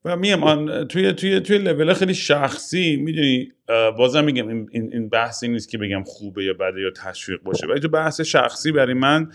و 0.05 0.17
میم 0.17 0.85
توی 0.85 1.13
توی 1.13 1.41
توی 1.41 1.59
لول 1.59 1.93
خیلی 1.93 2.15
شخصی 2.15 2.97
می‌دونی 2.97 3.53
بازم 3.99 4.25
میگم 4.25 4.49
این 4.49 4.69
این 4.73 5.09
بحثی 5.09 5.49
نیست 5.49 5.69
که 5.69 5.79
بگم 5.79 6.05
خوبه 6.05 6.45
یا 6.45 6.55
بده 6.55 6.81
یا 6.81 6.91
تشویق 6.91 7.43
باشه. 7.43 7.67
ولی 7.67 7.81
تو 7.81 7.89
بحث 7.89 8.21
شخصی 8.21 8.73
برای 8.73 8.95
من 8.95 9.33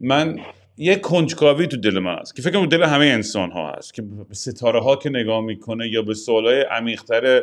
من 0.00 0.38
یه 0.76 0.96
کنجکاوی 0.96 1.66
تو 1.66 1.76
دل 1.76 1.98
من 1.98 2.18
هست 2.18 2.36
که 2.36 2.42
فکر 2.42 2.66
دل 2.66 2.82
همه 2.82 3.04
انسان 3.04 3.50
ها 3.50 3.72
هست 3.72 3.94
که 3.94 4.02
به 4.02 4.34
ستاره 4.34 4.80
ها 4.80 4.96
که 4.96 5.10
نگاه 5.10 5.40
می‌کنه 5.40 5.88
یا 5.88 6.02
به 6.02 6.14
سوالای 6.14 6.60
عمیقتر 6.60 7.42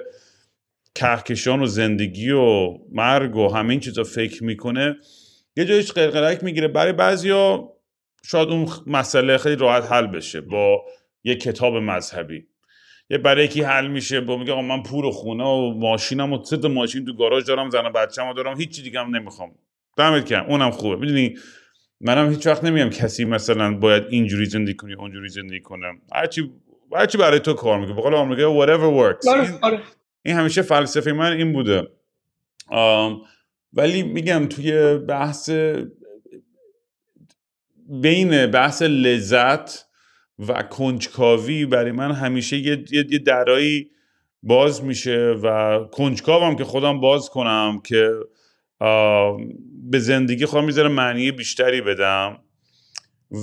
کهکشان 0.96 1.62
و 1.62 1.66
زندگی 1.66 2.32
و 2.32 2.78
مرگ 2.92 3.36
و 3.36 3.48
همین 3.48 3.80
چیزا 3.80 4.04
فکر 4.04 4.44
می‌کنه 4.44 4.96
یه 5.58 5.66
جایش 5.66 5.92
قلقلک 5.92 6.44
می‌گیره. 6.44 6.68
برای 6.68 6.94
بعضیا 6.94 7.74
شاید 8.24 8.50
اون 8.50 8.68
مسئله 8.88 9.38
خیلی 9.38 9.56
راحت 9.56 9.92
حل 9.92 10.08
بشه 10.08 10.42
با 10.42 10.86
یه 11.24 11.36
کتاب 11.36 11.76
مذهبی. 11.76 12.48
یه 13.10 13.18
برای 13.18 13.46
یکی 13.46 13.62
حل 13.62 13.88
میشه 13.88 14.22
با 14.22 14.38
میگه 14.38 14.62
من 14.62 14.84
پول 14.84 15.06
و 15.06 15.12
خونه 15.12 15.44
و 15.44 15.74
ماشینم 15.78 16.34
و 16.34 16.44
سه 16.44 16.68
ماشین 16.68 17.06
تو 17.06 17.14
گاراژ 17.14 17.44
دارم 17.44 17.70
زن 17.70 17.86
و 17.86 17.90
بچه‌مو 17.90 18.34
دارم 18.34 18.58
هیچی 18.58 18.82
دیگه 18.82 19.00
هم 19.00 19.16
نمی‌خوام. 19.16 19.52
دمت 19.98 20.26
کردم 20.26 20.50
اونم 20.50 20.72
خوبه. 20.72 20.96
می‌دونی 20.96 21.38
منم 22.02 22.30
هیچ 22.30 22.48
وقت 22.48 22.64
نمیگم 22.64 22.90
کسی 22.90 23.26
مثلا 23.26 23.78
باید 23.78 24.04
اینجوری 24.10 24.46
زندگی 24.46 24.76
کنی 24.76 24.94
اونجوری 24.94 25.30
زندگی 25.30 25.62
کنم 25.62 26.02
هرچی 26.14 26.52
هرچی 26.94 27.18
برای 27.18 27.40
تو 27.40 27.54
کار 27.54 27.80
می‌کنه. 27.80 27.96
بقول 27.96 28.14
آمریکا 28.14 28.66
whatever 28.66 29.16
works. 29.16 29.28
این, 29.28 29.58
آره. 29.62 29.80
این 30.24 30.36
همیشه 30.36 30.62
فلسفه 30.62 31.12
من 31.12 31.32
این 31.32 31.54
بوده. 31.54 31.88
ولی 33.74 34.04
میگم 34.04 34.46
توی 34.46 34.98
بحث 34.98 35.50
بین 38.02 38.48
بحث 38.48 38.82
لذت 38.82 39.86
و 40.48 40.64
کنجکاوی 40.64 41.66
برای 41.66 41.92
من 41.92 42.12
همیشه 42.12 42.58
یه, 42.58 42.86
یه 42.92 43.20
درایی 43.20 43.90
باز 44.44 44.84
میشه 44.84 45.36
و 45.44 45.80
کنجکاوم 45.92 46.56
که 46.56 46.64
خودم 46.64 47.00
باز 47.00 47.30
کنم 47.30 47.82
که 47.84 48.12
به 49.90 50.00
زندگی 50.00 50.46
خودم 50.46 50.66
می‌ذاره 50.66 50.90
معنی 50.90 51.32
بیشتری 51.32 51.82
بدم. 51.82 52.38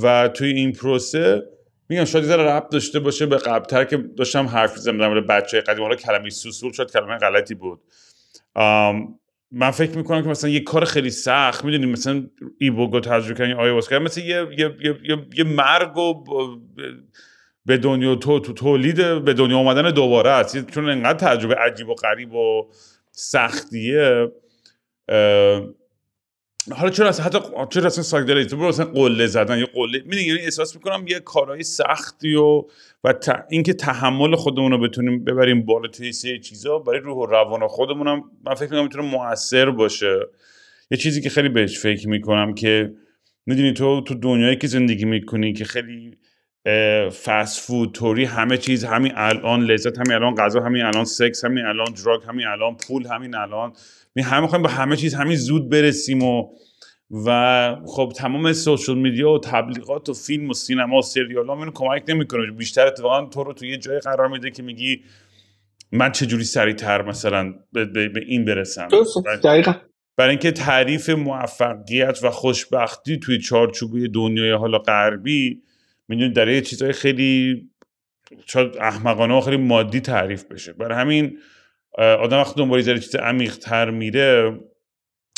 و 0.03 0.29
توی 0.29 0.53
این 0.53 0.73
پروسه 0.73 1.43
میگم 1.89 2.05
شاید 2.05 2.25
یه 2.25 2.37
ربط 2.37 2.69
داشته 2.73 3.01
باشه 3.01 3.27
به 3.27 3.37
قبلتر 3.37 3.85
که 3.85 3.97
داشتم 3.97 4.47
حرف 4.47 4.77
زدم 4.77 4.99
در 4.99 5.21
بچه 5.21 5.61
قدیم. 5.61 5.83
حالا 5.83 5.97
کلمه 5.97 6.31
سوسول 6.31 6.73
شاید 6.73 6.93
کلمه 6.93 7.19
غلطی 7.19 7.55
بود. 7.55 7.81
من 9.51 9.71
فکر 9.71 9.97
می‌کنم 9.97 10.23
که 10.23 10.29
مثلا 10.29 10.51
یه 10.51 10.61
کار 10.61 10.85
خیلی 10.85 11.11
سخت 11.11 11.65
می‌دونی 11.65 11.87
مثلا 11.87 12.27
ایبوگو 12.59 13.01
تجربه 13.01 13.39
کردن 13.39 13.53
آیا 13.53 13.81
کردن 13.81 14.05
مثلا 14.05 14.25
یه, 14.25 14.47
یه, 14.59 14.77
یه, 15.05 15.27
یه, 15.35 15.45
مرگ 15.45 15.97
و 15.97 16.25
به 17.67 17.77
دنیا 17.77 18.15
تو, 18.15 18.41
تو 18.41 18.53
تولید 18.53 19.25
به 19.25 19.33
دنیا 19.33 19.59
آمدن 19.59 19.91
دوباره 19.91 20.31
است. 20.31 20.71
چون 20.71 20.89
انقدر 20.89 21.35
تجربه 21.35 21.55
عجیب 21.55 21.89
و 21.89 21.95
غریب 21.95 22.35
و 22.35 22.71
سختیه. 23.13 24.33
حالا 26.77 26.91
چرا 26.91 27.09
اصلا 27.09 27.25
حتی 27.25 27.39
چرا 27.71 27.87
اصلا 27.87 28.03
سایکدلیک 28.03 28.55
برو 28.55 28.65
اصلا 28.65 28.85
قله 28.87 29.27
زدن 29.27 29.59
یا 29.59 29.67
قله 29.75 30.03
می‌دونی 30.05 30.23
یعنی 30.23 30.41
احساس 30.41 30.75
می‌کنم 30.77 31.05
یه 31.09 31.21
کارهای 31.21 31.63
سختی 31.63 32.35
و 32.35 32.65
و 33.05 33.15
اینکه 33.51 33.73
تحمل 33.73 34.37
خودمون 34.37 34.71
رو 34.71 34.79
بتونیم 34.79 35.25
ببریم 35.25 35.65
بالا 35.65 35.89
توی 35.89 36.13
سه 36.13 36.39
چیزا 36.39 36.79
برای 36.79 37.01
روح 37.01 37.17
و 37.17 37.27
روان 37.27 37.69
خودمونم 37.69 38.23
من 38.45 38.55
فکر 38.55 38.65
می‌کنم 38.65 38.83
می‌تونه 38.83 39.05
موثر 39.05 39.71
باشه. 39.71 40.21
یه 40.91 40.99
چیزی 40.99 41.21
که 41.21 41.31
خیلی 41.31 41.49
بهش 41.49 41.79
فکر 41.79 42.09
می‌کنم 42.09 42.55
که 42.55 42.93
می‌دونی 43.47 43.73
تو 43.73 44.01
تو 44.01 44.15
دنیایی 44.15 44.57
که 44.57 44.67
زندگی 44.67 45.05
می‌کنی 45.05 45.53
که 45.53 45.65
خیلی 45.65 46.19
فست 47.25 47.61
فود 47.61 47.93
توری 47.93 48.25
همه 48.25 48.59
چیز 48.59 48.85
همین 48.85 49.13
الان 49.17 49.65
لذت 49.65 49.99
همین 49.99 50.13
الان 50.13 50.35
غذا 50.35 50.61
همین 50.61 50.83
الان 50.83 51.05
سکس 51.05 51.45
همین 51.45 51.65
الان 51.65 51.87
دراگ 52.05 52.21
همین 52.29 52.47
الان 52.47 52.77
پول 52.77 53.07
همین 53.07 53.35
الان 53.35 53.73
می 54.15 54.23
همه 54.23 54.47
خواهیم 54.47 54.63
به 54.63 54.73
همه 54.73 54.97
چیز 54.97 55.15
همین 55.15 55.37
زود 55.37 55.71
برسیم 55.71 56.23
و 56.23 56.49
و 57.27 57.77
خب 57.87 58.13
تمام 58.17 58.53
سوشال 58.53 58.99
میدیا 58.99 59.31
و 59.31 59.39
تبلیغات 59.39 60.09
و 60.09 60.15
فیلم 60.15 60.51
و 60.51 60.53
سینما 60.55 60.99
و 60.99 61.03
سریال 61.03 61.47
ها 61.47 61.71
کمک 61.75 62.05
نمی‌کنه. 62.09 62.51
بیشتر 62.51 62.87
اتفاقا 62.87 63.27
تو 63.27 63.45
رو 63.45 63.53
تو 63.53 63.67
یه 63.67 63.77
جای 63.77 63.99
قرار 63.99 64.29
میده 64.29 64.51
که 64.51 64.63
میگی 64.63 65.03
من 65.93 66.13
چجوری 66.13 66.45
سریعتر 66.45 67.03
مثلا 67.03 67.55
به, 67.73 67.85
به, 67.85 68.21
این 68.27 68.45
برسم. 68.45 68.89
دقیقا. 69.45 69.75
برای 70.17 70.31
اینکه 70.31 70.51
تعریف 70.51 71.11
موفقیت 71.11 72.19
و 72.23 72.31
خوشبختی 72.31 73.19
توی 73.19 73.39
چارچوبی 73.39 74.09
دنیای 74.09 74.53
حالا 74.53 74.79
غربی 74.79 75.63
می‌دونید 76.09 76.37
در 76.37 76.49
یه 76.49 76.61
چیزهای 76.61 76.93
خیلی 76.93 77.63
شاید 78.47 78.77
احمقانه 78.81 79.35
و 79.35 79.41
خیلی 79.41 79.57
مادی 79.57 80.01
تعریف 80.01 80.45
بشه. 80.45 80.73
برای 80.73 80.99
همین 80.99 81.39
آدم 81.99 82.39
وقتی 82.39 82.55
دنبال 82.57 82.89
یه 82.89 82.99
چیز 82.99 83.17
عمیق 83.17 83.57
تر 83.57 83.91
میره 83.91 84.61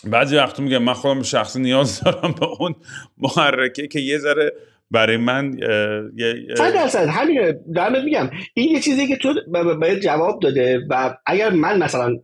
بعضی 0.05 0.37
وقتا 0.37 0.62
میگم 0.62 0.82
من 0.82 0.93
خودم 0.93 1.23
شخصی 1.23 1.61
نیاز 1.61 2.01
دارم 2.05 2.35
به 2.41 2.47
اون 2.47 2.74
محرکه 3.19 3.89
که 3.89 4.01
یه 4.01 4.19
ذره 4.19 4.53
برای 4.91 5.16
من 5.16 5.57
صد 6.57 6.74
درصد 6.74 7.09
همین 7.09 7.55
دارم 7.74 8.05
میگم. 8.05 8.31
این 8.55 8.70
یه 8.70 8.81
چیزی 8.81 9.07
که 9.07 9.16
تو 9.16 9.35
باید 9.81 10.01
جواب 10.01 10.41
داده 10.41 10.87
و 10.91 11.16
اگر 11.27 11.51
من 11.51 11.78
مثلا 11.78 12.16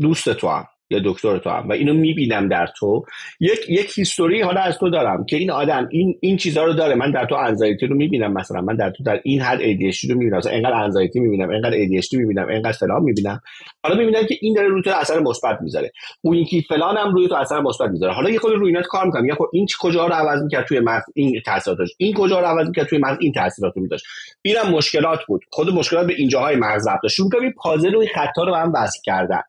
دوست 0.00 0.32
تو 0.32 0.48
هم 0.48 0.66
یا 0.92 1.00
دکتر 1.04 1.38
تو 1.38 1.50
هم. 1.50 1.68
و 1.68 1.72
اینو 1.72 1.94
می‌بینم 1.94 2.48
در 2.48 2.66
تو. 2.78 3.04
یک 3.40 3.60
یک 3.68 3.98
هیستوری 3.98 4.42
حالا 4.42 4.60
از 4.60 4.78
تو 4.78 4.90
دارم 4.90 5.24
که 5.24 5.36
این 5.36 5.50
آدم 5.50 5.88
این 5.90 6.18
این 6.20 6.36
چیزها 6.36 6.64
رو 6.64 6.72
داره. 6.72 6.94
من 6.94 7.10
در 7.10 7.26
تو 7.26 7.34
انزایتی 7.34 7.86
رو 7.86 7.96
می‌بینم 7.96 8.32
مثلا. 8.32 8.60
من 8.60 8.76
در 8.76 8.90
تو 8.90 9.04
در 9.04 9.20
این 9.24 9.40
حد 9.40 9.58
ADHD 9.58 10.10
رو 10.10 10.18
می‌بینم. 10.18 10.36
مثلا 10.36 10.52
انقدر 10.52 10.74
انزایتی 10.74 11.20
می‌بینم 11.20 11.50
انقدر 11.50 11.76
ADHD 11.76 12.12
می‌بینم 12.12 12.46
انقدر 12.50 12.72
فلان 12.72 13.02
می‌بینم. 13.02 13.40
حالا 13.82 13.96
می‌بینم 13.96 14.26
که 14.26 14.34
این 14.40 14.54
داره 14.54 14.68
روی 14.68 14.82
تو 14.82 14.90
اثر 14.90 15.20
مثبت 15.20 15.58
می‌ذاره. 15.60 15.92
اون 16.22 16.36
یکی 16.36 16.62
فلان 16.68 16.96
هم 16.96 17.14
روی 17.14 17.28
تو 17.28 17.34
اثر 17.34 17.60
مثبت 17.60 17.90
می‌ذاره. 17.90 18.12
حالا 18.12 18.30
یه 18.30 18.38
خود 18.38 18.52
روی 18.52 18.68
اینات 18.68 18.86
کار 18.86 19.06
می‌کنم. 19.06 19.24
یا 19.24 19.34
خب 19.34 19.46
این 19.52 19.66
کجا 19.80 20.06
رو 20.06 20.12
عوض 20.12 20.42
می‌کرد 20.42 20.66
توی 20.66 20.80
مغز؟ 20.80 21.04
این 21.14 21.40
تاثیراتش. 21.46 21.88
این 21.96 22.14
کجا 22.14 22.40
رو 22.40 22.46
عوض 22.46 22.66
می‌کرد 22.66 22.86
توی 22.86 22.98
مغز؟ 22.98 23.16
این 23.20 23.32
تاثیرات 23.32 23.72
رو 23.76 23.82
میذاشت 23.82 24.04
اینم 24.42 24.70
مشکلات 24.70 25.20
بود. 25.26 25.44
خود 25.50 25.74
مشکلات 25.74 26.06
به 26.06 26.14
اینجاهای 26.16 26.56
مغز 26.56 26.88
رفت 26.88 27.08
شروع 27.08 27.30
کردم. 27.32 27.50
پازل 27.50 27.94
و 27.94 28.04
خطا 28.14 28.44
رو 28.44 28.54
هم 28.54 28.72
وصل 28.74 28.98
کردن 29.04 29.40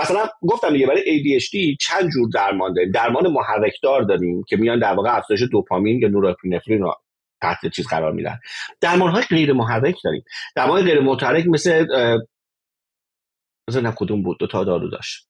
مثلا 0.00 0.28
گفتم 0.42 0.72
دیگه 0.72 0.86
برای 0.86 1.02
ADHD 1.40 1.76
چند 1.80 2.10
جور 2.10 2.28
درمان 2.34 2.72
داریم؟ 2.74 2.90
درمان 2.90 3.28
محرکدار 3.28 4.02
داریم 4.02 4.42
که 4.48 4.56
میان 4.56 4.78
در 4.78 4.94
واقع 4.94 5.16
افزایش 5.16 5.40
دوپامین 5.52 5.98
یا 6.02 6.08
نورپینفرین 6.08 6.80
رو 6.80 6.94
تحت 7.42 7.66
چیز 7.66 7.86
قرار 7.86 8.12
میدن. 8.12 8.38
درمان 8.80 9.10
های 9.10 9.22
غیر 9.22 9.52
محرک 9.52 9.96
داریم. 10.04 10.24
درمان 10.56 10.82
غیر 10.82 11.00
محرک 11.00 11.46
مثل 11.46 11.86
مثلا 13.68 13.92
کدوم 13.96 14.22
بود. 14.22 14.38
دو 14.38 14.46
تا 14.46 14.64
دارو 14.64 14.88
داشت. 14.88 15.26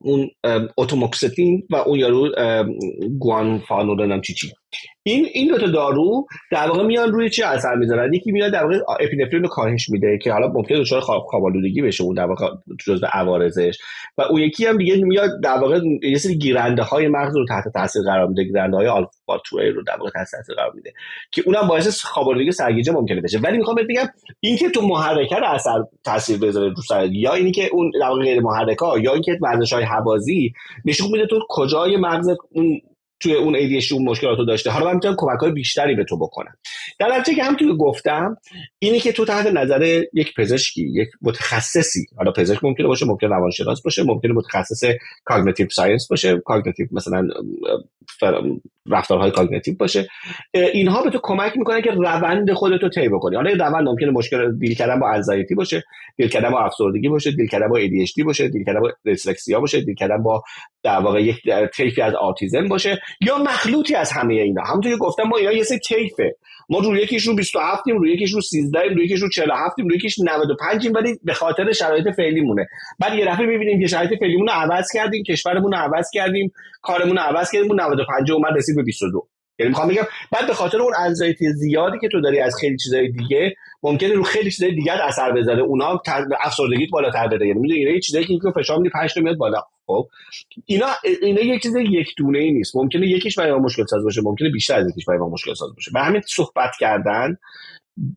اون 0.00 0.30
اتوموکستین 0.76 1.66
و 1.70 1.76
اون 1.76 1.98
یارو 1.98 2.30
گوانفانول 3.18 4.20
چی 4.20 4.34
چی. 4.34 4.52
این 5.02 5.26
این 5.32 5.48
دو 5.48 5.58
تا 5.58 5.66
دارو 5.66 6.26
در 6.50 6.68
واقع 6.68 6.82
میان 6.82 7.12
روی 7.12 7.30
چه 7.30 7.46
اثر 7.46 7.74
می‌ذارن؟ 7.74 8.14
یکی 8.14 8.32
میاد 8.32 8.52
در 8.52 8.64
واقع 8.64 8.78
اپینفرین 9.00 9.42
رو 9.42 9.48
کاهش 9.48 9.88
میده 9.88 10.18
که 10.18 10.32
حالا 10.32 10.48
ممکنه 10.48 10.80
دچار 10.80 11.00
خوابالودگی 11.00 11.82
بشه 11.82 12.04
اون 12.04 12.14
در 12.14 12.26
واقع 12.26 12.46
جزء 12.86 13.06
عوارضش. 13.12 13.78
و 14.18 14.22
اون 14.22 14.40
یکی 14.40 14.66
هم 14.66 14.76
دیگه 14.76 14.96
میاد 14.96 15.30
در 15.42 15.58
واقع 15.58 15.80
یه 16.02 16.18
سری 16.18 16.38
گیرنده 16.38 16.82
های 16.82 17.08
مغز 17.08 17.36
رو 17.36 17.46
تحت 17.46 17.64
تاثیر 17.74 18.02
قرار 18.02 18.26
میده 18.28 18.44
گیرنده 18.44 18.76
های 18.76 18.86
آلفا 18.86 19.36
2 19.52 19.58
رو 19.74 19.82
در 19.82 19.96
واقع 19.96 20.10
تحت 20.10 20.26
تاثیر 20.30 20.54
قرار 20.54 20.72
میده 20.74 20.92
که 21.30 21.42
اونم 21.46 21.68
باعث 21.68 22.04
خوابالودگی 22.04 22.52
سرگیجه 22.52 22.92
ممکنه 22.92 23.20
بشه. 23.20 23.38
ولی 23.38 23.58
می‌خوام 23.58 23.76
بهت 23.76 23.86
بگم 23.86 24.06
اینکه 24.40 24.70
تو 24.70 24.82
محرکه 24.82 25.36
رو 25.36 25.46
اثر 25.46 25.84
تاثیر 26.04 26.38
بذاره 26.38 26.68
رو 26.68 26.82
سر 26.82 27.06
یا 27.12 27.34
اینی 27.34 27.52
که 27.52 27.68
اون 27.72 27.90
در 28.00 28.08
واقع 28.08 28.22
غیر 28.22 28.40
محرکه 28.40 28.86
یا 29.02 29.12
اینکه 29.12 29.38
ورزش 29.42 29.72
های 29.72 29.84
حوازی 29.84 30.52
نشون 30.84 31.10
میده 31.10 31.26
تو 31.26 31.40
کجای 31.48 31.96
مغز 31.96 32.28
اون 32.50 32.80
توی 33.22 33.34
اون 33.34 33.54
ADHD 33.54 33.92
اون 33.92 34.04
مشکلات 34.04 34.38
رو 34.38 34.44
داشته. 34.44 34.70
حالا 34.70 34.86
من 34.86 34.94
می‌تونم 34.94 35.14
کمک 35.18 35.40
های 35.40 35.52
بیشتری 35.52 35.94
به 35.94 36.04
تو 36.04 36.18
بکنم. 36.18 36.54
در 36.98 37.08
نتیجه 37.08 37.36
که 37.36 37.44
هم 37.44 37.56
توی 37.56 37.76
گفتم 37.78 38.36
اینی 38.78 39.00
که 39.00 39.12
تو 39.12 39.24
تحت 39.24 39.46
نظر 39.46 40.02
یک 40.14 40.34
پزشکی 40.34 40.90
یک 40.94 41.08
متخصصی 41.22 42.06
حالا 42.16 42.32
پزشک 42.32 42.64
ممکنه 42.64 42.86
باشه 42.86 43.06
ممکنه 43.06 43.30
روانشناس 43.30 43.82
باشه 43.82 44.02
ممکنه 44.02 44.32
متخصص 44.32 44.84
cognitive 45.24 45.68
science 45.70 46.08
باشه 46.08 46.42
cognitive 46.44 46.86
مثلا 46.92 47.28
رفتارهای 48.90 49.30
cognitive 49.30 49.74
باشه 49.78 50.08
اینها 50.54 51.02
به 51.02 51.10
تو 51.10 51.18
کمک 51.22 51.56
می‌کنه 51.56 51.82
که 51.82 51.90
روند 51.90 52.52
خودتو 52.52 52.88
طی 52.88 53.08
بکنی. 53.08 53.36
حالا 53.36 53.50
روند 53.50 53.88
ممکنه 53.88 54.10
مشکل 54.10 54.58
deal 54.58 54.74
کردن 54.74 55.00
با 55.00 55.10
anxiety 55.10 55.54
باشه 55.54 55.84
deal 56.16 56.28
کردن 56.28 56.50
با 56.50 56.64
افسردگی 56.64 57.08
باشه 57.08 57.32
deal 57.32 57.46
کردن 57.46 57.68
با 57.68 57.80
ADHD 57.80 58.24
باشه 58.24 58.48
deal 58.48 58.64
کردن 58.64 58.80
با 58.80 58.92
dyslexia 59.04 59.60
باشه 59.60 59.80
deal 59.80 59.94
کردن 59.94 60.22
با 60.22 60.42
در 60.82 60.98
واقع 60.98 61.22
یک 61.22 61.36
طیفی 61.76 62.02
از 62.02 62.14
autism 62.14 62.68
باشه. 62.68 63.00
یا 63.20 63.38
مخلوطی 63.38 63.94
از 63.94 64.12
همه 64.12 64.34
اینا. 64.34 64.62
همونطور 64.62 64.92
که 64.92 64.98
گفتم 64.98 65.22
ما 65.22 65.36
اینا 65.36 65.52
یه 65.52 65.62
سری 65.62 65.78
طیفه 65.78 66.36
ما 66.68 66.78
روی 66.78 67.02
یکیش 67.02 67.26
رو 67.26 67.34
27 67.34 67.82
ایم 67.86 67.98
روی 67.98 68.12
یکیش 68.12 68.32
رو 68.32 68.40
13 68.40 68.80
ایم 68.80 68.94
روی 68.94 69.04
یکیش 69.04 69.20
رو 69.20 69.28
47 69.28 69.74
ایم 69.78 69.88
روی 69.88 69.96
یکیش 69.96 70.18
95 70.18 70.84
ایم 70.84 70.94
ولی 70.94 71.18
به 71.24 71.34
خاطر 71.34 71.72
شرایط 71.72 72.04
فعلی 72.16 72.40
مونه 72.40 72.66
بعد 72.98 73.14
یه 73.14 73.26
دفعه 73.26 73.46
می‌بینیم 73.46 73.80
که 73.80 73.86
شرایط 73.86 74.18
فعلیمون 74.20 74.46
رو 74.46 74.52
عوض 74.52 74.86
کردیم 74.94 75.22
کشورمون 75.22 75.72
رو 75.72 75.78
عوض 75.78 76.10
کردیم 76.14 76.52
کارمون 76.82 77.16
رو 77.16 77.22
عوض 77.22 77.50
کردیم 77.50 77.72
95 77.72 78.30
اومد 78.30 78.56
رسید 78.56 78.76
به 78.76 78.82
22 78.82 79.28
یعنی 79.58 79.68
می‌خوام 79.68 79.88
بگم 79.88 80.02
بعد 80.32 80.46
به 80.46 80.54
خاطر 80.54 80.82
اون 80.82 80.92
anxiety 80.98 81.52
زیادی 81.52 81.98
که 81.98 82.08
تو 82.08 82.20
داری 82.20 82.40
از 82.40 82.54
خیلی 82.60 82.76
چیزای 82.76 83.08
دیگه 83.08 83.54
ممکنه 83.82 84.14
رو 84.14 84.22
خیلی 84.22 84.50
چیزای 84.50 84.74
دیگه 84.74 84.92
اثر 84.92 85.32
بذاره. 85.32 85.62
اونا 85.62 86.00
افسردگیت 86.40 86.90
بالاتر 86.90 87.28
بره 87.28 87.46
یعنی 87.46 87.60
می‌دونی 87.60 87.86
اینا 87.86 88.00
چیزایی 88.00 88.24
که 88.26 88.32
فشار 88.56 88.78
میدی 88.78 88.90
5 88.90 89.18
میاد 89.18 89.36
بالا. 89.36 89.62
خب 89.92 90.08
اینا 90.66 90.86
اینا 91.22 91.40
یک 91.40 91.62
چیز 91.62 91.76
یک 91.76 92.14
دونه 92.16 92.38
ای 92.38 92.52
نیست. 92.52 92.76
ممکنه 92.76 93.06
یکیش 93.06 93.38
برای 93.38 93.60
مشکل 93.60 93.84
ساز 93.86 94.04
باشه 94.04 94.20
ممکنه 94.24 94.50
بیشتر 94.50 94.78
از 94.78 94.90
یکیش 94.90 95.04
برای 95.04 95.20
مشکل 95.20 95.54
ساز 95.54 95.74
باشه. 95.74 95.90
به 95.94 96.00
همین 96.00 96.20
صحبت 96.26 96.70
کردن 96.80 97.36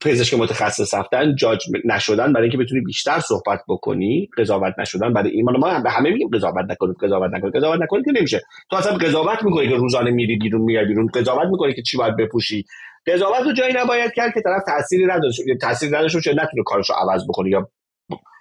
پزشک 0.01 0.33
متخصص 0.33 0.93
رفتن 0.93 1.35
جاج 1.35 1.59
نشدن 1.85 2.33
برای 2.33 2.49
اینکه 2.49 2.57
بتونی 2.57 2.81
بیشتر 2.81 3.19
صحبت 3.19 3.59
بکنی 3.67 4.29
قضاوت 4.37 4.73
نشدن 4.79 5.13
برای 5.13 5.31
ایمان 5.31 5.57
ما 5.57 5.79
به 5.79 5.89
همه 5.89 6.09
میگیم 6.09 6.29
قضاوت 6.33 6.65
نکنید 6.69 6.95
قضاوت 7.03 7.31
نکنید 7.33 7.55
قضاوت 7.55 7.81
نکنید 7.81 8.05
که 8.05 8.11
نمیشه. 8.19 8.41
تو 8.69 8.75
اصلا 8.75 8.97
قضاوت 8.97 9.43
می‌کنی 9.43 9.69
که 9.69 9.75
روزانه 9.75 10.11
میری 10.11 10.35
بیرون 10.35 10.61
میای 10.61 10.85
بیرون. 10.85 11.07
قضاوت 11.07 11.47
می‌کنی 11.51 11.73
که 11.73 11.81
چی 11.81 11.97
باید 11.97 12.17
بپوشی. 12.17 12.65
قضاوت 13.07 13.41
رو 13.45 13.53
جایی 13.53 13.73
نباید 13.73 14.11
کرد 14.15 14.33
که 14.33 14.41
طرف 14.41 14.63
تأثیری 14.67 15.05
نداشته 15.05 15.43
تأثیری 15.61 15.91
نداشته 15.91 16.17
باشه 16.17 16.31
نتونه 16.31 16.63
کارش 16.65 16.89
رو 16.89 16.95
عوض 16.95 17.23
بکنه 17.29 17.49
یا 17.49 17.69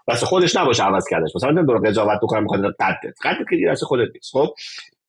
واسه 0.08 0.26
خودش 0.26 0.56
نباشه 0.56 0.82
عوض 0.82 1.04
کردش. 1.10 1.36
مثلا 1.36 1.50
نمی‌دونم 1.50 1.88
قضاوت 1.88 2.18
بکنم 2.22 2.42
می‌خواد 2.42 2.60
قدت 2.60 3.16
قدت 3.24 3.48
که 3.50 3.56
دیگه 3.56 3.74
خودت 3.74 4.08
نیست. 4.14 4.32
خب؟ 4.32 4.54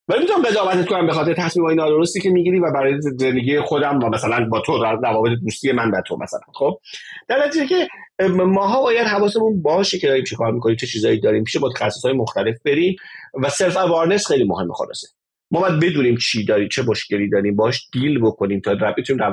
ولی 0.07 0.19
می‌تونم 0.19 0.41
قضاوتت 0.41 0.85
کنم 0.85 1.07
به 1.07 1.13
خاطر 1.13 1.33
تصمیم 1.33 1.65
های 1.65 1.75
نادرستی 1.75 2.21
که 2.21 2.29
می‌گیری 2.29 2.59
و 2.59 2.71
برای 2.71 3.01
زندگی 3.01 3.59
خودم 3.59 3.99
و 4.03 4.09
مثلا 4.09 4.47
با 4.49 4.59
تو 4.59 4.77
روابط 4.77 5.31
دوستی 5.43 5.71
من 5.71 5.91
و 5.91 6.01
تو 6.07 6.17
مثلا. 6.21 6.39
خب؟ 6.53 6.79
در 7.27 7.45
نتیجه 7.45 7.65
که 7.65 7.87
ماها 8.29 8.81
باید 8.81 9.07
حواسمون 9.07 9.61
باشه 9.61 9.99
که 9.99 10.07
داریم 10.07 10.23
چیکار 10.23 10.51
می‌کنیم 10.51 10.75
چه 10.75 10.87
چیزایی 10.87 11.19
داریم. 11.19 11.43
پیش 11.43 11.55
متخصص 11.61 12.05
های 12.05 12.13
مختلف 12.13 12.55
بریم 12.65 12.95
و 13.43 13.49
سلف 13.49 13.77
اوارنس 13.77 14.27
خیلی 14.27 14.43
مهمه 14.43 14.73
خلاصه. 14.73 15.07
ما 15.55 15.61
باید 15.61 15.79
بدونیم 15.79 16.17
چی 16.17 16.45
داریم 16.45 16.67
چه 16.67 16.83
مشکلی 16.83 17.29
داریم 17.29 17.55
باش 17.55 17.87
دیل 17.93 18.19
بکنیم 18.19 18.59
تا 18.59 18.75
بتونیم 18.97 19.23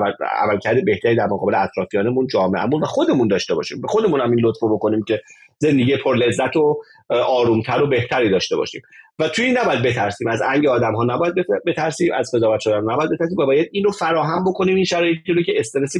عملکرد 0.41 0.85
بهتری 0.85 1.15
در 1.15 1.25
مقابل 1.25 1.55
اطرافیانمون 1.55 2.27
جامعهمون 2.27 2.83
و 2.83 2.85
خودمون 2.85 3.27
داشته 3.27 3.55
باشیم. 3.55 3.81
به 3.81 3.87
خودمون 3.87 4.21
هم 4.21 4.31
این 4.31 4.39
لطفو 4.45 4.75
بکنیم 4.75 5.03
که 5.03 5.21
زندگی 5.57 5.97
پر 5.97 6.15
لذت 6.15 6.55
و 6.55 6.81
آرومتر 7.09 7.81
و 7.81 7.87
بهتری 7.87 8.29
داشته 8.29 8.55
باشیم. 8.55 8.81
و 9.19 9.27
توی 9.27 9.45
این 9.45 9.57
نباید 9.57 9.83
بترسیم. 9.83 10.27
از 10.27 10.41
انگ 10.41 10.67
آدم 10.67 10.95
ها 10.95 11.03
نباید 11.03 11.33
بترسیم 11.65 12.13
از 12.13 12.31
قضاوت 12.35 12.59
شدن 12.59 12.81
نباید 12.91 13.09
بترسیم 13.11 13.37
و 13.37 13.45
باید 13.45 13.69
اینو 13.71 13.91
فراهم 13.91 14.43
بکنیم 14.43 14.75
این 14.75 14.85
شرایطی 14.85 15.33
رو 15.33 15.43
که 15.43 15.53
استرس 15.55 15.95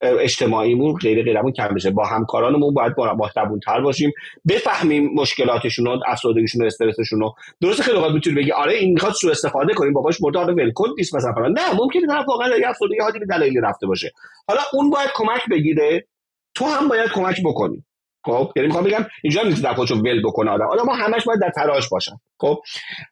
اجتماعیمون 0.00 0.94
غیر 0.94 1.24
غیرمون 1.24 1.52
کم 1.52 1.68
بشه. 1.68 1.90
با 1.90 2.06
همکارانمون 2.06 2.74
باید 2.74 2.94
با 2.94 3.30
تر 3.66 3.80
باشیم. 3.80 4.12
بفهمیم 4.48 5.10
مشکلاتشون 5.14 5.86
و 5.86 5.98
افسردگیشون 6.06 6.62
و 6.62 6.66
استرسشون 6.66 7.20
رو. 7.20 7.34
درست 7.60 7.82
خیلی 7.82 7.98
وقت 7.98 8.10
می‌تونی 8.10 8.36
بگی 8.36 8.52
آره 8.52 8.74
این 8.74 8.92
می‌خواد 8.92 9.12
سوء 9.12 9.30
استفاده 9.30 9.74
کنیم. 9.74 9.92
باباش 9.92 10.22
مرده 10.22 10.38
حالا 10.38 10.54
ولکن 10.54 10.88
نیست 10.98 11.14
مثلا 11.14 11.48
نه 11.48 11.74
ممکنه 11.74 12.06
طرف 12.06 12.28
واقعا 12.28 12.56
یه 12.56 12.68
افسردگی 12.68 12.98
حادی 13.00 13.18
به 13.18 13.26
دلایلی 13.26 13.60
رفته 13.60 13.86
باشه. 13.86 14.12
حالا 14.48 14.60
اون 14.72 14.90
باید 14.90 15.10
کمک 15.14 15.48
بگیره. 15.50 16.06
تو 16.54 16.64
هم 16.64 16.88
باید 16.88 17.10
کمک 17.10 17.40
بکنی. 17.44 17.84
خب؟ 18.24 18.52
یعنی 18.56 18.66
می‌خوام 18.66 18.84
بگم 18.84 19.06
اینجا 19.22 19.42
نیست 19.42 19.64
در 19.64 19.74
خودشو 19.74 19.94
ول 19.94 20.22
بکنه 20.22 20.50
آدم. 20.50 20.66
آدم 20.66 20.88
همش 20.88 21.24
باید 21.24 21.40
در 21.40 21.50
تلاش 21.50 21.88
باشن. 21.88 22.16
خب؟ 22.38 22.58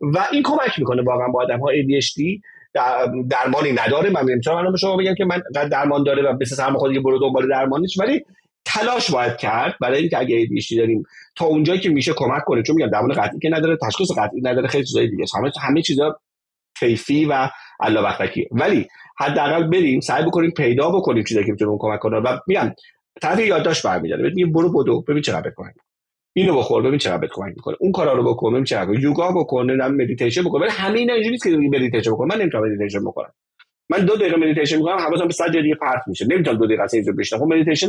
و 0.00 0.24
این 0.32 0.42
کمک 0.42 0.78
می‌کنه 0.78 1.02
واقعا 1.02 1.28
با 1.28 1.42
آدم 1.42 1.60
ها 1.60 1.66
ADHD 1.66 2.20
درمانی 3.30 3.72
نداره. 3.72 4.10
من 4.10 4.22
نمی‌تونم 4.22 4.72
به 4.72 4.78
شما 4.78 4.96
بگم 4.96 5.14
که 5.14 5.24
من 5.24 5.42
درمان 5.70 6.04
داره 6.04 6.22
و 6.22 6.36
مثل 6.40 6.62
هم 6.62 6.78
خودی 6.78 6.98
برو 6.98 7.18
دنبال 7.18 7.48
درمانش 7.48 7.98
ولی 7.98 8.24
تلاش 8.64 9.10
باید 9.10 9.36
کرد 9.36 9.74
برای 9.80 10.00
اینکه 10.00 10.18
اگه 10.18 10.46
ADHD 10.46 10.76
داریم 10.76 11.02
تا 11.36 11.44
اونجایی 11.46 11.80
که 11.80 11.88
میشه 11.88 12.12
کمک 12.12 12.44
کنه. 12.44 12.62
چون 12.62 12.76
میگم 12.76 12.90
درمان 12.90 13.12
قطعی 13.12 13.38
که 13.38 13.48
نداره 13.48 13.78
تشخیص 13.86 14.08
قطعی 14.18 14.40
نداره 14.40 14.68
خیلی 14.68 14.84
چیزای 14.84 15.10
دیگه 15.10 15.24
همه 15.34 15.50
همه 15.62 15.82
چیزا 15.82 16.20
کیفی 16.78 17.24
و 17.24 17.48
الله 17.80 18.02
ولی 18.50 18.88
حداقل 19.18 19.62
بریم 19.62 20.00
سعی 20.00 20.24
بکنیم 20.24 20.50
پیدا 20.50 20.90
بکنیم 20.90 21.24
چیزایی 21.24 21.46
که 21.46 21.52
می‌تونه 21.52 21.78
کمک 21.80 22.00
کنه. 22.00 22.16
و 22.16 22.38
میگم 22.46 22.74
طرف 23.22 23.40
یادداشت 23.40 23.86
برمیداره. 23.86 24.30
میگه 24.30 24.46
برو 24.46 24.82
بدو 24.82 25.00
ببین 25.00 25.22
چقدر 25.22 25.52
کمک 25.56 25.74
اینو 26.34 26.58
بخور 26.58 26.82
ببین 26.82 26.98
چقدر 26.98 27.18
بهت 27.18 27.30
کمک 27.34 27.52
می‌کنه. 27.56 27.76
اون 27.80 27.92
کارا 27.92 28.12
رو 28.14 28.34
بکن 28.34 28.52
ببین 28.52 28.64
چقدر. 28.64 29.00
یوگا 29.00 29.32
بکن 29.32 29.70
نه 29.70 29.88
مدیتیشن 29.88 30.42
بکن. 30.42 30.60
ولی 30.60 30.70
همه 30.70 30.98
اینا 30.98 31.14
اینجوری 31.14 31.32
نیست 31.32 31.44
که 31.44 31.50
مدیتیشن 31.56 32.12
بکن. 32.12 32.28
من 32.28 32.40
نمی‌تونم 32.40 32.64
مدیتیشن 32.64 33.04
بکنم. 33.04 33.32
من 33.88 34.04
دو 34.04 34.16
دقیقه 34.16 34.36
مدیتیشن 34.36 34.76
می‌کنم 34.76 34.98
حواسم 34.98 35.26
به 35.26 35.32
صد 35.32 35.62
دیگه 35.62 35.74
پرت 35.74 36.02
میشه. 36.06 36.26
نمی‌تونم 36.26 36.58
دو 36.58 36.66
دقیقه 36.66 36.82
از 36.82 36.94
اینجا 36.94 37.12
بشینم. 37.18 37.40
خب 37.42 37.46
مدیتیشن 37.46 37.88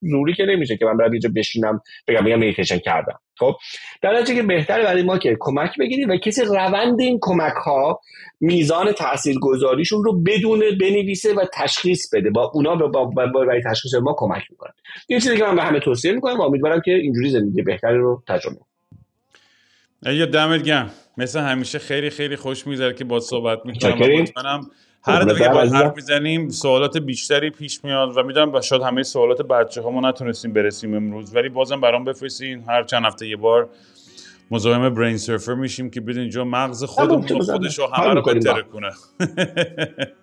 زوری 0.00 0.34
که 0.34 0.44
نمیشه 0.44 0.76
که 0.76 0.84
من 0.84 0.96
برم 0.96 1.10
اینجا 1.10 1.30
بشینم 1.36 1.80
بگم 2.08 2.24
میگم 2.24 2.36
مدیتیشن 2.36 2.78
کردم. 2.78 3.18
خب؟ 3.38 3.54
در 4.02 4.12
نتیجه 4.12 4.34
که 4.34 4.42
بهتره 4.42 4.84
برای 4.84 5.02
ما 5.02 5.18
که 5.18 5.36
کمک 5.40 5.78
بگیریم 5.80 6.10
و 6.10 6.16
کسی 6.16 6.42
روند 6.44 7.00
این 7.00 7.18
کمک 7.22 7.52
ها 7.52 8.00
میزان 8.40 8.92
تاثیرگذاریشون 8.92 10.04
رو 10.04 10.22
بدون 10.22 10.60
بنویسه 10.80 11.34
و 11.34 11.44
تشخیص 11.54 12.14
بده. 12.14 12.30
با 12.30 12.50
اونا 12.54 12.76
با 12.76 13.04
برای 13.46 13.62
تشخیص 13.62 13.94
ما 13.94 14.14
کمک 14.18 14.42
می‌کنن 14.50 14.72
این 15.08 15.20
چیزی 15.20 15.36
که 15.36 15.44
من 15.44 15.56
به 15.56 15.62
همه 15.62 15.80
توصیه 15.80 16.12
می‌کنم 16.12 16.38
و 16.38 16.42
امیدوارم 16.42 16.80
که 16.84 16.90
اینجوری 16.90 17.30
زندگی 17.30 17.62
بهتری 17.62 17.98
رو 17.98 18.22
تجربه 18.28 18.56
یا 20.06 20.26
دمت 20.26 20.62
گرم. 20.62 20.90
مثل 21.18 21.40
همیشه 21.40 21.78
خیلی 21.78 22.10
خیلی 22.10 22.36
خوش 22.36 22.66
می‌ذاره 22.66 22.94
که 22.94 23.04
با 23.04 23.20
صحبت 23.20 23.58
می‌کنم 23.64 24.70
هر 25.06 25.22
دفعه 25.22 25.48
با 25.48 25.60
حرف 25.60 25.96
می‌زنیم 25.96 26.48
سوالات 26.48 26.98
بیشتری 26.98 27.50
پیش 27.50 27.84
میاد 27.84 28.16
و 28.16 28.22
می‌دونم 28.22 28.60
شاید 28.60 28.82
همه 28.82 29.02
سوالات 29.02 29.42
بچه 29.42 29.82
ها 29.82 29.90
ما 29.90 30.08
نتونستیم 30.08 30.52
برسیم 30.52 30.94
امروز 30.94 31.36
ولی 31.36 31.48
بازم 31.48 31.80
برام 31.80 32.04
بفرستین. 32.04 32.64
هر 32.68 32.82
چند 32.82 33.04
هفته 33.04 33.28
یه 33.28 33.36
بار 33.36 33.68
مزاحم 34.54 34.94
برین 34.94 35.16
سرفر 35.16 35.54
میشیم 35.54 35.90
که 35.90 36.00
بدون 36.00 36.20
اینجا 36.20 36.44
مغز 36.44 36.84
خودمون 36.84 37.26
خودش 37.26 37.78
رو 37.78 37.86
همه 37.86 38.14
رو 38.14 38.22
بتره 38.22 38.62
کنه. 38.62 38.90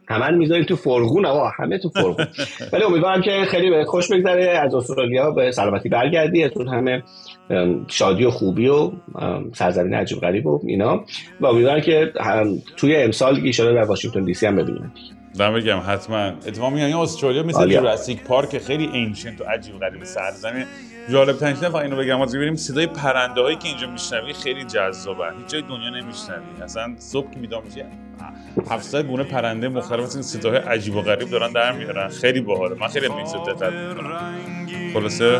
همه 0.09 0.37
می‌ذاریم 0.37 0.63
تو 0.63 0.75
فرغون 0.75 1.25
آقا. 1.25 1.49
همه 1.49 1.77
تو 1.77 1.89
فرغون 1.89 2.27
ولی 2.73 2.83
امیدوارم 2.83 3.21
که 3.21 3.45
خیلی 3.47 3.69
به 3.69 3.85
خوش 3.85 4.11
بگذره. 4.11 4.47
از 4.47 4.75
استرالیا 4.75 5.31
به 5.31 5.51
سلامتی 5.51 5.89
برگردی. 5.89 6.43
اتون 6.43 6.67
همه 6.67 7.03
شادی 7.87 8.25
و 8.25 8.29
خوبی 8.31 8.67
و 8.67 8.91
سرزمین 9.53 9.93
عجیب 9.93 10.19
غریب 10.19 10.45
و 10.45 10.61
اینا. 10.67 11.05
و 11.41 11.45
امیدوارم 11.45 11.81
که 11.81 12.13
توی 12.77 12.95
امسال 12.95 13.39
ایشالا 13.43 13.73
در 13.73 13.83
واشنگتن 13.83 14.23
دی 14.23 14.33
سی 14.33 14.45
هم 14.45 14.55
ببینیم 14.55 14.93
دم 15.39 15.53
بگم 15.53 15.81
حتما. 15.87 16.17
اتفاقا 16.17 16.69
میگن 16.69 16.95
استرالیا 16.95 17.43
مثل 17.43 17.69
جوراسیک 17.69 18.23
پارک 18.23 18.57
خیلی 18.57 18.89
اینشنت 18.93 19.41
و 19.41 19.43
عجیب 19.43 19.79
غریب 19.79 20.03
سرزمین. 20.03 20.65
جالب 21.09 21.37
ترین 21.37 21.53
فقط 21.53 21.75
اینو 21.75 21.95
بگم. 21.95 22.21
از 22.21 22.35
ببینیم 22.35 22.55
صدای 22.55 22.87
پرنده 22.87 23.41
هایی 23.41 23.55
که 23.55 23.67
اینجا 23.67 23.87
میشنوی 23.91 24.33
خیلی 24.33 24.63
جذابه. 24.63 25.23
هیچ 25.37 25.47
جای 25.47 25.61
دنیا 25.61 25.89
نمیشنوی. 25.89 26.61
اصلا 26.63 26.93
صبح 26.97 27.31
که 27.31 27.39
میدام 27.39 27.63
میشه 27.63 27.85
700 28.69 29.05
گونه 29.05 29.23
پرنده 29.23 29.69
مختلف 29.69 29.99
از 29.99 30.15
این 30.15 30.23
صداهای 30.23 30.59
عجیب 30.59 30.95
و 30.95 31.01
غریب 31.01 31.29
دارن 31.29 31.51
در 31.51 31.71
میارن. 31.71 32.07
خیلی 32.07 32.41
باحاله. 32.41 32.75
من 32.79 32.87
خیلی 32.87 33.07
صدا 33.25 33.53
دقت 33.53 33.73
خلاصه 34.93 35.39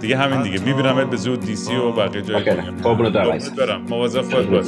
دیگه 0.00 0.16
همین 0.16 0.42
دیگه. 0.42 0.64
می‌بینم 0.64 1.10
به 1.10 1.16
زود 1.16 1.40
دی 1.40 1.56
سی 1.56 1.76
و 1.76 1.92
بقیه 1.92 2.22
جای 2.22 2.44
دنیا. 2.44 2.72
قربونت 2.82 3.12
برم. 3.56 3.82
مواظب 3.82 4.22
خودت 4.22 4.46
باش. 4.46 4.66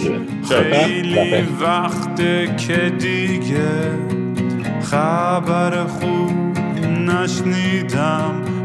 خیلی 0.49 1.49
وقت 1.61 2.17
که 2.57 2.93
دیگه 2.99 3.99
خبر 4.83 5.85
خوب 5.85 6.33
نشنیدم. 6.89 8.43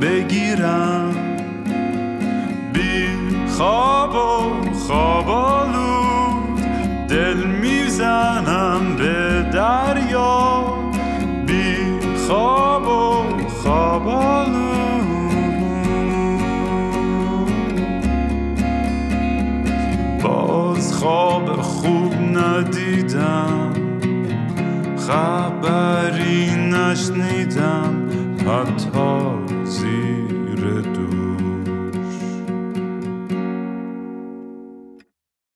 بگیرم. 0.00 1.14
بی 2.72 3.06
خواب 3.48 4.14
و 4.14 4.72
خواب 4.72 5.26
دل 7.08 7.46
می‌زنم 7.46 8.96
به 8.98 9.42
دریا. 9.52 10.64
بی 11.46 11.76
خواب 12.26 12.88
و 12.88 13.24
خواب 13.62 14.08
باز 20.22 20.92
خواب 20.94 21.62
خوب 21.62 22.14
ندیدم. 22.14 23.72
خبری 24.96 26.50
نشنیدم. 26.50 28.08
حتی 28.38 29.49
زیر 29.70 30.09